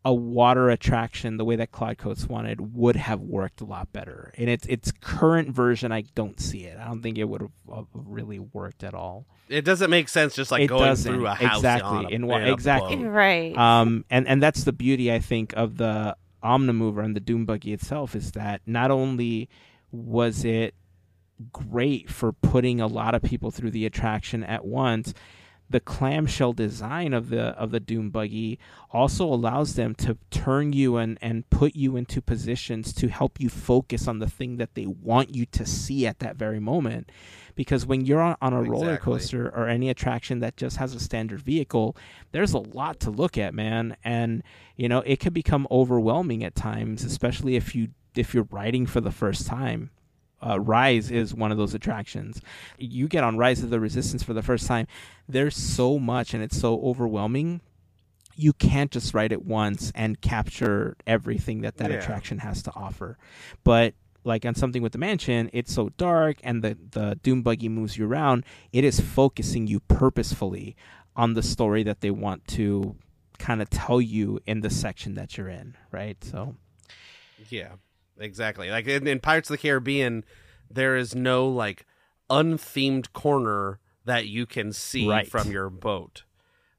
a 0.04 0.14
water 0.14 0.70
attraction 0.70 1.38
the 1.38 1.46
way 1.46 1.56
that 1.58 1.72
Claude 1.72 1.98
Coats 1.98 2.28
wanted 2.28 2.76
would 2.76 2.96
have 2.96 3.22
worked 3.22 3.62
a 3.62 3.66
lot 3.66 3.92
better. 3.94 4.32
In 4.36 4.50
its 4.50 4.66
its 4.68 4.92
current 5.02 5.50
version, 5.50 5.92
I 5.92 6.04
don't 6.16 6.40
see 6.40 6.66
it. 6.66 6.78
I 6.80 6.86
don't 6.86 7.02
think 7.02 7.18
it 7.18 7.26
would 7.26 7.50
have 7.70 7.86
really 7.94 8.40
worked 8.40 8.84
at 8.84 8.94
all. 8.94 9.26
It 9.50 9.66
doesn't 9.66 9.90
make 9.90 10.08
sense 10.08 10.34
just 10.34 10.52
like 10.52 10.64
it 10.64 10.68
going 10.68 10.86
doesn't. 10.86 11.14
through 11.14 11.28
a 11.28 11.34
house 11.34 11.58
exactly 11.58 12.06
a, 12.06 12.08
in, 12.10 12.24
in 12.24 12.48
exactly 12.48 12.96
boat. 12.96 13.10
right. 13.10 13.58
Um, 13.58 14.06
and 14.10 14.28
and 14.28 14.42
that's 14.42 14.64
the 14.64 14.74
beauty 14.74 15.12
I 15.12 15.20
think 15.20 15.54
of 15.58 15.78
the 15.78 16.16
Omnimover 16.44 17.04
and 17.04 17.16
the 17.16 17.20
Doom 17.20 17.46
buggy 17.46 17.74
itself 17.74 18.16
is 18.16 18.32
that 18.32 18.62
not 18.66 18.90
only 18.92 19.50
was 19.92 20.46
it 20.46 20.74
great 21.52 22.10
for 22.10 22.32
putting 22.32 22.80
a 22.80 22.88
lot 22.88 23.16
of 23.16 23.22
people 23.22 23.52
through 23.52 23.72
the 23.72 23.86
attraction 23.86 24.44
at 24.44 24.66
once. 24.66 25.14
The 25.70 25.80
clamshell 25.80 26.52
design 26.52 27.14
of 27.14 27.30
the 27.30 27.58
of 27.58 27.72
the 27.72 27.80
Doom 27.80 28.10
buggy 28.10 28.60
also 28.92 29.24
allows 29.26 29.76
them 29.76 29.96
to 29.96 30.18
turn 30.30 30.74
you 30.74 30.98
and, 30.98 31.18
and 31.22 31.50
put 31.50 31.78
you 31.78 31.96
into 31.96 32.22
positions 32.22 32.92
to 32.96 33.08
help 33.08 33.40
you 33.40 33.48
focus 33.48 34.06
on 34.06 34.20
the 34.20 34.30
thing 34.30 34.58
that 34.58 34.76
they 34.76 34.86
want 34.86 35.34
you 35.34 35.46
to 35.46 35.66
see 35.66 36.06
at 36.06 36.20
that 36.20 36.36
very 36.36 36.60
moment. 36.60 37.10
Because 37.56 37.86
when 37.86 38.06
you're 38.06 38.20
on, 38.20 38.36
on 38.42 38.52
a 38.52 38.60
exactly. 38.60 38.70
roller 38.70 38.98
coaster 38.98 39.48
or 39.48 39.70
any 39.70 39.90
attraction 39.90 40.40
that 40.40 40.58
just 40.58 40.76
has 40.76 40.94
a 40.94 41.00
standard 41.00 41.42
vehicle, 41.42 41.96
there's 42.34 42.54
a 42.54 42.60
lot 42.60 43.00
to 43.02 43.10
look 43.10 43.38
at, 43.38 43.54
man. 43.54 43.96
And 44.04 44.44
you 44.76 44.90
know, 44.90 45.00
it 45.06 45.22
can 45.22 45.32
become 45.32 45.68
overwhelming 45.72 46.44
at 46.44 46.54
times, 46.54 47.06
especially 47.06 47.56
if 47.56 47.74
you 47.74 47.90
if 48.14 48.34
you're 48.34 48.48
riding 48.52 48.86
for 48.86 49.00
the 49.00 49.12
first 49.12 49.48
time 49.48 49.90
uh, 50.42 50.60
Rise 50.60 51.12
is 51.12 51.34
one 51.34 51.52
of 51.52 51.58
those 51.58 51.74
attractions. 51.74 52.42
You 52.78 53.08
get 53.08 53.24
on 53.24 53.38
Rise 53.38 53.64
of 53.64 53.70
the 53.70 53.80
Resistance 53.80 54.24
for 54.24 54.34
the 54.34 54.42
first 54.42 54.68
time. 54.68 54.88
There's 55.28 55.56
so 55.56 56.00
much, 56.00 56.34
and 56.34 56.44
it's 56.44 56.60
so 56.60 56.82
overwhelming. 56.82 57.62
You 58.36 58.54
can't 58.54 58.92
just 58.92 59.14
ride 59.14 59.32
it 59.32 59.46
once 59.46 59.92
and 59.94 60.20
capture 60.20 60.96
everything 61.06 61.62
that 61.62 61.78
that 61.78 61.92
yeah. 61.92 61.98
attraction 61.98 62.40
has 62.40 62.64
to 62.64 62.72
offer. 62.76 63.18
But 63.64 63.94
like 64.24 64.46
on 64.46 64.56
something 64.56 64.82
with 64.82 64.94
the 64.94 64.98
mansion, 64.98 65.50
it's 65.54 65.74
so 65.74 65.90
dark, 65.90 66.38
and 66.44 66.64
the 66.64 66.78
the 66.92 67.20
Doom 67.22 67.44
buggy 67.44 67.70
moves 67.70 67.98
you 67.98 68.08
around. 68.08 68.46
It 68.72 68.84
is 68.84 69.00
focusing 69.00 69.68
you 69.68 69.80
purposefully 69.82 70.76
on 71.16 71.34
the 71.34 71.44
story 71.44 71.84
that 71.84 72.02
they 72.02 72.12
want 72.12 72.48
to 72.48 72.96
kind 73.38 73.62
of 73.62 73.70
tell 73.70 74.00
you 74.00 74.40
in 74.46 74.62
the 74.62 74.70
section 74.70 75.16
that 75.16 75.38
you're 75.38 75.50
in, 75.50 75.76
right? 75.92 76.24
So, 76.24 76.56
yeah 77.50 77.74
exactly. 78.22 78.70
Like 78.70 78.88
in, 78.88 79.08
in 79.08 79.20
Pirates 79.20 79.50
of 79.50 79.56
the 79.56 79.58
Caribbean, 79.58 80.24
there 80.70 80.96
is 80.96 81.16
no 81.16 81.48
like 81.48 81.86
unthemed 82.30 83.14
corner 83.14 83.80
that 84.06 84.28
you 84.28 84.46
can 84.46 84.74
see 84.74 85.08
right. 85.08 85.28
from 85.28 85.52
your 85.52 85.70
boat. 85.70 86.24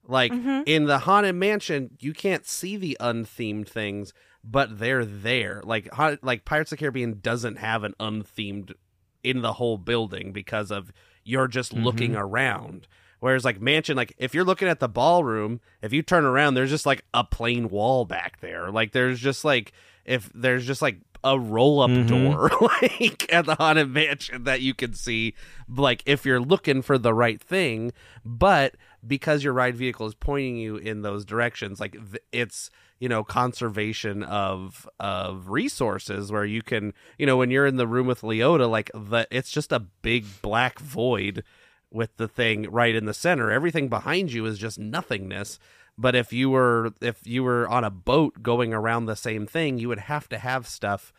Like 0.05 0.32
mm-hmm. 0.32 0.62
in 0.66 0.85
the 0.86 1.01
haunted 1.01 1.35
mansion, 1.35 1.97
you 2.01 2.12
can't 2.12 2.47
see 2.47 2.77
the 2.77 2.97
unthemed 2.98 3.69
things, 3.69 4.12
but 4.43 4.78
they're 4.78 5.05
there. 5.05 5.62
Like 5.64 5.89
like 6.23 6.44
Pirates 6.44 6.73
of 6.73 6.78
the 6.78 6.82
Caribbean 6.82 7.20
doesn't 7.20 7.56
have 7.56 7.85
an 7.85 7.94
unthemed 8.01 8.74
in 9.23 9.43
the 9.43 9.55
whole 9.55 9.78
building 9.78 10.32
because 10.32 10.70
of 10.70 10.93
you're 11.24 11.48
just 11.48 11.73
mm-hmm. 11.73 11.85
looking 11.85 12.16
around. 12.16 12.89
Whereas 13.20 13.44
like 13.44 13.60
mansion, 13.60 13.97
like 13.97 14.14
if 14.19 14.35
you're 14.35 14.44
looking 14.44 14.66
at 14.66 14.81
the 14.81 14.89
ballroom, 14.89 15.60
if 15.81 15.93
you 15.93 16.02
turn 16.02 16.24
around, 16.24 16.55
there's 16.55 16.70
just 16.70 16.86
like 16.86 17.05
a 17.14 17.23
plain 17.23 17.69
wall 17.69 18.05
back 18.05 18.40
there. 18.40 18.73
Like 18.73 18.90
there's 18.90 19.20
just 19.20 19.44
like 19.44 19.73
if 20.05 20.28
there's 20.35 20.66
just 20.66 20.82
like 20.82 20.98
a 21.24 21.39
roll 21.39 21.81
up 21.81 21.90
mm-hmm. 21.90 22.07
door 22.07 22.51
like 22.82 23.32
at 23.32 23.47
the 23.47 23.55
haunted 23.55 23.90
mansion 23.90 24.44
that 24.44 24.61
you 24.61 24.74
can 24.74 24.94
see 24.94 25.35
like 25.69 26.03
if 26.07 26.27
you're 26.27 26.40
looking 26.40 26.82
for 26.82 26.99
the 26.99 27.15
right 27.15 27.40
thing. 27.40 27.93
But 28.24 28.77
because 29.07 29.43
your 29.43 29.53
ride 29.53 29.77
vehicle 29.77 30.07
is 30.07 30.15
pointing 30.15 30.57
you 30.57 30.77
in 30.77 31.03
those 31.03 31.24
directions 31.24 31.81
like 31.81 31.97
it's 32.31 32.70
you 33.01 33.09
know 33.09 33.24
conservation 33.24 34.23
of 34.23 34.89
of 35.01 35.49
resources 35.49 36.31
where 36.31 36.44
you 36.44 36.62
can 36.62 36.94
you 37.19 37.27
know 37.27 37.36
when 37.36 37.51
you're 37.51 37.66
in 37.66 37.77
the 37.77 37.86
room 37.86 38.07
with 38.07 38.20
leota 38.20 38.70
like 38.70 38.93
the 38.94 39.27
it's 39.32 39.51
just 39.51 39.73
a 39.73 39.81
big 39.81 40.24
black 40.40 40.78
void 40.78 41.43
with 41.93 42.16
the 42.16 42.28
thing 42.28 42.70
right 42.70 42.94
in 42.94 43.05
the 43.05 43.15
center. 43.15 43.51
Everything 43.51 43.89
behind 43.89 44.32
you 44.32 44.47
is 44.47 44.59
just 44.59 44.78
nothingness 44.78 45.59
but 45.98 46.14
if 46.14 46.32
you 46.32 46.51
were 46.51 46.93
if 47.01 47.27
you 47.27 47.43
were 47.44 47.69
on 47.69 47.85
a 47.85 47.90
boat 47.90 48.43
going 48.43 48.73
around 48.73 49.06
the 49.06 49.16
same 49.16 49.47
thing, 49.47 49.78
you 49.78 49.89
would 49.89 50.01
have 50.01 50.28
to 50.31 50.39
have 50.39 50.66
stuff 50.66 51.12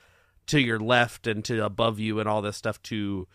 to 0.48 0.60
your 0.60 0.80
left 0.80 1.28
and 1.28 1.44
to 1.46 1.64
above 1.64 2.00
you 2.00 2.20
and 2.20 2.28
all 2.28 2.42
this 2.42 2.58
stuff 2.58 2.82
to 2.84 3.28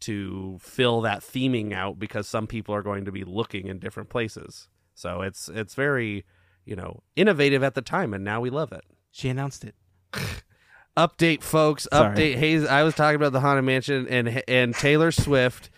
to 0.00 0.58
fill 0.60 1.00
that 1.00 1.20
theming 1.20 1.72
out 1.72 1.98
because 1.98 2.28
some 2.28 2.46
people 2.46 2.74
are 2.74 2.82
going 2.82 3.04
to 3.04 3.12
be 3.12 3.24
looking 3.24 3.66
in 3.66 3.78
different 3.78 4.08
places. 4.08 4.68
So 4.94 5.22
it's 5.22 5.48
it's 5.48 5.74
very, 5.74 6.24
you 6.64 6.76
know, 6.76 7.02
innovative 7.14 7.62
at 7.62 7.74
the 7.74 7.82
time 7.82 8.12
and 8.14 8.24
now 8.24 8.40
we 8.40 8.50
love 8.50 8.72
it. 8.72 8.84
She 9.10 9.28
announced 9.28 9.64
it. 9.64 9.74
Update 10.96 11.42
folks, 11.42 11.86
Sorry. 11.92 12.16
update 12.16 12.36
Hayes 12.36 12.64
I 12.66 12.82
was 12.82 12.94
talking 12.94 13.16
about 13.16 13.32
the 13.32 13.40
Haunted 13.40 13.64
Mansion 13.64 14.08
and 14.08 14.42
and 14.48 14.74
Taylor 14.74 15.12
Swift 15.12 15.68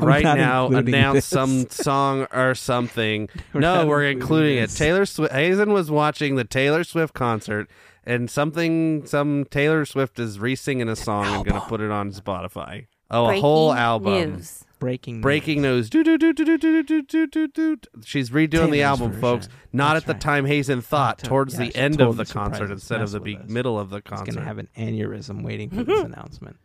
right 0.00 0.22
now 0.24 0.66
announce 0.68 1.14
this. 1.16 1.26
some 1.26 1.66
song 1.70 2.26
or 2.32 2.54
something. 2.54 3.28
We're 3.52 3.60
no, 3.60 3.86
we're 3.86 4.04
including 4.04 4.56
this. 4.56 4.74
it. 4.74 4.78
Taylor 4.78 5.06
Swift. 5.06 5.32
Hazen 5.32 5.72
was 5.72 5.90
watching 5.90 6.36
the 6.36 6.44
Taylor 6.44 6.84
Swift 6.84 7.14
concert, 7.14 7.68
and 8.04 8.30
something, 8.30 9.06
some 9.06 9.46
Taylor 9.50 9.84
Swift 9.84 10.18
is 10.18 10.38
re-singing 10.38 10.88
a 10.88 10.96
song 10.96 11.26
and 11.26 11.44
going 11.44 11.60
to 11.60 11.66
put 11.66 11.80
it 11.80 11.90
on 11.90 12.12
Spotify. 12.12 12.86
Oh, 13.10 13.26
Breaking 13.26 13.38
a 13.38 13.46
whole 13.46 13.72
album. 13.72 14.12
News. 14.34 14.64
Breaking 14.80 15.20
Breaking 15.22 15.62
news. 15.62 15.88
Do, 15.88 16.04
do, 16.04 16.18
do, 16.18 16.32
do, 16.34 16.44
do, 16.44 16.58
do, 16.58 16.82
do, 16.82 17.02
do, 17.02 17.26
do, 17.26 17.48
do. 17.48 17.76
She's 18.04 18.28
redoing 18.30 18.50
Taylor's 18.50 18.70
the 18.72 18.82
album, 18.82 19.08
version. 19.12 19.20
folks. 19.20 19.48
Not 19.72 19.94
That's 19.94 20.02
at 20.02 20.06
the 20.06 20.12
right. 20.14 20.20
time 20.20 20.44
Hazen 20.46 20.82
thought, 20.82 21.18
to, 21.20 21.26
towards 21.26 21.54
yeah, 21.54 21.66
the 21.66 21.76
end 21.76 22.00
of 22.02 22.16
the 22.16 22.26
concert 22.26 22.70
instead 22.70 23.00
of 23.00 23.10
the 23.12 23.20
be- 23.20 23.38
middle 23.46 23.78
of 23.78 23.88
the 23.88 24.02
concert. 24.02 24.26
He's 24.26 24.34
going 24.34 24.42
to 24.44 24.48
have 24.48 24.58
an 24.58 24.68
aneurysm 24.76 25.42
waiting 25.42 25.70
for 25.70 25.84
this 25.84 26.00
announcement. 26.04 26.56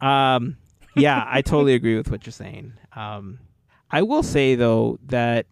Um, 0.00 0.56
yeah, 0.96 1.24
I 1.26 1.42
totally 1.42 1.74
agree 1.74 1.96
with 1.96 2.10
what 2.10 2.26
you're 2.26 2.32
saying. 2.32 2.74
Um, 2.94 3.40
I 3.90 4.02
will 4.02 4.22
say 4.22 4.54
though 4.54 4.98
that 5.06 5.46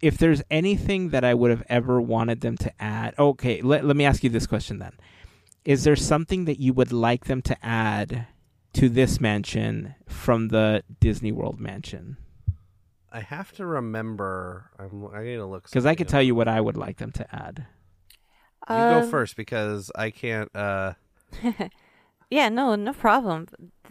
if 0.00 0.18
there's 0.18 0.42
anything 0.50 1.10
that 1.10 1.24
I 1.24 1.34
would 1.34 1.50
have 1.50 1.64
ever 1.68 2.00
wanted 2.00 2.40
them 2.40 2.56
to 2.58 2.72
add, 2.80 3.14
okay, 3.18 3.62
let 3.62 3.84
let 3.84 3.96
me 3.96 4.04
ask 4.04 4.22
you 4.22 4.30
this 4.30 4.46
question 4.46 4.78
then: 4.78 4.92
Is 5.64 5.84
there 5.84 5.96
something 5.96 6.44
that 6.44 6.60
you 6.60 6.72
would 6.72 6.92
like 6.92 7.26
them 7.26 7.42
to 7.42 7.56
add 7.64 8.26
to 8.74 8.88
this 8.88 9.20
mansion 9.20 9.94
from 10.06 10.48
the 10.48 10.84
Disney 11.00 11.32
World 11.32 11.58
mansion? 11.58 12.16
I 13.10 13.20
have 13.20 13.52
to 13.52 13.66
remember. 13.66 14.70
I'm, 14.78 15.08
I 15.12 15.24
need 15.24 15.36
to 15.36 15.46
look 15.46 15.64
because 15.64 15.86
I 15.86 15.94
could 15.94 16.08
tell 16.08 16.22
you 16.22 16.34
what 16.34 16.48
I 16.48 16.60
would 16.60 16.76
like 16.76 16.98
them 16.98 17.12
to 17.12 17.34
add. 17.34 17.66
You 18.68 18.76
um, 18.76 19.02
go 19.02 19.10
first 19.10 19.36
because 19.36 19.90
I 19.94 20.10
can't. 20.10 20.54
Uh... 20.54 20.94
Yeah, 22.30 22.48
no, 22.48 22.74
no 22.74 22.92
problem. 22.92 23.46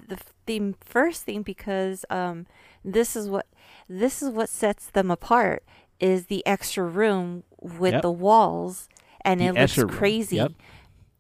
The, 0.07 0.18
the 0.45 0.73
first 0.84 1.23
thing 1.23 1.41
because 1.41 2.05
um, 2.09 2.45
this 2.85 3.15
is 3.15 3.30
what 3.30 3.47
this 3.89 4.22
is 4.22 4.30
what 4.30 4.49
sets 4.49 4.88
them 4.88 5.09
apart 5.09 5.64
is 5.99 6.27
the 6.27 6.45
extra 6.45 6.84
room 6.85 7.43
with 7.59 7.93
Yep. 7.93 8.01
the 8.03 8.11
walls, 8.11 8.88
and 9.22 9.39
The 9.41 9.45
it 9.47 9.55
looks 9.55 9.84
crazy. 9.97 10.35
Yep. 10.38 10.51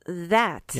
That 0.05 0.75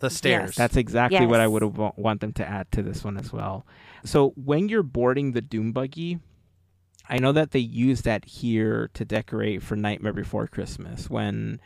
The 0.00 0.10
stairs. 0.10 0.56
That's 0.56 0.76
exactly 0.76 1.26
what 1.26 1.40
I 1.40 1.46
would 1.46 1.62
have 1.62 1.78
want 1.96 2.20
them 2.20 2.32
to 2.34 2.48
add 2.48 2.72
to 2.72 2.82
this 2.82 3.04
one 3.04 3.16
as 3.16 3.32
well. 3.32 3.64
So 4.04 4.30
when 4.30 4.68
you're 4.68 4.82
boarding 4.82 5.32
the 5.32 5.40
Doom 5.42 5.70
buggy, 5.72 6.18
I 7.08 7.18
know 7.18 7.30
that 7.32 7.50
they 7.52 7.60
use 7.60 8.02
that 8.02 8.24
here 8.24 8.90
to 8.94 9.04
decorate 9.04 9.62
for 9.62 9.76
Nightmare 9.76 10.12
Before 10.12 10.46
Christmas 10.48 11.08
when 11.10 11.60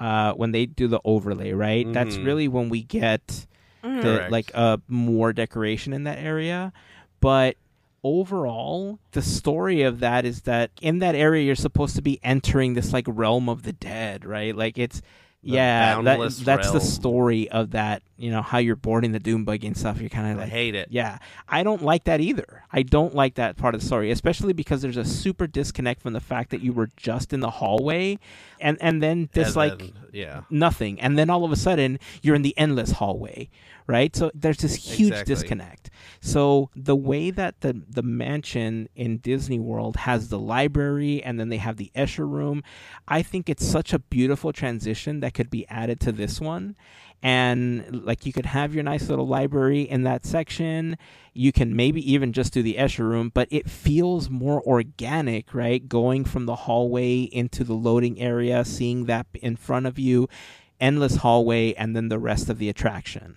uh, 0.00 0.32
when 0.34 0.50
they 0.52 0.66
do 0.66 0.86
the 0.88 1.00
overlay, 1.04 1.52
right? 1.52 1.90
That's 1.92 2.16
Mhm. 2.18 2.24
really 2.24 2.48
when 2.48 2.68
we 2.68 2.82
get 2.82 3.46
Mhm. 3.84 4.02
the 4.02 4.26
like 4.30 4.50
uh 4.54 4.78
more 4.88 5.32
decoration 5.32 5.92
in 5.92 6.04
that 6.04 6.18
area. 6.18 6.72
But 7.20 7.56
overall, 8.04 8.98
the 9.12 9.22
story 9.22 9.82
of 9.82 10.00
that 10.00 10.24
is 10.24 10.42
that 10.42 10.70
in 10.80 10.98
that 11.00 11.14
area 11.14 11.44
you're 11.44 11.54
supposed 11.54 11.96
to 11.96 12.02
be 12.02 12.20
entering 12.22 12.74
this 12.74 12.92
like 12.92 13.04
realm 13.08 13.48
of 13.48 13.62
the 13.62 13.72
dead, 13.72 14.24
right? 14.24 14.54
Like 14.56 14.78
it's 14.78 15.00
The 15.00 15.06
yeah, 15.42 16.02
that, 16.02 16.18
that's 16.44 16.70
the 16.72 16.80
story 16.80 17.48
of 17.50 17.70
that. 17.70 18.02
You 18.16 18.30
know 18.30 18.42
how 18.42 18.58
you're 18.58 18.74
boarding 18.76 19.12
the 19.12 19.20
doom 19.20 19.44
buggy 19.44 19.68
and 19.68 19.76
stuff. 19.76 20.00
You're 20.00 20.08
kind 20.10 20.32
of 20.32 20.38
I 20.38 20.42
like, 20.42 20.50
hate 20.50 20.74
it. 20.74 20.88
yeah, 20.90 21.18
I 21.48 21.62
don't 21.62 21.82
like 21.82 22.04
that 22.04 22.20
either. 22.20 22.64
I 22.72 22.82
don't 22.82 23.14
like 23.14 23.36
that 23.36 23.56
part 23.56 23.74
of 23.74 23.80
the 23.80 23.86
story, 23.86 24.10
especially 24.10 24.52
because 24.52 24.82
there's 24.82 24.96
a 24.96 25.04
super 25.04 25.46
disconnect 25.46 26.02
from 26.02 26.12
the 26.12 26.20
fact 26.20 26.50
that 26.50 26.60
you 26.60 26.72
were 26.72 26.88
just 26.96 27.32
in 27.32 27.40
the 27.40 27.50
hallway, 27.50 28.18
and 28.60 28.76
and 28.80 29.00
then 29.02 29.28
this 29.32 29.48
And 29.48 29.56
like 29.56 29.78
then- 29.78 29.92
yeah. 30.12 30.40
nothing, 30.50 31.00
and 31.00 31.16
then 31.16 31.30
all 31.30 31.44
of 31.44 31.52
a 31.52 31.56
sudden 31.56 31.98
you're 32.22 32.34
in 32.34 32.42
the 32.42 32.56
endless 32.58 32.92
hallway, 32.92 33.48
right? 33.88 34.14
So 34.14 34.30
there's 34.34 34.58
this 34.58 34.76
huge 34.76 35.10
Exactly. 35.10 35.34
disconnect. 35.34 35.90
So 36.20 36.70
the 36.76 36.94
way 36.94 37.30
that 37.32 37.62
the 37.62 37.82
the 37.88 38.02
mansion 38.02 38.88
in 38.94 39.18
Disney 39.18 39.58
World 39.58 39.96
has 39.96 40.28
the 40.28 40.38
library 40.38 41.22
and 41.22 41.40
then 41.40 41.48
they 41.48 41.56
have 41.56 41.76
the 41.78 41.90
Escher 41.96 42.30
room, 42.30 42.62
I 43.08 43.22
think 43.22 43.48
it's 43.48 43.66
such 43.66 43.92
a 43.92 43.98
beautiful 43.98 44.52
transition 44.52 45.20
that 45.20 45.34
could 45.34 45.50
be 45.50 45.66
added 45.68 45.98
to 46.00 46.12
this 46.12 46.40
one. 46.40 46.76
And 47.20 48.04
like 48.04 48.26
you 48.26 48.32
could 48.32 48.46
have 48.46 48.74
your 48.74 48.84
nice 48.84 49.08
little 49.08 49.26
library 49.26 49.82
in 49.82 50.04
that 50.04 50.24
section. 50.24 50.96
You 51.32 51.50
can 51.50 51.74
maybe 51.74 52.12
even 52.12 52.32
just 52.32 52.52
do 52.52 52.62
the 52.62 52.76
Escher 52.78 53.00
room, 53.08 53.32
but 53.34 53.48
it 53.50 53.68
feels 53.68 54.30
more 54.30 54.62
organic, 54.62 55.52
right? 55.52 55.88
Going 55.88 56.24
from 56.24 56.46
the 56.46 56.54
hallway 56.54 57.22
into 57.22 57.64
the 57.64 57.74
loading 57.74 58.20
area, 58.20 58.64
seeing 58.64 59.06
that 59.06 59.26
in 59.34 59.56
front 59.56 59.86
of 59.86 59.98
you, 59.98 60.28
endless 60.80 61.16
hallway, 61.16 61.72
and 61.74 61.96
then 61.96 62.08
the 62.08 62.20
rest 62.20 62.48
of 62.48 62.58
the 62.58 62.68
attraction, 62.68 63.36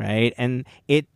right? 0.00 0.32
And 0.38 0.66
it 0.88 1.06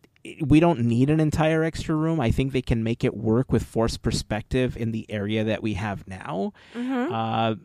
we 0.41 0.59
don't 0.59 0.79
need 0.79 1.09
an 1.09 1.19
entire 1.19 1.63
extra 1.63 1.95
room. 1.95 2.19
I 2.19 2.31
think 2.31 2.51
they 2.51 2.61
can 2.61 2.83
make 2.83 3.03
it 3.03 3.15
work 3.15 3.51
with 3.51 3.63
forced 3.63 4.01
perspective 4.01 4.75
in 4.75 4.91
the 4.91 5.05
area 5.09 5.43
that 5.43 5.61
we 5.61 5.73
have 5.75 6.07
now. 6.07 6.51
Mhm. 6.73 7.11
Uh, 7.11 7.55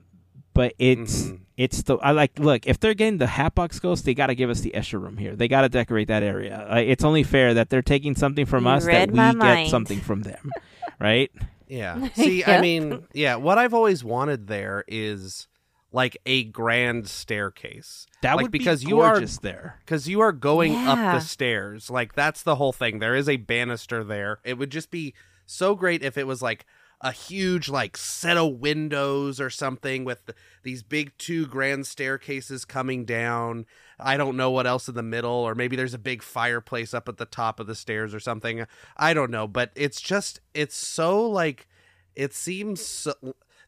but 0.53 0.75
it's 0.79 1.23
Mhm. 1.27 1.39
it's 1.57 1.83
the 1.83 1.97
I 1.99 2.11
like 2.11 2.39
look 2.39 2.67
if 2.67 2.79
they're 2.81 2.93
getting 2.95 3.17
the 3.19 3.29
Hatbox 3.29 3.81
Ghost, 3.81 4.05
they 4.05 4.13
got 4.15 4.27
to 4.27 4.35
give 4.35 4.51
us 4.51 4.61
the 4.61 4.73
Escher 4.73 5.01
room 5.01 5.17
here. 5.17 5.35
They 5.37 5.49
got 5.49 5.63
to 5.63 5.69
decorate 5.71 6.09
that 6.09 6.23
area. 6.23 6.67
Uh, 6.71 6.77
it's 6.85 7.05
only 7.05 7.23
fair 7.23 7.55
that 7.55 7.71
they're 7.71 7.81
taking 7.83 8.15
something 8.15 8.45
from 8.45 8.65
You 8.65 8.71
us 8.73 8.85
that 8.85 9.11
we 9.11 9.17
my 9.17 9.33
get 9.33 9.69
something 9.71 10.01
from 10.01 10.23
them, 10.23 10.51
right? 11.01 11.31
Yeah. 11.69 12.09
See, 12.15 12.45
I 12.45 12.61
mean, 12.61 13.05
yeah, 13.15 13.37
what 13.37 13.57
I've 13.57 13.73
always 13.75 14.03
wanted 14.05 14.49
there 14.49 14.85
is 14.89 15.47
like 15.93 16.17
a 16.27 16.45
grand 16.45 17.09
staircase. 17.09 18.07
That 18.23 18.37
like 18.37 18.45
would 18.45 18.53
because 18.53 18.85
be 18.85 18.91
you 18.91 19.01
are 19.01 19.13
gorgeous 19.15 19.39
there. 19.39 19.81
because 19.85 20.09
you 20.09 20.21
are 20.21 20.33
going 20.33 20.75
up 20.75 20.97
the 20.99 21.21
stairs. 21.21 21.91
Like 21.91 22.15
that's 22.15 22.43
the 22.43 22.57
whole 22.57 22.73
thing. 22.73 22.99
There 22.99 23.15
is 23.15 23.29
a 23.29 23.37
banister 23.37 24.05
there. 24.05 24.41
It 24.45 24.59
would 24.59 24.71
just 24.71 24.91
be 24.91 25.15
so 25.47 25.75
great 25.75 26.03
if 26.03 26.17
it 26.17 26.27
was 26.27 26.43
like 26.43 26.65
a 27.01 27.13
huge 27.13 27.69
like 27.69 27.97
set 27.97 28.37
of 28.37 28.61
windows 28.61 29.41
or 29.41 29.49
something 29.49 30.05
with 30.05 30.25
th- 30.27 30.37
these 30.63 30.83
big 30.83 31.17
two 31.17 31.47
grand 31.47 31.87
staircases 31.87 32.65
coming 32.65 33.05
down. 33.05 33.65
I 33.99 34.17
don't 34.17 34.37
know 34.37 34.51
what 34.51 34.67
else 34.67 34.87
in 34.87 34.95
the 34.95 35.03
middle 35.03 35.31
or 35.31 35.55
maybe 35.55 35.77
there's 35.77 35.95
a 35.95 35.99
big 35.99 36.23
fireplace 36.23 36.93
up 36.93 37.09
at 37.09 37.17
the 37.17 37.25
top 37.25 37.59
of 37.59 37.67
the 37.67 37.75
stairs 37.75 38.15
or 38.15 38.21
something. 38.21 38.67
I 38.97 39.15
don't 39.15 39.31
know, 39.31 39.49
but 39.49 39.73
it's 39.75 40.01
just 40.01 40.41
it's 40.53 40.77
so 40.77 41.27
like 41.29 41.67
it 42.15 42.35
seems 42.35 42.85
so, 42.85 43.15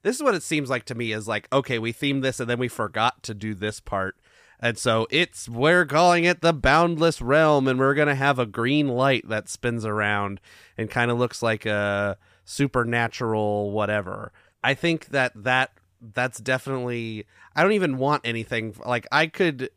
this 0.03 0.17
is 0.17 0.23
what 0.23 0.35
it 0.35 0.43
seems 0.43 0.69
like 0.71 0.85
to 0.87 0.95
me 0.95 1.13
is 1.13 1.29
like 1.29 1.49
okay, 1.53 1.79
we 1.79 1.93
themed 1.93 2.23
this 2.23 2.41
and 2.41 2.49
then 2.49 2.59
we 2.59 2.69
forgot 2.69 3.23
to 3.25 3.35
do 3.35 3.55
this 3.55 3.81
part. 3.81 4.17
And 4.61 4.79
so 4.79 5.09
it's 5.11 5.49
we're 5.49 5.87
calling 5.87 6.25
it 6.25 6.41
the 6.41 6.53
boundless 6.53 7.21
realm 7.21 7.67
and 7.67 7.81
we're 7.81 7.95
to 8.07 8.15
have 8.15 8.39
a 8.39 8.47
green 8.47 8.89
light 8.89 9.29
that 9.29 9.49
spins 9.49 9.85
around 9.85 10.41
and 10.79 10.89
kind 10.89 11.11
of 11.11 11.19
looks 11.19 11.43
like 11.43 11.67
a 11.67 12.17
supernatural 12.45 13.73
whatever. 13.73 14.33
I 14.63 14.75
think 14.75 15.07
that 15.07 15.33
that 15.43 15.73
that's 16.01 16.39
definitely 16.39 17.27
I 17.55 17.63
don't 17.63 17.73
even 17.73 17.99
want 17.99 18.23
anything 18.25 18.75
like 18.85 19.07
I 19.11 19.27
could 19.27 19.71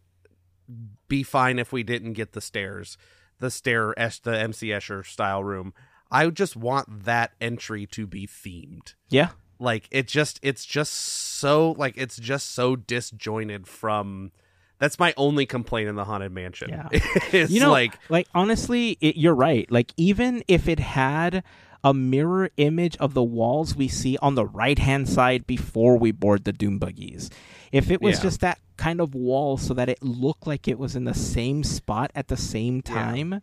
be 1.07 1.23
fine 1.23 1.59
if 1.59 1.71
we 1.71 1.83
didn't 1.83 2.13
get 2.13 2.33
the 2.33 2.41
stairs, 2.41 2.97
the 3.39 3.51
stair 3.51 3.93
the 4.23 4.37
MC 4.37 4.69
Escher 4.69 5.05
style 5.05 5.43
room. 5.43 5.73
I 6.11 6.29
just 6.29 6.55
want 6.55 7.05
that 7.05 7.33
entry 7.41 7.87
to 7.87 8.05
be 8.05 8.27
themed 8.27 8.93
Yeah, 9.09 9.29
like 9.59 9.87
it 9.91 10.07
just 10.07 10.39
it's 10.41 10.65
just 10.65 10.93
so 10.93 11.71
like 11.77 11.93
it's 11.97 12.17
just 12.17 12.51
so 12.53 12.75
disjointed 12.75 13.67
from 13.67 14.31
that's 14.79 14.99
my 14.99 15.13
only 15.15 15.45
complaint 15.45 15.87
in 15.87 15.95
the 15.95 16.03
haunted 16.05 16.31
mansion 16.31 16.69
Yeah. 16.69 16.89
it's 17.31 17.51
you 17.51 17.59
know, 17.61 17.71
like 17.71 17.97
like 18.09 18.27
honestly, 18.35 18.97
it, 19.01 19.15
you're 19.15 19.35
right. 19.35 19.69
Like 19.71 19.93
even 19.97 20.43
if 20.47 20.67
it 20.67 20.79
had 20.79 21.43
a 21.83 21.93
mirror 21.93 22.49
image 22.57 22.97
of 22.97 23.13
the 23.13 23.23
walls 23.23 23.75
we 23.75 23.87
see 23.87 24.17
on 24.21 24.35
the 24.35 24.45
right 24.45 24.79
hand 24.79 25.07
side 25.07 25.45
before 25.47 25.97
we 25.97 26.11
board 26.11 26.43
the 26.43 26.51
doom 26.51 26.79
buggies, 26.79 27.29
if 27.71 27.89
it 27.91 28.01
was 28.01 28.17
Yeah. 28.17 28.23
just 28.23 28.41
that 28.41 28.59
kind 28.75 28.99
of 28.99 29.15
wall 29.15 29.55
so 29.57 29.73
that 29.73 29.87
it 29.87 30.01
looked 30.03 30.45
like 30.45 30.67
it 30.67 30.77
was 30.79 30.95
in 30.95 31.05
the 31.05 31.13
same 31.13 31.63
spot 31.63 32.11
at 32.15 32.27
the 32.27 32.35
same 32.37 32.81
time, 32.81 33.39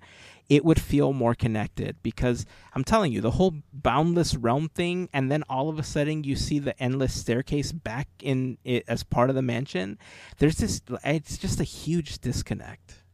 it 0.49 0.65
would 0.65 0.81
feel 0.81 1.13
more 1.13 1.35
connected. 1.35 1.97
Because 2.03 2.45
I'm 2.75 2.85
telling 2.85 3.13
you, 3.13 3.21
the 3.21 3.33
whole 3.33 3.55
boundless 3.73 4.35
realm 4.37 4.69
thing, 4.69 5.09
and 5.13 5.31
then 5.31 5.43
all 5.49 5.69
of 5.69 5.79
a 5.79 5.83
sudden 5.83 6.25
you 6.25 6.37
see 6.37 6.59
the 6.59 6.81
endless 6.83 7.19
staircase 7.19 7.73
back 7.73 8.09
in 8.21 8.59
it 8.65 8.85
as 8.89 9.03
part 9.03 9.31
of 9.31 9.37
the 9.37 9.43
mansion. 9.43 9.99
There's 10.39 10.57
this. 10.57 10.83
It's 11.05 11.39
just 11.39 11.61
a 11.61 11.65
huge 11.65 12.19
disconnect. 12.19 13.05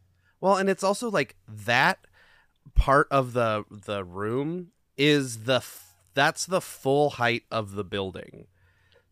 well 0.41 0.55
and 0.57 0.69
it's 0.69 0.83
also 0.83 1.09
like 1.09 1.35
that 1.47 1.99
part 2.75 3.07
of 3.11 3.33
the 3.33 3.63
the 3.69 4.03
room 4.03 4.71
is 4.97 5.43
the 5.43 5.55
f- 5.55 5.95
that's 6.13 6.45
the 6.45 6.61
full 6.61 7.11
height 7.11 7.43
of 7.51 7.71
the 7.73 7.83
building 7.83 8.47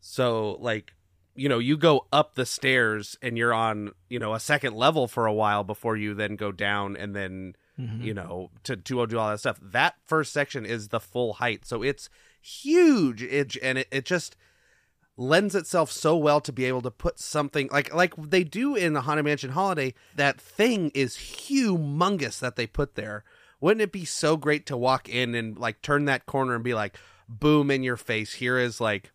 so 0.00 0.56
like 0.60 0.92
you 1.34 1.48
know 1.48 1.58
you 1.58 1.76
go 1.76 2.06
up 2.12 2.34
the 2.34 2.46
stairs 2.46 3.16
and 3.20 3.36
you're 3.36 3.52
on 3.54 3.90
you 4.08 4.18
know 4.18 4.32
a 4.34 4.40
second 4.40 4.74
level 4.74 5.06
for 5.08 5.26
a 5.26 5.32
while 5.32 5.64
before 5.64 5.96
you 5.96 6.14
then 6.14 6.36
go 6.36 6.50
down 6.52 6.96
and 6.96 7.14
then 7.14 7.54
Mhm. 7.78 8.02
you 8.02 8.12
know, 8.14 8.50
to 8.64 8.76
to 8.76 9.06
do 9.06 9.18
all 9.18 9.30
that 9.30 9.38
stuff. 9.40 9.58
That 9.62 9.94
first 10.04 10.32
section 10.32 10.66
is 10.66 10.88
the 10.88 11.00
full 11.00 11.34
height, 11.34 11.64
so 11.64 11.82
it's 11.82 12.08
huge. 12.40 13.22
It, 13.22 13.56
and 13.62 13.78
it, 13.78 13.88
it 13.90 14.04
just 14.04 14.36
lends 15.16 15.54
itself 15.54 15.90
so 15.90 16.16
well 16.16 16.40
to 16.40 16.52
be 16.52 16.64
able 16.64 16.80
to 16.82 16.90
put 16.90 17.18
something 17.18 17.68
like 17.72 17.92
like 17.94 18.14
they 18.16 18.44
do 18.44 18.74
in 18.74 18.92
the 18.94 19.02
Haunted 19.02 19.24
Mansion 19.24 19.50
Holiday. 19.50 19.94
That 20.14 20.40
thing 20.40 20.90
is 20.94 21.16
humongous 21.16 22.38
that 22.40 22.56
they 22.56 22.66
put 22.66 22.94
there. 22.94 23.24
Wouldn't 23.60 23.82
it 23.82 23.92
be 23.92 24.04
so 24.04 24.36
great 24.36 24.66
to 24.66 24.76
walk 24.76 25.08
in 25.08 25.34
and 25.34 25.58
like 25.58 25.82
turn 25.82 26.04
that 26.04 26.26
corner 26.26 26.54
and 26.54 26.62
be 26.64 26.74
like, 26.74 26.96
boom 27.28 27.70
in 27.70 27.82
your 27.82 27.96
face? 27.96 28.34
Here 28.34 28.58
is 28.58 28.80
like 28.80 29.10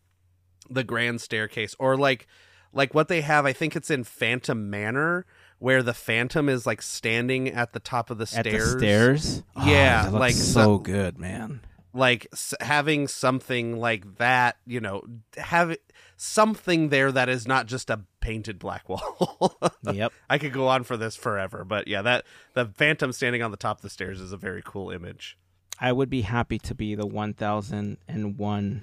the 0.70 0.84
grand 0.84 1.22
staircase, 1.22 1.76
or 1.80 1.98
like 1.98 2.28
like 2.74 2.94
what 2.94 3.08
they 3.08 3.22
have. 3.22 3.46
I 3.46 3.54
think 3.54 3.76
it's 3.76 3.92
in 3.92 4.04
Phantom 4.04 4.70
Manor 4.70 5.26
where 5.64 5.82
the 5.82 5.94
Phantom 5.94 6.50
is 6.50 6.66
like 6.66 6.82
standing 6.82 7.48
at 7.48 7.72
the 7.72 7.80
top 7.80 8.10
of 8.10 8.18
the 8.18 8.24
At 8.24 8.46
stairs. 8.46 8.74
the 8.74 8.80
stairs? 8.80 9.44
Oh, 9.56 9.66
Yeah, 9.66 10.04
looks 10.10 10.20
like 10.20 10.34
so 10.36 10.52
so- 10.62 10.78
good, 10.80 11.18
man. 11.18 11.62
like 11.94 12.28
s- 12.34 12.54
having 12.60 13.08
something 13.08 13.78
like 13.80 14.18
that, 14.18 14.58
you 14.66 14.82
know, 14.82 15.04
have 15.38 15.78
something 16.18 16.90
there 16.90 17.12
that 17.14 17.30
is 17.30 17.48
not 17.48 17.68
just 17.68 17.90
a 17.90 18.02
painted 18.20 18.60
black 18.60 18.90
wall. 18.90 19.58
Yep. 19.90 20.12
I 20.30 20.38
could 20.38 20.52
go 20.54 20.68
on 20.68 20.84
for 20.84 20.98
this 20.98 21.16
forever, 21.16 21.64
but 21.64 21.88
yeah, 21.88 22.02
that 22.02 22.26
the 22.56 22.66
phantom 22.66 23.12
standing 23.14 23.42
on 23.42 23.52
the 23.52 23.58
top 23.58 23.78
of 23.78 23.82
the 23.84 23.90
stairs 23.90 24.20
is 24.20 24.32
a 24.34 24.38
very 24.38 24.62
cool 24.66 24.90
image. 24.92 25.38
I 25.80 25.92
would 25.94 26.10
be 26.10 26.22
happy 26.22 26.58
to 26.60 26.76
be 26.76 26.94
the 26.96 27.06
1001 27.06 28.82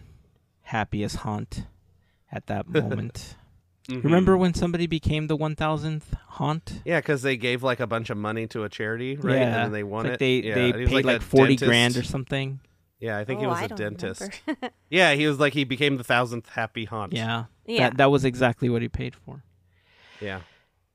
happiest 0.63 1.17
haunt 1.17 1.67
at 2.33 2.47
that 2.47 2.69
moment. 2.73 3.37
Mhm. 3.91 4.05
Remember 4.05 4.37
when 4.37 4.55
somebody 4.55 4.87
became 4.87 5.27
the 5.27 5.37
1000th 5.37 6.05
haunt? 6.29 6.81
Yeah, 6.85 7.01
because 7.01 7.23
they 7.23 7.37
gave 7.37 7.63
like 7.63 7.81
a 7.81 7.87
bunch 7.87 8.09
of 8.11 8.17
money 8.17 8.47
to 8.49 8.65
a 8.65 8.69
charity, 8.69 9.17
right? 9.17 9.37
Yeah. 9.37 9.43
And 9.47 9.55
then 9.55 9.73
they 9.73 9.83
won 9.83 10.05
like 10.05 10.15
it. 10.15 10.19
They, 10.21 10.35
yeah, 10.41 10.55
they 10.55 10.71
and 10.71 10.87
paid 10.89 11.05
like, 11.05 11.17
a 11.19 11.21
40 11.21 11.57
dentist. 11.57 11.69
grand 11.69 11.97
or 11.97 12.03
something. 12.05 12.61
Yeah, 13.01 13.17
I 13.19 13.25
think 13.25 13.41
he 13.41 13.47
Oh, 13.47 13.51
was 13.51 13.59
I 13.59 13.65
a 13.65 13.69
dentist. 13.69 14.43
Yeah, 14.91 15.15
he 15.15 15.27
was 15.27 15.39
like 15.41 15.53
he 15.55 15.65
became 15.65 15.97
the 15.97 16.05
thousandth 16.05 16.49
happy 16.51 16.85
haunt. 16.85 17.13
Yeah. 17.15 17.45
yeah. 17.67 17.89
That, 17.91 17.97
that 17.97 18.11
was 18.11 18.25
exactly 18.25 18.69
what 18.69 18.83
he 18.83 18.89
paid 18.89 19.15
for. 19.15 19.43
yeah. 20.21 20.41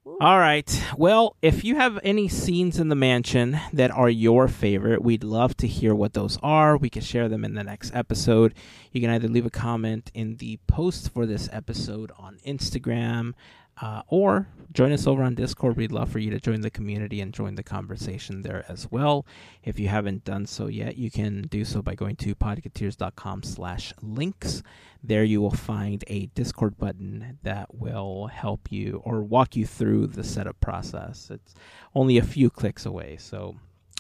All 0.07 0.37
right. 0.37 0.83
Well, 0.95 1.35
if 1.41 1.63
you 1.63 1.77
have 1.77 1.99
any 2.03 2.27
scenes 2.27 2.79
in 2.79 2.89
the 2.89 2.95
mansion 2.95 3.59
that 3.73 3.89
are 3.89 4.07
your 4.07 4.47
favorite, 4.47 5.01
we'd 5.01 5.23
love 5.23 5.57
to 5.57 5.67
hear 5.67 5.95
what 5.95 6.13
those 6.13 6.37
are. 6.43 6.77
We 6.77 6.91
can 6.91 7.01
share 7.01 7.27
them 7.27 7.43
in 7.43 7.55
the 7.55 7.63
next 7.63 7.93
episode. 7.95 8.53
You 8.91 9.01
can 9.01 9.09
either 9.09 9.27
leave 9.27 9.47
a 9.47 9.49
comment 9.49 10.11
in 10.13 10.35
the 10.35 10.59
post 10.67 11.11
for 11.11 11.25
this 11.25 11.49
episode 11.51 12.11
on 12.19 12.37
Instagram 12.45 13.33
uh, 13.81 14.01
or 14.07 14.47
join 14.71 14.91
us 14.91 15.07
over 15.07 15.23
on 15.23 15.35
Discord. 15.35 15.77
We'd 15.77 15.91
love 15.91 16.09
for 16.09 16.19
you 16.19 16.29
to 16.31 16.39
join 16.39 16.61
the 16.61 16.69
community 16.69 17.21
and 17.21 17.33
join 17.33 17.55
the 17.55 17.63
conversation 17.63 18.41
there 18.41 18.65
as 18.67 18.89
well. 18.91 19.25
If 19.63 19.79
you 19.79 19.87
haven't 19.87 20.23
done 20.23 20.45
so 20.45 20.67
yet, 20.67 20.97
you 20.97 21.11
can 21.11 21.43
do 21.43 21.65
so 21.65 21.81
by 21.81 21.95
going 21.95 22.15
to 22.17 22.35
podketeers.com 22.35 23.43
slash 23.43 23.93
links. 24.01 24.63
There 25.03 25.23
you 25.23 25.41
will 25.41 25.51
find 25.51 26.03
a 26.07 26.27
Discord 26.27 26.77
button 26.77 27.37
that 27.43 27.75
will 27.75 28.27
help 28.27 28.71
you 28.71 29.01
or 29.03 29.21
walk 29.21 29.55
you 29.55 29.65
through 29.65 30.07
the 30.07 30.23
setup 30.23 30.59
process. 30.59 31.29
It's 31.29 31.53
only 31.93 32.17
a 32.17 32.23
few 32.23 32.49
clicks 32.49 32.85
away. 32.85 33.17
So, 33.17 33.55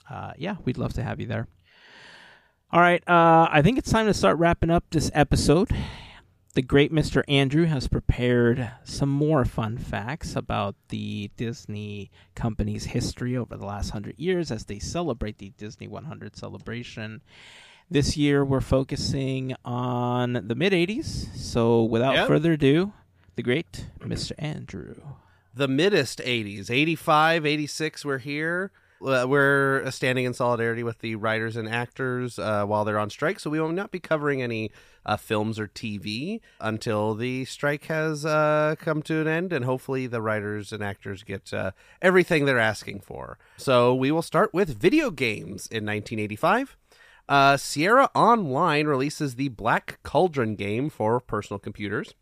uh, 0.09 0.33
yeah, 0.37 0.55
we'd 0.65 0.77
love 0.77 0.93
to 0.93 1.03
have 1.03 1.19
you 1.19 1.27
there. 1.27 1.47
All 2.71 2.81
right, 2.81 3.03
uh, 3.07 3.47
I 3.51 3.61
think 3.61 3.77
it's 3.77 3.91
time 3.91 4.07
to 4.07 4.13
start 4.13 4.37
wrapping 4.37 4.71
up 4.71 4.83
this 4.89 5.09
episode 5.13 5.69
the 6.55 6.61
great 6.61 6.91
Mr. 6.91 7.21
Andrew 7.27 7.65
has 7.65 7.87
prepared 7.87 8.71
some 8.85 9.09
more 9.09 9.43
fun 9.45 9.77
facts 9.77 10.35
about 10.37 10.75
the 10.87 11.29
Disney 11.37 12.09
company's 12.33 12.85
history 12.85 13.35
over 13.35 13.57
the 13.57 13.65
last 13.65 13.89
hundred 13.91 14.17
years 14.17 14.51
as 14.51 14.65
they 14.65 14.79
celebrate 14.79 15.37
the 15.37 15.51
Disney 15.57 15.87
100 15.87 16.35
celebration. 16.37 17.21
This 17.91 18.15
year, 18.17 18.43
we're 18.43 18.61
focusing 18.61 19.53
on 19.63 20.33
the 20.47 20.55
mid 20.55 20.73
80s. 20.73 21.35
So, 21.35 21.83
without 21.83 22.15
Yep. 22.15 22.27
further 22.27 22.53
ado, 22.53 22.93
the 23.35 23.43
great 23.43 23.87
Mr. 23.99 24.31
Andrew. 24.39 24.95
the 25.53 25.67
middest 25.69 26.19
80s 26.25 26.69
85 26.69 27.45
86 27.45 28.03
we're 28.03 28.17
here 28.17 28.71
we're 29.05 29.89
standing 29.91 30.25
in 30.25 30.33
solidarity 30.33 30.83
with 30.83 30.99
the 30.99 31.15
writers 31.15 31.55
and 31.55 31.69
actors 31.69 32.39
uh, 32.39 32.65
while 32.65 32.83
they're 32.83 32.99
on 32.99 33.09
strike 33.09 33.39
so 33.39 33.49
we 33.49 33.59
will 33.59 33.71
not 33.71 33.91
be 33.91 33.99
covering 33.99 34.41
any 34.41 34.71
uh, 35.05 35.15
films 35.15 35.59
or 35.59 35.67
tv 35.67 36.41
until 36.59 37.13
the 37.13 37.45
strike 37.45 37.85
has 37.85 38.25
uh, 38.25 38.75
come 38.79 39.01
to 39.01 39.21
an 39.21 39.27
end 39.27 39.53
and 39.53 39.63
hopefully 39.65 40.07
the 40.07 40.21
writers 40.21 40.73
and 40.73 40.83
actors 40.83 41.23
get 41.23 41.53
uh, 41.53 41.71
everything 42.01 42.45
they're 42.45 42.59
asking 42.59 42.99
for. 42.99 43.37
So 43.57 43.93
we 43.93 44.11
will 44.11 44.21
start 44.21 44.53
with 44.53 44.77
video 44.77 45.11
games 45.11 45.67
in 45.67 45.85
1985 45.85 46.75
uh, 47.27 47.57
sierra 47.57 48.09
online 48.13 48.87
releases 48.87 49.35
the 49.35 49.49
black 49.49 49.99
cauldron 50.03 50.55
game 50.55 50.89
for 50.89 51.19
personal 51.19 51.59
computers 51.59 52.13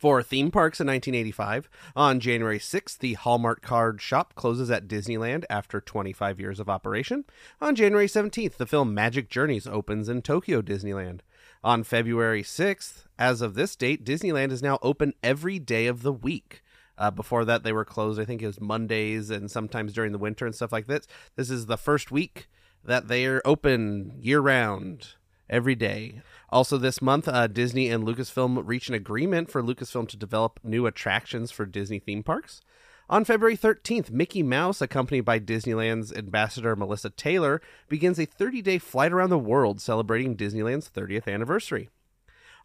for 0.00 0.22
theme 0.22 0.50
parks 0.50 0.80
in 0.80 0.86
1985, 0.86 1.68
on 1.94 2.20
January 2.20 2.58
6th, 2.58 2.96
the 2.98 3.12
Hallmark 3.12 3.60
card 3.60 4.00
shop 4.00 4.34
closes 4.34 4.70
at 4.70 4.88
Disneyland 4.88 5.44
after 5.50 5.78
25 5.78 6.40
years 6.40 6.58
of 6.58 6.70
operation. 6.70 7.26
On 7.60 7.74
January 7.74 8.06
17th, 8.06 8.56
the 8.56 8.64
film 8.64 8.94
Magic 8.94 9.28
Journeys 9.28 9.66
opens 9.66 10.08
in 10.08 10.22
Tokyo 10.22 10.62
Disneyland. 10.62 11.20
On 11.62 11.84
February 11.84 12.42
6th, 12.42 13.04
as 13.18 13.42
of 13.42 13.52
this 13.52 13.76
date, 13.76 14.02
Disneyland 14.02 14.52
is 14.52 14.62
now 14.62 14.78
open 14.80 15.12
every 15.22 15.58
day 15.58 15.86
of 15.86 16.00
the 16.00 16.14
week. 16.14 16.62
Uh, 16.96 17.10
before 17.10 17.44
that, 17.44 17.62
they 17.62 17.72
were 17.72 17.84
closed, 17.84 18.18
I 18.18 18.24
think 18.24 18.40
it 18.40 18.46
was 18.46 18.58
Mondays 18.58 19.28
and 19.28 19.50
sometimes 19.50 19.92
during 19.92 20.12
the 20.12 20.18
winter 20.18 20.46
and 20.46 20.54
stuff 20.54 20.72
like 20.72 20.86
this. 20.86 21.06
This 21.36 21.50
is 21.50 21.66
the 21.66 21.76
first 21.76 22.10
week 22.10 22.48
that 22.82 23.08
they 23.08 23.26
are 23.26 23.42
open 23.44 24.14
year 24.18 24.40
round 24.40 25.08
every 25.50 25.74
day. 25.74 26.22
Also, 26.52 26.76
this 26.76 27.00
month, 27.00 27.28
uh, 27.28 27.46
Disney 27.46 27.88
and 27.88 28.04
Lucasfilm 28.04 28.62
reach 28.64 28.88
an 28.88 28.94
agreement 28.94 29.50
for 29.50 29.62
Lucasfilm 29.62 30.08
to 30.08 30.16
develop 30.16 30.58
new 30.64 30.86
attractions 30.86 31.50
for 31.50 31.64
Disney 31.64 32.00
theme 32.00 32.22
parks. 32.22 32.60
On 33.08 33.24
February 33.24 33.56
13th, 33.56 34.10
Mickey 34.10 34.42
Mouse, 34.42 34.80
accompanied 34.80 35.22
by 35.22 35.40
Disneyland's 35.40 36.12
ambassador 36.12 36.76
Melissa 36.76 37.10
Taylor, 37.10 37.60
begins 37.88 38.18
a 38.18 38.24
30 38.24 38.62
day 38.62 38.78
flight 38.78 39.12
around 39.12 39.30
the 39.30 39.38
world 39.38 39.80
celebrating 39.80 40.36
Disneyland's 40.36 40.88
30th 40.88 41.26
anniversary. 41.32 41.88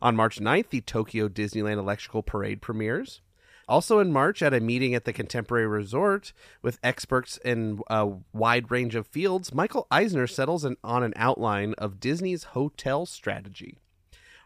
On 0.02 0.16
March 0.16 0.40
9th, 0.40 0.70
the 0.70 0.82
Tokyo 0.82 1.28
Disneyland 1.28 1.78
Electrical 1.78 2.22
Parade 2.22 2.62
premieres. 2.62 3.22
Also 3.68 4.00
in 4.00 4.14
March, 4.14 4.44
at 4.44 4.54
a 4.54 4.60
meeting 4.60 4.94
at 4.94 5.06
the 5.06 5.14
Contemporary 5.14 5.66
Resort 5.66 6.34
with 6.62 6.80
experts 6.84 7.38
in 7.44 7.80
a 7.88 8.08
wide 8.32 8.70
range 8.70 8.94
of 8.94 9.08
fields, 9.08 9.54
Michael 9.54 9.88
Eisner 9.90 10.28
settles 10.28 10.64
an, 10.64 10.78
on 10.84 11.02
an 11.02 11.14
outline 11.16 11.74
of 11.80 12.00
Disney's 12.00 12.44
hotel 12.44 13.08
strategy. 13.08 13.80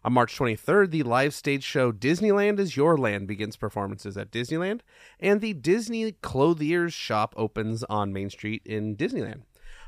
On 0.05 0.13
March 0.13 0.37
23rd, 0.37 0.91
the 0.91 1.03
live 1.03 1.33
stage 1.33 1.63
show 1.65 1.91
Disneyland 1.91 2.57
is 2.57 2.77
Your 2.77 2.97
Land 2.97 3.27
begins 3.27 3.57
performances 3.57 4.15
at 4.15 4.31
Disneyland, 4.31 4.79
and 5.19 5.41
the 5.41 5.51
Disney 5.51 6.13
Clothiers 6.13 6.93
shop 6.93 7.33
opens 7.35 7.83
on 7.83 8.13
Main 8.13 8.29
Street 8.29 8.61
in 8.65 8.95
Disneyland. 8.95 9.41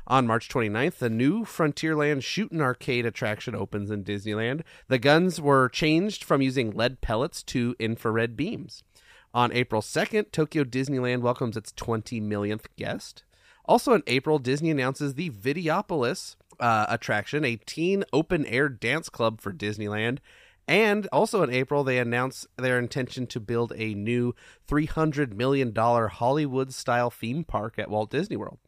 On 0.06 0.26
March 0.26 0.48
29th, 0.50 0.98
the 0.98 1.08
new 1.08 1.44
Frontierland 1.44 2.22
Shootin' 2.22 2.60
Arcade 2.60 3.06
attraction 3.06 3.54
opens 3.54 3.90
in 3.90 4.04
Disneyland. 4.04 4.62
The 4.88 4.98
guns 4.98 5.40
were 5.40 5.68
changed 5.68 6.24
from 6.24 6.42
using 6.42 6.72
lead 6.72 7.00
pellets 7.00 7.42
to 7.44 7.74
infrared 7.78 8.36
beams. 8.36 8.82
On 9.34 9.52
April 9.52 9.80
2nd, 9.80 10.30
Tokyo 10.30 10.62
Disneyland 10.62 11.20
welcomes 11.20 11.56
its 11.56 11.72
20 11.72 12.20
millionth 12.20 12.68
guest. 12.76 13.24
Also 13.64 13.94
in 13.94 14.02
April, 14.06 14.38
Disney 14.38 14.70
announces 14.70 15.14
the 15.14 15.30
Videopolis 15.30 16.36
uh, 16.60 16.86
attraction, 16.88 17.44
a 17.44 17.56
teen 17.56 18.04
open 18.12 18.44
air 18.46 18.68
dance 18.68 19.08
club 19.08 19.40
for 19.40 19.52
Disneyland. 19.52 20.18
And 20.68 21.08
also 21.10 21.42
in 21.42 21.50
April, 21.50 21.82
they 21.82 21.98
announce 21.98 22.46
their 22.56 22.78
intention 22.78 23.26
to 23.28 23.40
build 23.40 23.72
a 23.76 23.94
new 23.94 24.34
$300 24.68 25.32
million 25.32 25.74
Hollywood 25.74 26.72
style 26.72 27.10
theme 27.10 27.44
park 27.44 27.78
at 27.78 27.90
Walt 27.90 28.10
Disney 28.10 28.36
World. 28.36 28.58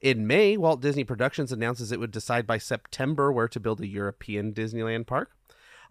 In 0.00 0.26
May, 0.26 0.56
Walt 0.56 0.80
Disney 0.80 1.04
Productions 1.04 1.52
announces 1.52 1.92
it 1.92 2.00
would 2.00 2.10
decide 2.10 2.46
by 2.46 2.58
September 2.58 3.30
where 3.30 3.48
to 3.48 3.60
build 3.60 3.80
a 3.80 3.86
European 3.86 4.52
Disneyland 4.52 5.06
park. 5.06 5.30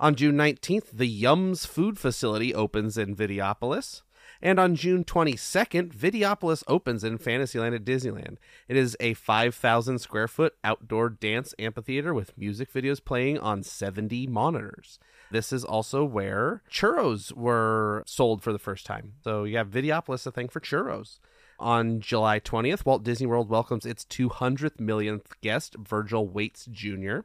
On 0.02 0.16
June 0.16 0.36
19th, 0.36 0.90
the 0.94 1.22
Yums 1.22 1.68
Food 1.68 2.00
Facility 2.00 2.56
opens 2.56 2.98
in 2.98 3.16
Videopolis. 3.16 4.02
And 4.42 4.60
on 4.60 4.76
June 4.76 5.04
22nd, 5.04 5.94
Videopolis 5.94 6.64
opens 6.68 7.04
in 7.04 7.20
Fantasyland 7.20 7.76
at 7.76 7.86
Disneyland. 7.86 8.38
It 8.68 8.78
is 8.78 8.98
a 9.00 9.14
5,000 9.14 10.00
square 10.00 10.28
foot 10.28 10.56
outdoor 10.64 11.10
dance 11.10 11.54
amphitheater 11.60 12.16
with 12.16 12.36
music 12.36 12.74
videos 12.74 13.06
playing 13.06 13.38
on 13.38 13.62
70 13.62 14.26
monitors. 14.26 14.98
This 15.30 15.54
is 15.54 15.64
also 15.64 16.04
where 16.04 16.64
churros 16.68 17.32
were 17.32 18.02
sold 18.08 18.42
for 18.42 18.52
the 18.52 18.58
first 18.58 18.88
time. 18.88 19.14
So 19.24 19.44
you 19.44 19.58
have 19.58 19.70
Videopolis, 19.70 20.26
a 20.26 20.32
thing 20.32 20.50
for 20.50 20.60
churros. 20.60 21.20
On 21.60 22.00
July 22.00 22.40
20th, 22.40 22.86
Walt 22.86 23.04
Disney 23.04 23.28
World 23.28 23.50
welcomes 23.50 23.86
its 23.86 24.04
200th 24.06 24.80
millionth 24.80 25.40
guest, 25.42 25.76
Virgil 25.76 26.28
Waits 26.28 26.66
Jr. 26.72 27.20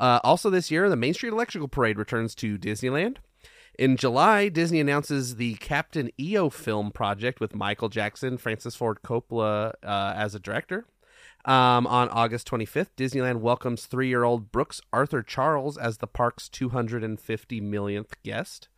Uh, 0.00 0.18
also, 0.24 0.48
this 0.48 0.70
year, 0.70 0.88
the 0.88 0.96
Main 0.96 1.12
Street 1.12 1.32
Electrical 1.32 1.68
Parade 1.68 1.98
returns 1.98 2.34
to 2.36 2.58
Disneyland. 2.58 3.18
In 3.78 3.98
July, 3.98 4.48
Disney 4.48 4.80
announces 4.80 5.36
the 5.36 5.54
Captain 5.56 6.10
EO 6.18 6.48
film 6.48 6.90
project 6.90 7.38
with 7.38 7.54
Michael 7.54 7.90
Jackson, 7.90 8.38
Francis 8.38 8.74
Ford 8.74 9.00
Coppola 9.04 9.74
uh, 9.82 10.14
as 10.16 10.34
a 10.34 10.40
director. 10.40 10.86
Um, 11.44 11.86
on 11.86 12.08
August 12.08 12.50
25th, 12.50 12.90
Disneyland 12.96 13.40
welcomes 13.40 13.86
three 13.86 14.08
year 14.08 14.24
old 14.24 14.50
Brooks 14.50 14.80
Arthur 14.92 15.22
Charles 15.22 15.76
as 15.76 15.98
the 15.98 16.06
park's 16.06 16.48
250 16.48 17.60
millionth 17.60 18.22
guest. 18.22 18.68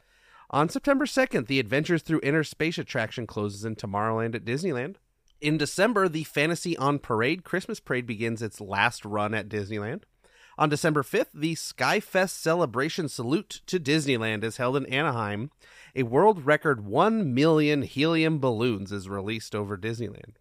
On 0.50 0.68
September 0.68 1.06
2nd, 1.06 1.46
the 1.46 1.58
Adventures 1.60 2.02
Through 2.02 2.20
Inner 2.22 2.44
Space 2.44 2.78
attraction 2.78 3.26
closes 3.26 3.64
in 3.64 3.74
Tomorrowland 3.74 4.34
at 4.34 4.44
Disneyland. 4.44 4.96
In 5.40 5.56
December, 5.56 6.08
the 6.08 6.24
Fantasy 6.24 6.76
on 6.76 6.98
Parade 6.98 7.42
Christmas 7.42 7.80
Parade 7.80 8.06
begins 8.06 8.42
its 8.42 8.60
last 8.60 9.04
run 9.04 9.34
at 9.34 9.48
Disneyland. 9.48 10.02
On 10.62 10.68
December 10.68 11.02
5th, 11.02 11.32
the 11.34 11.56
Skyfest 11.56 12.40
Celebration 12.40 13.08
Salute 13.08 13.62
to 13.66 13.80
Disneyland 13.80 14.44
is 14.44 14.58
held 14.58 14.76
in 14.76 14.86
Anaheim. 14.86 15.50
A 15.96 16.04
world 16.04 16.46
record 16.46 16.86
1 16.86 17.34
million 17.34 17.82
helium 17.82 18.38
balloons 18.38 18.92
is 18.92 19.08
released 19.08 19.56
over 19.56 19.76
Disneyland. 19.76 20.34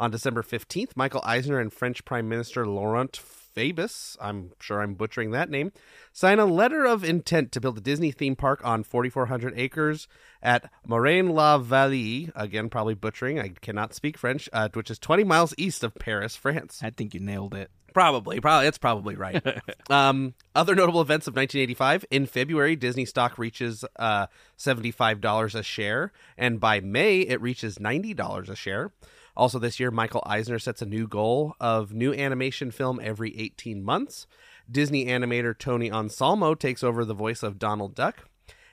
On 0.00 0.10
December 0.10 0.42
15th, 0.42 0.96
Michael 0.96 1.20
Eisner 1.22 1.60
and 1.60 1.70
French 1.70 2.02
Prime 2.06 2.30
Minister 2.30 2.66
Laurent 2.66 3.12
Fabius, 3.12 4.16
I'm 4.22 4.52
sure 4.58 4.80
I'm 4.80 4.94
butchering 4.94 5.32
that 5.32 5.50
name, 5.50 5.72
sign 6.14 6.38
a 6.38 6.46
letter 6.46 6.86
of 6.86 7.04
intent 7.04 7.52
to 7.52 7.60
build 7.60 7.76
a 7.76 7.82
Disney 7.82 8.10
theme 8.10 8.36
park 8.36 8.64
on 8.64 8.82
4,400 8.82 9.52
acres 9.58 10.08
at 10.42 10.70
Moraine-la-Vallée, 10.86 12.32
again, 12.34 12.70
probably 12.70 12.94
butchering, 12.94 13.38
I 13.38 13.48
cannot 13.60 13.92
speak 13.92 14.16
French, 14.16 14.48
uh, 14.50 14.70
which 14.72 14.90
is 14.90 14.98
20 14.98 15.24
miles 15.24 15.52
east 15.58 15.84
of 15.84 15.94
Paris, 15.96 16.36
France. 16.36 16.80
I 16.82 16.88
think 16.88 17.12
you 17.12 17.20
nailed 17.20 17.52
it. 17.52 17.70
Probably, 17.92 18.40
probably 18.40 18.68
it's 18.68 18.78
probably 18.78 19.16
right. 19.16 19.42
um, 19.90 20.34
other 20.54 20.74
notable 20.74 21.00
events 21.00 21.26
of 21.26 21.34
1985 21.34 22.04
in 22.10 22.26
February, 22.26 22.76
Disney 22.76 23.04
stock 23.04 23.38
reaches 23.38 23.84
uh, 23.96 24.26
seventy-five 24.56 25.20
dollars 25.20 25.54
a 25.54 25.62
share, 25.62 26.12
and 26.36 26.60
by 26.60 26.80
May 26.80 27.20
it 27.20 27.40
reaches 27.40 27.80
ninety 27.80 28.14
dollars 28.14 28.48
a 28.48 28.56
share. 28.56 28.92
Also, 29.36 29.58
this 29.58 29.80
year, 29.80 29.90
Michael 29.90 30.22
Eisner 30.26 30.58
sets 30.58 30.82
a 30.82 30.86
new 30.86 31.08
goal 31.08 31.56
of 31.58 31.94
new 31.94 32.12
animation 32.12 32.70
film 32.70 33.00
every 33.02 33.36
18 33.38 33.82
months. 33.82 34.26
Disney 34.70 35.06
animator 35.06 35.58
Tony 35.58 35.90
Anselmo 35.90 36.54
takes 36.54 36.84
over 36.84 37.04
the 37.04 37.14
voice 37.14 37.42
of 37.42 37.58
Donald 37.58 37.94
Duck. 37.94 38.28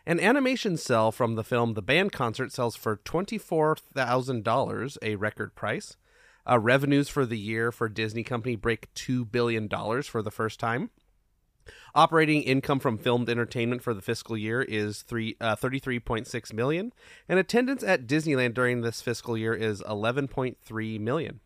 An 0.05 0.19
animation 0.19 0.75
cell 0.75 1.11
from 1.11 1.35
the 1.35 1.43
film 1.43 1.75
The 1.75 1.81
Band 1.81 2.11
Concert 2.11 2.51
sells 2.51 2.75
for 2.75 2.97
$24,000, 2.97 4.97
a 5.01 5.15
record 5.15 5.55
price. 5.55 5.95
Uh, 6.49 6.57
revenues 6.57 7.09
for 7.09 7.25
the 7.25 7.37
year 7.37 7.71
for 7.71 7.87
Disney 7.87 8.23
Company 8.23 8.55
break 8.55 8.93
$2 8.95 9.29
billion 9.31 9.69
for 10.03 10.21
the 10.21 10.31
first 10.31 10.59
time. 10.59 10.89
Operating 11.93 12.41
income 12.43 12.79
from 12.79 12.97
filmed 12.97 13.29
entertainment 13.29 13.83
for 13.83 13.93
the 13.93 14.01
fiscal 14.01 14.37
year 14.37 14.61
is 14.61 15.03
three 15.03 15.35
uh, 15.39 15.55
33.6 15.55 16.53
million, 16.53 16.91
and 17.27 17.37
attendance 17.37 17.83
at 17.83 18.07
Disneyland 18.07 18.53
during 18.53 18.81
this 18.81 19.01
fiscal 19.01 19.37
year 19.37 19.53
is 19.53 19.81
11.3 19.83 20.99
million. 20.99 21.39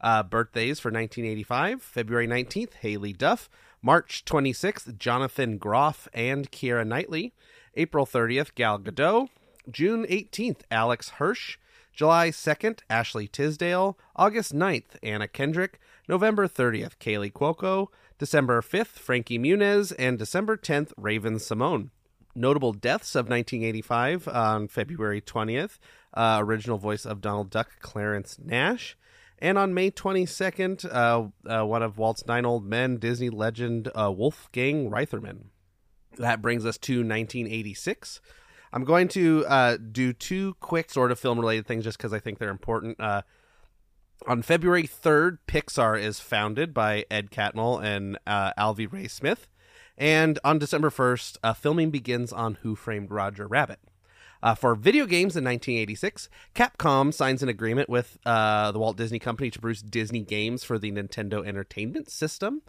Uh, 0.00 0.22
birthdays 0.22 0.80
for 0.80 0.88
1985 0.90 1.82
February 1.82 2.28
19th, 2.28 2.72
Haylie 2.82 3.16
Duff. 3.16 3.48
March 3.80 4.24
26th, 4.24 4.96
Jonathan 4.98 5.58
Groff 5.58 6.08
and 6.14 6.50
Keira 6.50 6.86
Knightley. 6.86 7.34
April 7.74 8.06
30th, 8.06 8.54
Gal 8.54 8.78
Gadot. 8.78 9.28
June 9.70 10.06
18th, 10.06 10.60
Alex 10.70 11.10
Hirsch. 11.10 11.58
July 11.94 12.30
2nd, 12.30 12.80
Ashley 12.90 13.28
Tisdale. 13.28 13.96
August 14.16 14.52
9th, 14.52 14.96
Anna 15.02 15.28
Kendrick. 15.28 15.78
November 16.08 16.48
30th, 16.48 16.98
Kaley 16.98 17.32
Cuoco. 17.32 17.88
December 18.18 18.60
5th, 18.60 18.98
Frankie 18.98 19.38
Muniz. 19.38 19.92
And 19.98 20.18
December 20.18 20.56
10th, 20.56 20.92
Raven-Symoné. 20.96 21.90
Notable 22.34 22.72
deaths 22.72 23.14
of 23.14 23.28
1985 23.28 24.26
on 24.26 24.66
February 24.66 25.20
20th. 25.20 25.78
Uh, 26.12 26.38
original 26.40 26.78
voice 26.78 27.06
of 27.06 27.20
Donald 27.20 27.50
Duck, 27.50 27.78
Clarence 27.80 28.38
Nash. 28.42 28.96
And 29.38 29.56
on 29.56 29.72
May 29.74 29.90
22nd, 29.90 30.84
uh, 30.92 31.28
uh, 31.48 31.64
one 31.64 31.82
of 31.82 31.98
Walt's 31.98 32.26
nine 32.26 32.44
old 32.44 32.64
men, 32.64 32.96
Disney 32.96 33.30
legend 33.30 33.88
uh, 33.94 34.10
Wolfgang 34.10 34.90
Reitherman. 34.90 35.44
That 36.18 36.42
brings 36.42 36.64
us 36.64 36.78
to 36.78 36.98
1986. 36.98 38.20
I'm 38.74 38.84
going 38.84 39.06
to 39.08 39.46
uh, 39.46 39.76
do 39.76 40.12
two 40.12 40.54
quick 40.58 40.90
sort 40.90 41.12
of 41.12 41.18
film 41.20 41.38
related 41.38 41.64
things 41.64 41.84
just 41.84 41.96
because 41.96 42.12
I 42.12 42.18
think 42.18 42.38
they're 42.38 42.50
important. 42.50 42.98
Uh, 42.98 43.22
on 44.26 44.42
February 44.42 44.82
3rd, 44.82 45.38
Pixar 45.46 46.00
is 46.00 46.18
founded 46.18 46.74
by 46.74 47.04
Ed 47.08 47.30
Catmull 47.30 47.80
and 47.84 48.18
uh, 48.26 48.52
Alvy 48.58 48.92
Ray 48.92 49.06
Smith. 49.06 49.48
And 49.96 50.40
on 50.42 50.58
December 50.58 50.90
1st, 50.90 51.36
uh, 51.44 51.52
filming 51.52 51.90
begins 51.90 52.32
on 52.32 52.54
Who 52.62 52.74
Framed 52.74 53.12
Roger 53.12 53.46
Rabbit. 53.46 53.78
Uh, 54.44 54.54
for 54.54 54.74
video 54.74 55.06
games 55.06 55.38
in 55.38 55.44
1986, 55.44 56.28
Capcom 56.54 57.14
signs 57.14 57.42
an 57.42 57.48
agreement 57.48 57.88
with 57.88 58.18
uh, 58.26 58.70
the 58.72 58.78
Walt 58.78 58.98
Disney 58.98 59.18
Company 59.18 59.50
to 59.50 59.58
produce 59.58 59.80
Disney 59.80 60.20
games 60.20 60.62
for 60.62 60.78
the 60.78 60.92
Nintendo 60.92 61.46
Entertainment 61.46 62.10
System. 62.10 62.60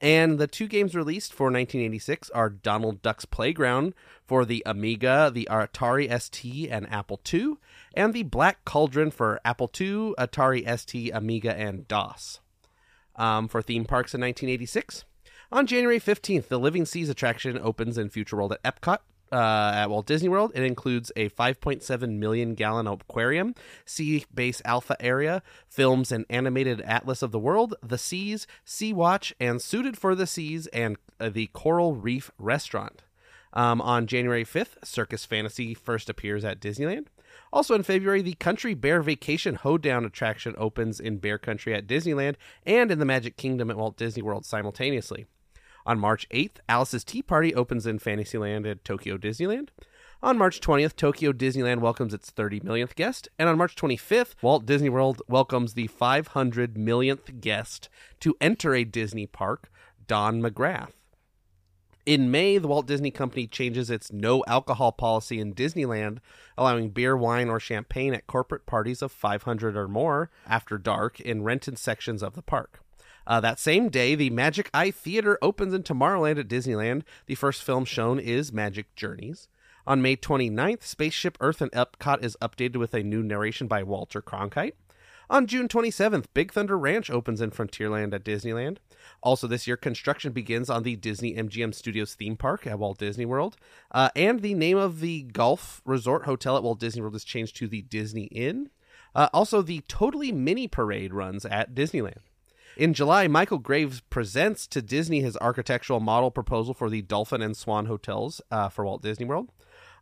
And 0.00 0.38
the 0.38 0.46
two 0.46 0.68
games 0.68 0.94
released 0.94 1.34
for 1.34 1.46
1986 1.46 2.30
are 2.30 2.50
Donald 2.50 3.02
Duck's 3.02 3.24
Playground 3.24 3.94
for 4.24 4.44
the 4.44 4.62
Amiga, 4.64 5.28
the 5.34 5.48
Atari 5.50 6.08
ST, 6.22 6.70
and 6.70 6.88
Apple 6.88 7.20
II, 7.32 7.54
and 7.94 8.14
the 8.14 8.22
Black 8.22 8.64
Cauldron 8.64 9.10
for 9.10 9.40
Apple 9.44 9.68
II, 9.80 10.14
Atari 10.16 10.78
ST, 10.78 11.12
Amiga, 11.12 11.52
and 11.58 11.88
DOS. 11.88 12.38
Um, 13.16 13.48
for 13.48 13.60
theme 13.60 13.86
parks 13.86 14.14
in 14.14 14.20
1986, 14.20 15.04
on 15.50 15.66
January 15.66 15.98
15th, 15.98 16.46
the 16.46 16.60
Living 16.60 16.84
Seas 16.84 17.08
attraction 17.08 17.58
opens 17.58 17.98
in 17.98 18.08
Future 18.08 18.36
World 18.36 18.52
at 18.52 18.62
Epcot 18.62 18.98
uh, 19.34 19.72
at 19.74 19.90
Walt 19.90 20.06
Disney 20.06 20.28
World. 20.28 20.52
It 20.54 20.62
includes 20.62 21.10
a 21.16 21.28
5.7 21.30 22.18
million 22.18 22.54
gallon 22.54 22.86
aquarium, 22.86 23.54
sea 23.84 24.24
base 24.32 24.62
alpha 24.64 24.96
area, 25.00 25.42
films 25.68 26.12
an 26.12 26.24
animated 26.30 26.80
atlas 26.82 27.20
of 27.20 27.32
the 27.32 27.38
world, 27.38 27.74
the 27.82 27.98
seas, 27.98 28.46
Sea 28.64 28.92
Watch, 28.92 29.34
and 29.40 29.60
Suited 29.60 29.98
for 29.98 30.14
the 30.14 30.26
Seas, 30.26 30.68
and 30.68 30.96
uh, 31.18 31.28
the 31.28 31.48
Coral 31.48 31.96
Reef 31.96 32.30
Restaurant. 32.38 33.02
Um, 33.52 33.80
on 33.80 34.06
January 34.06 34.44
5th, 34.44 34.84
Circus 34.84 35.24
Fantasy 35.24 35.74
first 35.74 36.08
appears 36.08 36.44
at 36.44 36.60
Disneyland. 36.60 37.06
Also 37.52 37.74
in 37.74 37.82
February, 37.82 38.22
the 38.22 38.34
Country 38.34 38.74
Bear 38.74 39.02
Vacation 39.02 39.56
Hoedown 39.56 40.04
attraction 40.04 40.54
opens 40.56 41.00
in 41.00 41.18
Bear 41.18 41.38
Country 41.38 41.74
at 41.74 41.86
Disneyland 41.86 42.36
and 42.64 42.90
in 42.90 43.00
the 43.00 43.04
Magic 43.04 43.36
Kingdom 43.36 43.70
at 43.70 43.76
Walt 43.76 43.96
Disney 43.96 44.22
World 44.22 44.44
simultaneously. 44.44 45.26
On 45.86 45.98
March 45.98 46.26
8th, 46.30 46.56
Alice's 46.68 47.04
Tea 47.04 47.22
Party 47.22 47.54
opens 47.54 47.86
in 47.86 47.98
Fantasyland 47.98 48.66
at 48.66 48.84
Tokyo 48.84 49.18
Disneyland. 49.18 49.68
On 50.22 50.38
March 50.38 50.60
20th, 50.60 50.96
Tokyo 50.96 51.32
Disneyland 51.32 51.80
welcomes 51.80 52.14
its 52.14 52.30
30 52.30 52.60
millionth 52.60 52.96
guest. 52.96 53.28
And 53.38 53.46
on 53.50 53.58
March 53.58 53.76
25th, 53.76 54.34
Walt 54.40 54.64
Disney 54.64 54.88
World 54.88 55.20
welcomes 55.28 55.74
the 55.74 55.88
500 55.88 56.78
millionth 56.78 57.40
guest 57.42 57.90
to 58.20 58.34
enter 58.40 58.74
a 58.74 58.84
Disney 58.84 59.26
park, 59.26 59.70
Don 60.06 60.40
McGrath. 60.40 60.92
In 62.06 62.30
May, 62.30 62.56
the 62.56 62.68
Walt 62.68 62.86
Disney 62.86 63.10
Company 63.10 63.46
changes 63.46 63.90
its 63.90 64.12
no 64.12 64.42
alcohol 64.46 64.92
policy 64.92 65.40
in 65.40 65.54
Disneyland, 65.54 66.18
allowing 66.56 66.90
beer, 66.90 67.16
wine, 67.16 67.48
or 67.50 67.60
champagne 67.60 68.14
at 68.14 68.26
corporate 68.26 68.64
parties 68.64 69.02
of 69.02 69.12
500 69.12 69.76
or 69.76 69.88
more 69.88 70.30
after 70.46 70.78
dark 70.78 71.20
in 71.20 71.42
rented 71.42 71.78
sections 71.78 72.22
of 72.22 72.34
the 72.34 72.42
park. 72.42 72.83
Uh, 73.26 73.40
that 73.40 73.58
same 73.58 73.88
day, 73.88 74.14
the 74.14 74.30
Magic 74.30 74.70
Eye 74.74 74.90
Theater 74.90 75.38
opens 75.40 75.72
in 75.74 75.82
Tomorrowland 75.82 76.38
at 76.38 76.48
Disneyland. 76.48 77.02
The 77.26 77.34
first 77.34 77.62
film 77.62 77.84
shown 77.84 78.18
is 78.18 78.52
Magic 78.52 78.94
Journeys. 78.94 79.48
On 79.86 80.00
May 80.00 80.16
29th, 80.16 80.82
Spaceship 80.82 81.36
Earth 81.40 81.60
and 81.60 81.70
Epcot 81.72 82.24
is 82.24 82.36
updated 82.40 82.76
with 82.76 82.94
a 82.94 83.02
new 83.02 83.22
narration 83.22 83.66
by 83.66 83.82
Walter 83.82 84.22
Cronkite. 84.22 84.72
On 85.30 85.46
June 85.46 85.68
27th, 85.68 86.26
Big 86.34 86.52
Thunder 86.52 86.76
Ranch 86.76 87.10
opens 87.10 87.40
in 87.40 87.50
Frontierland 87.50 88.12
at 88.14 88.24
Disneyland. 88.24 88.76
Also, 89.22 89.46
this 89.46 89.66
year, 89.66 89.76
construction 89.76 90.32
begins 90.32 90.68
on 90.68 90.82
the 90.82 90.96
Disney 90.96 91.34
MGM 91.34 91.74
Studios 91.74 92.14
theme 92.14 92.36
park 92.36 92.66
at 92.66 92.78
Walt 92.78 92.98
Disney 92.98 93.24
World. 93.24 93.56
Uh, 93.90 94.10
and 94.14 94.40
the 94.40 94.54
name 94.54 94.76
of 94.76 95.00
the 95.00 95.22
golf 95.22 95.80
resort 95.84 96.24
hotel 96.24 96.56
at 96.56 96.62
Walt 96.62 96.78
Disney 96.78 97.00
World 97.00 97.16
is 97.16 97.24
changed 97.24 97.56
to 97.56 97.68
the 97.68 97.82
Disney 97.82 98.24
Inn. 98.24 98.70
Uh, 99.14 99.28
also, 99.32 99.62
the 99.62 99.82
Totally 99.88 100.30
Mini 100.30 100.68
Parade 100.68 101.14
runs 101.14 101.46
at 101.46 101.74
Disneyland. 101.74 102.18
In 102.76 102.92
July, 102.92 103.28
Michael 103.28 103.58
Graves 103.58 104.00
presents 104.00 104.66
to 104.66 104.82
Disney 104.82 105.20
his 105.20 105.36
architectural 105.36 106.00
model 106.00 106.32
proposal 106.32 106.74
for 106.74 106.90
the 106.90 107.02
Dolphin 107.02 107.40
and 107.40 107.56
Swan 107.56 107.86
hotels 107.86 108.40
uh, 108.50 108.68
for 108.68 108.84
Walt 108.84 109.00
Disney 109.00 109.26
World. 109.26 109.52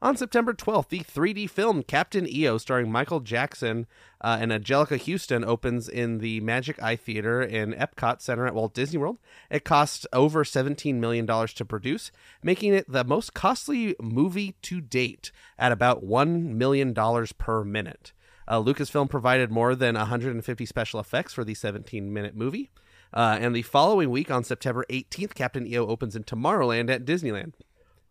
On 0.01 0.17
September 0.17 0.55
12th, 0.55 0.89
the 0.89 1.01
3D 1.01 1.51
film 1.51 1.83
Captain 1.83 2.27
EO, 2.27 2.57
starring 2.57 2.91
Michael 2.91 3.21
Jackson 3.21 3.87
uh, 4.23 4.39
and 4.41 4.51
Anjelica 4.51 4.99
Huston, 4.99 5.45
opens 5.45 5.87
in 5.87 6.19
the 6.19 6.41
Magic 6.41 6.83
Eye 6.83 6.97
Theater 6.97 7.43
in 7.43 7.75
Epcot 7.75 8.23
Center 8.23 8.47
at 8.47 8.55
Walt 8.55 8.73
Disney 8.73 8.99
World. 8.99 9.19
It 9.51 9.65
costs 9.65 10.07
over 10.11 10.43
$17 10.43 10.95
million 10.95 11.27
to 11.27 11.65
produce, 11.67 12.11
making 12.43 12.73
it 12.73 12.91
the 12.91 13.05
most 13.05 13.35
costly 13.35 13.95
movie 14.01 14.57
to 14.63 14.81
date 14.81 15.31
at 15.59 15.73
about 15.73 16.03
$1 16.03 16.55
million 16.55 16.95
per 17.37 17.65
minute. 17.65 18.13
Uh, 18.47 18.61
Lucasfilm 18.61 19.09
provided 19.09 19.51
more 19.51 19.75
than 19.75 19.95
150 19.95 20.67
special 20.67 21.01
effects 21.01 21.33
for 21.33 21.45
the 21.45 21.55
17 21.55 22.13
minute 22.13 22.35
movie. 22.35 22.71
Uh, 23.15 23.37
and 23.41 23.55
the 23.55 23.63
following 23.63 24.11
week, 24.11 24.31
on 24.31 24.43
September 24.43 24.85
18th, 24.89 25.35
Captain 25.35 25.67
EO 25.67 25.87
opens 25.87 26.17
in 26.17 26.25
Tomorrowland 26.25 26.91
at 26.91 27.05
Disneyland. 27.05 27.53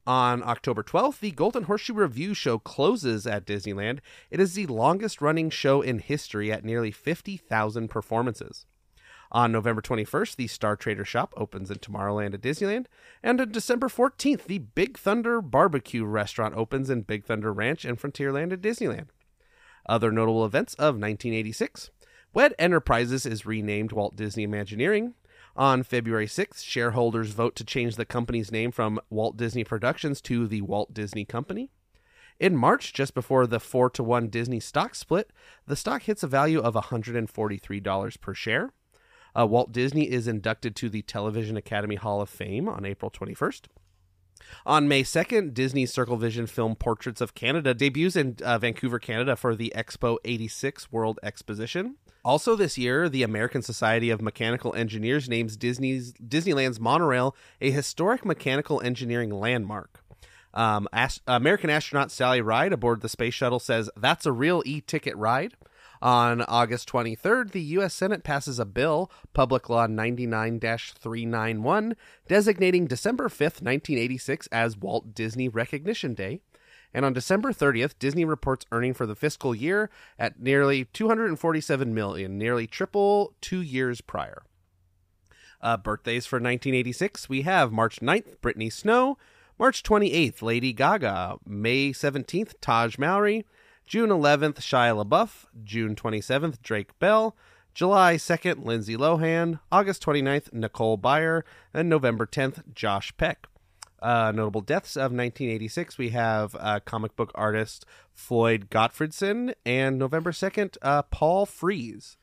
On 0.08 0.42
October 0.44 0.84
12th, 0.84 1.20
the 1.20 1.32
Golden 1.32 1.64
Horseshoe 1.64 1.94
Revue 1.94 2.34
show 2.34 2.58
closes 2.58 3.28
at 3.28 3.46
Disneyland. 3.46 4.00
It 4.32 4.40
is 4.40 4.54
the 4.54 4.66
longest 4.66 5.22
running 5.22 5.50
show 5.50 5.82
in 5.82 6.00
history 6.00 6.52
at 6.52 6.66
nearly 6.66 6.92
50,000 6.92 7.88
performances. 7.88 8.66
On 9.32 9.52
November 9.52 9.82
21st, 9.82 10.36
the 10.36 10.48
Star 10.48 10.76
Trader 10.76 11.06
shop 11.06 11.34
opens 11.38 11.72
in 11.72 11.78
Tomorrowland 11.78 12.34
at 12.34 12.42
Disneyland. 12.42 12.88
And 13.24 13.40
on 13.40 13.52
December 13.52 13.88
14th, 13.88 14.46
the 14.46 14.58
Big 14.58 14.98
Thunder 14.98 15.42
Barbecue 15.42 16.04
restaurant 16.04 16.56
opens 16.56 16.90
in 16.90 17.04
Big 17.04 17.26
Thunder 17.26 17.54
Ranch 17.54 17.86
and 17.86 18.00
Frontierland 18.00 18.52
at 18.52 18.62
Disneyland. 18.62 19.08
Other 19.92 20.10
notable 20.10 20.46
events 20.46 20.74
of 20.76 20.96
1986 20.96 21.92
WED 22.34 22.56
Enterprises 22.58 23.26
is 23.26 23.46
renamed 23.46 23.92
Walt 23.92 24.16
Disney 24.16 24.44
Imagineering. 24.44 25.16
On 25.58 25.84
February 25.84 26.28
6th, 26.28 26.64
shareholders 26.64 27.32
vote 27.32 27.58
to 27.58 27.66
change 27.66 27.98
the 27.98 28.06
company's 28.06 28.54
name 28.54 28.72
from 28.72 29.02
Walt 29.10 29.36
Disney 29.36 29.66
Productions 29.66 30.22
to 30.22 30.48
the 30.48 30.62
Walt 30.62 30.94
Disney 30.94 31.26
Company. 31.26 31.72
In 32.40 32.56
March, 32.56 32.94
just 32.94 33.14
before 33.14 33.46
the 33.46 33.60
4 33.60 33.90
to 33.90 34.02
1 34.02 34.30
Disney 34.30 34.62
stock 34.62 34.96
split, 34.96 35.30
the 35.68 35.76
stock 35.76 36.04
hits 36.04 36.24
a 36.24 36.28
value 36.28 36.62
of 36.62 36.76
$143 36.76 38.22
per 38.22 38.34
share. 38.34 38.72
Uh, 39.38 39.46
Walt 39.46 39.74
Disney 39.74 40.10
is 40.10 40.26
inducted 40.26 40.74
to 40.78 40.88
the 40.88 41.02
Television 41.02 41.58
Academy 41.58 41.96
Hall 41.96 42.22
of 42.22 42.30
Fame 42.30 42.70
on 42.70 42.86
April 42.86 43.12
21st. 43.12 43.64
On 44.66 44.88
May 44.88 45.04
2nd, 45.04 45.54
Disney's 45.54 45.94
Circle 45.94 46.18
Vision 46.18 46.48
film 46.48 46.76
Portraits 46.76 47.22
of 47.22 47.34
Canada 47.34 47.74
debuts 47.74 48.16
in 48.16 48.38
uh, 48.44 48.58
Vancouver, 48.58 49.00
Canada 49.00 49.36
for 49.36 49.56
the 49.56 49.74
Expo 49.76 50.18
86 50.26 50.92
World 50.92 51.20
Exposition. 51.24 51.96
Also 52.24 52.56
this 52.56 52.78
year, 52.78 53.10
the 53.10 53.24
American 53.24 53.62
Society 53.62 54.10
of 54.10 54.22
Mechanical 54.22 54.76
Engineers 54.76 55.28
names 55.28 55.58
Disney's 55.58 56.14
Disneyland's 56.14 56.80
monorail 56.80 57.36
a 57.60 57.72
historic 57.72 58.24
mechanical 58.26 58.80
engineering 58.82 59.32
landmark. 59.32 60.04
Um, 60.54 60.88
American 61.28 61.70
astronaut 61.70 62.12
Sally 62.12 62.42
Ride 62.42 62.74
aboard 62.74 63.02
the 63.02 63.10
space 63.10 63.34
shuttle 63.34 63.60
says 63.60 63.90
that's 63.96 64.26
a 64.26 64.32
real 64.32 64.62
e-ticket 64.66 65.16
ride. 65.16 65.56
On 66.02 66.42
August 66.42 66.90
23rd, 66.90 67.52
the 67.52 67.62
U.S. 67.62 67.94
Senate 67.94 68.24
passes 68.24 68.58
a 68.58 68.66
bill, 68.66 69.12
Public 69.34 69.70
Law 69.70 69.86
99 69.86 70.60
391, 70.60 71.96
designating 72.28 72.88
December 72.88 73.28
5th, 73.28 73.62
1986 73.62 74.48
as 74.48 74.78
Walt 74.78 75.14
Disney 75.14 75.48
Recognition 75.48 76.16
Day. 76.16 76.42
And 76.94 77.06
on 77.06 77.14
December 77.14 77.54
30th, 77.54 77.94
Disney 78.00 78.26
reports 78.26 78.66
earning 78.72 78.94
for 78.96 79.06
the 79.06 79.16
fiscal 79.16 79.54
year 79.54 79.90
at 80.18 80.40
nearly 80.40 80.86
247 80.86 81.94
million, 81.94 82.38
nearly 82.38 82.66
triple 82.66 83.36
two 83.40 83.62
years 83.62 84.02
prior. 84.02 84.44
Uh, 85.62 85.78
birthdays 85.78 86.26
for 86.26 86.38
1986, 86.38 87.30
we 87.30 87.44
have 87.44 87.72
March 87.72 88.00
9th, 88.00 88.42
Brittany 88.42 88.72
Snow, 88.72 89.20
March 89.60 89.84
28th, 89.84 90.42
Lady 90.42 90.74
Gaga, 90.74 91.38
May 91.46 91.92
17th, 91.92 92.56
Taj 92.60 92.98
Mowry, 92.98 93.46
June 93.92 94.10
11th, 94.10 94.60
Shia 94.62 95.04
LaBeouf, 95.04 95.48
June 95.66 95.98
27th, 95.98 96.62
Drake 96.62 96.98
Bell, 97.00 97.36
July 97.74 98.16
2nd, 98.16 98.64
Lindsay 98.64 98.96
Lohan, 98.96 99.60
August 99.70 100.02
29th, 100.06 100.54
Nicole 100.54 100.98
Byer, 100.98 101.42
and 101.74 101.90
November 101.90 102.26
10th, 102.26 102.74
Josh 102.74 103.12
Peck. 103.18 103.48
Uh, 104.02 104.32
notable 104.34 104.62
deaths 104.62 104.96
of 104.96 105.12
1986, 105.12 105.98
we 105.98 106.12
have 106.12 106.56
uh, 106.58 106.80
comic 106.86 107.18
book 107.18 107.34
artist 107.36 107.86
Floyd 108.14 108.70
Gottfredson, 108.70 109.54
and 109.66 110.00
November 110.00 110.32
2nd, 110.32 110.78
uh, 110.82 111.02
Paul 111.02 111.46
Frees. 111.46 112.16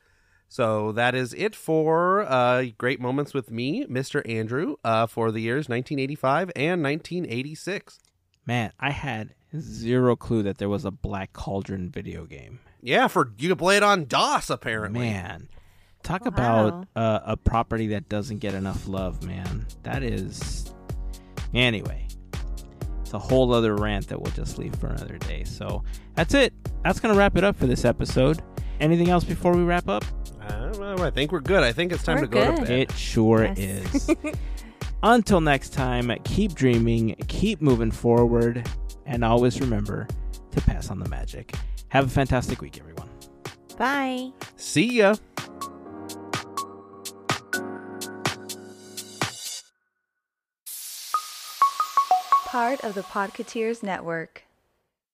So 0.48 0.90
that 0.92 1.14
is 1.14 1.34
it 1.34 1.54
for 1.54 2.22
uh, 2.22 2.64
Great 2.78 2.98
Moments 2.98 3.34
with 3.34 3.50
me, 3.50 3.84
Mr. 3.84 4.26
Andrew, 4.26 4.76
uh, 4.84 5.06
for 5.06 5.30
the 5.30 5.42
years 5.42 5.68
1985 5.68 6.50
and 6.56 6.82
1986. 6.82 8.00
Man, 8.46 8.72
I 8.80 8.92
had 8.92 9.34
zero 9.58 10.16
clue 10.16 10.42
that 10.42 10.58
there 10.58 10.68
was 10.68 10.84
a 10.84 10.90
Black 10.90 11.32
Cauldron 11.32 11.88
video 11.90 12.24
game. 12.24 12.60
Yeah, 12.82 13.08
for 13.08 13.32
you 13.38 13.48
to 13.48 13.56
play 13.56 13.76
it 13.76 13.82
on 13.82 14.04
DOS, 14.06 14.50
apparently. 14.50 15.00
Man, 15.00 15.48
talk 16.02 16.24
Wow. 16.24 16.28
about 16.28 16.88
uh, 16.94 17.20
a 17.24 17.36
property 17.36 17.88
that 17.88 18.08
doesn't 18.08 18.38
get 18.38 18.54
enough 18.54 18.86
love, 18.86 19.22
man. 19.24 19.66
That 19.82 20.02
is. 20.02 20.72
Anyway, 21.54 22.06
it's 23.00 23.14
a 23.14 23.18
whole 23.18 23.52
other 23.52 23.74
rant 23.74 24.08
that 24.08 24.20
we'll 24.20 24.32
just 24.32 24.58
leave 24.58 24.74
for 24.76 24.88
another 24.88 25.18
day. 25.18 25.44
So 25.44 25.82
that's 26.14 26.34
it. 26.34 26.52
That's 26.84 27.00
going 27.00 27.14
to 27.14 27.18
wrap 27.18 27.36
it 27.36 27.44
up 27.44 27.56
for 27.56 27.66
this 27.66 27.84
episode. 27.84 28.42
Anything 28.80 29.08
else 29.08 29.24
before 29.24 29.56
we 29.56 29.62
wrap 29.64 29.88
up? 29.88 30.04
Uh, 30.40 30.72
well, 30.78 31.02
I 31.02 31.10
think 31.10 31.32
we're 31.32 31.40
good. 31.40 31.62
I 31.62 31.72
think 31.72 31.90
it's 31.92 32.02
time 32.04 32.16
We're 32.16 32.26
to 32.26 32.28
go 32.28 32.54
to 32.54 32.62
bed. 32.62 32.70
It 32.70 32.92
sure 32.92 33.44
Yes. 33.44 34.08
is. 34.08 34.16
Until 35.02 35.40
next 35.40 35.72
time, 35.72 36.12
keep 36.24 36.54
dreaming, 36.54 37.14
keep 37.28 37.60
moving 37.62 37.90
forward, 37.90 38.68
and 39.08 39.24
always 39.24 39.60
remember 39.60 40.06
to 40.52 40.60
pass 40.60 40.90
on 40.90 41.00
the 41.00 41.08
magic. 41.08 41.54
Have 41.88 42.06
a 42.06 42.10
fantastic 42.10 42.60
week, 42.60 42.78
everyone. 42.78 43.08
Bye. 43.76 44.30
See 44.56 44.98
ya. 44.98 45.16
Part 52.46 52.82
of 52.84 52.94
the 52.94 53.02
Podketeers 53.02 53.82
Network. 53.82 54.42